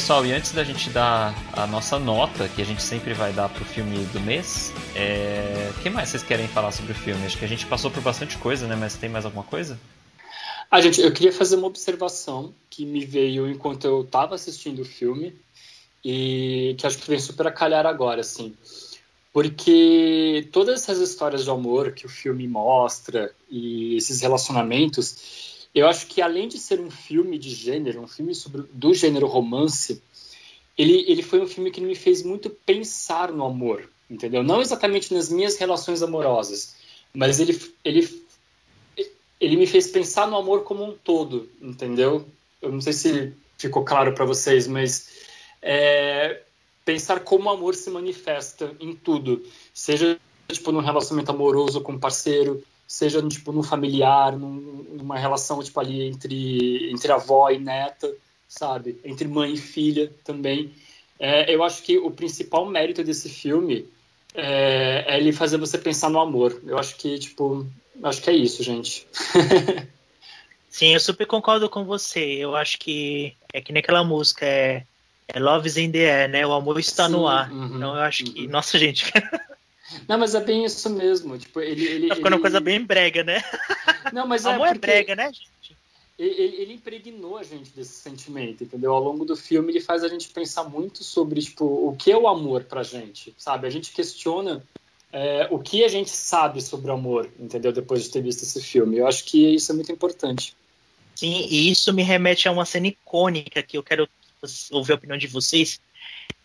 Pessoal, 0.06 0.24
e 0.24 0.32
antes 0.32 0.52
da 0.52 0.62
gente 0.62 0.88
dar 0.90 1.34
a 1.52 1.66
nossa 1.66 1.98
nota, 1.98 2.48
que 2.48 2.62
a 2.62 2.64
gente 2.64 2.80
sempre 2.80 3.12
vai 3.12 3.32
dar 3.32 3.48
pro 3.48 3.64
filme 3.64 4.04
do 4.12 4.20
mês, 4.20 4.72
é... 4.94 5.72
o 5.76 5.82
que 5.82 5.90
mais 5.90 6.10
vocês 6.10 6.22
querem 6.22 6.46
falar 6.46 6.70
sobre 6.70 6.92
o 6.92 6.94
filme? 6.94 7.26
Acho 7.26 7.36
que 7.36 7.44
a 7.44 7.48
gente 7.48 7.66
passou 7.66 7.90
por 7.90 8.00
bastante 8.00 8.38
coisa, 8.38 8.68
né? 8.68 8.76
Mas 8.76 8.94
tem 8.94 9.10
mais 9.10 9.24
alguma 9.24 9.42
coisa? 9.42 9.76
Ah, 10.70 10.80
gente, 10.80 11.00
eu 11.00 11.12
queria 11.12 11.32
fazer 11.32 11.56
uma 11.56 11.66
observação 11.66 12.54
que 12.70 12.86
me 12.86 13.04
veio 13.04 13.50
enquanto 13.50 13.84
eu 13.84 14.02
estava 14.02 14.36
assistindo 14.36 14.82
o 14.82 14.84
filme 14.84 15.34
e 16.04 16.76
que 16.78 16.86
acho 16.86 16.98
que 16.98 17.10
vem 17.10 17.18
super 17.18 17.48
a 17.48 17.50
calhar 17.50 17.84
agora, 17.84 18.20
assim. 18.20 18.54
Porque 19.32 20.48
todas 20.52 20.82
essas 20.82 21.00
histórias 21.00 21.42
de 21.42 21.50
amor 21.50 21.90
que 21.90 22.06
o 22.06 22.08
filme 22.08 22.46
mostra 22.46 23.34
e 23.50 23.96
esses 23.96 24.20
relacionamentos, 24.20 25.55
eu 25.76 25.86
acho 25.86 26.06
que 26.06 26.22
além 26.22 26.48
de 26.48 26.58
ser 26.58 26.80
um 26.80 26.90
filme 26.90 27.38
de 27.38 27.50
gênero, 27.50 28.00
um 28.00 28.08
filme 28.08 28.34
sobre, 28.34 28.62
do 28.72 28.94
gênero 28.94 29.26
romance, 29.26 30.02
ele, 30.76 31.04
ele 31.06 31.22
foi 31.22 31.38
um 31.38 31.46
filme 31.46 31.70
que 31.70 31.82
me 31.82 31.94
fez 31.94 32.22
muito 32.22 32.48
pensar 32.48 33.30
no 33.30 33.44
amor, 33.44 33.86
entendeu? 34.08 34.42
Não 34.42 34.62
exatamente 34.62 35.12
nas 35.12 35.28
minhas 35.28 35.58
relações 35.58 36.02
amorosas, 36.02 36.76
mas 37.12 37.40
ele, 37.40 37.60
ele, 37.84 38.24
ele 39.38 39.56
me 39.56 39.66
fez 39.66 39.86
pensar 39.86 40.26
no 40.26 40.36
amor 40.36 40.64
como 40.64 40.82
um 40.82 40.92
todo, 40.96 41.46
entendeu? 41.60 42.26
Eu 42.62 42.72
não 42.72 42.80
sei 42.80 42.94
se 42.94 43.32
ficou 43.58 43.84
claro 43.84 44.14
para 44.14 44.24
vocês, 44.24 44.66
mas 44.66 45.10
é, 45.60 46.40
pensar 46.86 47.20
como 47.20 47.50
o 47.50 47.52
amor 47.52 47.74
se 47.74 47.90
manifesta 47.90 48.74
em 48.80 48.94
tudo, 48.94 49.44
seja 49.74 50.18
tipo 50.48 50.72
num 50.72 50.80
relacionamento 50.80 51.32
amoroso 51.32 51.82
com 51.82 51.92
um 51.92 51.98
parceiro, 51.98 52.64
seja 52.86 53.20
tipo 53.28 53.52
num 53.52 53.62
familiar, 53.62 54.36
num, 54.36 54.86
numa 54.92 55.18
relação 55.18 55.62
tipo 55.62 55.78
ali 55.80 56.02
entre 56.08 56.90
entre 56.90 57.12
avó 57.12 57.50
e 57.50 57.58
neta, 57.58 58.12
sabe, 58.48 59.00
entre 59.04 59.26
mãe 59.26 59.54
e 59.54 59.58
filha 59.58 60.12
também. 60.24 60.72
É, 61.18 61.52
eu 61.52 61.64
acho 61.64 61.82
que 61.82 61.98
o 61.98 62.10
principal 62.10 62.66
mérito 62.66 63.02
desse 63.02 63.28
filme 63.28 63.88
é, 64.34 65.04
é, 65.08 65.18
ele 65.18 65.32
fazer 65.32 65.56
você 65.56 65.78
pensar 65.78 66.10
no 66.10 66.20
amor. 66.20 66.60
Eu 66.64 66.78
acho 66.78 66.96
que 66.96 67.18
tipo, 67.18 67.66
acho 68.02 68.22
que 68.22 68.30
é 68.30 68.34
isso, 68.34 68.62
gente. 68.62 69.06
Sim, 70.68 70.92
eu 70.92 71.00
super 71.00 71.26
concordo 71.26 71.70
com 71.70 71.84
você. 71.84 72.20
Eu 72.20 72.54
acho 72.54 72.78
que 72.78 73.34
é 73.52 73.62
que 73.62 73.72
naquela 73.72 74.04
música 74.04 74.44
é, 74.44 74.84
é 75.26 75.40
Love 75.40 75.66
is 75.66 75.78
in 75.78 75.90
the 75.90 76.22
air, 76.22 76.28
né? 76.28 76.46
O 76.46 76.52
amor 76.52 76.78
está 76.78 77.06
Sim, 77.06 77.12
no 77.12 77.26
ar. 77.26 77.50
Uhum, 77.50 77.76
então 77.76 77.96
eu 77.96 78.02
acho 78.02 78.26
uhum. 78.26 78.32
que, 78.32 78.46
nossa 78.46 78.78
gente. 78.78 79.10
Não, 80.08 80.18
mas 80.18 80.34
é 80.34 80.40
bem 80.40 80.64
isso 80.64 80.90
mesmo. 80.90 81.38
Tipo, 81.38 81.60
ele, 81.60 81.84
ele, 81.84 82.08
tá 82.08 82.16
ficando 82.16 82.34
ele... 82.34 82.36
uma 82.36 82.42
coisa 82.42 82.60
bem 82.60 82.82
brega, 82.84 83.22
né? 83.22 83.42
Não, 84.12 84.26
mas 84.26 84.44
o 84.44 84.48
é 84.48 84.54
amor 84.54 84.68
é 84.68 84.74
brega, 84.74 85.14
né, 85.14 85.26
gente? 85.32 85.76
Ele, 86.18 86.56
ele, 86.62 86.72
impregnou 86.72 87.36
a 87.36 87.42
gente 87.42 87.70
desse 87.70 87.92
sentimento, 87.92 88.64
entendeu? 88.64 88.94
Ao 88.94 89.02
longo 89.02 89.24
do 89.24 89.36
filme, 89.36 89.70
ele 89.70 89.82
faz 89.82 90.02
a 90.02 90.08
gente 90.08 90.28
pensar 90.30 90.64
muito 90.64 91.04
sobre, 91.04 91.42
tipo, 91.42 91.64
o 91.64 91.94
que 91.94 92.10
é 92.10 92.16
o 92.16 92.26
amor 92.26 92.64
pra 92.64 92.82
gente, 92.82 93.34
sabe? 93.36 93.66
A 93.66 93.70
gente 93.70 93.92
questiona 93.92 94.64
é, 95.12 95.46
o 95.50 95.58
que 95.58 95.84
a 95.84 95.88
gente 95.88 96.10
sabe 96.10 96.62
sobre 96.62 96.90
o 96.90 96.94
amor, 96.94 97.30
entendeu? 97.38 97.70
Depois 97.70 98.02
de 98.02 98.10
ter 98.10 98.22
visto 98.22 98.42
esse 98.42 98.62
filme. 98.62 98.96
Eu 98.96 99.06
acho 99.06 99.24
que 99.24 99.54
isso 99.54 99.72
é 99.72 99.74
muito 99.74 99.92
importante. 99.92 100.54
Sim, 101.14 101.46
e 101.50 101.70
isso 101.70 101.92
me 101.92 102.02
remete 102.02 102.48
a 102.48 102.52
uma 102.52 102.64
cena 102.64 102.86
icônica 102.86 103.62
que 103.62 103.76
eu 103.76 103.82
quero 103.82 104.08
ouvir 104.70 104.92
a 104.92 104.96
opinião 104.96 105.18
de 105.18 105.26
vocês, 105.26 105.80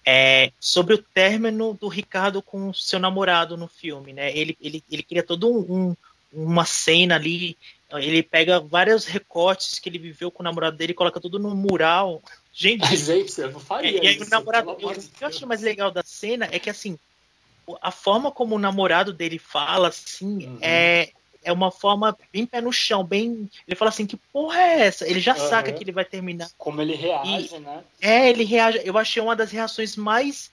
é, 0.06 0.52
sobre 0.60 0.93
o 0.95 0.97
término 0.97 1.78
do 1.80 1.88
Ricardo 1.88 2.41
com 2.41 2.70
o 2.70 2.74
seu 2.74 2.99
namorado 2.99 3.56
no 3.56 3.68
filme, 3.68 4.14
né? 4.14 4.36
Ele, 4.36 4.58
ele, 4.60 4.84
ele 4.89 5.04
cria 5.04 5.24
todo 5.24 5.49
um, 5.49 5.95
uma 6.34 6.66
cena 6.66 7.16
ali, 7.16 7.58
ele 7.93 8.24
pega 8.24 8.60
vários 8.60 9.06
recortes 9.06 9.80
que 9.80 9.89
ele 9.89 9.99
viveu 9.99 10.32
com 10.32 10.41
o 10.41 10.43
namorado 10.43 10.78
dele 10.78 10.91
e 10.91 10.95
coloca 10.95 11.20
tudo 11.20 11.38
no 11.38 11.54
mural. 11.56 12.22
Gente, 12.54 12.97
gente 12.97 13.39
eu 13.39 13.60
faria 13.62 13.97
é, 13.97 14.04
e 14.04 14.08
aí 14.08 14.16
isso, 14.18 14.26
o 14.26 14.30
namorado, 14.30 14.76
eu, 14.78 14.89
o 14.89 14.93
que 14.93 15.24
eu 15.24 15.28
acho 15.30 15.47
mais 15.47 15.62
legal 15.62 15.89
da 15.89 16.04
cena 16.04 16.49
é 16.52 16.60
que 16.60 16.70
assim, 16.70 16.99
a 17.82 17.91
forma 17.91 18.30
como 18.30 18.56
o 18.56 18.60
namorado 18.60 19.14
dele 19.14 19.39
fala, 19.39 19.88
assim, 19.88 20.47
uhum. 20.47 20.58
é, 20.62 21.12
é 21.44 21.52
uma 21.52 21.72
forma 21.72 22.18
bem 22.32 22.46
pé 22.46 22.62
no 22.62 22.72
chão, 22.72 23.04
bem. 23.04 23.50
Ele 23.68 23.76
fala 23.76 23.89
assim, 23.89 24.06
que 24.06 24.18
porra 24.18 24.60
é 24.60 24.82
essa? 24.82 25.08
Ele 25.08 25.20
já 25.20 25.34
uhum. 25.36 25.50
saca 25.50 25.72
que 25.72 25.84
ele 25.84 25.92
vai 25.92 26.06
terminar. 26.06 26.50
Como 26.58 26.82
ele 26.82 26.96
reage, 26.96 27.56
e, 27.56 27.60
né? 27.60 27.84
É, 28.00 28.30
ele 28.30 28.44
reage. 28.44 28.82
Eu 28.84 28.98
achei 28.98 29.22
uma 29.22 29.36
das 29.36 29.52
reações 29.52 29.96
mais. 29.96 30.52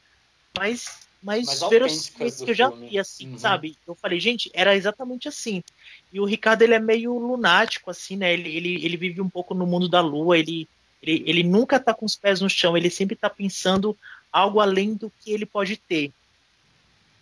mais 0.57 1.07
mais, 1.21 1.47
mais 1.47 1.61
verossímeis 1.69 2.41
que 2.41 2.51
eu 2.51 2.55
já 2.55 2.71
vi, 2.71 2.97
assim, 2.97 3.33
uhum. 3.33 3.39
sabe? 3.39 3.77
Eu 3.87 3.95
falei, 3.97 4.21
gente, 4.21 4.51
era 4.55 4.77
exatamente 4.77 5.27
assim. 5.27 5.65
E 6.13 6.21
o 6.21 6.25
Ricardo, 6.25 6.63
ele 6.63 6.75
é 6.75 6.79
meio 6.79 7.13
lunático, 7.19 7.91
assim, 7.91 8.17
né? 8.17 8.33
Ele, 8.33 8.57
ele, 8.57 8.85
ele 8.85 8.97
vive 8.97 9.21
um 9.21 9.29
pouco 9.29 9.53
no 9.53 9.67
mundo 9.67 9.89
da 9.89 10.01
lua, 10.01 10.39
ele, 10.39 10.69
ele, 11.03 11.25
ele 11.27 11.43
nunca 11.43 11.81
tá 11.81 11.93
com 11.93 12.07
os 12.07 12.15
pés 12.15 12.41
no 12.41 12.49
chão, 12.49 12.77
ele 12.77 12.89
sempre 12.89 13.17
tá 13.17 13.29
pensando 13.29 13.97
algo 14.33 14.61
além 14.61 14.95
do 14.95 15.13
que 15.21 15.33
ele 15.33 15.45
pode 15.45 15.77
ter. 15.77 16.13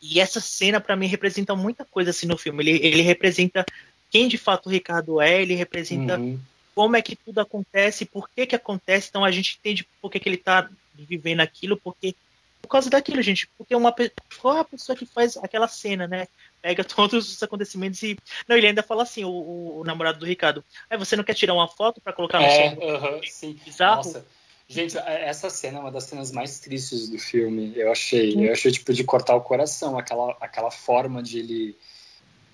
E 0.01 0.21
essa 0.21 0.41
cena, 0.41 0.81
para 0.81 0.97
mim, 0.97 1.07
representa 1.07 1.55
muita 1.55 1.85
coisa 1.85 2.11
assim 2.11 2.27
no 2.27 2.37
filme. 2.37 2.63
Ele, 2.63 2.87
ele 2.87 3.03
representa 3.03 3.65
quem 4.11 4.29
de 4.29 4.39
fato 4.39 4.67
o 4.67 4.71
Ricardo 4.71 5.21
é, 5.21 5.43
ele 5.43 5.55
representa 5.55 6.19
uhum. 6.19 6.39
como 6.75 6.97
é 6.97 7.03
que 7.03 7.17
tudo 7.17 7.41
acontece, 7.41 8.05
por 8.05 8.29
que 8.29 8.47
que 8.47 8.57
acontece. 8.57 9.09
Então 9.09 9.25
a 9.25 9.31
gente 9.31 9.59
entende 9.59 9.87
por 10.01 10.11
que, 10.11 10.21
que 10.21 10.29
ele 10.29 10.37
tá 10.37 10.69
vivendo 10.95 11.41
aquilo, 11.41 11.77
porque 11.77 12.15
por 12.63 12.69
causa 12.69 12.91
daquilo, 12.91 13.23
gente. 13.23 13.49
Porque 13.57 13.75
uma 13.75 13.95
qual 14.41 14.57
é 14.57 14.61
a 14.61 14.65
pessoa 14.65 14.97
que 14.97 15.07
faz 15.07 15.37
aquela 15.37 15.69
cena, 15.69 16.07
né? 16.07 16.27
Pega 16.61 16.83
todos 16.85 17.33
os 17.33 17.43
acontecimentos 17.43 18.03
e. 18.03 18.19
Não, 18.49 18.57
ele 18.57 18.67
ainda 18.67 18.83
fala 18.83 19.03
assim, 19.03 19.25
o, 19.25 19.31
o, 19.31 19.81
o 19.81 19.85
namorado 19.85 20.19
do 20.19 20.27
Ricardo. 20.27 20.65
É, 20.91 20.97
você 20.97 21.17
não 21.17 21.25
quer 21.25 21.35
tirar 21.35 21.55
uma 21.55 21.69
foto 21.69 22.01
para 22.01 22.13
colocar 22.13 22.41
no 22.41 22.47
é, 22.47 22.71
seu. 22.71 22.79
Uh 22.79 23.01
-huh, 23.01 23.29
sim. 23.29 23.61
Bizarro? 23.65 23.97
Nossa. 23.97 24.27
Gente, 24.69 24.99
é, 24.99 25.29
essa 25.29 25.49
cena 25.49 25.79
é 25.79 25.81
uma 25.81 25.93
das 25.93 26.05
cenas 26.05 26.33
mais 26.33 26.59
tristes 26.59 27.09
do 27.09 27.19
filme. 27.19 27.73
Eu 27.77 27.91
achei, 27.91 28.35
eu 28.49 28.53
achei 28.53 28.73
tipo 28.73 28.93
de 28.93 29.05
cortar 29.05 29.37
o 29.37 29.41
coração, 29.41 29.99
aquela, 29.99 30.37
aquela 30.41 30.71
forma 30.71 31.23
de 31.23 31.39
ele 31.39 31.77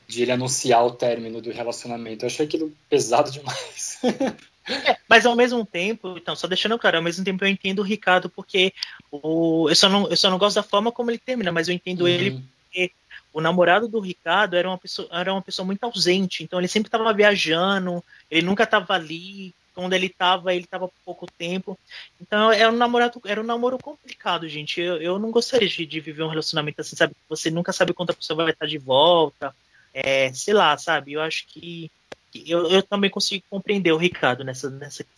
de 0.07 0.23
ele 0.23 0.33
anunciar 0.33 0.85
o 0.85 0.91
término 0.91 1.41
do 1.41 1.51
relacionamento. 1.51 2.25
Eu 2.25 2.27
achei 2.27 2.45
aquilo 2.45 2.73
pesado 2.89 3.31
demais. 3.31 3.99
É, 4.65 4.97
mas 5.09 5.27
ao 5.27 5.35
mesmo 5.35 5.67
tempo, 5.67 6.17
então, 6.17 6.37
só 6.37 6.47
deixando 6.47 6.79
claro, 6.79 6.99
ao 6.99 7.03
mesmo 7.03 7.25
tempo 7.25 7.45
eu 7.45 7.49
entendo 7.49 7.81
o 7.81 7.85
Ricardo 7.85 8.31
porque 8.31 8.73
o, 9.11 9.69
eu, 9.69 9.75
só 9.75 9.89
não, 9.89 10.09
eu 10.09 10.17
só 10.17 10.31
não 10.31 10.39
gosto 10.39 10.55
da 10.55 10.63
forma 10.63 10.93
como 10.93 11.11
ele 11.11 11.19
termina, 11.19 11.51
mas 11.51 11.67
eu 11.67 11.75
entendo 11.75 12.03
uhum. 12.03 12.09
ele 12.09 12.41
porque 12.65 12.93
o 13.33 13.41
namorado 13.41 13.89
do 13.89 13.99
Ricardo 13.99 14.57
era 14.57 14.69
uma 14.69 14.79
pessoa, 14.79 15.09
era 15.11 15.33
uma 15.33 15.43
pessoa 15.43 15.67
muito 15.67 15.83
ausente, 15.83 16.45
então 16.45 16.61
ele 16.61 16.69
sempre 16.69 16.87
estava 16.87 17.13
viajando, 17.13 18.05
ele 18.31 18.47
nunca 18.47 18.63
estava 18.63 18.95
ali, 18.95 19.53
quando 19.75 19.93
ele 19.93 20.09
tava, 20.09 20.55
ele 20.55 20.67
tava 20.67 20.89
por 20.89 20.95
pouco 21.05 21.27
tempo. 21.27 21.79
Então 22.21 22.51
era 22.53 22.71
um 22.71 22.77
namorado, 22.77 23.21
era 23.25 23.41
um 23.41 23.45
namoro 23.45 23.79
complicado, 23.79 24.49
gente. 24.49 24.81
Eu, 24.81 25.01
eu 25.01 25.19
não 25.19 25.31
gostaria 25.31 25.69
de, 25.69 25.87
de 25.87 26.01
viver 26.01 26.23
um 26.23 26.29
relacionamento 26.29 26.81
assim, 26.81 26.97
sabe? 26.97 27.15
Você 27.29 27.51
nunca 27.51 27.73
sabe 27.73 27.93
quando 27.93 28.11
a 28.11 28.15
pessoa 28.15 28.37
vai 28.37 28.53
estar 28.53 28.67
de 28.67 28.79
volta. 28.79 29.55
É, 29.95 30.33
sei 30.33 30.55
lá, 30.55 30.77
sabe? 30.79 31.13
Eu 31.13 31.21
acho 31.21 31.47
que, 31.49 31.91
que 32.31 32.51
eu, 32.51 32.69
eu 32.69 32.83
também 32.83 33.11
consigo 33.11 33.45
compreender 33.51 33.93
o 33.93 33.99
Ricardo 33.99 34.45
nessa, 34.45 34.71
nessa 34.71 35.05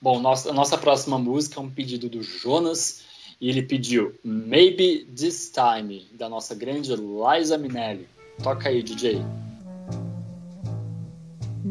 Bom, 0.00 0.20
nossa, 0.20 0.52
nossa 0.52 0.76
próxima 0.76 1.18
música 1.18 1.58
é 1.58 1.62
um 1.62 1.70
pedido 1.70 2.08
do 2.08 2.22
Jonas. 2.22 3.04
E 3.40 3.48
ele 3.48 3.62
pediu 3.62 4.14
Maybe 4.24 5.06
This 5.14 5.52
Time, 5.52 6.06
da 6.12 6.28
nossa 6.28 6.54
grande 6.54 6.94
Liza 6.94 7.58
Minelli. 7.58 8.08
Toca 8.42 8.68
aí, 8.68 8.82
DJ. 8.82 9.22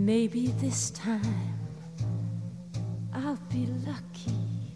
Maybe 0.06 0.48
this 0.48 0.92
time 0.92 1.58
I'll 3.14 3.40
be 3.50 3.68
lucky. 3.88 4.76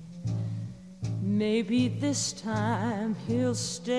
Maybe 1.22 1.90
this 1.90 2.32
time 2.32 3.14
he'll 3.28 3.54
stay. 3.54 3.90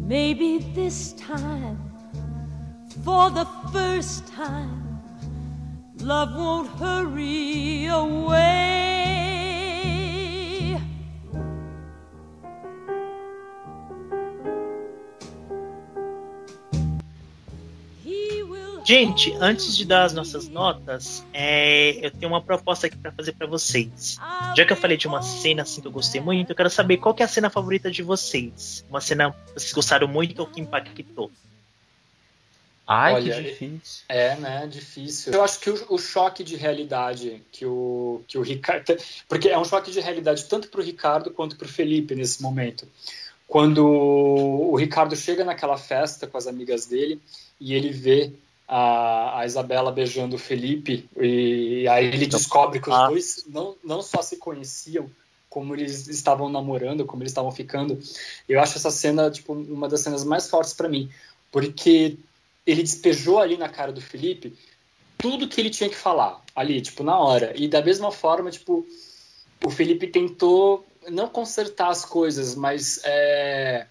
Maybe 0.00 0.58
this 0.74 1.12
time, 1.12 1.78
for 3.04 3.30
the 3.30 3.46
first 3.72 4.26
time, 4.26 5.00
love 6.00 6.34
won't 6.34 6.68
hurry 6.80 7.86
away. 7.86 9.25
Gente, 18.86 19.36
antes 19.40 19.76
de 19.76 19.84
dar 19.84 20.04
as 20.04 20.12
nossas 20.12 20.48
notas, 20.48 21.24
é, 21.32 22.06
eu 22.06 22.10
tenho 22.12 22.30
uma 22.30 22.40
proposta 22.40 22.86
aqui 22.86 22.96
para 22.96 23.10
fazer 23.10 23.32
para 23.32 23.44
vocês. 23.44 24.16
Já 24.56 24.64
que 24.64 24.72
eu 24.72 24.76
falei 24.76 24.96
de 24.96 25.08
uma 25.08 25.22
cena 25.22 25.62
assim 25.62 25.80
que 25.80 25.88
eu 25.88 25.90
gostei 25.90 26.20
muito, 26.20 26.50
eu 26.50 26.54
quero 26.54 26.70
saber 26.70 26.98
qual 26.98 27.12
que 27.12 27.20
é 27.20 27.26
a 27.26 27.28
cena 27.28 27.50
favorita 27.50 27.90
de 27.90 28.04
vocês. 28.04 28.84
Uma 28.88 29.00
cena 29.00 29.32
que 29.32 29.54
vocês 29.54 29.72
gostaram 29.72 30.06
muito 30.06 30.38
ou 30.38 30.46
que 30.46 30.60
impactou. 30.60 31.32
Ai, 32.86 33.14
Olha, 33.14 33.34
que 33.34 33.42
difícil. 33.42 34.04
É, 34.08 34.36
né? 34.36 34.68
Difícil. 34.68 35.32
Eu 35.32 35.42
acho 35.42 35.58
que 35.58 35.68
o, 35.68 35.86
o, 35.88 35.98
choque 35.98 36.44
de 36.44 36.54
realidade 36.54 37.42
que 37.50 37.66
o, 37.66 38.22
que 38.28 38.38
o 38.38 38.42
Ricardo. 38.42 38.96
Porque 39.28 39.48
é 39.48 39.58
um 39.58 39.64
choque 39.64 39.90
de 39.90 39.98
realidade 39.98 40.44
tanto 40.44 40.68
para 40.68 40.80
o 40.80 40.84
Ricardo 40.84 41.32
quanto 41.32 41.56
para 41.56 41.66
o 41.66 41.68
Felipe 41.68 42.14
nesse 42.14 42.40
momento. 42.40 42.86
Quando 43.48 43.84
o 43.84 44.76
Ricardo 44.76 45.16
chega 45.16 45.44
naquela 45.44 45.76
festa 45.76 46.28
com 46.28 46.38
as 46.38 46.46
amigas 46.46 46.86
dele 46.86 47.20
e 47.60 47.74
ele 47.74 47.90
vê 47.90 48.32
a, 48.66 49.40
a 49.40 49.46
Isabela 49.46 49.92
beijando 49.92 50.36
o 50.36 50.38
Felipe, 50.38 51.08
e 51.16 51.86
aí 51.88 52.06
ele 52.06 52.26
descobre 52.26 52.80
que 52.80 52.88
os 52.88 52.94
ah. 52.94 53.08
dois 53.08 53.44
não, 53.46 53.76
não 53.84 54.02
só 54.02 54.22
se 54.22 54.36
conheciam, 54.36 55.10
como 55.48 55.74
eles 55.74 56.08
estavam 56.08 56.48
namorando, 56.48 57.04
como 57.04 57.22
eles 57.22 57.30
estavam 57.30 57.52
ficando. 57.52 57.98
Eu 58.48 58.60
acho 58.60 58.76
essa 58.76 58.90
cena 58.90 59.30
tipo 59.30 59.52
uma 59.52 59.88
das 59.88 60.00
cenas 60.00 60.24
mais 60.24 60.50
fortes 60.50 60.74
para 60.74 60.88
mim, 60.88 61.10
porque 61.50 62.16
ele 62.66 62.82
despejou 62.82 63.38
ali 63.38 63.56
na 63.56 63.68
cara 63.68 63.92
do 63.92 64.00
Felipe 64.00 64.56
tudo 65.18 65.48
que 65.48 65.60
ele 65.60 65.70
tinha 65.70 65.88
que 65.88 65.96
falar 65.96 66.42
ali, 66.54 66.80
tipo 66.80 67.02
na 67.02 67.18
hora. 67.18 67.52
E 67.56 67.68
da 67.68 67.82
mesma 67.82 68.12
forma, 68.12 68.50
tipo, 68.50 68.86
o 69.64 69.70
Felipe 69.70 70.06
tentou 70.06 70.86
não 71.08 71.28
consertar 71.28 71.88
as 71.88 72.04
coisas, 72.04 72.54
mas 72.54 73.00
é, 73.04 73.86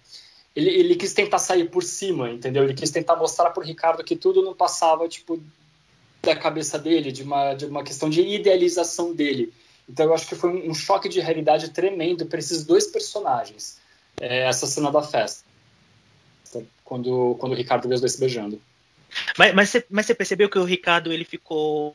ele, 0.56 0.70
ele 0.70 0.96
quis 0.96 1.12
tentar 1.12 1.38
sair 1.38 1.68
por 1.68 1.82
cima, 1.82 2.30
entendeu? 2.30 2.64
Ele 2.64 2.72
quis 2.72 2.90
tentar 2.90 3.14
mostrar 3.14 3.50
pro 3.50 3.62
Ricardo 3.62 4.02
que 4.02 4.16
tudo 4.16 4.42
não 4.42 4.54
passava, 4.54 5.06
tipo, 5.06 5.38
da 6.22 6.34
cabeça 6.34 6.78
dele, 6.78 7.12
de 7.12 7.22
uma, 7.22 7.52
de 7.52 7.66
uma 7.66 7.84
questão 7.84 8.08
de 8.08 8.22
idealização 8.22 9.14
dele. 9.14 9.52
Então 9.86 10.06
eu 10.06 10.14
acho 10.14 10.26
que 10.26 10.34
foi 10.34 10.50
um, 10.50 10.70
um 10.70 10.74
choque 10.74 11.10
de 11.10 11.20
realidade 11.20 11.70
tremendo 11.70 12.24
para 12.24 12.38
esses 12.38 12.64
dois 12.64 12.86
personagens. 12.86 13.78
É, 14.18 14.48
essa 14.48 14.66
cena 14.66 14.90
da 14.90 15.02
festa. 15.02 15.44
Quando, 16.82 17.36
quando 17.38 17.52
o 17.52 17.56
Ricardo 17.56 17.86
vê 17.86 17.94
os 17.94 18.00
dois 18.00 18.14
se 18.14 18.20
beijando. 18.20 18.60
Mas, 19.36 19.54
mas, 19.54 19.68
você, 19.68 19.84
mas 19.90 20.06
você 20.06 20.14
percebeu 20.14 20.48
que 20.48 20.58
o 20.58 20.64
Ricardo 20.64 21.12
ele 21.12 21.24
ficou. 21.24 21.94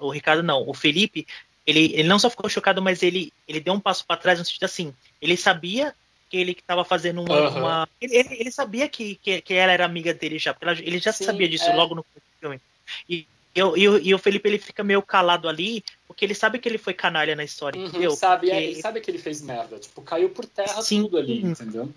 O 0.00 0.10
Ricardo 0.10 0.42
não, 0.42 0.68
o 0.68 0.74
Felipe, 0.74 1.26
ele, 1.64 1.92
ele 1.92 2.08
não 2.08 2.18
só 2.18 2.28
ficou 2.28 2.48
chocado, 2.50 2.82
mas 2.82 3.02
ele, 3.02 3.32
ele 3.46 3.60
deu 3.60 3.74
um 3.74 3.80
passo 3.80 4.04
para 4.04 4.16
trás 4.16 4.38
no 4.38 4.44
sentido 4.44 4.64
assim, 4.64 4.94
ele 5.20 5.36
sabia 5.36 5.94
que 6.34 6.40
ele 6.40 6.50
estava 6.52 6.84
fazendo 6.84 7.22
uma. 7.22 7.32
Aham. 7.36 7.60
uma- 7.60 7.88
ele, 8.00 8.16
ele- 8.16 8.36
ele 8.40 8.50
sabia 8.50 8.88
que, 8.88 9.14
que, 9.16 9.40
que 9.40 9.54
ela 9.54 9.70
era 9.70 9.84
amiga 9.84 10.12
dele 10.12 10.36
já, 10.36 10.54
ele 10.82 10.98
já 10.98 11.12
Sim, 11.12 11.24
sabia 11.24 11.48
disso 11.48 11.66
é. 11.70 11.74
logo 11.74 11.94
no 11.94 12.04
filme. 12.40 12.60
E, 13.08 13.24
eu, 13.54 13.76
e, 13.76 13.88
o- 13.88 13.98
e 13.98 14.12
o 14.12 14.18
Felipe 14.18 14.48
ele 14.48 14.58
fica 14.58 14.82
meio 14.82 15.00
calado 15.00 15.48
ali, 15.48 15.84
porque 16.08 16.24
ele 16.24 16.34
sabe 16.34 16.58
que 16.58 16.68
ele 16.68 16.76
foi 16.76 16.92
canalha 16.92 17.36
na 17.36 17.44
história, 17.44 17.80
Uhum, 17.80 17.86
entendeu? 17.86 18.10
sabe, 18.16 18.50
é, 18.50 18.54
Porque- 18.54 18.66
ele 18.66 18.80
sabe 18.82 19.00
que 19.00 19.08
ele 19.12 19.18
fez 19.18 19.40
merda. 19.40 19.78
Tipo, 19.78 20.02
caiu 20.02 20.28
por 20.30 20.44
terra 20.44 20.82
Sim. 20.82 21.02
tudo 21.04 21.18
ali, 21.18 21.40
entendeu? 21.40 21.88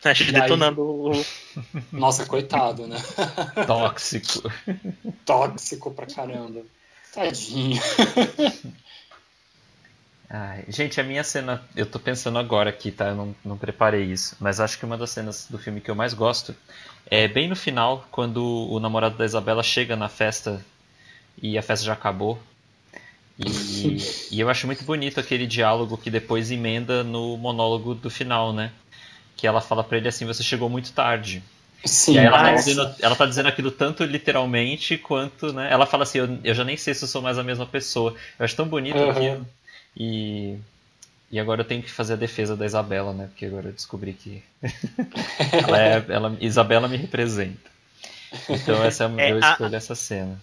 Tá 0.00 0.12
E 0.12 0.22
aí- 0.22 0.32
detonando 0.32 0.80
o. 0.82 1.26
Nossa, 1.90 2.24
coitado, 2.24 2.86
né? 2.86 2.96
Tóxico. 3.66 4.48
Tóxico 5.26 5.90
pra 5.90 6.06
caramba. 6.06 6.62
Tadinho. 7.12 7.80
Ai, 10.32 10.64
gente, 10.68 11.00
a 11.00 11.04
minha 11.04 11.24
cena, 11.24 11.60
eu 11.74 11.84
tô 11.84 11.98
pensando 11.98 12.38
agora 12.38 12.70
aqui, 12.70 12.92
tá? 12.92 13.08
Eu 13.08 13.16
não, 13.16 13.36
não 13.44 13.58
preparei 13.58 14.04
isso, 14.04 14.36
mas 14.38 14.60
acho 14.60 14.78
que 14.78 14.84
uma 14.84 14.96
das 14.96 15.10
cenas 15.10 15.46
do 15.50 15.58
filme 15.58 15.80
que 15.80 15.90
eu 15.90 15.94
mais 15.94 16.14
gosto 16.14 16.54
é 17.06 17.26
bem 17.26 17.48
no 17.48 17.56
final, 17.56 18.06
quando 18.12 18.38
o 18.70 18.78
namorado 18.78 19.16
da 19.18 19.24
Isabela 19.24 19.62
chega 19.62 19.96
na 19.96 20.08
festa 20.08 20.64
e 21.42 21.58
a 21.58 21.62
festa 21.62 21.86
já 21.86 21.94
acabou. 21.94 22.38
E, 23.38 24.04
e 24.30 24.40
eu 24.40 24.48
acho 24.50 24.66
muito 24.66 24.84
bonito 24.84 25.18
aquele 25.18 25.46
diálogo 25.46 25.96
que 25.96 26.10
depois 26.10 26.50
emenda 26.50 27.02
no 27.02 27.36
monólogo 27.38 27.94
do 27.94 28.10
final, 28.10 28.52
né? 28.52 28.72
Que 29.36 29.46
ela 29.46 29.60
fala 29.60 29.84
pra 29.84 29.98
ele 29.98 30.08
assim: 30.08 30.26
Você 30.26 30.42
chegou 30.42 30.68
muito 30.70 30.92
tarde. 30.92 31.42
Sim, 31.84 32.12
E 32.12 32.18
aí 32.18 32.24
ela 32.24 32.38
tá, 32.38 32.52
dizendo, 32.52 32.94
ela 33.00 33.16
tá 33.16 33.26
dizendo 33.26 33.48
aquilo 33.48 33.70
tanto 33.70 34.04
literalmente 34.04 34.98
quanto, 34.98 35.52
né? 35.52 35.72
Ela 35.72 35.86
fala 35.86 36.02
assim, 36.02 36.18
eu, 36.18 36.38
eu 36.44 36.54
já 36.54 36.64
nem 36.64 36.76
sei 36.76 36.94
se 36.94 37.04
eu 37.04 37.08
sou 37.08 37.22
mais 37.22 37.38
a 37.38 37.42
mesma 37.44 37.66
pessoa. 37.66 38.14
Eu 38.38 38.44
acho 38.44 38.56
tão 38.56 38.68
bonito 38.68 39.04
aquilo. 39.04 39.46
E, 39.96 40.56
e 41.30 41.38
agora 41.38 41.62
eu 41.62 41.66
tenho 41.66 41.82
que 41.82 41.90
fazer 41.90 42.14
a 42.14 42.16
defesa 42.16 42.56
da 42.56 42.66
Isabela, 42.66 43.12
né? 43.12 43.26
Porque 43.26 43.46
agora 43.46 43.68
eu 43.68 43.72
descobri 43.72 44.12
que 44.12 44.42
ela 45.52 45.80
é, 45.80 46.04
ela, 46.08 46.36
Isabela 46.40 46.88
me 46.88 46.96
representa. 46.96 47.70
Então 48.48 48.82
essa 48.84 49.04
é, 49.04 49.28
É, 49.28 49.32
eu 49.32 49.38
a- 49.38 49.52
escolho 49.52 49.74
essa 49.74 49.94
cena. 49.94 50.40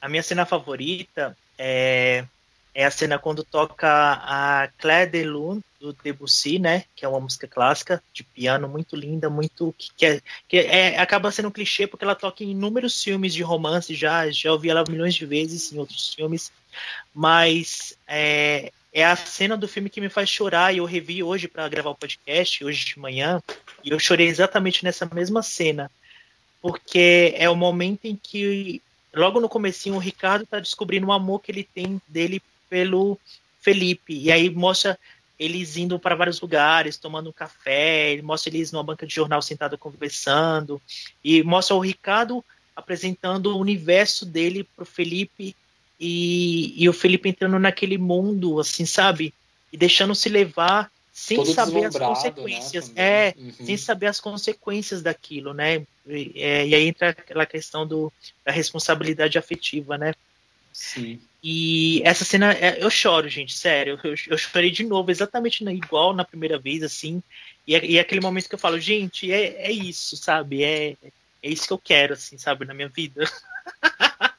A 0.00 0.08
minha 0.08 0.22
cena 0.22 0.44
favorita 0.44 1.36
é, 1.58 2.24
é 2.74 2.84
a 2.84 2.90
cena 2.90 3.18
quando 3.18 3.42
toca 3.42 3.88
a 3.88 4.68
Claire 4.78 5.10
de 5.10 5.22
Lune, 5.24 5.62
do 5.80 5.92
Debussy, 5.94 6.58
né? 6.58 6.84
Que 6.94 7.04
é 7.04 7.08
uma 7.08 7.20
música 7.20 7.46
clássica, 7.48 8.02
de 8.12 8.22
piano, 8.22 8.68
muito 8.68 8.96
linda, 8.96 9.30
muito. 9.30 9.74
que, 9.78 9.88
que, 9.96 10.06
é, 10.06 10.20
que 10.48 10.56
é- 10.58 10.98
acaba 10.98 11.30
sendo 11.30 11.48
um 11.48 11.52
clichê 11.52 11.86
porque 11.86 12.04
ela 12.04 12.14
toca 12.14 12.42
em 12.44 12.50
inúmeros 12.50 13.02
filmes 13.02 13.32
de 13.32 13.42
romance, 13.42 13.94
já, 13.94 14.30
já 14.30 14.52
ouvi 14.52 14.68
ela 14.68 14.84
milhões 14.88 15.14
de 15.14 15.24
vezes 15.24 15.72
em 15.72 15.78
outros 15.78 16.12
filmes. 16.14 16.52
Mas 17.14 17.96
é, 18.06 18.72
é 18.92 19.04
a 19.04 19.16
cena 19.16 19.56
do 19.56 19.68
filme 19.68 19.90
que 19.90 20.00
me 20.00 20.08
faz 20.08 20.28
chorar 20.28 20.72
e 20.72 20.78
eu 20.78 20.84
revi 20.84 21.22
hoje 21.22 21.48
para 21.48 21.68
gravar 21.68 21.90
o 21.90 21.96
podcast, 21.96 22.64
hoje 22.64 22.84
de 22.84 22.98
manhã, 22.98 23.42
e 23.82 23.90
eu 23.90 23.98
chorei 23.98 24.28
exatamente 24.28 24.84
nessa 24.84 25.04
mesma 25.06 25.42
cena. 25.42 25.90
Porque 26.62 27.34
é 27.36 27.50
o 27.50 27.56
momento 27.56 28.06
em 28.06 28.16
que 28.16 28.80
logo 29.14 29.40
no 29.40 29.48
comecinho 29.48 29.96
o 29.96 29.98
Ricardo 29.98 30.46
tá 30.46 30.58
descobrindo 30.58 31.06
o 31.08 31.12
amor 31.12 31.40
que 31.40 31.52
ele 31.52 31.64
tem 31.64 32.00
dele 32.08 32.42
pelo 32.68 33.18
Felipe 33.60 34.14
e 34.14 34.30
aí 34.30 34.50
mostra 34.50 34.98
eles 35.38 35.76
indo 35.76 35.98
para 35.98 36.14
vários 36.14 36.40
lugares 36.40 36.96
tomando 36.96 37.30
um 37.30 37.32
café 37.32 38.12
ele 38.12 38.22
mostra 38.22 38.50
eles 38.50 38.70
numa 38.70 38.82
banca 38.82 39.06
de 39.06 39.14
jornal 39.14 39.40
sentado 39.40 39.78
conversando 39.78 40.80
e 41.22 41.42
mostra 41.42 41.74
o 41.74 41.80
Ricardo 41.80 42.44
apresentando 42.76 43.46
o 43.54 43.58
universo 43.58 44.26
dele 44.26 44.64
pro 44.76 44.84
Felipe 44.84 45.56
e, 45.98 46.74
e 46.82 46.88
o 46.88 46.92
Felipe 46.92 47.28
entrando 47.28 47.58
naquele 47.58 47.98
mundo 47.98 48.58
assim 48.60 48.84
sabe 48.86 49.32
e 49.72 49.76
deixando 49.76 50.14
se 50.14 50.28
levar 50.28 50.90
sem 51.12 51.36
Todo 51.38 51.54
saber 51.54 51.84
as 51.84 51.94
né, 51.94 52.06
consequências 52.06 52.88
também. 52.88 53.04
é 53.04 53.34
Uhum. 53.36 53.52
sem 53.66 53.76
saber 53.76 54.06
as 54.08 54.20
consequências 54.20 55.02
daquilo 55.02 55.54
né 55.54 55.84
e, 56.06 56.32
é, 56.36 56.66
e 56.66 56.74
aí 56.74 56.86
entra 56.88 57.10
aquela 57.10 57.46
questão 57.46 57.86
do 57.86 58.12
da 58.44 58.52
responsabilidade 58.52 59.38
afetiva, 59.38 59.96
né? 59.96 60.12
Sim. 60.72 61.20
E 61.42 62.02
essa 62.04 62.24
cena, 62.24 62.52
é- 62.52 62.82
eu 62.82 62.90
choro, 62.90 63.28
gente, 63.28 63.54
sério. 63.54 63.98
Eu, 64.02 64.14
eu 64.28 64.36
chorei 64.38 64.70
de 64.70 64.82
novo, 64.82 65.10
exatamente 65.10 65.62
na- 65.62 65.72
igual 65.72 66.12
na 66.14 66.24
primeira 66.24 66.58
vez, 66.58 66.82
assim. 66.82 67.22
E 67.66 67.72
e 67.76 67.98
aquele 67.98 68.20
momento 68.20 68.48
que 68.48 68.54
eu 68.54 68.58
falo, 68.58 68.78
gente, 68.80 69.30
é, 69.30 69.66
é 69.66 69.70
isso, 69.70 70.16
sabe? 70.16 70.64
É, 70.64 70.96
é 71.42 71.48
isso 71.48 71.66
que 71.66 71.72
eu 71.72 71.78
quero, 71.78 72.14
assim, 72.14 72.36
sabe, 72.38 72.64
na 72.64 72.74
minha 72.74 72.88
vida. 72.88 73.24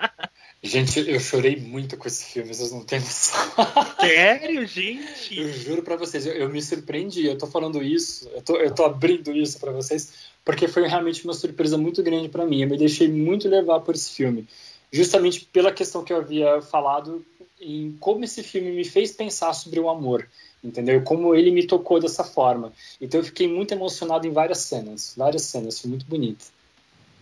Gente, 0.65 1.07
eu 1.07 1.19
chorei 1.19 1.55
muito 1.57 1.95
com 1.95 2.07
esse 2.07 2.25
filme, 2.25 2.51
vocês 2.51 2.71
não 2.71 2.83
têm 2.83 2.99
noção. 2.99 3.39
Sério, 4.01 4.65
gente? 4.65 5.39
Eu 5.39 5.53
juro 5.53 5.83
pra 5.83 5.95
vocês, 5.95 6.25
eu, 6.25 6.33
eu 6.33 6.49
me 6.49 6.59
surpreendi. 6.59 7.27
Eu 7.27 7.37
tô 7.37 7.45
falando 7.45 7.83
isso, 7.83 8.27
eu 8.33 8.41
tô, 8.41 8.57
eu 8.57 8.73
tô 8.73 8.83
abrindo 8.83 9.31
isso 9.31 9.59
pra 9.59 9.71
vocês, 9.71 10.11
porque 10.43 10.67
foi 10.67 10.87
realmente 10.87 11.23
uma 11.23 11.35
surpresa 11.35 11.77
muito 11.77 12.01
grande 12.01 12.29
pra 12.29 12.47
mim. 12.47 12.63
Eu 12.63 12.67
me 12.67 12.77
deixei 12.77 13.07
muito 13.07 13.47
levar 13.47 13.81
por 13.81 13.93
esse 13.93 14.09
filme, 14.09 14.47
justamente 14.91 15.45
pela 15.45 15.71
questão 15.71 16.03
que 16.03 16.11
eu 16.11 16.17
havia 16.17 16.59
falado 16.63 17.23
em 17.61 17.95
como 17.99 18.23
esse 18.23 18.41
filme 18.41 18.71
me 18.71 18.83
fez 18.83 19.11
pensar 19.11 19.53
sobre 19.53 19.79
o 19.79 19.87
amor, 19.87 20.27
entendeu? 20.63 20.99
Como 21.03 21.35
ele 21.35 21.51
me 21.51 21.67
tocou 21.67 21.99
dessa 21.99 22.23
forma. 22.23 22.73
Então 22.99 23.19
eu 23.19 23.23
fiquei 23.23 23.47
muito 23.47 23.71
emocionado 23.71 24.25
em 24.25 24.31
várias 24.31 24.59
cenas, 24.61 25.13
várias 25.15 25.43
cenas, 25.43 25.79
foi 25.79 25.91
muito 25.91 26.07
bonito. 26.07 26.54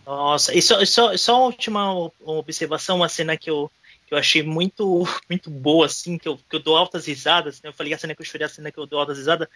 Nossa, 0.06 0.54
e 0.54 0.60
só, 0.60 0.84
só, 0.84 1.16
só 1.16 1.36
uma 1.38 1.46
última 1.46 1.94
o- 1.94 2.12
observação, 2.20 2.96
uma 2.96 3.08
cena 3.08 3.36
que 3.38 3.48
eu, 3.48 3.70
que 4.06 4.12
eu 4.12 4.18
achei 4.18 4.42
muito, 4.42 5.02
muito 5.30 5.48
boa, 5.50 5.86
assim, 5.86 6.18
que 6.18 6.28
eu, 6.28 6.36
que 6.36 6.56
eu 6.56 6.60
dou 6.60 6.76
altas 6.76 7.06
risadas, 7.06 7.60
né? 7.62 7.68
Eu 7.70 7.72
falei 7.72 7.94
a 7.94 7.98
cena 7.98 8.14
que 8.14 8.20
eu 8.20 8.26
chorei, 8.26 8.44
a 8.46 8.48
cena 8.50 8.70
que 8.70 8.78
eu 8.78 8.86
dou 8.86 9.00
altas 9.00 9.16
risadas, 9.18 9.48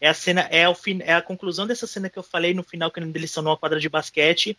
é 0.00 0.08
a 0.08 0.14
cena, 0.14 0.42
é, 0.42 0.68
o 0.68 0.74
fin, 0.74 1.00
é 1.02 1.14
a 1.14 1.22
conclusão 1.22 1.66
dessa 1.66 1.86
cena 1.88 2.08
que 2.08 2.18
eu 2.18 2.22
falei 2.22 2.54
no 2.54 2.62
final, 2.62 2.90
que 2.90 3.00
eles 3.00 3.30
estão 3.30 3.42
numa 3.42 3.56
quadra 3.56 3.80
de 3.80 3.88
basquete, 3.88 4.56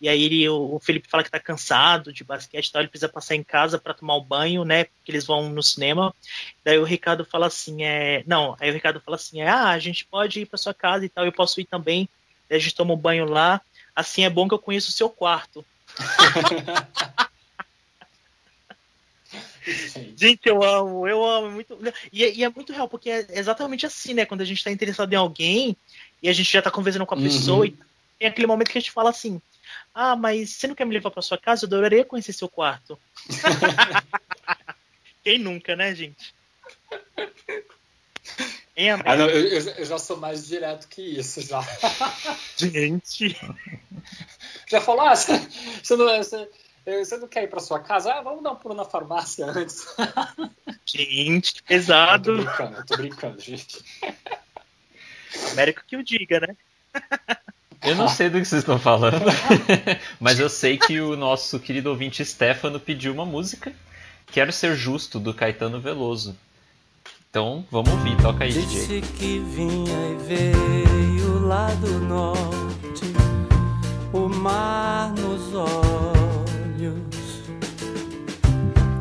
e 0.00 0.08
aí 0.08 0.22
ele, 0.24 0.48
o, 0.48 0.74
o 0.76 0.80
Felipe 0.80 1.08
fala 1.08 1.24
que 1.24 1.30
tá 1.30 1.40
cansado 1.40 2.12
de 2.12 2.24
basquete 2.24 2.66
e 2.68 2.72
tal, 2.72 2.82
ele 2.82 2.88
precisa 2.90 3.08
passar 3.08 3.34
em 3.34 3.42
casa 3.44 3.78
para 3.78 3.94
tomar 3.94 4.16
o 4.16 4.22
banho, 4.24 4.64
né? 4.64 4.84
Porque 4.84 5.10
eles 5.12 5.24
vão 5.26 5.48
no 5.50 5.62
cinema. 5.62 6.14
Daí 6.64 6.78
o 6.78 6.84
Ricardo 6.84 7.24
fala 7.24 7.46
assim, 7.46 7.84
é. 7.84 8.22
Não, 8.26 8.56
aí 8.60 8.70
o 8.70 8.74
Ricardo 8.74 9.00
fala 9.00 9.16
assim, 9.16 9.40
é, 9.40 9.48
ah, 9.48 9.70
a 9.70 9.78
gente 9.78 10.04
pode 10.06 10.40
ir 10.40 10.46
para 10.46 10.58
sua 10.58 10.74
casa 10.74 11.04
e 11.04 11.08
tal, 11.08 11.24
eu 11.24 11.32
posso 11.32 11.60
ir 11.60 11.64
também. 11.66 12.08
Daí 12.48 12.58
a 12.58 12.60
gente 12.60 12.74
toma 12.74 12.94
um 12.94 12.98
banho 12.98 13.24
lá. 13.26 13.60
Assim 13.96 14.24
é 14.24 14.30
bom 14.30 14.46
que 14.46 14.52
eu 14.54 14.58
conheço 14.58 14.90
o 14.90 14.92
seu 14.92 15.08
quarto. 15.08 15.64
Gente, 20.16 20.46
eu 20.46 20.62
amo, 20.62 21.08
eu 21.08 21.24
amo 21.24 21.50
muito. 21.50 21.76
E, 22.12 22.24
é- 22.24 22.34
e 22.34 22.44
é 22.44 22.48
muito 22.50 22.72
real, 22.72 22.88
porque 22.88 23.10
é 23.10 23.26
exatamente 23.30 23.84
assim, 23.86 24.14
né? 24.14 24.24
Quando 24.26 24.42
a 24.42 24.44
gente 24.44 24.62
tá 24.62 24.70
interessado 24.70 25.12
em 25.12 25.16
alguém 25.16 25.76
e 26.22 26.28
a 26.28 26.32
gente 26.32 26.50
já 26.52 26.62
tá 26.62 26.70
conversando 26.70 27.04
com 27.06 27.14
a 27.14 27.16
Uhum. 27.16 27.22
pessoa, 27.24 27.66
e 27.66 27.76
tem 28.18 28.28
aquele 28.28 28.46
momento 28.46 28.70
que 28.70 28.78
a 28.78 28.80
gente 28.80 28.92
fala 28.92 29.10
assim: 29.10 29.40
Ah, 29.94 30.14
mas 30.14 30.50
você 30.50 30.66
não 30.66 30.74
quer 30.74 30.84
me 30.84 30.94
levar 30.94 31.10
pra 31.10 31.22
sua 31.22 31.38
casa? 31.38 31.64
Eu 31.64 31.68
adoraria 31.68 32.04
conhecer 32.04 32.32
seu 32.32 32.48
quarto. 32.48 32.98
Quem 35.24 35.38
nunca, 35.38 35.74
né, 35.74 35.94
gente? 35.94 36.35
América? 38.76 39.10
Ah, 39.12 39.16
não, 39.16 39.28
eu, 39.30 39.58
eu- 39.58 39.84
já 39.84 39.98
sou 39.98 40.16
mais 40.18 40.46
direto 40.46 40.86
que 40.88 41.00
isso, 41.02 41.40
já. 41.40 41.62
Gente. 42.56 43.36
Já 44.68 44.80
falou, 44.80 45.02
ah, 45.06 45.14
você, 45.14 45.38
você 45.82 45.94
não, 45.96 46.06
você, 46.18 46.48
você 46.84 47.16
não 47.18 47.28
quer 47.28 47.44
ir 47.44 47.48
pra 47.48 47.60
sua 47.60 47.78
casa? 47.78 48.12
Ah, 48.12 48.20
vamos 48.20 48.42
dar 48.42 48.50
um 48.50 48.56
pulo 48.56 48.74
na 48.74 48.84
farmácia 48.84 49.46
antes. 49.46 49.86
Gente, 50.84 51.54
que 51.54 51.58
Eu 51.60 51.62
tô 51.62 51.66
pesado. 51.68 52.34
brincando, 52.36 52.76
eu 52.76 52.84
tô 52.86 52.96
brincando, 52.96 53.40
gente. 53.40 53.78
América 55.52 55.82
que 55.86 55.96
o 55.96 56.02
diga, 56.02 56.40
né? 56.40 56.56
Eu 57.82 57.94
não 57.94 58.08
sei 58.08 58.28
do 58.28 58.38
que 58.40 58.44
vocês 58.44 58.62
estão 58.62 58.78
falando, 58.78 59.24
mas 60.18 60.40
eu 60.40 60.48
sei 60.48 60.76
que 60.78 61.00
o 61.00 61.16
nosso 61.16 61.60
querido 61.60 61.90
ouvinte 61.90 62.24
Stefano 62.24 62.80
pediu 62.80 63.12
uma 63.12 63.24
música, 63.24 63.72
Quero 64.32 64.52
Ser 64.52 64.74
Justo, 64.74 65.20
do 65.20 65.32
Caetano 65.32 65.80
Veloso. 65.80 66.36
Então, 67.30 67.64
vamos 67.70 67.92
ouvir, 67.92 68.16
toca 68.16 68.42
aí, 68.44 68.52
DJ. 68.52 68.64
Disse 68.64 69.00
que 69.00 69.38
vinha 69.40 69.92
e 69.92 70.16
veio 70.26 71.46
lá 71.46 71.68
do 71.80 72.00
norte, 72.00 73.12
o 74.12 74.28
mar 74.28 75.12
nos 75.12 75.54
olhos. 75.54 77.06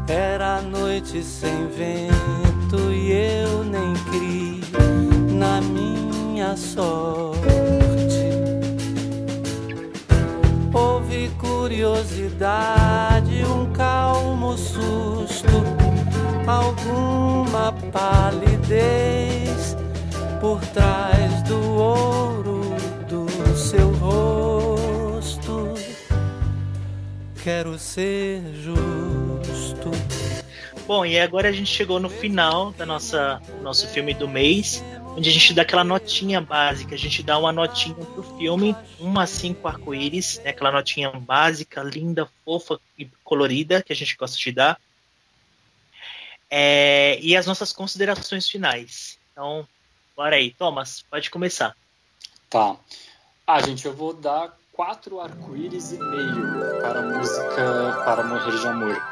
Era 0.08 0.62
noite 0.62 1.24
sem 1.24 1.68
vento 1.68 2.78
e 2.92 3.12
eu 3.12 3.64
nem 3.64 3.94
criei 4.06 4.62
na 5.32 5.60
minha 5.62 6.56
sorte. 6.58 7.40
Houve 10.74 11.30
curiosidade, 11.40 13.44
um 13.46 13.72
calmo 13.72 14.58
susto, 14.58 15.48
alguma 16.46 17.72
palidez 17.96 19.78
por 20.42 20.60
trás 20.74 21.42
do 21.44 21.58
ouro 21.76 22.76
do 23.08 23.26
seu 23.56 23.90
rosto. 23.94 25.74
Quero 27.42 27.80
ser 27.80 28.42
justo. 28.56 29.92
Bom, 30.86 31.06
e 31.06 31.18
agora 31.18 31.48
a 31.48 31.52
gente 31.54 31.72
chegou 31.72 31.98
no 31.98 32.10
final 32.10 32.74
da 32.74 32.86
nossa 32.86 33.42
nosso 33.64 33.88
filme 33.88 34.14
do 34.14 34.28
mês, 34.28 34.84
onde 35.16 35.30
a 35.30 35.32
gente 35.34 35.54
dá 35.54 35.62
aquela 35.62 35.86
notinha 35.86 36.42
básica, 36.42 36.96
a 36.96 36.98
gente 36.98 37.24
dá 37.24 37.38
uma 37.38 37.54
notinha 37.54 37.96
pro 37.96 38.24
filme, 38.38 38.76
uma 39.00 39.24
a 39.24 39.28
cinco 39.28 39.70
arco-íris, 39.70 40.42
né, 40.44 40.50
aquela 40.50 40.72
notinha 40.74 41.12
básica, 41.12 41.82
linda, 41.82 42.28
fofa 42.44 42.78
e 43.00 43.08
colorida 43.24 43.82
que 43.82 43.94
a 43.94 43.96
gente 43.96 44.18
gosta 44.18 44.38
de 44.38 44.52
dar. 44.52 44.78
É, 46.58 47.20
e 47.22 47.36
as 47.36 47.46
nossas 47.46 47.74
considerações 47.74 48.48
finais. 48.48 49.18
Então, 49.34 49.68
bora 50.16 50.38
aí, 50.38 50.52
Thomas, 50.52 51.04
pode 51.12 51.30
começar. 51.30 51.76
Tá. 52.50 52.78
Ah, 53.46 53.62
gente, 53.62 53.86
eu 53.86 53.94
vou 53.94 54.14
dar 54.14 54.58
quatro 54.72 55.20
arco-íris 55.20 55.92
e 55.92 55.98
meio 55.98 56.80
para 56.80 57.00
a 57.00 57.18
música 57.18 58.04
Para 58.06 58.24
Morrer 58.24 58.58
de 58.58 58.68
Amor. 58.68 59.04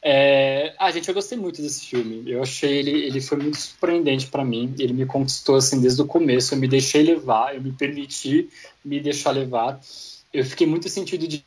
É... 0.00 0.74
Ah, 0.78 0.90
gente, 0.90 1.06
eu 1.06 1.14
gostei 1.14 1.36
muito 1.36 1.60
desse 1.60 1.84
filme. 1.84 2.22
Eu 2.26 2.42
achei 2.42 2.78
ele, 2.78 2.92
ele 3.04 3.20
foi 3.20 3.36
muito 3.36 3.58
surpreendente 3.58 4.28
para 4.28 4.42
mim. 4.42 4.74
Ele 4.78 4.94
me 4.94 5.04
conquistou 5.04 5.56
assim 5.56 5.82
desde 5.82 6.00
o 6.00 6.06
começo. 6.06 6.54
Eu 6.54 6.58
me 6.58 6.66
deixei 6.66 7.02
levar, 7.02 7.54
eu 7.54 7.60
me 7.60 7.72
permiti 7.72 8.48
me 8.82 8.98
deixar 8.98 9.32
levar. 9.32 9.78
Eu 10.32 10.42
fiquei 10.42 10.66
muito 10.66 10.88
sentido 10.88 11.28
de 11.28 11.44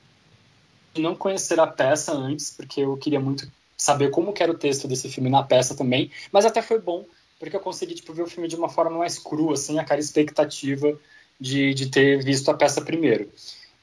não 0.95 1.15
conhecer 1.15 1.59
a 1.59 1.65
peça 1.65 2.11
antes, 2.11 2.51
porque 2.51 2.81
eu 2.81 2.95
queria 2.95 3.19
muito 3.19 3.49
saber 3.81 4.11
como 4.11 4.31
era 4.39 4.51
o 4.51 4.57
texto 4.57 4.87
desse 4.87 5.09
filme 5.09 5.27
na 5.27 5.41
peça 5.41 5.75
também. 5.75 6.11
Mas 6.31 6.45
até 6.45 6.61
foi 6.61 6.79
bom, 6.79 7.03
porque 7.39 7.55
eu 7.55 7.59
consegui 7.59 7.95
tipo, 7.95 8.13
ver 8.13 8.21
o 8.21 8.27
filme 8.27 8.47
de 8.47 8.55
uma 8.55 8.69
forma 8.69 8.95
mais 8.95 9.17
crua, 9.17 9.57
sem 9.57 9.79
aquela 9.79 9.99
expectativa 9.99 10.95
de, 11.39 11.73
de 11.73 11.87
ter 11.87 12.23
visto 12.23 12.49
a 12.49 12.53
peça 12.53 12.79
primeiro. 12.81 13.27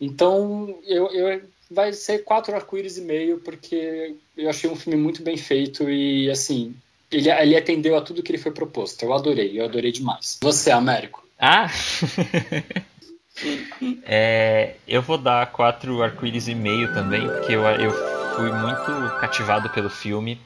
Então, 0.00 0.78
eu, 0.86 1.08
eu 1.08 1.42
vai 1.68 1.92
ser 1.92 2.20
quatro 2.20 2.54
arco-íris 2.54 2.96
e 2.96 3.00
meio, 3.00 3.40
porque 3.40 4.14
eu 4.36 4.48
achei 4.48 4.70
um 4.70 4.76
filme 4.76 4.96
muito 4.96 5.20
bem 5.20 5.36
feito 5.36 5.90
e, 5.90 6.30
assim, 6.30 6.76
ele, 7.10 7.28
ele 7.28 7.56
atendeu 7.56 7.96
a 7.96 8.00
tudo 8.00 8.22
que 8.22 8.30
ele 8.30 8.38
foi 8.38 8.52
proposto. 8.52 9.02
Eu 9.02 9.12
adorei, 9.12 9.58
eu 9.58 9.64
adorei 9.64 9.90
demais. 9.90 10.38
Você, 10.40 10.70
Américo? 10.70 11.26
Ah! 11.40 11.68
é, 14.06 14.76
eu 14.86 15.02
vou 15.02 15.18
dar 15.18 15.50
quatro 15.50 16.00
arco-íris 16.00 16.46
e 16.46 16.54
meio 16.54 16.94
também, 16.94 17.26
porque 17.26 17.52
eu, 17.52 17.64
eu 17.64 18.17
fui 18.38 18.52
muito 18.52 19.18
cativado 19.18 19.68
pelo 19.70 19.90
filme 19.90 20.40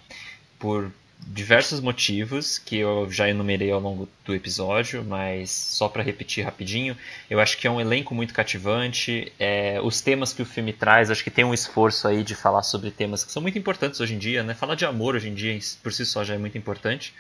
por 0.59 0.91
diversos 1.27 1.79
motivos 1.79 2.59
que 2.59 2.79
eu 2.79 3.07
já 3.11 3.29
enumerei 3.29 3.71
ao 3.71 3.79
longo 3.79 4.09
do 4.25 4.35
episódio, 4.35 5.05
mas 5.05 5.51
só 5.51 5.91
para 5.91 6.03
repetir 6.03 6.43
rapidinho, 6.43 6.97
eu 7.29 7.39
acho 7.39 7.59
que 7.59 7.67
é 7.67 7.71
um 7.71 7.79
elenco 7.79 8.15
muito 8.15 8.33
cativante. 8.33 9.31
É, 9.39 9.79
os 9.83 10.01
temas 10.01 10.33
que 10.33 10.41
o 10.41 10.47
filme 10.47 10.73
traz, 10.73 11.11
acho 11.11 11.23
que 11.23 11.31
tem 11.31 11.45
um 11.45 11.53
esforço 11.53 12.09
aí 12.09 12.25
de 12.25 12.35
falar 12.35 12.63
sobre 12.63 12.91
temas 12.91 13.23
que 13.25 13.31
são 13.31 13.43
muito 13.43 13.59
importantes 13.59 14.01
hoje 14.01 14.15
em 14.15 14.19
dia, 14.19 14.43
né? 14.43 14.55
Falar 14.55 14.75
de 14.75 14.87
amor 14.87 15.15
hoje 15.15 15.29
em 15.29 15.35
dia 15.35 15.59
por 15.83 15.93
si 15.93 16.07
só 16.07 16.25
já 16.25 16.35
é 16.35 16.39
muito 16.39 16.57
importante. 16.57 17.15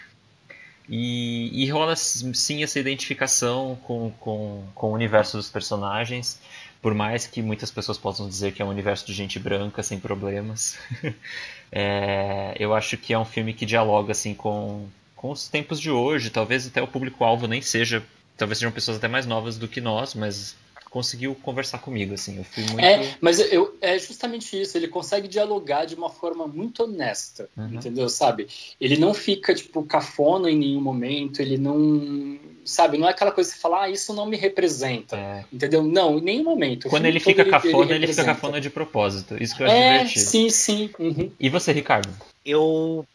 E, 0.89 1.63
e 1.63 1.71
rola 1.71 1.95
sim 1.95 2.63
essa 2.63 2.81
identificação 2.81 3.79
com, 3.85 4.11
com, 4.19 4.65
com 4.75 4.89
o 4.89 4.95
universo 4.95 5.37
dos 5.37 5.51
personagens 5.51 6.41
por 6.83 6.95
mais 6.95 7.29
que 7.29 7.41
muitas 7.41 7.71
pessoas 7.71 7.97
possam 7.97 8.29
dizer 8.29 8.53
que 8.53 8.61
é 8.61 8.65
um 8.65 8.69
universo 8.69 9.07
de 9.07 9.15
gente 9.15 9.39
branca 9.39 9.85
sem 9.85 10.01
problemas, 10.01 10.77
é, 11.71 12.55
eu 12.59 12.75
acho 12.75 12.97
que 12.97 13.15
é 13.15 13.19
um 13.19 13.25
filme 13.25 13.55
que 13.55 13.65
dialoga 13.65 14.11
assim 14.11 14.35
com, 14.35 14.89
com 15.15 15.31
os 15.31 15.49
tempos 15.49 15.81
de 15.81 15.93
hoje. 15.93 16.29
Talvez 16.29 16.67
até 16.67 16.83
o 16.83 16.89
público-alvo 16.89 17.47
nem 17.47 17.63
seja, 17.63 18.05
talvez 18.37 18.59
sejam 18.59 18.73
pessoas 18.73 18.97
até 18.97 19.07
mais 19.07 19.25
novas 19.25 19.57
do 19.57 19.69
que 19.69 19.81
nós, 19.81 20.15
mas 20.15 20.57
conseguiu 20.91 21.35
conversar 21.37 21.79
comigo, 21.79 22.13
assim, 22.13 22.37
eu 22.37 22.45
fui 22.45 22.65
muito... 22.65 22.81
É, 22.81 23.17
mas 23.19 23.39
eu, 23.39 23.75
é 23.81 23.99
justamente 23.99 24.61
isso, 24.61 24.77
ele 24.77 24.89
consegue 24.89 25.27
dialogar 25.27 25.87
de 25.87 25.95
uma 25.95 26.11
forma 26.11 26.47
muito 26.47 26.83
honesta, 26.83 27.49
uhum. 27.57 27.77
entendeu, 27.77 28.11
sabe? 28.11 28.47
Ele 28.79 28.99
não 28.99 29.15
fica, 29.15 29.55
tipo, 29.55 29.83
cafona 29.85 30.51
em 30.51 30.59
nenhum 30.59 30.83
momento, 30.83 31.41
ele 31.41 31.57
não... 31.57 32.39
Sabe, 32.65 32.97
não 32.97 33.09
é 33.09 33.11
aquela 33.11 33.33
coisa 33.33 33.51
que 33.51 33.57
você 33.57 33.61
fala, 33.61 33.83
ah, 33.83 33.91
isso 33.91 34.15
não 34.15 34.27
me 34.27 34.37
representa, 34.37 35.17
é. 35.17 35.45
entendeu? 35.53 35.83
Não, 35.83 36.19
em 36.19 36.23
nenhum 36.23 36.45
momento. 36.45 36.89
Quando 36.89 37.07
ele 37.07 37.19
fica 37.19 37.45
cafona, 37.45 37.93
ele, 37.93 38.05
ele, 38.05 38.07
fica 38.07 38.25
cafona 38.25 38.61
de 38.61 38.71
propósito, 38.71 39.41
isso 39.43 39.57
que 39.57 39.63
eu 39.63 39.67
acho 39.67 39.77
é, 39.77 39.99
divertido. 39.99 40.27
sim, 40.27 40.51
sim. 40.51 40.91
Uhum. 40.99 41.33
E 41.41 41.49
você, 41.49 41.73
Ricardo? 41.73 42.09
Eu 42.45 43.07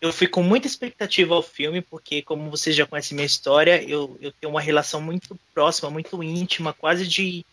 eu 0.00 0.12
fui 0.12 0.26
com 0.26 0.42
muita 0.42 0.66
expectativa 0.66 1.34
ao 1.34 1.42
filme, 1.42 1.82
porque, 1.82 2.22
como 2.22 2.50
vocês 2.50 2.74
já 2.74 2.86
conhecem 2.86 3.14
minha 3.14 3.26
história, 3.26 3.82
eu, 3.82 4.16
eu 4.20 4.32
tenho 4.32 4.50
uma 4.50 4.60
relação 4.60 5.00
muito 5.00 5.38
próxima, 5.52 5.90
muito 5.90 6.22
íntima, 6.22 6.72
quase 6.72 7.06
de. 7.06 7.44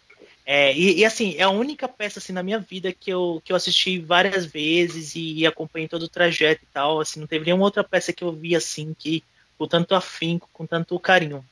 É, 0.45 0.73
e, 0.73 0.99
e, 0.99 1.05
assim, 1.05 1.35
é 1.37 1.43
a 1.43 1.49
única 1.49 1.89
peça 1.89 2.19
assim, 2.19 2.31
na 2.31 2.41
minha 2.41 2.57
vida 2.57 2.93
que 2.93 3.11
eu, 3.11 3.41
que 3.43 3.51
eu 3.51 3.55
assisti 3.55 3.99
várias 3.99 4.45
vezes 4.45 5.13
e, 5.13 5.39
e 5.39 5.45
acompanhei 5.45 5.89
todo 5.89 6.03
o 6.03 6.09
trajeto 6.09 6.63
e 6.63 6.67
tal. 6.73 7.01
Assim, 7.01 7.19
não 7.19 7.27
teve 7.27 7.45
nenhuma 7.45 7.65
outra 7.65 7.83
peça 7.83 8.13
que 8.13 8.23
eu 8.23 8.31
vi 8.31 8.55
assim, 8.55 8.95
que 8.97 9.21
com 9.57 9.67
tanto 9.67 9.95
afinco, 9.95 10.49
com 10.53 10.65
tanto 10.65 10.99
carinho. 10.99 11.43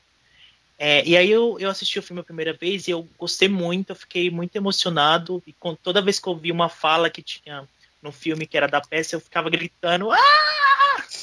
É, 0.77 1.05
e 1.05 1.15
aí 1.15 1.31
eu, 1.31 1.57
eu 1.59 1.69
assisti 1.69 1.97
o 1.97 2.03
filme 2.03 2.19
a 2.19 2.23
primeira 2.23 2.51
vez 2.51 2.87
e 2.87 2.91
eu 2.91 3.07
gostei 3.17 3.47
muito, 3.47 3.91
eu 3.91 3.95
fiquei 3.95 4.29
muito 4.29 4.55
emocionado. 4.55 5.41
E 5.47 5.53
com, 5.53 5.75
toda 5.75 6.01
vez 6.01 6.19
que 6.19 6.27
eu 6.27 6.35
vi 6.35 6.51
uma 6.51 6.69
fala 6.69 7.09
que 7.09 7.21
tinha 7.21 7.67
no 8.01 8.11
filme 8.11 8.45
que 8.45 8.57
era 8.57 8.67
da 8.67 8.81
peça, 8.81 9.15
eu 9.15 9.21
ficava 9.21 9.49
gritando. 9.49 10.11
Ah! 10.11 10.17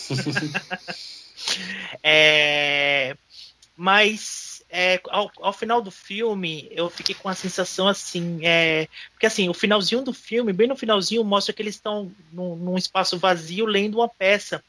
é, 2.02 3.16
mas 3.76 4.64
é, 4.70 5.00
ao, 5.10 5.30
ao, 5.40 5.52
final 5.52 5.82
do 5.82 5.90
filme 5.90 6.66
eu 6.70 6.88
fiquei 6.88 7.14
com 7.14 7.28
a 7.28 7.34
sensação 7.34 7.86
assim, 7.86 8.40
é, 8.42 8.88
porque 9.12 9.26
assim 9.26 9.48
o 9.48 9.54
finalzinho 9.54 10.02
do 10.02 10.12
filme, 10.12 10.52
bem 10.52 10.66
no 10.66 10.76
finalzinho 10.76 11.22
mostra 11.22 11.52
que 11.52 11.60
eles 11.62 11.74
estão 11.74 12.10
num, 12.32 12.56
num 12.56 12.78
espaço 12.78 13.18
vazio 13.18 13.66
lendo 13.66 13.98
uma 13.98 14.08
peça 14.08 14.64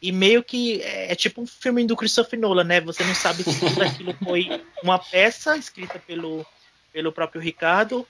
e 0.00 0.12
meio 0.12 0.42
que 0.42 0.80
é, 0.82 1.12
é, 1.12 1.14
tipo 1.14 1.42
um 1.42 1.46
filme 1.46 1.84
do 1.86 1.96
Christopher 1.96 2.38
Nolan, 2.38 2.64
né? 2.64 2.80
Você 2.80 3.04
não 3.04 3.14
sabe 3.14 3.42
se 3.42 3.60
tudo 3.60 3.82
aquilo 3.82 4.14
foi 4.24 4.62
uma 4.82 4.98
peça 4.98 5.56
escrita 5.56 5.98
pelo, 5.98 6.44
pelo 6.92 7.12
próprio 7.12 7.40
Ricardo 7.40 8.06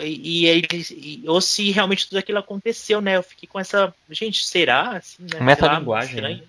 e, 0.00 0.46
e, 0.46 0.66
e, 0.90 1.28
ou 1.28 1.40
se 1.40 1.70
realmente 1.70 2.08
tudo 2.08 2.18
aquilo 2.18 2.38
aconteceu, 2.38 3.00
né? 3.00 3.16
Eu 3.16 3.22
fiquei 3.22 3.48
com 3.48 3.58
essa. 3.58 3.94
Gente, 4.10 4.44
será? 4.44 4.96
Assim, 4.96 5.22
né? 5.22 5.40
Metalinguagem. 5.40 6.20
Né? 6.20 6.42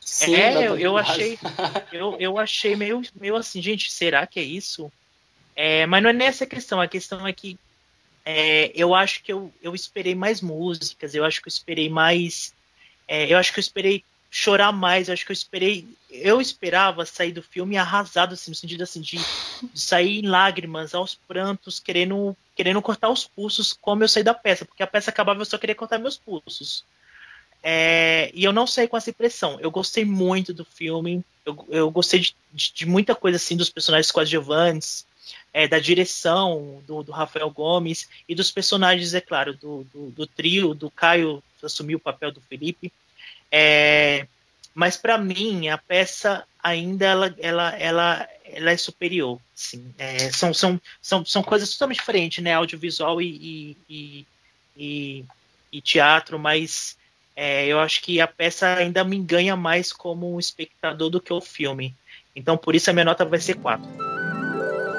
Sim, 0.00 0.34
é, 0.34 0.66
eu, 0.66 0.78
eu 0.78 0.96
achei. 0.96 1.38
Eu, 1.92 2.16
eu 2.18 2.38
achei 2.38 2.74
meio, 2.74 3.02
meio 3.14 3.36
assim, 3.36 3.62
gente, 3.62 3.90
será 3.90 4.26
que 4.26 4.40
é 4.40 4.42
isso? 4.42 4.90
É, 5.54 5.86
mas 5.86 6.02
não 6.02 6.10
é 6.10 6.12
nessa 6.12 6.46
questão, 6.46 6.80
a 6.80 6.88
questão 6.88 7.26
é 7.26 7.32
que 7.32 7.58
é, 8.24 8.72
eu 8.74 8.94
acho 8.94 9.22
que 9.22 9.32
eu, 9.32 9.52
eu 9.62 9.74
esperei 9.74 10.14
mais 10.14 10.40
músicas, 10.40 11.14
eu 11.14 11.24
acho 11.24 11.40
que 11.40 11.48
eu 11.48 11.52
esperei 11.52 11.88
mais. 11.88 12.54
É, 13.06 13.32
eu 13.32 13.38
acho 13.38 13.52
que 13.52 13.58
eu 13.58 13.62
esperei 13.62 14.04
chorar 14.32 14.72
mais. 14.72 15.06
Eu 15.06 15.12
acho 15.12 15.26
que 15.26 15.30
eu 15.30 15.34
esperei. 15.34 15.86
Eu 16.10 16.40
esperava 16.40 17.04
sair 17.04 17.32
do 17.32 17.42
filme 17.42 17.76
arrasado, 17.76 18.32
assim, 18.32 18.50
no 18.50 18.54
sentido 18.54 18.82
assim, 18.82 19.00
de, 19.00 19.18
de, 19.18 19.80
sair 19.80 20.20
em 20.20 20.26
lágrimas, 20.26 20.94
aos 20.94 21.14
prantos, 21.14 21.78
querendo, 21.78 22.34
querendo 22.56 22.80
cortar 22.80 23.10
os 23.10 23.26
pulsos 23.26 23.74
como 23.74 24.02
eu 24.02 24.08
saí 24.08 24.22
da 24.22 24.34
peça, 24.34 24.64
porque 24.64 24.82
a 24.82 24.86
peça 24.86 25.10
acabava 25.10 25.40
eu 25.40 25.44
só 25.44 25.58
queria 25.58 25.74
cortar 25.74 25.98
meus 25.98 26.16
pulsos. 26.16 26.82
É, 27.62 28.30
e 28.34 28.42
eu 28.42 28.52
não 28.52 28.66
saí 28.66 28.88
com 28.88 28.96
essa 28.96 29.10
impressão. 29.10 29.60
Eu 29.60 29.70
gostei 29.70 30.04
muito 30.04 30.52
do 30.52 30.64
filme. 30.64 31.22
Eu, 31.44 31.66
eu 31.68 31.90
gostei 31.90 32.20
de, 32.20 32.34
de, 32.52 32.72
de, 32.72 32.86
muita 32.86 33.14
coisa 33.14 33.36
assim 33.36 33.56
dos 33.56 33.70
personagens 33.70 34.10
coadjuvantes, 34.10 35.06
é, 35.52 35.68
da 35.68 35.78
direção 35.78 36.82
do, 36.86 37.02
do, 37.02 37.12
Rafael 37.12 37.50
Gomes 37.50 38.08
e 38.28 38.34
dos 38.34 38.50
personagens, 38.50 39.14
é 39.14 39.20
claro, 39.20 39.54
do, 39.54 39.84
do, 39.92 40.10
do 40.10 40.26
trio, 40.26 40.74
do 40.74 40.90
Caio 40.90 41.42
assumiu 41.62 41.98
o 41.98 42.00
papel 42.00 42.32
do 42.32 42.40
Felipe. 42.40 42.92
É, 43.54 44.26
mas 44.74 44.96
para 44.96 45.18
mim 45.18 45.68
a 45.68 45.76
peça 45.76 46.44
ainda 46.62 47.04
ela, 47.04 47.34
ela, 47.38 47.70
ela, 47.76 48.28
ela 48.44 48.70
é 48.70 48.76
superior. 48.78 49.38
Sim. 49.54 49.92
É, 49.98 50.30
são, 50.30 50.54
são, 50.54 50.80
são, 51.02 51.24
são 51.24 51.42
coisas 51.42 51.70
totalmente 51.70 51.98
diferentes, 51.98 52.42
né? 52.42 52.54
Audiovisual 52.54 53.20
e, 53.20 53.76
e, 53.88 54.26
e, 54.76 55.24
e 55.70 55.80
teatro, 55.82 56.38
mas 56.38 56.96
é, 57.36 57.66
eu 57.66 57.78
acho 57.78 58.00
que 58.00 58.20
a 58.20 58.26
peça 58.26 58.74
ainda 58.74 59.04
me 59.04 59.18
ganha 59.18 59.54
mais 59.54 59.92
como 59.92 60.40
espectador 60.40 61.10
do 61.10 61.20
que 61.20 61.32
o 61.32 61.40
filme. 61.40 61.94
Então 62.34 62.56
por 62.56 62.74
isso 62.74 62.88
a 62.88 62.92
minha 62.94 63.04
nota 63.04 63.24
vai 63.26 63.38
ser 63.38 63.54
4. 63.56 64.11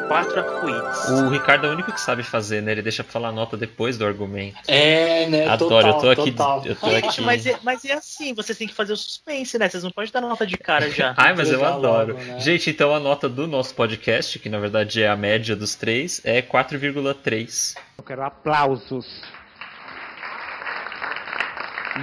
Quatro 0.08 0.40
arco-íris. 0.40 1.10
O 1.10 1.30
Ricardo 1.30 1.68
é 1.68 1.70
o 1.70 1.74
único 1.74 1.92
que 1.92 2.00
sabe 2.00 2.24
fazer, 2.24 2.62
né? 2.62 2.72
Ele 2.72 2.82
deixa 2.82 3.04
pra 3.04 3.12
falar 3.14 3.30
a 3.30 3.32
nota 3.32 3.56
depois 3.58 3.98
do 3.98 4.06
argumento. 4.06 4.58
É, 4.68 5.28
né? 5.28 5.48
Adoro, 5.48 5.88
eu 5.88 5.94
tô 5.94 6.00
Total, 6.00 6.12
aqui. 6.12 6.32
total. 6.32 6.62
Eu 6.66 6.76
tô 6.76 6.90
Gente, 6.90 7.08
aqui. 7.08 7.22
mas 7.22 7.46
é, 7.46 7.58
mas 7.64 7.86
é 7.86 7.94
assim, 7.94 8.34
vocês 8.34 8.58
têm 8.58 8.68
que 8.68 8.74
fazer 8.74 8.94
o 8.94 8.98
suspense, 8.98 9.58
né? 9.58 9.68
Vocês 9.70 9.84
não 9.84 9.92
podem 9.92 10.12
dar 10.12 10.22
nota 10.22 10.46
de 10.46 10.58
cara 10.58 10.90
já. 10.90 11.14
Ai, 11.18 11.34
mas 11.36 11.50
eu 11.50 11.58
Legal 11.58 11.78
adoro. 11.78 12.14
logo, 12.14 12.26
né? 12.26 12.40
Gente, 12.40 12.70
então 12.70 12.94
a 12.96 13.00
nota 13.00 13.28
do 13.30 13.48
nosso 13.48 13.74
podcast, 13.76 14.38
que 14.40 14.50
na 14.50 14.60
verdade 14.60 15.02
é 15.02 15.08
a 15.10 15.16
média 15.16 15.56
dos 15.56 15.76
três, 15.76 16.22
é 16.24 16.42
4,3. 16.42 17.76
Eu 17.98 18.04
quero 18.04 18.24
aplausos. 18.24 19.06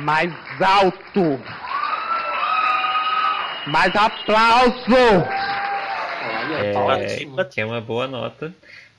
Mais 0.02 0.32
alto. 0.60 1.40
Mais 3.66 3.94
aplauso. 3.94 4.86
Olha, 6.54 6.72
tá 6.72 6.84
ótimo. 6.84 7.40
É, 7.40 7.44
que 7.44 7.60
é 7.60 7.66
uma 7.66 7.80
boa 7.80 8.06
nota. 8.06 8.54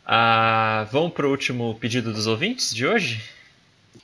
Ah, 0.06 0.88
vamos 0.92 1.14
pro 1.14 1.30
último 1.30 1.76
pedido 1.80 2.12
dos 2.12 2.28
ouvintes 2.28 2.74
de 2.74 2.86
hoje? 2.86 3.22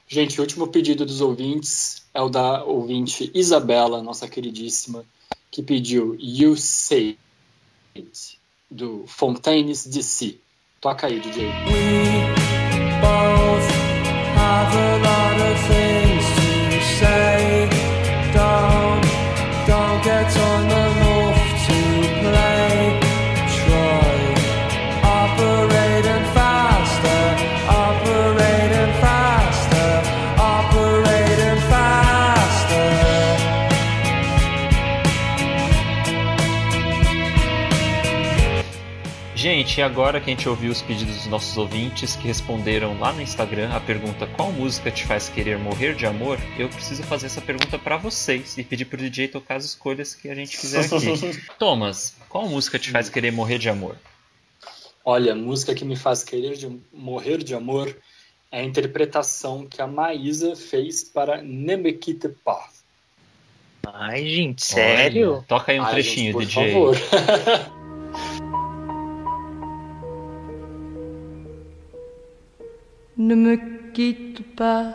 Gente, 0.08 0.40
o 0.40 0.42
último 0.42 0.68
pedido 0.68 1.06
dos 1.06 1.22
ouvintes 1.22 2.04
é 2.14 2.22
o 2.22 2.30
da 2.30 2.64
ouvinte 2.64 3.30
Isabela, 3.34 4.02
nossa 4.02 4.28
queridíssima, 4.28 5.04
que 5.52 5.62
pediu 5.62 6.16
You 6.20 6.56
Say 6.56 7.18
It, 7.96 8.40
do 8.70 9.04
Fontaines 9.08 9.86
DC. 9.86 10.38
Toca 10.80 11.08
aí, 11.08 11.20
DJ. 11.20 12.37
Agora 39.88 40.20
que 40.20 40.30
a 40.30 40.34
gente 40.34 40.50
ouviu 40.50 40.70
os 40.70 40.82
pedidos 40.82 41.16
dos 41.16 41.28
nossos 41.28 41.58
ouvintes 41.58 42.14
que 42.18 42.28
responderam 42.28 43.00
lá 43.00 43.14
no 43.14 43.22
Instagram 43.22 43.72
a 43.74 43.80
pergunta 43.80 44.28
qual 44.28 44.52
música 44.52 44.92
te 44.92 45.06
faz 45.06 45.30
querer 45.30 45.58
morrer 45.58 45.96
de 45.96 46.06
amor, 46.06 46.38
eu 46.60 46.68
preciso 46.68 47.04
fazer 47.04 47.28
essa 47.28 47.40
pergunta 47.40 47.80
pra 47.80 47.96
vocês 47.96 48.58
e 48.58 48.66
pedir 48.66 48.84
pro 48.84 48.98
DJ 48.98 49.30
tocar 49.30 49.56
as 49.56 49.64
escolhas 49.64 50.14
que 50.14 50.30
a 50.30 50.36
gente 50.36 50.58
fizer 50.58 50.82
aqui. 50.82 51.42
Thomas, 51.58 52.18
qual 52.28 52.50
música 52.50 52.78
te 52.78 52.92
faz 52.92 53.08
querer 53.08 53.32
morrer 53.32 53.60
de 53.60 53.70
amor? 53.70 53.96
Olha, 55.06 55.32
a 55.32 55.36
música 55.36 55.74
que 55.74 55.86
me 55.86 55.96
faz 55.96 56.22
querer 56.22 56.58
de 56.58 56.70
morrer 56.92 57.38
de 57.42 57.56
amor 57.56 57.96
é 58.52 58.60
a 58.60 58.64
interpretação 58.66 59.66
que 59.66 59.82
a 59.82 59.88
Maísa 59.88 60.54
fez 60.54 61.06
para 61.06 61.42
Ne 61.42 61.78
me 61.78 61.94
quitte 61.94 62.28
pas. 62.44 62.84
Ai, 63.86 64.28
gente, 64.28 64.66
sério? 64.66 65.36
Olha, 65.36 65.44
toca 65.48 65.72
aí 65.72 65.80
um 65.80 65.84
Ai, 65.84 65.92
trechinho, 65.92 66.26
gente, 66.26 66.34
por 66.34 66.46
DJ. 66.46 66.74
favor. 66.74 66.98
Ne 73.20 73.34
me 73.34 73.56
quitte 73.94 74.56
pas, 74.56 74.94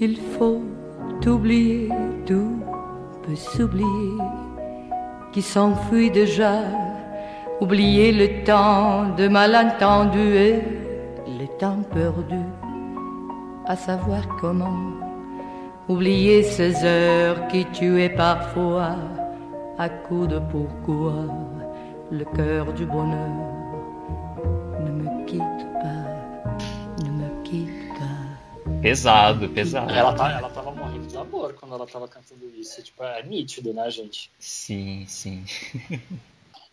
il 0.00 0.16
faut 0.16 0.62
oublier, 1.26 1.90
tout 2.24 2.60
peut 3.22 3.36
s'oublier, 3.36 4.16
qui 5.32 5.42
s'enfuit 5.42 6.10
déjà, 6.10 6.62
oublier 7.60 8.10
le 8.10 8.42
temps 8.42 9.14
de 9.18 9.28
malentendu 9.28 10.18
et 10.18 10.62
le 11.26 11.46
temps 11.58 11.82
perdu, 11.92 12.40
à 13.66 13.76
savoir 13.76 14.26
comment, 14.40 14.78
oublier 15.90 16.42
ces 16.42 16.86
heures 16.86 17.48
qui 17.48 17.66
tuaient 17.66 18.16
parfois, 18.16 18.96
à 19.76 19.90
coup 19.90 20.26
de 20.26 20.38
pourquoi, 20.50 21.26
le 22.10 22.24
cœur 22.34 22.72
du 22.72 22.86
bonheur. 22.86 23.53
Pesado, 28.84 29.48
pesado. 29.48 29.90
Ela, 29.90 30.12
tá, 30.12 30.30
ela 30.30 30.50
tava 30.50 30.70
morrendo 30.70 31.06
de 31.06 31.16
amor 31.16 31.54
quando 31.54 31.74
ela 31.74 31.86
tava 31.86 32.06
cantando 32.06 32.50
isso. 32.54 32.82
Tipo, 32.82 33.02
é 33.02 33.22
nítido, 33.22 33.72
né, 33.72 33.90
gente? 33.90 34.30
Sim, 34.38 35.06
sim. 35.08 35.42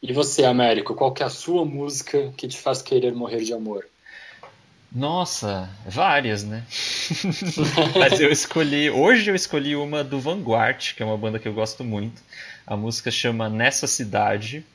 E 0.04 0.12
você, 0.12 0.44
Américo, 0.44 0.94
qual 0.94 1.14
que 1.14 1.24
é 1.24 1.26
a 1.26 1.30
sua 1.30 1.64
música 1.64 2.34
que 2.36 2.50
te 2.50 2.58
faz 2.58 2.82
querer 2.82 3.14
morrer 3.14 3.46
de 3.46 3.54
amor? 3.54 3.88
Nossa, 4.92 5.70
várias, 5.86 6.44
né? 6.44 6.66
Mas 7.98 8.20
eu 8.20 8.30
escolhi. 8.30 8.90
Hoje 8.90 9.32
eu 9.32 9.36
escolhi 9.36 9.78
uma 9.78 10.04
do 10.04 10.20
Vanguard, 10.20 10.94
que 10.94 11.02
é 11.02 11.06
uma 11.06 11.18
banda 11.18 11.40
que 11.40 11.48
eu 11.48 11.54
gosto 11.54 11.82
muito. 11.82 12.22
A 12.68 12.76
música 12.76 13.10
chama 13.10 13.48
Nessa 13.48 13.88
Cidade. 13.88 14.66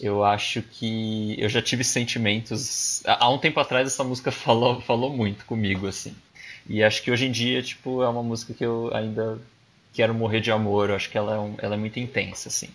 Eu 0.00 0.22
acho 0.22 0.62
que 0.62 1.34
eu 1.38 1.48
já 1.48 1.60
tive 1.60 1.82
sentimentos. 1.82 3.02
Há 3.04 3.28
um 3.30 3.38
tempo 3.38 3.58
atrás 3.58 3.88
essa 3.88 4.04
música 4.04 4.30
falou, 4.30 4.80
falou 4.80 5.10
muito 5.10 5.44
comigo, 5.44 5.88
assim. 5.88 6.14
E 6.68 6.82
acho 6.84 7.02
que 7.02 7.10
hoje 7.10 7.26
em 7.26 7.32
dia, 7.32 7.62
tipo, 7.62 8.02
é 8.02 8.08
uma 8.08 8.22
música 8.22 8.52
que 8.52 8.64
eu 8.64 8.90
ainda 8.94 9.38
quero 9.92 10.12
morrer 10.14 10.40
de 10.40 10.50
amor. 10.52 10.90
Eu 10.90 10.96
acho 10.96 11.10
que 11.10 11.16
ela 11.16 11.34
é, 11.34 11.38
um- 11.38 11.54
ela 11.58 11.74
é 11.74 11.78
muito 11.78 11.98
intensa, 11.98 12.48
assim. 12.48 12.68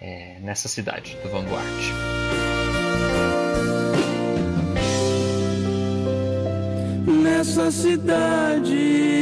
É, 0.00 0.36
nessa 0.40 0.68
cidade, 0.68 1.16
do 1.22 1.28
Vanguard. 1.30 1.92
Nessa 7.06 7.70
cidade 7.70 9.21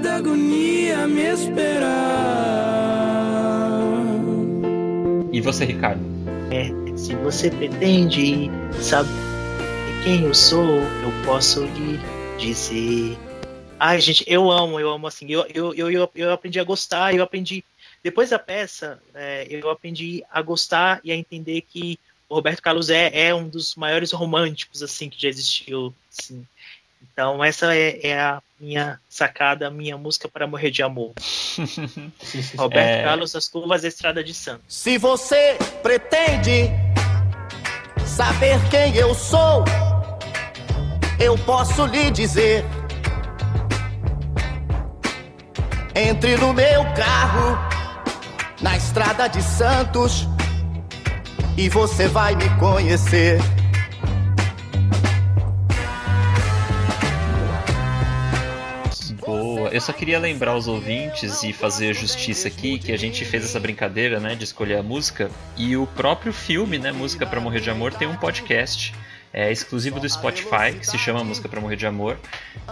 pálida 0.00 0.14
agonia 0.14 1.06
me 1.06 1.22
esperar. 1.22 1.90
E 5.32 5.40
você, 5.40 5.64
Ricardo? 5.64 6.00
É, 6.50 6.96
se 6.96 7.14
você 7.16 7.50
pretende 7.50 8.50
saber 8.80 9.10
quem 10.02 10.24
eu 10.24 10.34
sou, 10.34 10.64
eu 10.64 11.24
posso 11.24 11.64
lhe 11.64 12.00
dizer. 12.38 13.16
Ai, 13.78 14.00
gente, 14.00 14.24
eu 14.26 14.50
amo, 14.50 14.80
eu 14.80 14.90
amo 14.90 15.06
assim. 15.06 15.26
Eu, 15.30 15.46
eu, 15.54 15.74
eu, 15.74 15.90
eu, 15.90 16.10
eu 16.14 16.32
aprendi 16.32 16.58
a 16.58 16.64
gostar, 16.64 17.14
eu 17.14 17.22
aprendi. 17.22 17.62
Depois 18.02 18.30
da 18.30 18.38
peça, 18.38 19.00
é, 19.14 19.46
eu 19.50 19.68
aprendi 19.70 20.24
a 20.30 20.40
gostar 20.40 21.00
e 21.04 21.12
a 21.12 21.16
entender 21.16 21.60
que 21.60 21.98
o 22.28 22.34
Roberto 22.34 22.62
Carlos 22.62 22.88
é, 22.88 23.28
é 23.28 23.34
um 23.34 23.48
dos 23.48 23.74
maiores 23.74 24.12
românticos 24.12 24.82
assim 24.82 25.10
que 25.10 25.20
já 25.20 25.28
existiu. 25.28 25.94
Assim. 26.10 26.46
Então, 27.02 27.44
essa 27.44 27.74
é, 27.76 28.00
é 28.02 28.18
a 28.18 28.42
minha 28.60 29.00
sacada, 29.08 29.70
minha 29.70 29.96
música 29.96 30.28
para 30.28 30.46
morrer 30.46 30.70
de 30.70 30.82
amor. 30.82 31.12
Roberto 32.56 32.88
É. 32.88 33.02
Carlos, 33.02 33.34
As 33.34 33.48
Curvas 33.48 33.82
da 33.82 33.88
Estrada 33.88 34.22
de 34.22 34.34
Santos. 34.34 34.62
Se 34.68 34.98
você 34.98 35.56
pretende 35.82 36.70
saber 38.04 38.60
quem 38.70 38.94
eu 38.96 39.14
sou, 39.14 39.64
eu 41.18 41.38
posso 41.38 41.86
lhe 41.86 42.10
dizer. 42.10 42.64
Entre 45.94 46.36
no 46.36 46.52
meu 46.52 46.84
carro, 46.94 47.58
na 48.60 48.76
estrada 48.76 49.26
de 49.26 49.42
Santos, 49.42 50.28
e 51.56 51.68
você 51.68 52.06
vai 52.08 52.34
me 52.36 52.48
conhecer. 52.58 53.40
Eu 59.70 59.80
só 59.80 59.92
queria 59.92 60.18
lembrar 60.18 60.56
os 60.56 60.66
ouvintes 60.66 61.44
e 61.44 61.52
fazer 61.52 61.94
justiça 61.94 62.48
aqui 62.48 62.78
que 62.78 62.90
a 62.90 62.96
gente 62.96 63.24
fez 63.24 63.44
essa 63.44 63.60
brincadeira, 63.60 64.18
né, 64.18 64.34
de 64.34 64.42
escolher 64.42 64.76
a 64.76 64.82
música 64.82 65.30
e 65.56 65.76
o 65.76 65.86
próprio 65.86 66.32
filme, 66.32 66.78
né, 66.78 66.90
Música 66.90 67.24
pra 67.24 67.40
Morrer 67.40 67.60
de 67.60 67.70
Amor, 67.70 67.94
tem 67.94 68.08
um 68.08 68.16
podcast 68.16 68.92
é, 69.32 69.52
exclusivo 69.52 70.00
do 70.00 70.08
Spotify 70.08 70.72
que 70.78 70.86
se 70.86 70.98
chama 70.98 71.22
Música 71.22 71.48
pra 71.48 71.60
Morrer 71.60 71.76
de 71.76 71.86
Amor, 71.86 72.18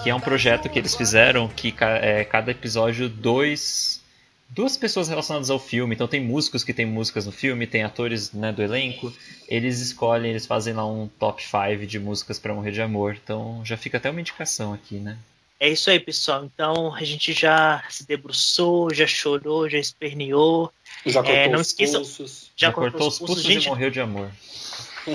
que 0.02 0.10
é 0.10 0.14
um 0.14 0.20
projeto 0.20 0.68
que 0.68 0.78
eles 0.78 0.94
fizeram 0.94 1.46
que 1.48 1.72
é, 1.80 2.24
cada 2.24 2.50
episódio 2.50 3.08
dois 3.08 4.02
duas 4.48 4.76
pessoas 4.76 5.08
relacionadas 5.08 5.50
ao 5.50 5.58
filme. 5.58 5.94
Então 5.94 6.08
tem 6.08 6.20
músicos 6.20 6.64
que 6.64 6.72
tem 6.72 6.86
músicas 6.86 7.26
no 7.26 7.32
filme, 7.32 7.66
tem 7.66 7.84
atores 7.84 8.32
né, 8.32 8.50
do 8.50 8.62
elenco. 8.62 9.12
Eles 9.46 9.80
escolhem, 9.80 10.30
eles 10.30 10.46
fazem 10.46 10.74
lá 10.74 10.86
um 10.86 11.06
top 11.06 11.42
5 11.44 11.86
de 11.86 11.98
músicas 11.98 12.38
pra 12.38 12.54
morrer 12.54 12.72
de 12.72 12.80
amor. 12.80 13.16
Então 13.22 13.60
já 13.64 13.76
fica 13.76 13.98
até 13.98 14.10
uma 14.10 14.20
indicação 14.20 14.72
aqui, 14.72 14.96
né? 14.96 15.18
É 15.60 15.68
isso 15.68 15.90
aí, 15.90 15.98
pessoal. 15.98 16.44
Então 16.44 16.94
a 16.94 17.02
gente 17.02 17.32
já 17.32 17.82
se 17.90 18.06
debruçou, 18.06 18.92
já 18.94 19.06
chorou, 19.06 19.68
já 19.68 19.78
esperneou. 19.78 20.72
Já 21.04 21.20
cortou 21.22 21.34
É, 21.36 21.48
não 21.48 21.60
os 21.60 21.68
esqueçam- 21.68 22.00
pulsos. 22.02 22.50
Já, 22.56 22.72
cortou 22.72 23.08
os 23.08 23.18
pulsos 23.18 23.42
Gente, 23.42 23.66
e 23.66 23.68
morreu 23.68 23.90
de 23.90 24.00
amor. 24.00 24.30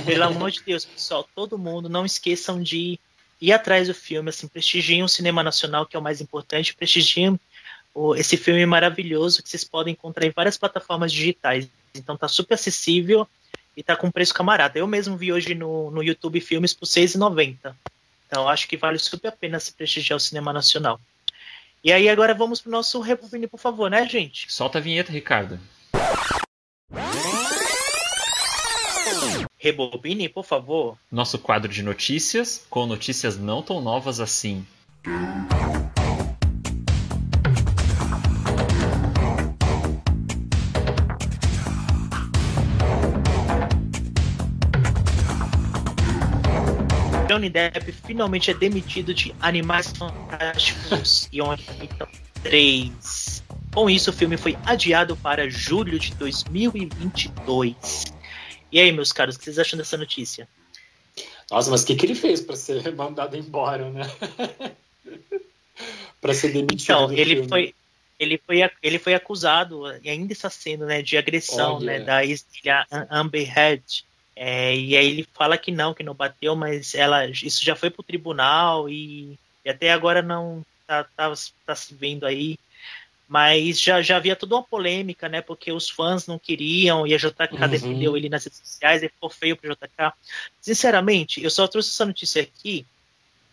Pelo 0.05 0.23
amor 0.23 0.49
de 0.51 0.61
Deus, 0.63 0.85
pessoal, 0.85 1.27
todo 1.35 1.57
mundo, 1.57 1.87
não 1.87 2.05
esqueçam 2.05 2.61
de 2.61 2.99
ir 3.39 3.51
atrás 3.53 3.87
do 3.87 3.93
filme, 3.93 4.29
assim, 4.29 4.47
prestigiem 4.47 5.03
o 5.03 5.07
cinema 5.07 5.43
nacional, 5.43 5.85
que 5.85 5.95
é 5.95 5.99
o 5.99 6.03
mais 6.03 6.19
importante, 6.19 6.73
prestigiem 6.75 7.39
esse 8.17 8.35
filme 8.37 8.65
maravilhoso 8.65 9.43
que 9.43 9.49
vocês 9.49 9.63
podem 9.63 9.93
encontrar 9.93 10.25
em 10.25 10.31
várias 10.31 10.57
plataformas 10.57 11.11
digitais. 11.11 11.67
Então 11.93 12.17
tá 12.17 12.27
super 12.27 12.55
acessível 12.55 13.27
e 13.77 13.83
tá 13.83 13.95
com 13.95 14.09
preço 14.09 14.33
camarada. 14.33 14.79
Eu 14.79 14.87
mesmo 14.87 15.15
vi 15.15 15.31
hoje 15.31 15.53
no, 15.53 15.91
no 15.91 16.01
YouTube 16.01 16.41
filmes 16.41 16.73
por 16.73 16.87
R$ 16.87 16.91
6,90. 17.05 17.75
Então 18.33 18.49
acho 18.49 18.67
que 18.67 18.75
vale 18.75 18.97
super 18.97 19.27
a 19.27 19.31
pena 19.31 19.59
se 19.59 19.71
prestigiar 19.71 20.17
o 20.17 20.19
cinema 20.19 20.51
nacional. 20.51 20.99
E 21.83 21.93
aí 21.93 22.09
agora 22.09 22.33
vamos 22.33 22.59
pro 22.59 22.71
nosso 22.71 22.99
Rebobine, 22.99 23.45
por 23.45 23.59
favor, 23.59 23.91
né, 23.91 24.09
gente? 24.09 24.51
Solta 24.51 24.79
a 24.79 24.81
vinheta, 24.81 25.11
Ricardo. 25.11 25.59
Rebobine, 29.55 30.27
por 30.27 30.43
favor. 30.43 30.97
Nosso 31.11 31.37
quadro 31.37 31.71
de 31.71 31.83
notícias, 31.83 32.65
com 32.71 32.87
notícias 32.87 33.37
não 33.37 33.61
tão 33.61 33.79
novas 33.79 34.19
assim. 34.19 34.65
Johnny 47.33 47.49
Depp 47.49 47.91
finalmente 47.91 48.51
é 48.51 48.53
demitido 48.53 49.11
de 49.11 49.33
Animais 49.41 49.87
Fantásticos 49.87 51.27
e 51.31 51.41
Onde 51.41 51.67
Habitam 51.67 52.07
3. 52.43 53.43
Com 53.73 53.89
isso, 53.89 54.11
o 54.11 54.13
filme 54.13 54.37
foi 54.37 54.55
adiado 54.63 55.17
para 55.17 55.49
julho 55.49 55.97
de 55.97 56.13
2022. 56.13 58.03
E 58.71 58.79
aí, 58.79 58.91
meus 58.91 59.11
caros, 59.11 59.35
o 59.35 59.39
que 59.39 59.45
vocês 59.45 59.57
acham 59.57 59.77
dessa 59.77 59.97
notícia? 59.97 60.47
Nossa, 61.49 61.71
mas 61.71 61.81
o 61.81 61.87
que, 61.87 61.95
que 61.95 62.05
ele 62.05 62.13
fez 62.13 62.39
pra 62.39 62.55
ser 62.55 62.83
mandado 62.93 63.35
embora, 63.35 63.89
né? 63.89 64.03
pra 66.21 66.35
ser 66.35 66.49
demitido. 66.53 66.83
Então, 66.83 67.11
ele 67.11 67.33
filme? 67.37 67.49
foi, 67.49 67.75
ele 68.19 68.39
foi, 68.45 68.69
ele 68.83 68.99
foi 68.99 69.15
acusado, 69.15 69.85
e 70.03 70.09
ainda 70.09 70.33
está 70.33 70.51
sendo, 70.51 70.85
né, 70.85 71.01
de 71.01 71.17
agressão, 71.17 71.77
Olha. 71.77 71.97
né, 71.97 71.99
da 71.99 72.19
Am- 72.91 73.07
Amber 73.09 73.51
Heard. 73.57 74.05
É, 74.35 74.75
e 74.75 74.95
aí 74.97 75.07
ele 75.07 75.27
fala 75.33 75.57
que 75.57 75.71
não, 75.71 75.93
que 75.93 76.03
não 76.03 76.13
bateu, 76.13 76.55
mas 76.55 76.95
ela, 76.95 77.25
isso 77.27 77.63
já 77.63 77.75
foi 77.75 77.89
pro 77.89 78.03
tribunal 78.03 78.89
e, 78.89 79.37
e 79.63 79.69
até 79.69 79.91
agora 79.91 80.21
não 80.21 80.65
tá, 80.87 81.03
tá, 81.15 81.33
tá 81.65 81.75
se 81.75 81.93
vendo 81.93 82.25
aí. 82.25 82.57
Mas 83.27 83.79
já, 83.79 84.01
já 84.01 84.17
havia 84.17 84.35
toda 84.35 84.55
uma 84.55 84.63
polêmica, 84.63 85.29
né? 85.29 85.41
Porque 85.41 85.71
os 85.71 85.89
fãs 85.89 86.27
não 86.27 86.37
queriam 86.37 87.07
e 87.07 87.13
a 87.13 87.17
JK 87.17 87.53
Uhum. 87.53 87.69
defendeu 87.69 88.17
ele 88.17 88.29
nas 88.29 88.43
redes 88.43 88.59
sociais 88.59 89.01
e 89.01 89.09
ficou 89.09 89.29
feio 89.29 89.55
pro 89.55 89.73
JK. 89.73 90.13
Sinceramente, 90.59 91.43
eu 91.43 91.49
só 91.49 91.67
trouxe 91.67 91.89
essa 91.89 92.05
notícia 92.05 92.41
aqui 92.41 92.85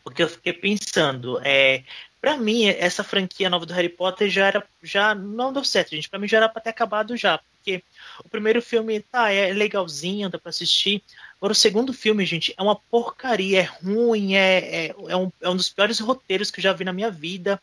porque 0.03 0.23
eu 0.23 0.29
fiquei 0.29 0.53
pensando, 0.53 1.41
é, 1.45 1.85
para 2.21 2.37
mim 2.37 2.67
essa 2.67 3.05
franquia 3.05 3.51
nova 3.51 3.67
do 3.67 3.73
Harry 3.73 3.89
Potter 3.89 4.29
já 4.29 4.47
era 4.47 4.67
já 4.83 5.15
não 5.15 5.53
deu 5.53 5.65
certo, 5.65 5.91
gente. 5.91 6.09
Para 6.09 6.19
mim 6.19 6.29
já 6.29 6.39
era 6.39 6.49
para 6.49 6.63
ter 6.63 6.71
acabado 6.71 7.17
já, 7.17 7.41
porque 7.61 7.83
o 8.25 8.29
primeiro 8.29 8.61
filme 8.61 9.01
tá 9.01 9.31
é 9.31 9.53
legalzinho, 9.53 10.31
dá 10.31 10.39
para 10.39 10.51
assistir. 10.51 11.03
Agora 11.39 11.53
o 11.53 11.57
segundo 11.57 11.93
filme, 11.93 12.25
gente, 12.25 12.55
é 12.57 12.63
uma 12.63 12.75
porcaria, 12.77 13.61
é 13.61 13.63
ruim, 13.63 14.35
é, 14.35 14.87
é, 14.87 14.95
é, 15.09 15.17
um, 15.17 15.31
é 15.41 15.49
um 15.49 15.57
dos 15.57 15.69
piores 15.69 16.01
roteiros 16.01 16.51
que 16.51 16.59
eu 16.59 16.63
já 16.63 16.73
vi 16.73 16.85
na 16.85 16.93
minha 16.93 17.11
vida. 17.11 17.61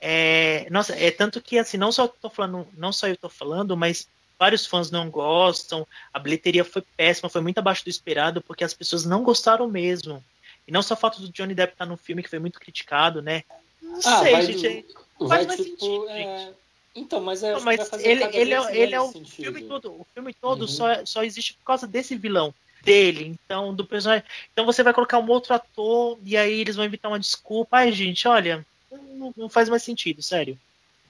É, 0.00 0.66
nossa, 0.70 0.94
é 0.94 1.10
tanto 1.10 1.40
que 1.40 1.58
assim, 1.58 1.76
não 1.76 1.90
só 1.92 2.04
eu 2.04 2.08
tô 2.08 2.28
falando, 2.28 2.66
não 2.76 2.92
só 2.92 3.08
eu 3.08 3.16
tô 3.16 3.28
falando, 3.28 3.76
mas 3.76 4.06
vários 4.38 4.66
fãs 4.66 4.90
não 4.90 5.10
gostam. 5.10 5.86
A 6.12 6.18
bilheteria 6.18 6.64
foi 6.64 6.82
péssima, 6.96 7.28
foi 7.28 7.40
muito 7.40 7.58
abaixo 7.58 7.84
do 7.84 7.90
esperado, 7.90 8.42
porque 8.42 8.64
as 8.64 8.74
pessoas 8.74 9.04
não 9.04 9.22
gostaram 9.22 9.68
mesmo. 9.68 10.22
E 10.66 10.72
não 10.72 10.82
só 10.82 10.94
o 10.94 10.96
fato 10.96 11.20
do 11.20 11.28
Johnny 11.30 11.54
Depp 11.54 11.72
estar 11.72 11.86
no 11.86 11.96
filme 11.96 12.22
que 12.22 12.30
foi 12.30 12.38
muito 12.38 12.60
criticado, 12.60 13.22
né? 13.22 13.44
Não 13.80 13.96
Ah, 14.04 14.20
sei, 14.20 14.42
gente. 14.42 14.86
vai 15.18 15.28
faz 15.28 15.46
mais 15.46 15.60
tipo. 15.60 15.80
sentido, 15.80 16.08
é, 16.10 16.52
Então, 16.94 17.20
mas, 17.20 17.42
é, 17.42 17.52
Não, 17.52 17.60
mas 17.62 17.78
vai 17.78 17.86
fazer 17.86 18.06
ele, 18.06 18.24
ele, 18.24 18.52
é, 18.54 18.76
ele 18.76 18.94
é 18.94 19.00
o 19.00 19.10
sentido. 19.10 19.44
filme 19.44 19.62
todo. 19.62 19.92
O 19.92 20.06
filme 20.12 20.34
todo 20.34 20.62
Uhum. 20.62 20.68
só, 20.68 21.06
só 21.06 21.24
existe 21.24 21.54
por 21.54 21.64
causa 21.64 21.86
desse 21.86 22.14
vilão 22.16 22.54
dele. 22.84 23.34
Então, 23.46 23.74
do 23.74 23.84
personagem. 23.84 24.24
Então 24.52 24.66
você 24.66 24.82
vai 24.82 24.92
colocar 24.92 25.18
um 25.18 25.28
outro 25.30 25.54
ator 25.54 26.18
e 26.24 26.36
aí 26.36 26.60
eles 26.60 26.76
vão 26.76 26.84
inventar 26.84 27.10
uma 27.10 27.18
desculpa. 27.20 27.78
Ai, 27.78 27.92
gente, 27.92 28.28
olha, 28.28 28.66
não, 28.90 29.32
não 29.36 29.48
faz 29.48 29.68
mais 29.68 29.82
sentido, 29.82 30.22
sério. 30.22 30.58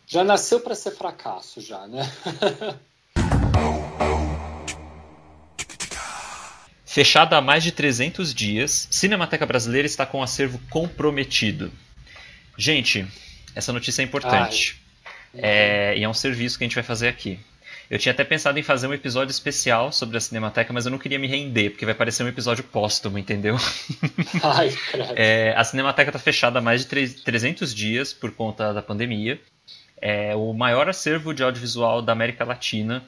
Já 0.06 0.22
nasceu 0.22 0.60
pra 0.60 0.74
ser 0.74 0.92
fracasso, 0.92 1.60
já, 1.60 1.86
né? 1.86 2.02
Fechada 6.84 7.38
há 7.38 7.40
mais 7.40 7.64
de 7.64 7.72
300 7.72 8.34
dias, 8.34 8.86
Cinemateca 8.90 9.46
Brasileira 9.46 9.86
está 9.86 10.04
com 10.04 10.18
um 10.18 10.22
acervo 10.22 10.60
comprometido. 10.68 11.72
Gente, 12.59 13.06
essa 13.54 13.72
notícia 13.72 14.02
é 14.02 14.04
importante. 14.04 14.81
É, 15.34 15.94
e 15.96 16.04
é 16.04 16.09
um 16.09 16.14
serviço 16.14 16.59
que 16.59 16.64
a 16.64 16.66
gente 16.66 16.74
vai 16.74 16.84
fazer 16.84 17.09
aqui. 17.09 17.38
Eu 17.90 17.98
tinha 17.98 18.12
até 18.12 18.24
pensado 18.24 18.59
em 18.59 18.62
fazer 18.62 18.86
um 18.86 18.94
episódio 18.94 19.30
especial 19.30 19.92
sobre 19.92 20.16
a 20.16 20.20
Cinemateca, 20.20 20.72
mas 20.72 20.86
eu 20.86 20.90
não 20.90 20.98
queria 20.98 21.18
me 21.18 21.26
render, 21.26 21.70
porque 21.70 21.84
vai 21.84 21.94
parecer 21.94 22.22
um 22.22 22.28
episódio 22.28 22.64
póstumo, 22.64 23.18
entendeu? 23.18 23.56
Ai. 24.42 24.70
É, 25.14 25.52
a 25.56 25.62
Cinemateca 25.62 26.09
está 26.09 26.18
fechada 26.18 26.59
há 26.59 26.62
mais 26.62 26.80
de 26.82 26.86
tre- 26.86 27.09
300 27.09 27.74
dias 27.74 28.12
por 28.14 28.32
conta 28.32 28.72
da 28.72 28.80
pandemia. 28.80 29.38
É 30.00 30.34
o 30.34 30.52
maior 30.54 30.88
acervo 30.88 31.34
de 31.34 31.42
audiovisual 31.42 32.00
da 32.00 32.12
América 32.12 32.44
Latina. 32.44 33.04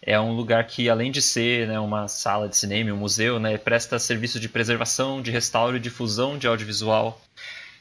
É 0.00 0.18
um 0.20 0.32
lugar 0.32 0.64
que, 0.68 0.88
além 0.88 1.10
de 1.10 1.20
ser 1.20 1.66
né, 1.66 1.80
uma 1.80 2.06
sala 2.06 2.48
de 2.48 2.56
cinema, 2.56 2.92
um 2.92 2.96
museu, 2.96 3.40
né, 3.40 3.58
presta 3.58 3.98
serviço 3.98 4.38
de 4.38 4.48
preservação, 4.48 5.20
de 5.20 5.32
restauro 5.32 5.76
e 5.76 5.80
difusão 5.80 6.38
de 6.38 6.46
audiovisual. 6.46 7.20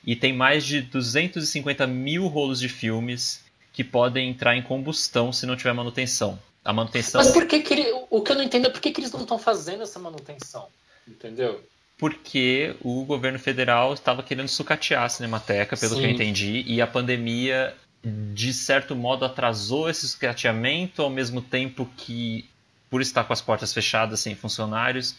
E 0.03 0.15
tem 0.15 0.34
mais 0.34 0.65
de 0.65 0.82
250 0.82 1.86
mil 1.86 2.26
rolos 2.28 2.60
de 2.60 2.68
filmes 2.68 3.45
que 3.78 3.84
podem 3.84 4.32
entrar 4.32 4.56
em 4.56 4.62
combustão 4.64 5.32
se 5.32 5.45
não 5.45 5.56
tiver 5.56 5.72
manutenção. 5.72 6.40
A 6.66 6.74
manutenção. 6.74 7.24
Mas 7.24 7.32
por 7.32 7.45
que, 7.45 7.60
que 7.60 7.76
ele, 7.76 7.86
o 8.10 8.24
que 8.24 8.32
eu 8.32 8.36
não 8.36 8.41
entendo 8.41 8.66
é 8.66 8.70
por 8.72 8.82
que, 8.82 8.90
que 8.90 8.99
eles 8.99 9.12
não 9.12 9.22
estão 9.22 9.38
fazendo 9.38 9.84
essa 9.84 9.99
manutenção? 9.99 10.68
Entendeu? 11.08 11.64
porque 11.99 12.76
o 12.82 13.04
governo 13.06 13.40
federal 13.40 13.94
estava 13.94 14.22
querendo 14.22 14.48
sucatear 14.48 15.04
a 15.04 15.10
Cinemateca, 15.10 15.76
pelo 15.76 15.95
Sim. 15.95 16.02
que 16.02 16.06
eu 16.06 16.12
entendi, 16.12 16.64
e 16.68 16.80
a 16.80 16.86
pandemia, 16.86 17.74
de 18.04 18.54
certo 18.54 18.95
modo, 18.95 19.26
atrasou 19.26 19.90
esse 19.90 20.08
sucateamento, 20.08 21.02
ao 21.02 21.10
mesmo 21.10 21.41
tempo 21.41 21.90
que, 21.98 22.45
por 22.88 23.02
estar 23.02 23.24
com 23.24 23.34
as 23.34 23.41
portas 23.41 23.74
fechadas, 23.74 24.20
sem 24.20 24.36
funcionários, 24.36 25.16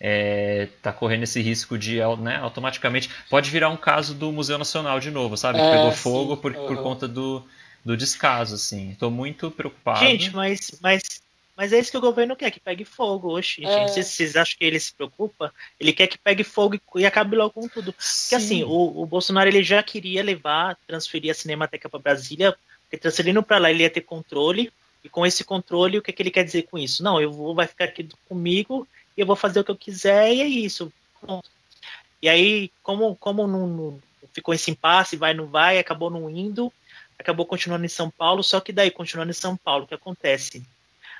está 0.00 0.92
correndo 0.92 1.24
esse 1.24 1.40
risco 1.42 1.76
de 1.76 1.98
né, 2.20 2.36
automaticamente. 2.36 3.10
Pode 3.28 3.50
virar 3.50 3.68
um 3.68 3.76
caso 3.76 4.14
do 4.14 4.30
Museu 4.30 4.56
Nacional 4.56 5.00
de 5.00 5.10
novo, 5.10 5.36
sabe? 5.36 5.58
Que 5.60 5.66
É, 5.66 5.70
pegou 5.72 5.90
sim. 5.90 5.98
fogo 5.98 6.36
por, 6.36 6.54
por 6.54 6.74
Aham. 6.74 6.82
conta 6.82 7.08
do, 7.08 7.44
do 7.84 7.96
descaso, 7.96 8.54
assim. 8.54 8.90
Estou 8.92 9.10
muito 9.10 9.50
preocupado. 9.50 10.00
Gente, 10.00 10.34
mas, 10.34 10.78
mas, 10.82 11.02
mas 11.56 11.72
é 11.72 11.78
isso 11.78 11.90
que 11.90 11.96
o 11.96 12.00
governo 12.00 12.36
quer, 12.36 12.50
que 12.50 12.60
pegue 12.60 12.84
fogo. 12.84 13.36
Oxi, 13.36 13.64
É. 13.64 13.88
gente, 13.88 14.04
vocês, 14.04 14.36
acham 14.36 14.56
que 14.58 14.64
ele 14.64 14.78
se 14.78 14.92
preocupa? 14.92 15.52
Ele 15.78 15.92
quer 15.92 16.06
que 16.06 16.18
pegue 16.18 16.44
fogo 16.44 16.74
e, 16.74 16.80
e 16.96 17.06
acabe 17.06 17.36
logo 17.36 17.50
com 17.52 17.68
tudo. 17.68 17.92
Porque 17.92 18.34
assim, 18.34 18.62
o, 18.64 19.02
o 19.02 19.06
Bolsonaro 19.06 19.48
ele 19.48 19.62
já 19.62 19.82
queria 19.82 20.22
levar, 20.22 20.76
transferir 20.86 21.30
a 21.30 21.34
Cinemateca 21.34 21.88
para 21.88 21.98
Brasília, 22.00 22.54
porque 22.82 22.98
transferindo 22.98 23.42
para 23.42 23.58
lá 23.58 23.70
ele 23.70 23.82
ia 23.82 23.90
ter 23.90 24.00
controle, 24.02 24.72
e 25.02 25.08
com 25.08 25.24
esse 25.24 25.44
controle, 25.44 25.96
o 25.98 26.02
que, 26.02 26.12
que 26.12 26.22
ele 26.22 26.30
quer 26.30 26.44
dizer 26.44 26.62
com 26.64 26.78
isso? 26.78 27.02
Não, 27.02 27.20
eu 27.20 27.32
vou, 27.32 27.54
vai 27.54 27.66
ficar 27.66 27.84
aqui 27.84 28.06
comigo 28.28 28.86
e 29.16 29.20
eu 29.20 29.26
vou 29.26 29.36
fazer 29.36 29.60
o 29.60 29.64
que 29.64 29.70
eu 29.70 29.76
quiser, 29.76 30.32
e 30.32 30.40
é 30.42 30.46
isso. 30.46 30.92
Pronto. 31.20 31.48
E 32.22 32.28
aí, 32.28 32.70
como, 32.82 33.16
como 33.16 33.46
não, 33.46 33.66
não- 33.66 34.00
ficou 34.32 34.52
esse 34.54 34.70
impasse, 34.70 35.16
vai, 35.16 35.32
não 35.34 35.46
vai, 35.46 35.78
acabou 35.78 36.10
não 36.10 36.28
indo, 36.28 36.72
acabou 37.20 37.44
continuando 37.46 37.84
em 37.84 37.88
São 37.88 38.10
Paulo, 38.10 38.42
só 38.42 38.60
que 38.60 38.72
daí, 38.72 38.90
continuando 38.90 39.30
em 39.30 39.34
São 39.34 39.56
Paulo, 39.56 39.84
o 39.84 39.86
que 39.86 39.94
acontece? 39.94 40.62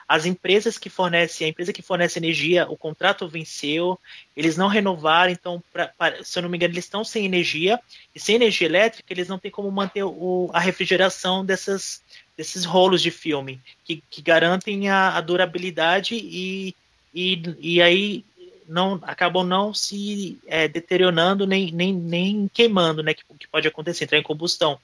As 0.08 0.24
empresas 0.26 0.76
que 0.76 0.90
fornecem, 0.90 1.46
a 1.46 1.50
empresa 1.50 1.72
que 1.72 1.82
fornece 1.82 2.18
energia, 2.18 2.66
o 2.68 2.76
contrato 2.76 3.28
venceu, 3.28 3.98
eles 4.36 4.56
não 4.56 4.66
renovaram, 4.66 5.30
então, 5.30 5.62
pra, 5.72 5.86
pra- 5.86 6.24
se 6.24 6.36
eu 6.36 6.42
não 6.42 6.48
me 6.48 6.56
engano, 6.56 6.74
eles 6.74 6.84
estão 6.86 7.04
sem 7.04 7.24
energia, 7.24 7.78
e 8.14 8.18
sem 8.18 8.34
energia 8.34 8.66
elétrica, 8.66 9.12
eles 9.12 9.28
não 9.28 9.38
têm 9.38 9.50
como 9.50 9.70
manter 9.70 10.02
o, 10.02 10.50
a 10.52 10.58
refrigeração 10.58 11.44
dessas, 11.44 12.02
desses 12.36 12.64
rolos 12.64 13.00
de 13.02 13.10
filme, 13.10 13.60
que, 13.84 14.02
que 14.10 14.20
garantem 14.20 14.88
a, 14.88 15.16
a 15.16 15.20
durabilidade 15.20 16.16
e, 16.16 16.74
e, 17.14 17.42
e 17.60 17.82
aí 17.82 18.24
não 18.66 18.98
acabam 19.02 19.44
não 19.44 19.74
se 19.74 20.38
é, 20.46 20.66
deteriorando 20.66 21.46
nem, 21.46 21.70
nem, 21.72 21.92
nem 21.92 22.48
queimando, 22.48 23.02
né? 23.02 23.12
Que, 23.14 23.22
que 23.38 23.48
pode 23.48 23.68
acontecer, 23.68 24.04
entrar 24.04 24.18
em 24.18 24.22
combustão. 24.22 24.78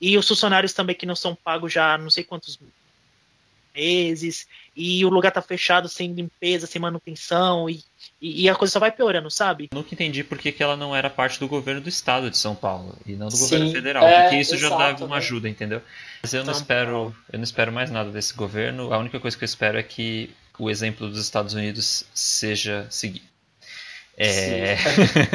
E 0.00 0.16
os 0.16 0.26
funcionários 0.26 0.72
também 0.72 0.94
que 0.94 1.06
não 1.06 1.16
são 1.16 1.34
pagos 1.34 1.72
já 1.72 1.98
não 1.98 2.10
sei 2.10 2.24
quantos 2.24 2.58
meses, 3.74 4.46
e 4.74 5.04
o 5.04 5.08
lugar 5.08 5.30
tá 5.30 5.40
fechado 5.40 5.88
sem 5.88 6.12
limpeza, 6.12 6.66
sem 6.66 6.80
manutenção, 6.80 7.70
e, 7.70 7.82
e, 8.20 8.44
e 8.44 8.48
a 8.48 8.54
coisa 8.54 8.72
só 8.72 8.80
vai 8.80 8.90
piorando, 8.90 9.30
sabe? 9.30 9.68
Nunca 9.72 9.94
entendi 9.94 10.24
por 10.24 10.38
que, 10.38 10.50
que 10.50 10.62
ela 10.62 10.76
não 10.76 10.94
era 10.94 11.08
parte 11.08 11.38
do 11.38 11.46
governo 11.46 11.80
do 11.80 11.88
estado 11.88 12.30
de 12.30 12.36
São 12.36 12.54
Paulo 12.54 12.96
e 13.06 13.12
não 13.12 13.28
do 13.28 13.36
Sim, 13.36 13.44
governo 13.44 13.70
federal, 13.70 14.04
é, 14.04 14.22
porque 14.22 14.36
isso 14.36 14.56
já 14.56 14.66
exato, 14.66 14.82
dava 14.82 15.04
uma 15.04 15.16
né? 15.16 15.22
ajuda, 15.22 15.48
entendeu? 15.48 15.80
Mas 16.22 16.34
eu 16.34 16.44
não 16.44 16.52
São 16.52 16.60
espero, 16.60 17.16
eu 17.32 17.38
não 17.38 17.44
espero 17.44 17.72
mais 17.72 17.90
nada 17.90 18.10
desse 18.10 18.34
governo. 18.34 18.92
A 18.92 18.98
única 18.98 19.20
coisa 19.20 19.36
que 19.36 19.44
eu 19.44 19.46
espero 19.46 19.78
é 19.78 19.82
que 19.82 20.30
o 20.58 20.68
exemplo 20.68 21.08
dos 21.08 21.20
Estados 21.20 21.54
Unidos 21.54 22.04
seja 22.12 22.86
seguido. 22.90 23.26
É... 24.18 24.76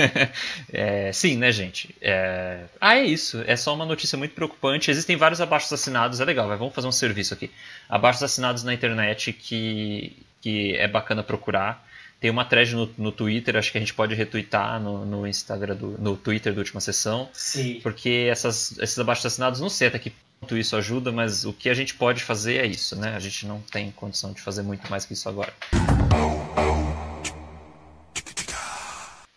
é, 1.08 1.12
sim, 1.14 1.38
né, 1.38 1.52
gente? 1.54 1.96
É... 2.02 2.66
Ah, 2.82 2.98
é 2.98 3.04
isso. 3.04 3.42
É 3.48 3.56
só 3.56 3.74
uma 3.74 3.86
notícia 3.86 4.18
muito 4.18 4.36
preocupante. 4.36 4.92
Existem 4.92 5.16
vários 5.16 5.40
abaixos 5.40 5.72
assinados. 5.72 6.20
É 6.20 6.26
legal, 6.26 6.48
vai, 6.50 6.58
vamos 6.58 6.76
fazer 6.76 6.88
um 6.88 6.92
serviço 6.92 7.34
aqui. 7.34 7.50
Abaixos 7.88 8.22
assinados 8.22 8.64
na 8.64 8.74
internet 8.74 9.32
que, 9.32 10.18
que 10.42 10.76
é 10.76 10.88
bacana 10.88 11.24
procurar. 11.24 11.88
Tem 12.20 12.30
uma 12.30 12.46
thread 12.46 12.76
no, 12.76 12.90
no 12.98 13.12
Twitter, 13.12 13.58
acho 13.58 13.72
que 13.72 13.78
a 13.78 13.82
gente 13.82 13.94
pode 13.94 14.16
retweetar 14.16 14.80
no, 14.82 15.06
no 15.06 15.28
Instagram, 15.28 15.76
do, 15.76 15.98
no 16.00 16.16
Twitter 16.16 16.54
da 16.54 16.60
última 16.60 16.80
sessão. 16.80 17.30
Sim. 17.34 17.80
Porque 17.82 18.28
essas, 18.30 18.78
esses 18.80 18.98
abaixos 19.00 19.26
assinados, 19.26 19.60
não 19.60 19.70
sei 19.70 19.88
até 19.88 20.00
que 20.00 20.14
ponto 20.40 20.58
isso 20.58 20.76
ajuda, 20.76 21.12
mas 21.12 21.46
o 21.46 21.54
que 21.54 21.70
a 21.70 21.74
gente 21.74 21.96
pode 21.96 22.24
fazer 22.24 22.58
é 22.58 22.66
isso, 22.66 22.98
né? 22.98 23.16
A 23.16 23.20
gente 23.20 23.46
não 23.46 23.62
tem 23.62 23.92
condição 23.92 24.34
de 24.34 24.42
fazer 24.42 24.62
muito 24.62 24.90
mais 24.90 25.06
que 25.06 25.14
isso 25.14 25.28
agora. 25.28 25.54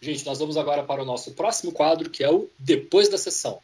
Gente, 0.07 0.25
nós 0.25 0.39
vamos 0.39 0.57
agora 0.57 0.85
para 0.85 1.03
o 1.03 1.05
nosso 1.05 1.33
próximo 1.33 1.73
quadro, 1.73 2.09
que 2.09 2.23
é 2.23 2.31
o 2.31 2.49
Depois 2.61 3.09
da 3.09 3.19
Sessão. 3.19 3.59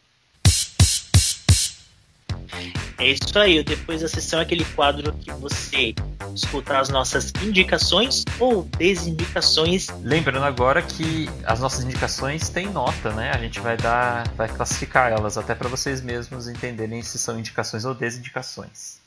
É 2.98 3.06
isso 3.06 3.38
aí, 3.38 3.62
depois 3.62 4.00
da 4.00 4.08
sessão 4.08 4.40
é 4.40 4.42
aquele 4.42 4.64
quadro 4.64 5.12
que 5.12 5.30
você 5.32 5.94
escuta 6.34 6.78
as 6.78 6.88
nossas 6.88 7.32
indicações 7.42 8.24
ou 8.40 8.64
desindicações. 8.76 9.86
Lembrando 10.02 10.44
agora 10.44 10.82
que 10.82 11.28
as 11.44 11.60
nossas 11.60 11.84
indicações 11.84 12.48
têm 12.48 12.68
nota, 12.68 13.12
né? 13.12 13.30
A 13.32 13.38
gente 13.38 13.60
vai 13.60 13.76
dar, 13.76 14.28
vai 14.30 14.48
classificar 14.48 15.12
elas 15.12 15.38
até 15.38 15.54
para 15.54 15.68
vocês 15.68 16.00
mesmos 16.00 16.48
entenderem 16.48 17.02
se 17.02 17.18
são 17.18 17.38
indicações 17.38 17.84
ou 17.84 17.94
desindicações. 17.94 18.98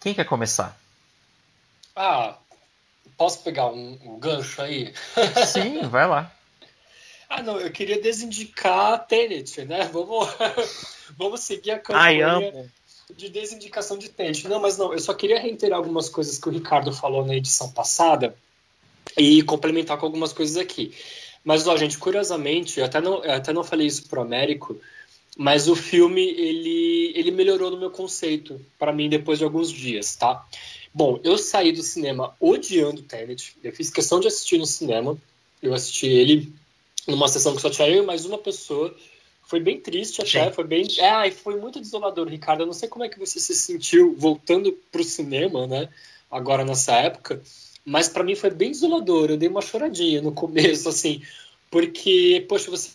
Quem 0.00 0.14
quer 0.14 0.24
começar? 0.24 0.74
Ah, 1.94 2.36
posso 3.18 3.42
pegar 3.42 3.66
um, 3.66 3.98
um 4.02 4.18
gancho 4.18 4.62
aí? 4.62 4.94
Sim, 5.46 5.86
vai 5.86 6.08
lá. 6.08 6.32
Ah, 7.34 7.42
não, 7.42 7.58
eu 7.58 7.72
queria 7.72 7.98
desindicar 7.98 8.92
a 8.92 8.98
Tenet, 8.98 9.64
né? 9.64 9.88
Vamos, 9.90 10.28
vamos 11.16 11.40
seguir 11.40 11.70
a 11.70 11.78
campanha 11.78 12.70
de 13.16 13.30
desindicação 13.30 13.96
de 13.96 14.10
Tenet. 14.10 14.46
Não, 14.46 14.60
mas 14.60 14.76
não, 14.76 14.92
eu 14.92 14.98
só 14.98 15.14
queria 15.14 15.40
reiterar 15.40 15.78
algumas 15.78 16.10
coisas 16.10 16.36
que 16.36 16.46
o 16.46 16.52
Ricardo 16.52 16.92
falou 16.92 17.24
na 17.24 17.34
edição 17.34 17.72
passada 17.72 18.36
e 19.16 19.42
complementar 19.44 19.96
com 19.96 20.04
algumas 20.04 20.34
coisas 20.34 20.58
aqui. 20.58 20.94
Mas, 21.42 21.66
ó, 21.66 21.74
gente, 21.74 21.96
curiosamente, 21.96 22.78
eu 22.78 22.84
até 22.84 23.00
não, 23.00 23.24
eu 23.24 23.32
até 23.32 23.50
não 23.50 23.64
falei 23.64 23.86
isso 23.86 24.06
pro 24.10 24.20
Américo, 24.20 24.78
mas 25.34 25.68
o 25.68 25.74
filme, 25.74 26.20
ele, 26.20 27.14
ele 27.16 27.30
melhorou 27.30 27.70
no 27.70 27.80
meu 27.80 27.90
conceito, 27.90 28.60
para 28.78 28.92
mim, 28.92 29.08
depois 29.08 29.38
de 29.38 29.44
alguns 29.44 29.72
dias, 29.72 30.14
tá? 30.16 30.46
Bom, 30.92 31.18
eu 31.24 31.38
saí 31.38 31.72
do 31.72 31.82
cinema 31.82 32.36
odiando 32.38 33.00
Tenet, 33.00 33.56
eu 33.64 33.72
fiz 33.72 33.88
questão 33.88 34.20
de 34.20 34.28
assistir 34.28 34.58
no 34.58 34.66
cinema, 34.66 35.16
eu 35.62 35.72
assisti 35.72 36.06
ele 36.06 36.52
numa 37.06 37.28
sessão 37.28 37.54
que 37.54 37.62
só 37.62 37.70
tinha 37.70 37.88
eu 37.88 38.02
e 38.02 38.06
mais 38.06 38.24
uma 38.24 38.38
pessoa. 38.38 38.94
Foi 39.44 39.60
bem 39.60 39.80
triste 39.80 40.22
até, 40.22 40.50
foi 40.50 40.64
bem. 40.64 40.86
É, 40.98 41.28
e 41.28 41.30
foi 41.30 41.60
muito 41.60 41.80
desolador, 41.80 42.28
Ricardo. 42.28 42.60
Eu 42.60 42.66
não 42.66 42.72
sei 42.72 42.88
como 42.88 43.04
é 43.04 43.08
que 43.08 43.18
você 43.18 43.38
se 43.38 43.54
sentiu 43.54 44.14
voltando 44.16 44.72
pro 44.90 45.04
cinema, 45.04 45.66
né? 45.66 45.88
Agora 46.30 46.64
nessa 46.64 46.92
época. 46.94 47.42
Mas 47.84 48.08
para 48.08 48.24
mim 48.24 48.34
foi 48.34 48.50
bem 48.50 48.70
desolador. 48.70 49.30
Eu 49.30 49.36
dei 49.36 49.48
uma 49.48 49.60
choradinha 49.60 50.22
no 50.22 50.32
começo, 50.32 50.88
assim. 50.88 51.22
Porque, 51.70 52.44
poxa, 52.48 52.70
você 52.70 52.90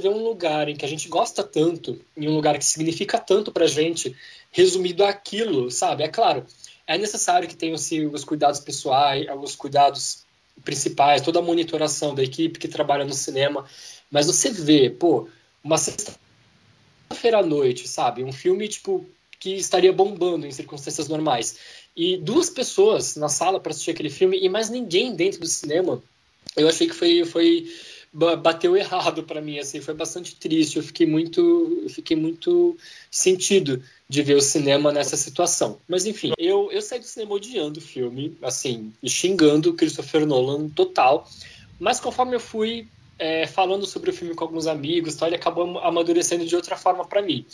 vê 0.00 0.08
um 0.08 0.22
lugar 0.22 0.68
em 0.68 0.76
que 0.76 0.84
a 0.84 0.88
gente 0.88 1.08
gosta 1.08 1.42
tanto, 1.42 2.00
em 2.16 2.28
um 2.28 2.34
lugar 2.34 2.58
que 2.58 2.64
significa 2.64 3.18
tanto 3.18 3.52
pra 3.52 3.66
gente, 3.66 4.14
resumido 4.50 5.04
aquilo, 5.04 5.70
sabe? 5.70 6.02
É 6.02 6.08
claro, 6.08 6.46
é 6.86 6.98
necessário 6.98 7.48
que 7.48 7.56
tenham 7.56 7.74
assim, 7.74 8.06
os 8.06 8.24
cuidados 8.24 8.60
pessoais, 8.60 9.26
os 9.40 9.56
cuidados 9.56 10.23
principais, 10.62 11.22
toda 11.22 11.38
a 11.38 11.42
monitoração 11.42 12.14
da 12.14 12.22
equipe 12.22 12.58
que 12.58 12.68
trabalha 12.68 13.04
no 13.04 13.12
cinema, 13.12 13.64
mas 14.10 14.26
você 14.26 14.50
vê, 14.50 14.90
pô, 14.90 15.28
uma 15.62 15.78
sexta-feira 15.78 17.38
à 17.38 17.42
noite, 17.42 17.88
sabe? 17.88 18.22
Um 18.22 18.32
filme, 18.32 18.68
tipo, 18.68 19.04
que 19.38 19.50
estaria 19.54 19.92
bombando 19.92 20.46
em 20.46 20.52
circunstâncias 20.52 21.08
normais. 21.08 21.58
E 21.96 22.16
duas 22.16 22.48
pessoas 22.48 23.16
na 23.16 23.28
sala 23.28 23.60
para 23.60 23.70
assistir 23.70 23.90
aquele 23.90 24.10
filme 24.10 24.38
e 24.38 24.48
mais 24.48 24.70
ninguém 24.70 25.14
dentro 25.14 25.40
do 25.40 25.46
cinema. 25.46 26.02
Eu 26.56 26.68
achei 26.68 26.86
que 26.88 26.94
foi, 26.94 27.24
foi 27.24 27.68
bateu 28.14 28.76
errado 28.76 29.24
para 29.24 29.40
mim, 29.40 29.58
assim, 29.58 29.80
foi 29.80 29.94
bastante 29.94 30.36
triste. 30.36 30.76
Eu 30.76 30.82
fiquei 30.82 31.06
muito, 31.06 31.80
eu 31.82 31.90
fiquei 31.90 32.16
muito 32.16 32.76
sentido 33.10 33.82
de 34.14 34.22
ver 34.22 34.36
o 34.36 34.40
cinema 34.40 34.92
nessa 34.92 35.16
situação. 35.16 35.80
Mas 35.88 36.06
enfim, 36.06 36.32
eu, 36.38 36.70
eu 36.70 36.80
saí 36.80 37.00
do 37.00 37.04
cinema 37.04 37.34
odiando 37.34 37.80
o 37.80 37.82
filme, 37.82 38.38
assim, 38.40 38.92
xingando 39.04 39.70
o 39.70 39.74
Christopher 39.74 40.24
Nolan 40.24 40.68
total. 40.68 41.28
Mas 41.80 41.98
conforme 41.98 42.36
eu 42.36 42.40
fui 42.40 42.86
é, 43.18 43.44
falando 43.44 43.84
sobre 43.86 44.10
o 44.10 44.12
filme 44.12 44.32
com 44.32 44.44
alguns 44.44 44.68
amigos, 44.68 45.16
tal, 45.16 45.28
ele 45.28 45.34
acabou 45.34 45.80
amadurecendo 45.80 46.46
de 46.46 46.54
outra 46.54 46.76
forma 46.76 47.04
para 47.04 47.22
mim. 47.22 47.44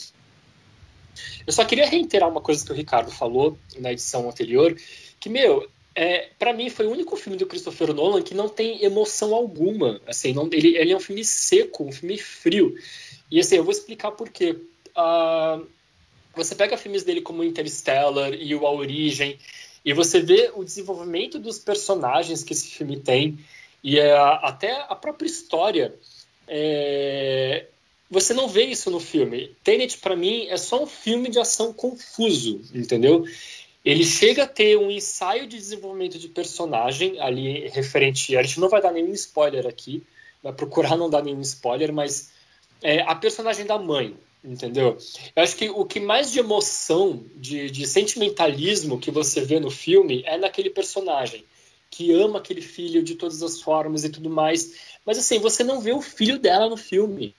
Eu 1.46 1.52
só 1.52 1.64
queria 1.64 1.86
reiterar 1.86 2.28
uma 2.28 2.42
coisa 2.42 2.64
que 2.64 2.72
o 2.72 2.74
Ricardo 2.74 3.10
falou 3.10 3.58
na 3.78 3.92
edição 3.92 4.28
anterior, 4.28 4.76
que, 5.18 5.30
meu, 5.30 5.66
é, 5.94 6.28
para 6.38 6.52
mim 6.52 6.68
foi 6.68 6.86
o 6.86 6.90
único 6.90 7.16
filme 7.16 7.38
do 7.38 7.46
Christopher 7.46 7.94
Nolan 7.94 8.20
que 8.20 8.34
não 8.34 8.50
tem 8.50 8.84
emoção 8.84 9.34
alguma. 9.34 9.98
Assim, 10.06 10.34
não, 10.34 10.46
ele, 10.52 10.76
ele 10.76 10.92
é 10.92 10.96
um 10.96 11.00
filme 11.00 11.24
seco, 11.24 11.84
um 11.84 11.92
filme 11.92 12.18
frio. 12.18 12.74
E 13.30 13.40
assim, 13.40 13.56
eu 13.56 13.64
vou 13.64 13.72
explicar 13.72 14.10
por 14.10 14.28
quê. 14.28 14.56
Uh, 14.90 15.66
você 16.34 16.54
pega 16.54 16.76
filmes 16.76 17.02
dele 17.02 17.20
como 17.20 17.44
Interstellar 17.44 18.32
e 18.34 18.54
o 18.54 18.66
A 18.66 18.72
Origem, 18.72 19.38
e 19.84 19.92
você 19.92 20.20
vê 20.20 20.50
o 20.54 20.64
desenvolvimento 20.64 21.38
dos 21.38 21.58
personagens 21.58 22.42
que 22.42 22.52
esse 22.52 22.68
filme 22.68 22.98
tem, 22.98 23.38
e 23.82 23.98
é, 23.98 24.16
até 24.16 24.84
a 24.88 24.94
própria 24.94 25.26
história. 25.26 25.94
É, 26.46 27.66
você 28.10 28.34
não 28.34 28.48
vê 28.48 28.64
isso 28.64 28.90
no 28.90 28.98
filme. 28.98 29.54
Tenet, 29.62 29.98
para 29.98 30.16
mim, 30.16 30.46
é 30.48 30.56
só 30.56 30.82
um 30.82 30.86
filme 30.86 31.30
de 31.30 31.38
ação 31.38 31.72
confuso, 31.72 32.60
entendeu? 32.74 33.24
Ele 33.84 34.04
chega 34.04 34.42
a 34.42 34.48
ter 34.48 34.76
um 34.76 34.90
ensaio 34.90 35.46
de 35.46 35.56
desenvolvimento 35.56 36.18
de 36.18 36.28
personagem 36.28 37.20
ali 37.20 37.68
referente. 37.68 38.36
A 38.36 38.42
gente 38.42 38.60
não 38.60 38.68
vai 38.68 38.82
dar 38.82 38.92
nenhum 38.92 39.12
spoiler 39.12 39.66
aqui, 39.66 40.02
vai 40.42 40.52
procurar 40.52 40.96
não 40.96 41.08
dar 41.08 41.22
nenhum 41.22 41.40
spoiler, 41.40 41.92
mas 41.92 42.30
é, 42.82 43.00
a 43.02 43.14
personagem 43.14 43.64
da 43.64 43.78
mãe, 43.78 44.16
entendeu? 44.42 44.96
Eu 45.34 45.42
acho 45.42 45.56
que 45.56 45.68
o 45.68 45.84
que 45.84 46.00
mais 46.00 46.30
de 46.32 46.38
emoção, 46.38 47.24
de, 47.36 47.70
de 47.70 47.86
sentimentalismo 47.86 48.98
que 48.98 49.10
você 49.10 49.40
vê 49.42 49.60
no 49.60 49.70
filme 49.70 50.22
é 50.26 50.36
naquele 50.36 50.70
personagem 50.70 51.44
que 51.90 52.12
ama 52.12 52.38
aquele 52.38 52.62
filho 52.62 53.02
de 53.02 53.16
todas 53.16 53.42
as 53.42 53.60
formas 53.60 54.04
e 54.04 54.08
tudo 54.08 54.30
mais. 54.30 54.74
Mas 55.04 55.18
assim, 55.18 55.38
você 55.38 55.64
não 55.64 55.80
vê 55.80 55.92
o 55.92 56.00
filho 56.00 56.38
dela 56.38 56.68
no 56.68 56.76
filme. 56.76 57.34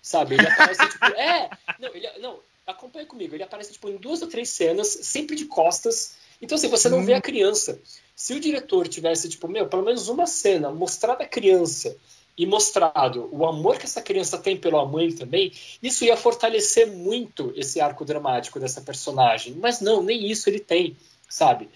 Sabe? 0.00 0.36
Ele 0.36 0.46
aparece 0.46 0.88
tipo. 0.88 1.04
É! 1.18 1.50
Não, 1.78 1.94
ele, 1.94 2.08
não, 2.20 2.38
acompanha 2.66 3.04
comigo. 3.06 3.34
Ele 3.34 3.42
aparece 3.42 3.72
tipo, 3.72 3.88
em 3.88 3.96
duas 3.96 4.22
ou 4.22 4.28
três 4.28 4.48
cenas, 4.50 4.88
sempre 4.88 5.34
de 5.34 5.46
costas. 5.46 6.16
Então, 6.40 6.56
assim, 6.56 6.68
você 6.68 6.88
não 6.88 7.04
vê 7.04 7.14
a 7.14 7.20
criança. 7.20 7.80
Se 8.14 8.32
o 8.34 8.40
diretor 8.40 8.86
tivesse, 8.86 9.28
tipo, 9.28 9.48
meu, 9.48 9.68
pelo 9.68 9.82
menos 9.82 10.08
uma 10.08 10.26
cena, 10.26 10.70
mostrado 10.70 11.22
a 11.22 11.26
criança 11.26 11.96
e 12.38 12.46
mostrado 12.46 13.28
o 13.32 13.44
amor 13.44 13.78
que 13.78 13.84
essa 13.84 14.00
criança 14.00 14.38
tem 14.38 14.56
pela 14.56 14.86
mãe 14.86 15.12
também, 15.12 15.52
isso 15.82 16.04
ia 16.04 16.16
fortalecer 16.16 16.86
muito 16.86 17.52
esse 17.56 17.80
arco 17.80 18.04
dramático 18.04 18.60
dessa 18.60 18.80
personagem. 18.80 19.54
Mas 19.54 19.80
não, 19.80 20.02
nem 20.02 20.30
isso 20.30 20.48
ele 20.48 20.60
tem, 20.60 20.96
sabe? 21.28 21.68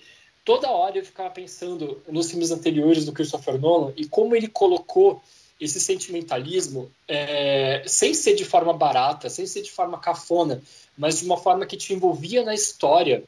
Toda 0.45 0.71
hora 0.71 0.99
eu 0.99 1.05
ficava 1.05 1.31
pensando 1.31 2.01
nos 2.09 2.31
filmes 2.31 2.53
anteriores 2.53 3.05
do 3.05 3.13
Christopher 3.13 3.61
Nolan 3.61 3.93
e 3.97 4.07
como 4.07 4.37
ele 4.37 4.47
colocou 4.47 5.21
esse 5.61 5.81
sentimentalismo 5.81 6.91
é, 7.09 7.83
sem 7.87 8.15
ser 8.15 8.35
de 8.35 8.45
forma 8.45 8.73
barata, 8.73 9.29
sem 9.29 9.47
ser 9.47 9.63
de 9.63 9.71
forma 9.71 9.99
cafona, 9.99 10.63
mas 10.97 11.19
de 11.19 11.25
uma 11.25 11.37
forma 11.37 11.67
que 11.67 11.77
te 11.77 11.93
envolvia 11.93 12.45
na 12.45 12.55
história 12.55 13.25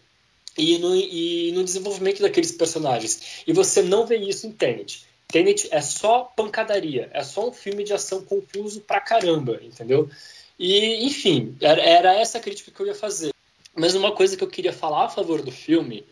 e 0.56 0.78
no, 0.78 0.94
e 0.94 1.52
no 1.52 1.64
desenvolvimento 1.64 2.22
daqueles 2.22 2.52
personagens. 2.52 3.42
E 3.46 3.52
você 3.52 3.82
não 3.82 4.06
vê 4.06 4.16
isso 4.16 4.46
em 4.46 4.52
Tenet. 4.52 5.04
Tenet 5.34 5.66
é 5.72 5.80
só 5.80 6.32
pancadaria, 6.36 7.10
é 7.12 7.24
só 7.24 7.48
um 7.48 7.52
filme 7.52 7.82
de 7.82 7.92
ação 7.92 8.24
confuso 8.24 8.80
pra 8.82 9.00
caramba, 9.00 9.58
entendeu? 9.60 10.08
E, 10.56 11.04
enfim, 11.04 11.56
era, 11.60 11.82
era 11.82 12.14
essa 12.14 12.38
a 12.38 12.40
crítica 12.40 12.70
que 12.70 12.80
eu 12.80 12.86
ia 12.86 12.94
fazer. 12.94 13.32
Mas 13.74 13.96
uma 13.96 14.12
coisa 14.12 14.36
que 14.36 14.44
eu 14.44 14.48
queria 14.48 14.72
falar 14.72 15.06
a 15.06 15.08
favor 15.08 15.42
do 15.42 15.50
filme 15.50 16.06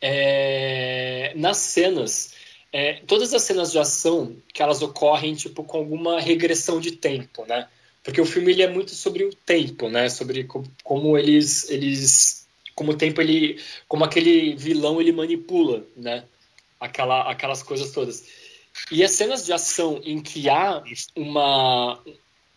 é 0.00 1.32
nas 1.34 1.56
cenas 1.56 2.34
é, 2.72 3.00
todas 3.04 3.34
as 3.34 3.42
cenas 3.42 3.72
de 3.72 3.80
ação 3.80 4.36
que 4.54 4.62
elas 4.62 4.80
ocorrem 4.80 5.34
tipo 5.34 5.64
com 5.64 5.78
alguma 5.78 6.20
regressão 6.20 6.78
de 6.78 6.92
tempo, 6.92 7.44
né? 7.44 7.68
Porque 8.04 8.20
o 8.20 8.24
filme 8.24 8.52
ele 8.52 8.62
é 8.62 8.68
muito 8.68 8.92
sobre 8.92 9.24
o 9.24 9.34
tempo, 9.34 9.88
né? 9.88 10.08
Sobre 10.08 10.44
co 10.44 10.62
como 10.84 11.18
eles 11.18 11.68
eles 11.68 12.46
como 12.76 12.92
o 12.92 12.96
tempo 12.96 13.20
ele, 13.20 13.60
como 13.88 14.04
aquele 14.04 14.54
vilão 14.54 15.00
ele 15.00 15.10
manipula, 15.10 15.84
né? 15.96 16.22
Aquela, 16.78 17.28
aquelas 17.28 17.60
coisas 17.64 17.90
todas. 17.90 18.41
E 18.90 19.02
as 19.02 19.12
cenas 19.12 19.44
de 19.44 19.52
ação 19.52 20.00
em 20.04 20.20
que 20.20 20.48
há 20.48 20.82
uma, 21.16 22.02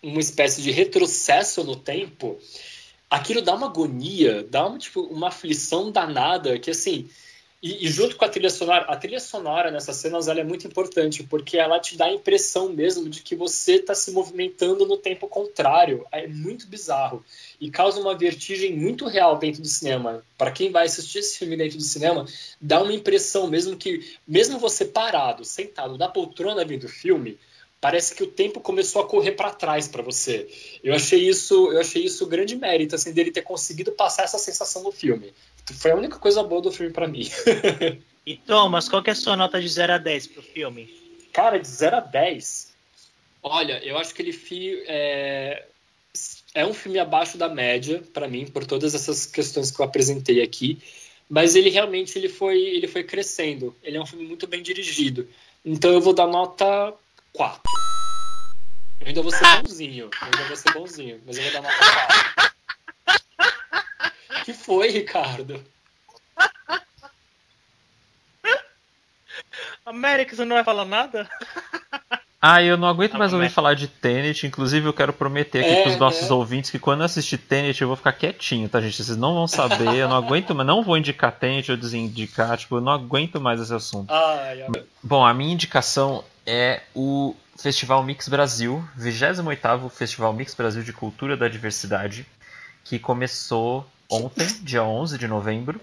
uma 0.01 0.19
espécie 0.19 0.61
de 0.61 0.71
retrocesso 0.71 1.63
no 1.63 1.75
tempo, 1.75 2.39
aquilo 3.09 3.41
dá 3.41 3.55
uma 3.55 3.67
agonia, 3.67 4.43
dá 4.43 4.65
uma, 4.65 4.77
tipo, 4.77 5.01
uma 5.01 5.27
aflição 5.29 5.91
danada 5.91 6.57
que 6.59 6.71
assim. 6.71 7.09
E, 7.65 7.87
e, 7.87 7.89
junto 7.89 8.15
com 8.15 8.23
a 8.23 8.29
trilha 8.29 8.51
sonora, 8.51 8.85
a 8.85 8.95
trilha 8.95 9.19
sonora 9.19 9.71
nessas 9.71 9.95
cenas 9.95 10.27
ela 10.27 10.39
é 10.39 10.43
muito 10.43 10.67
importante, 10.67 11.23
porque 11.23 11.57
ela 11.57 11.79
te 11.79 11.97
dá 11.97 12.05
a 12.05 12.13
impressão 12.13 12.69
mesmo 12.69 13.09
de 13.09 13.23
que 13.23 13.35
você 13.35 13.77
está 13.77 13.95
se 13.95 14.11
movimentando 14.11 14.85
no 14.85 14.97
tempo 14.97 15.27
contrário. 15.27 16.05
É 16.11 16.27
muito 16.27 16.67
bizarro. 16.67 17.25
E 17.59 17.71
causa 17.71 17.99
uma 17.99 18.15
vertigem 18.15 18.77
muito 18.77 19.07
real 19.07 19.39
dentro 19.39 19.63
do 19.63 19.67
cinema. 19.67 20.23
Para 20.37 20.51
quem 20.51 20.69
vai 20.69 20.85
assistir 20.85 21.17
esse 21.17 21.39
filme 21.39 21.57
dentro 21.57 21.79
do 21.79 21.83
cinema, 21.83 22.27
dá 22.61 22.83
uma 22.83 22.93
impressão 22.93 23.47
mesmo 23.47 23.75
que, 23.75 24.15
mesmo 24.27 24.59
você 24.59 24.85
parado, 24.85 25.43
sentado 25.43 25.97
na 25.97 26.07
poltrona 26.07 26.63
vendo 26.63 26.83
o 26.83 26.87
filme, 26.87 27.39
parece 27.81 28.13
que 28.13 28.21
o 28.21 28.27
tempo 28.27 28.61
começou 28.61 29.01
a 29.01 29.07
correr 29.07 29.31
para 29.31 29.49
trás 29.49 29.87
para 29.87 30.03
você. 30.03 30.47
Eu 30.83 30.93
achei 30.93 31.27
isso, 31.27 31.71
eu 31.71 31.79
achei 31.79 32.05
isso 32.05 32.27
grande 32.27 32.55
mérito 32.55 32.93
assim 32.93 33.11
dele 33.11 33.31
ter 33.31 33.41
conseguido 33.41 33.91
passar 33.91 34.21
essa 34.21 34.37
sensação 34.37 34.83
no 34.83 34.91
filme. 34.91 35.33
Foi 35.73 35.91
a 35.91 35.95
única 35.95 36.19
coisa 36.19 36.43
boa 36.43 36.61
do 36.61 36.71
filme 36.71 36.93
para 36.93 37.07
mim. 37.07 37.29
e 38.25 38.37
Thomas, 38.37 38.87
qual 38.87 39.01
que 39.01 39.09
é 39.09 39.13
a 39.13 39.15
sua 39.15 39.35
nota 39.35 39.59
de 39.59 39.67
0 39.67 39.93
a 39.93 39.97
10 39.97 40.27
pro 40.27 40.41
filme? 40.41 40.93
Cara, 41.33 41.57
de 41.57 41.67
0 41.67 41.97
a 41.97 41.99
10. 41.99 42.73
Olha, 43.41 43.83
eu 43.83 43.97
acho 43.97 44.13
que 44.13 44.21
ele 44.21 44.83
é, 44.87 45.65
é 46.53 46.65
um 46.65 46.73
filme 46.73 46.97
abaixo 46.97 47.37
da 47.37 47.49
média 47.49 48.03
para 48.13 48.27
mim 48.27 48.47
por 48.47 48.65
todas 48.65 48.95
essas 48.95 49.25
questões 49.25 49.69
que 49.69 49.79
eu 49.79 49.85
apresentei 49.85 50.41
aqui, 50.41 50.79
mas 51.29 51.55
ele 51.55 51.69
realmente 51.69 52.17
ele 52.17 52.29
foi 52.29 52.59
ele 52.59 52.87
foi 52.87 53.03
crescendo. 53.03 53.75
Ele 53.83 53.97
é 53.97 54.01
um 54.01 54.05
filme 54.05 54.25
muito 54.25 54.47
bem 54.47 54.63
dirigido. 54.63 55.27
Então 55.63 55.91
eu 55.91 56.01
vou 56.01 56.13
dar 56.13 56.27
nota 56.27 56.93
4. 57.33 57.61
Eu 59.01 59.07
ainda 59.07 59.21
vou 59.21 59.31
ser 59.31 59.61
bonzinho. 59.61 60.05
Eu 60.05 60.25
ainda 60.25 60.43
vou 60.47 60.55
ser 60.55 60.73
bonzinho, 60.73 61.21
mas 61.25 61.37
eu 61.37 61.43
vou 61.43 61.53
dar 61.53 61.61
nota 61.61 61.77
4. 62.35 62.54
Que 64.45 64.53
foi, 64.53 64.91
Ricardo? 64.91 65.59
América, 69.83 70.35
você 70.35 70.45
não 70.45 70.55
vai 70.55 70.63
falar 70.63 70.85
nada? 70.85 71.27
Ah, 72.39 72.61
eu 72.61 72.77
não 72.77 72.87
aguento 72.87 73.17
mais 73.17 73.33
ouvir 73.33 73.49
falar 73.49 73.73
de 73.73 73.87
Tenet. 73.87 74.45
Inclusive, 74.45 74.85
eu 74.85 74.93
quero 74.93 75.11
prometer 75.11 75.61
aqui 75.61 75.73
é, 75.73 75.81
pros 75.81 75.97
nossos 75.97 76.29
é. 76.29 76.33
ouvintes 76.33 76.69
que 76.69 76.77
quando 76.77 76.99
eu 76.99 77.07
assistir 77.07 77.39
Tenet, 77.39 77.81
eu 77.81 77.87
vou 77.87 77.97
ficar 77.97 78.13
quietinho, 78.13 78.69
tá, 78.69 78.79
gente? 78.79 79.03
Vocês 79.03 79.17
não 79.17 79.33
vão 79.33 79.47
saber, 79.47 79.95
eu 79.95 80.07
não 80.07 80.15
aguento 80.15 80.53
mais. 80.53 80.67
Não 80.67 80.83
vou 80.83 80.95
indicar 80.95 81.31
Tenet 81.31 81.71
ou 81.71 81.77
desindicar, 81.77 82.55
tipo, 82.55 82.75
eu 82.75 82.81
não 82.81 82.91
aguento 82.91 83.41
mais 83.41 83.59
esse 83.59 83.73
assunto. 83.73 84.13
Ai, 84.13 84.61
ai. 84.61 84.83
Bom, 85.01 85.25
a 85.25 85.33
minha 85.33 85.53
indicação 85.53 86.23
é 86.45 86.83
o 86.93 87.35
Festival 87.57 88.03
Mix 88.03 88.27
Brasil, 88.27 88.87
28 88.95 89.89
Festival 89.89 90.33
Mix 90.33 90.53
Brasil 90.53 90.83
de 90.83 90.93
Cultura 90.93 91.35
da 91.35 91.47
Diversidade, 91.47 92.27
que 92.83 92.99
começou 92.99 93.87
ontem, 94.09 94.47
dia 94.61 94.83
11 94.83 95.17
de 95.17 95.27
novembro. 95.27 95.79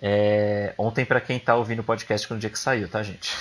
É, 0.00 0.74
ontem 0.76 1.04
para 1.04 1.20
quem 1.20 1.36
está 1.36 1.54
ouvindo 1.54 1.78
o 1.80 1.84
podcast 1.84 2.30
no 2.32 2.38
dia 2.38 2.50
que 2.50 2.58
saiu, 2.58 2.88
tá, 2.88 3.02
gente? 3.02 3.32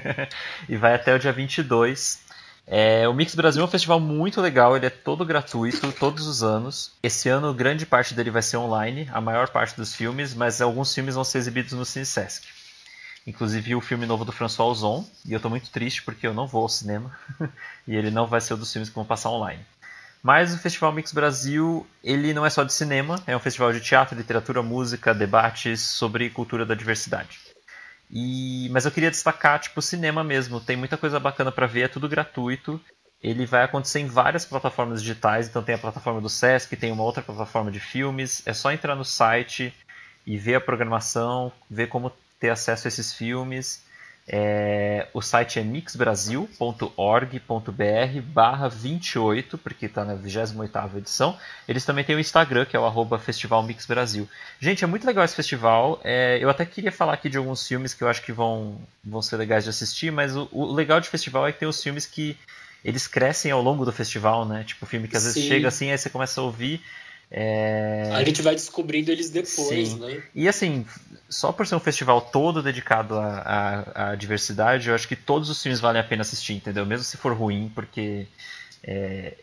e 0.68 0.76
vai 0.76 0.94
até 0.94 1.14
o 1.14 1.18
dia 1.18 1.32
22. 1.32 2.22
É, 2.66 3.06
o 3.06 3.12
Mix 3.12 3.34
Brasil 3.34 3.62
é 3.62 3.64
um 3.64 3.70
festival 3.70 4.00
muito 4.00 4.40
legal, 4.40 4.76
ele 4.76 4.86
é 4.86 4.90
todo 4.90 5.24
gratuito, 5.24 5.92
todos 5.92 6.26
os 6.26 6.42
anos. 6.42 6.92
Esse 7.02 7.28
ano, 7.28 7.52
grande 7.52 7.84
parte 7.84 8.14
dele 8.14 8.30
vai 8.30 8.42
ser 8.42 8.56
online, 8.56 9.08
a 9.12 9.20
maior 9.20 9.48
parte 9.48 9.76
dos 9.76 9.94
filmes, 9.94 10.34
mas 10.34 10.60
alguns 10.60 10.94
filmes 10.94 11.14
vão 11.14 11.24
ser 11.24 11.38
exibidos 11.38 11.72
no 11.72 11.84
Cine 11.84 12.06
Sesc. 12.06 12.46
Inclusive 13.26 13.74
o 13.74 13.80
filme 13.80 14.04
novo 14.04 14.24
do 14.24 14.32
François 14.32 14.70
Ozon, 14.70 15.06
e 15.24 15.32
eu 15.32 15.38
estou 15.38 15.50
muito 15.50 15.70
triste 15.70 16.02
porque 16.02 16.26
eu 16.26 16.34
não 16.34 16.46
vou 16.46 16.62
ao 16.62 16.68
cinema, 16.68 17.10
e 17.86 17.94
ele 17.94 18.10
não 18.10 18.26
vai 18.26 18.40
ser 18.40 18.54
um 18.54 18.58
dos 18.58 18.72
filmes 18.72 18.88
que 18.88 18.94
vão 18.94 19.04
passar 19.04 19.30
online. 19.30 19.64
Mas 20.24 20.54
o 20.54 20.58
Festival 20.58 20.90
Mix 20.90 21.12
Brasil, 21.12 21.86
ele 22.02 22.32
não 22.32 22.46
é 22.46 22.48
só 22.48 22.64
de 22.64 22.72
cinema, 22.72 23.22
é 23.26 23.36
um 23.36 23.38
festival 23.38 23.74
de 23.74 23.80
teatro, 23.82 24.16
literatura, 24.16 24.62
música, 24.62 25.12
debates 25.12 25.82
sobre 25.82 26.30
cultura 26.30 26.64
da 26.64 26.74
diversidade. 26.74 27.38
E, 28.10 28.70
mas 28.70 28.86
eu 28.86 28.90
queria 28.90 29.10
destacar, 29.10 29.60
tipo, 29.60 29.82
cinema 29.82 30.24
mesmo. 30.24 30.62
Tem 30.62 30.76
muita 30.76 30.96
coisa 30.96 31.20
bacana 31.20 31.52
para 31.52 31.66
ver, 31.66 31.82
é 31.82 31.88
tudo 31.88 32.08
gratuito. 32.08 32.80
Ele 33.22 33.44
vai 33.44 33.64
acontecer 33.64 34.00
em 34.00 34.06
várias 34.06 34.46
plataformas 34.46 35.02
digitais, 35.02 35.46
então 35.46 35.62
tem 35.62 35.74
a 35.74 35.78
plataforma 35.78 36.22
do 36.22 36.30
Sesc, 36.30 36.74
tem 36.74 36.90
uma 36.90 37.02
outra 37.02 37.22
plataforma 37.22 37.70
de 37.70 37.78
filmes. 37.78 38.42
É 38.46 38.54
só 38.54 38.72
entrar 38.72 38.94
no 38.94 39.04
site 39.04 39.74
e 40.26 40.38
ver 40.38 40.54
a 40.54 40.60
programação, 40.60 41.52
ver 41.68 41.88
como 41.88 42.10
ter 42.40 42.48
acesso 42.48 42.86
a 42.86 42.88
esses 42.88 43.12
filmes. 43.12 43.84
É, 44.26 45.06
o 45.12 45.20
site 45.20 45.58
é 45.58 45.62
mixbrasil.org.br 45.62 48.20
barra 48.22 48.68
28, 48.68 49.58
porque 49.58 49.84
está 49.84 50.02
na 50.02 50.16
28ª 50.16 50.96
edição. 50.96 51.38
Eles 51.68 51.84
também 51.84 52.04
têm 52.04 52.16
o 52.16 52.20
Instagram, 52.20 52.64
que 52.64 52.74
é 52.74 52.80
o 52.80 52.86
arroba 52.86 53.18
Festival 53.18 53.62
Mix 53.62 53.84
Brasil. 53.84 54.26
Gente, 54.58 54.82
é 54.82 54.86
muito 54.86 55.06
legal 55.06 55.24
esse 55.24 55.36
festival. 55.36 56.00
É, 56.02 56.38
eu 56.40 56.48
até 56.48 56.64
queria 56.64 56.90
falar 56.90 57.12
aqui 57.12 57.28
de 57.28 57.36
alguns 57.36 57.66
filmes 57.66 57.92
que 57.92 58.02
eu 58.02 58.08
acho 58.08 58.22
que 58.22 58.32
vão, 58.32 58.80
vão 59.04 59.20
ser 59.20 59.36
legais 59.36 59.64
de 59.64 59.70
assistir, 59.70 60.10
mas 60.10 60.34
o, 60.34 60.48
o 60.50 60.72
legal 60.72 61.00
de 61.00 61.10
festival 61.10 61.46
é 61.46 61.52
que 61.52 61.58
tem 61.58 61.68
os 61.68 61.82
filmes 61.82 62.06
que 62.06 62.34
eles 62.82 63.06
crescem 63.06 63.50
ao 63.50 63.62
longo 63.62 63.84
do 63.84 63.92
festival, 63.92 64.46
né? 64.46 64.64
Tipo, 64.64 64.86
filme 64.86 65.06
que 65.06 65.16
às 65.16 65.24
vezes 65.24 65.42
Sim. 65.42 65.48
chega 65.48 65.68
assim, 65.68 65.90
aí 65.90 65.98
você 65.98 66.08
começa 66.08 66.40
a 66.40 66.44
ouvir 66.44 66.82
é... 67.36 68.10
A 68.12 68.22
gente 68.22 68.40
vai 68.42 68.54
descobrindo 68.54 69.10
eles 69.10 69.28
depois, 69.28 69.88
Sim. 69.88 69.98
né? 69.98 70.22
E 70.32 70.46
assim, 70.48 70.86
só 71.28 71.50
por 71.50 71.66
ser 71.66 71.74
um 71.74 71.80
festival 71.80 72.20
todo 72.20 72.62
dedicado 72.62 73.16
à, 73.18 74.14
diversidade, 74.16 74.88
eu 74.88 74.94
acho 74.94 75.08
que 75.08 75.16
todos 75.16 75.50
os 75.50 75.60
filmes 75.60 75.80
valem 75.80 76.00
a 76.00 76.04
pena 76.04 76.22
assistir, 76.22 76.52
entendeu? 76.52 76.86
Mesmo 76.86 77.02
se 77.02 77.16
for 77.16 77.32
ruim, 77.32 77.72
porque. 77.74 78.28
É... 78.84 79.34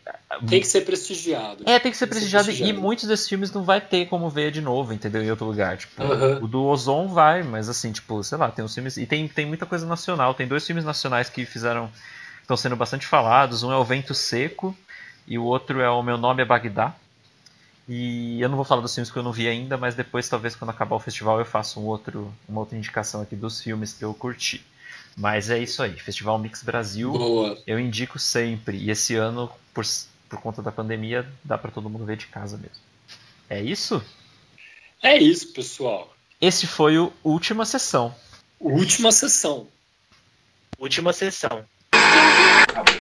Tem 0.48 0.60
que 0.62 0.66
ser 0.66 0.86
prestigiado. 0.86 1.64
É, 1.66 1.78
tem 1.78 1.92
que 1.92 1.98
ser, 1.98 2.06
tem 2.06 2.12
prestigiado, 2.12 2.44
ser 2.44 2.52
prestigiado, 2.52 2.78
e 2.78 2.82
muitos 2.82 3.06
desses 3.06 3.28
filmes 3.28 3.52
não 3.52 3.62
vai 3.62 3.78
ter 3.78 4.06
como 4.06 4.30
ver 4.30 4.50
de 4.50 4.62
novo, 4.62 4.94
entendeu? 4.94 5.22
Em 5.22 5.30
outro 5.30 5.44
lugar. 5.44 5.76
Tipo, 5.76 6.02
o 6.42 6.48
do 6.48 6.64
Ozon 6.64 7.08
vai, 7.08 7.42
mas 7.42 7.68
assim, 7.68 7.92
tipo, 7.92 8.24
sei 8.24 8.38
lá, 8.38 8.50
tem 8.50 8.64
uns 8.64 8.72
filmes. 8.72 8.96
E 8.96 9.04
tem, 9.04 9.28
tem 9.28 9.44
muita 9.44 9.66
coisa 9.66 9.84
nacional. 9.84 10.32
Tem 10.32 10.48
dois 10.48 10.66
filmes 10.66 10.86
nacionais 10.86 11.28
que 11.28 11.44
fizeram. 11.44 11.90
estão 12.40 12.56
sendo 12.56 12.74
bastante 12.74 13.06
falados. 13.06 13.62
Um 13.62 13.70
é 13.70 13.76
O 13.76 13.84
Vento 13.84 14.14
Seco 14.14 14.74
e 15.28 15.36
o 15.36 15.44
outro 15.44 15.82
é 15.82 15.90
O 15.90 16.02
Meu 16.02 16.16
Nome 16.16 16.40
é 16.40 16.46
Bagdá 16.46 16.96
e 17.88 18.40
eu 18.40 18.48
não 18.48 18.56
vou 18.56 18.64
falar 18.64 18.80
dos 18.80 18.94
filmes 18.94 19.10
que 19.10 19.18
eu 19.18 19.22
não 19.22 19.32
vi 19.32 19.48
ainda, 19.48 19.76
mas 19.76 19.94
depois, 19.94 20.28
talvez, 20.28 20.54
quando 20.54 20.70
acabar 20.70 20.96
o 20.96 21.00
festival, 21.00 21.38
eu 21.38 21.44
faça 21.44 21.80
um 21.80 21.84
outro, 21.84 22.32
uma 22.48 22.60
outra 22.60 22.76
indicação 22.76 23.22
aqui 23.22 23.34
dos 23.34 23.60
filmes 23.60 23.92
que 23.92 24.04
eu 24.04 24.14
curti. 24.14 24.64
Mas 25.16 25.50
é 25.50 25.58
isso 25.58 25.82
aí, 25.82 25.92
Festival 25.92 26.38
Mix 26.38 26.62
Brasil. 26.62 27.12
Boa. 27.12 27.58
Eu 27.66 27.78
indico 27.78 28.18
sempre. 28.18 28.78
E 28.78 28.90
esse 28.90 29.14
ano, 29.14 29.50
por, 29.74 29.84
por 30.28 30.40
conta 30.40 30.62
da 30.62 30.72
pandemia, 30.72 31.26
dá 31.44 31.58
para 31.58 31.70
todo 31.70 31.90
mundo 31.90 32.04
ver 32.04 32.16
de 32.16 32.26
casa 32.26 32.56
mesmo. 32.56 32.82
É 33.48 33.60
isso? 33.60 34.02
É 35.02 35.18
isso, 35.18 35.52
pessoal. 35.52 36.14
Esse 36.40 36.66
foi 36.66 36.98
o 36.98 37.12
Última 37.22 37.66
Sessão. 37.66 38.14
Última 38.58 39.12
Sessão. 39.12 39.66
Última 40.78 41.12
Sessão. 41.12 41.64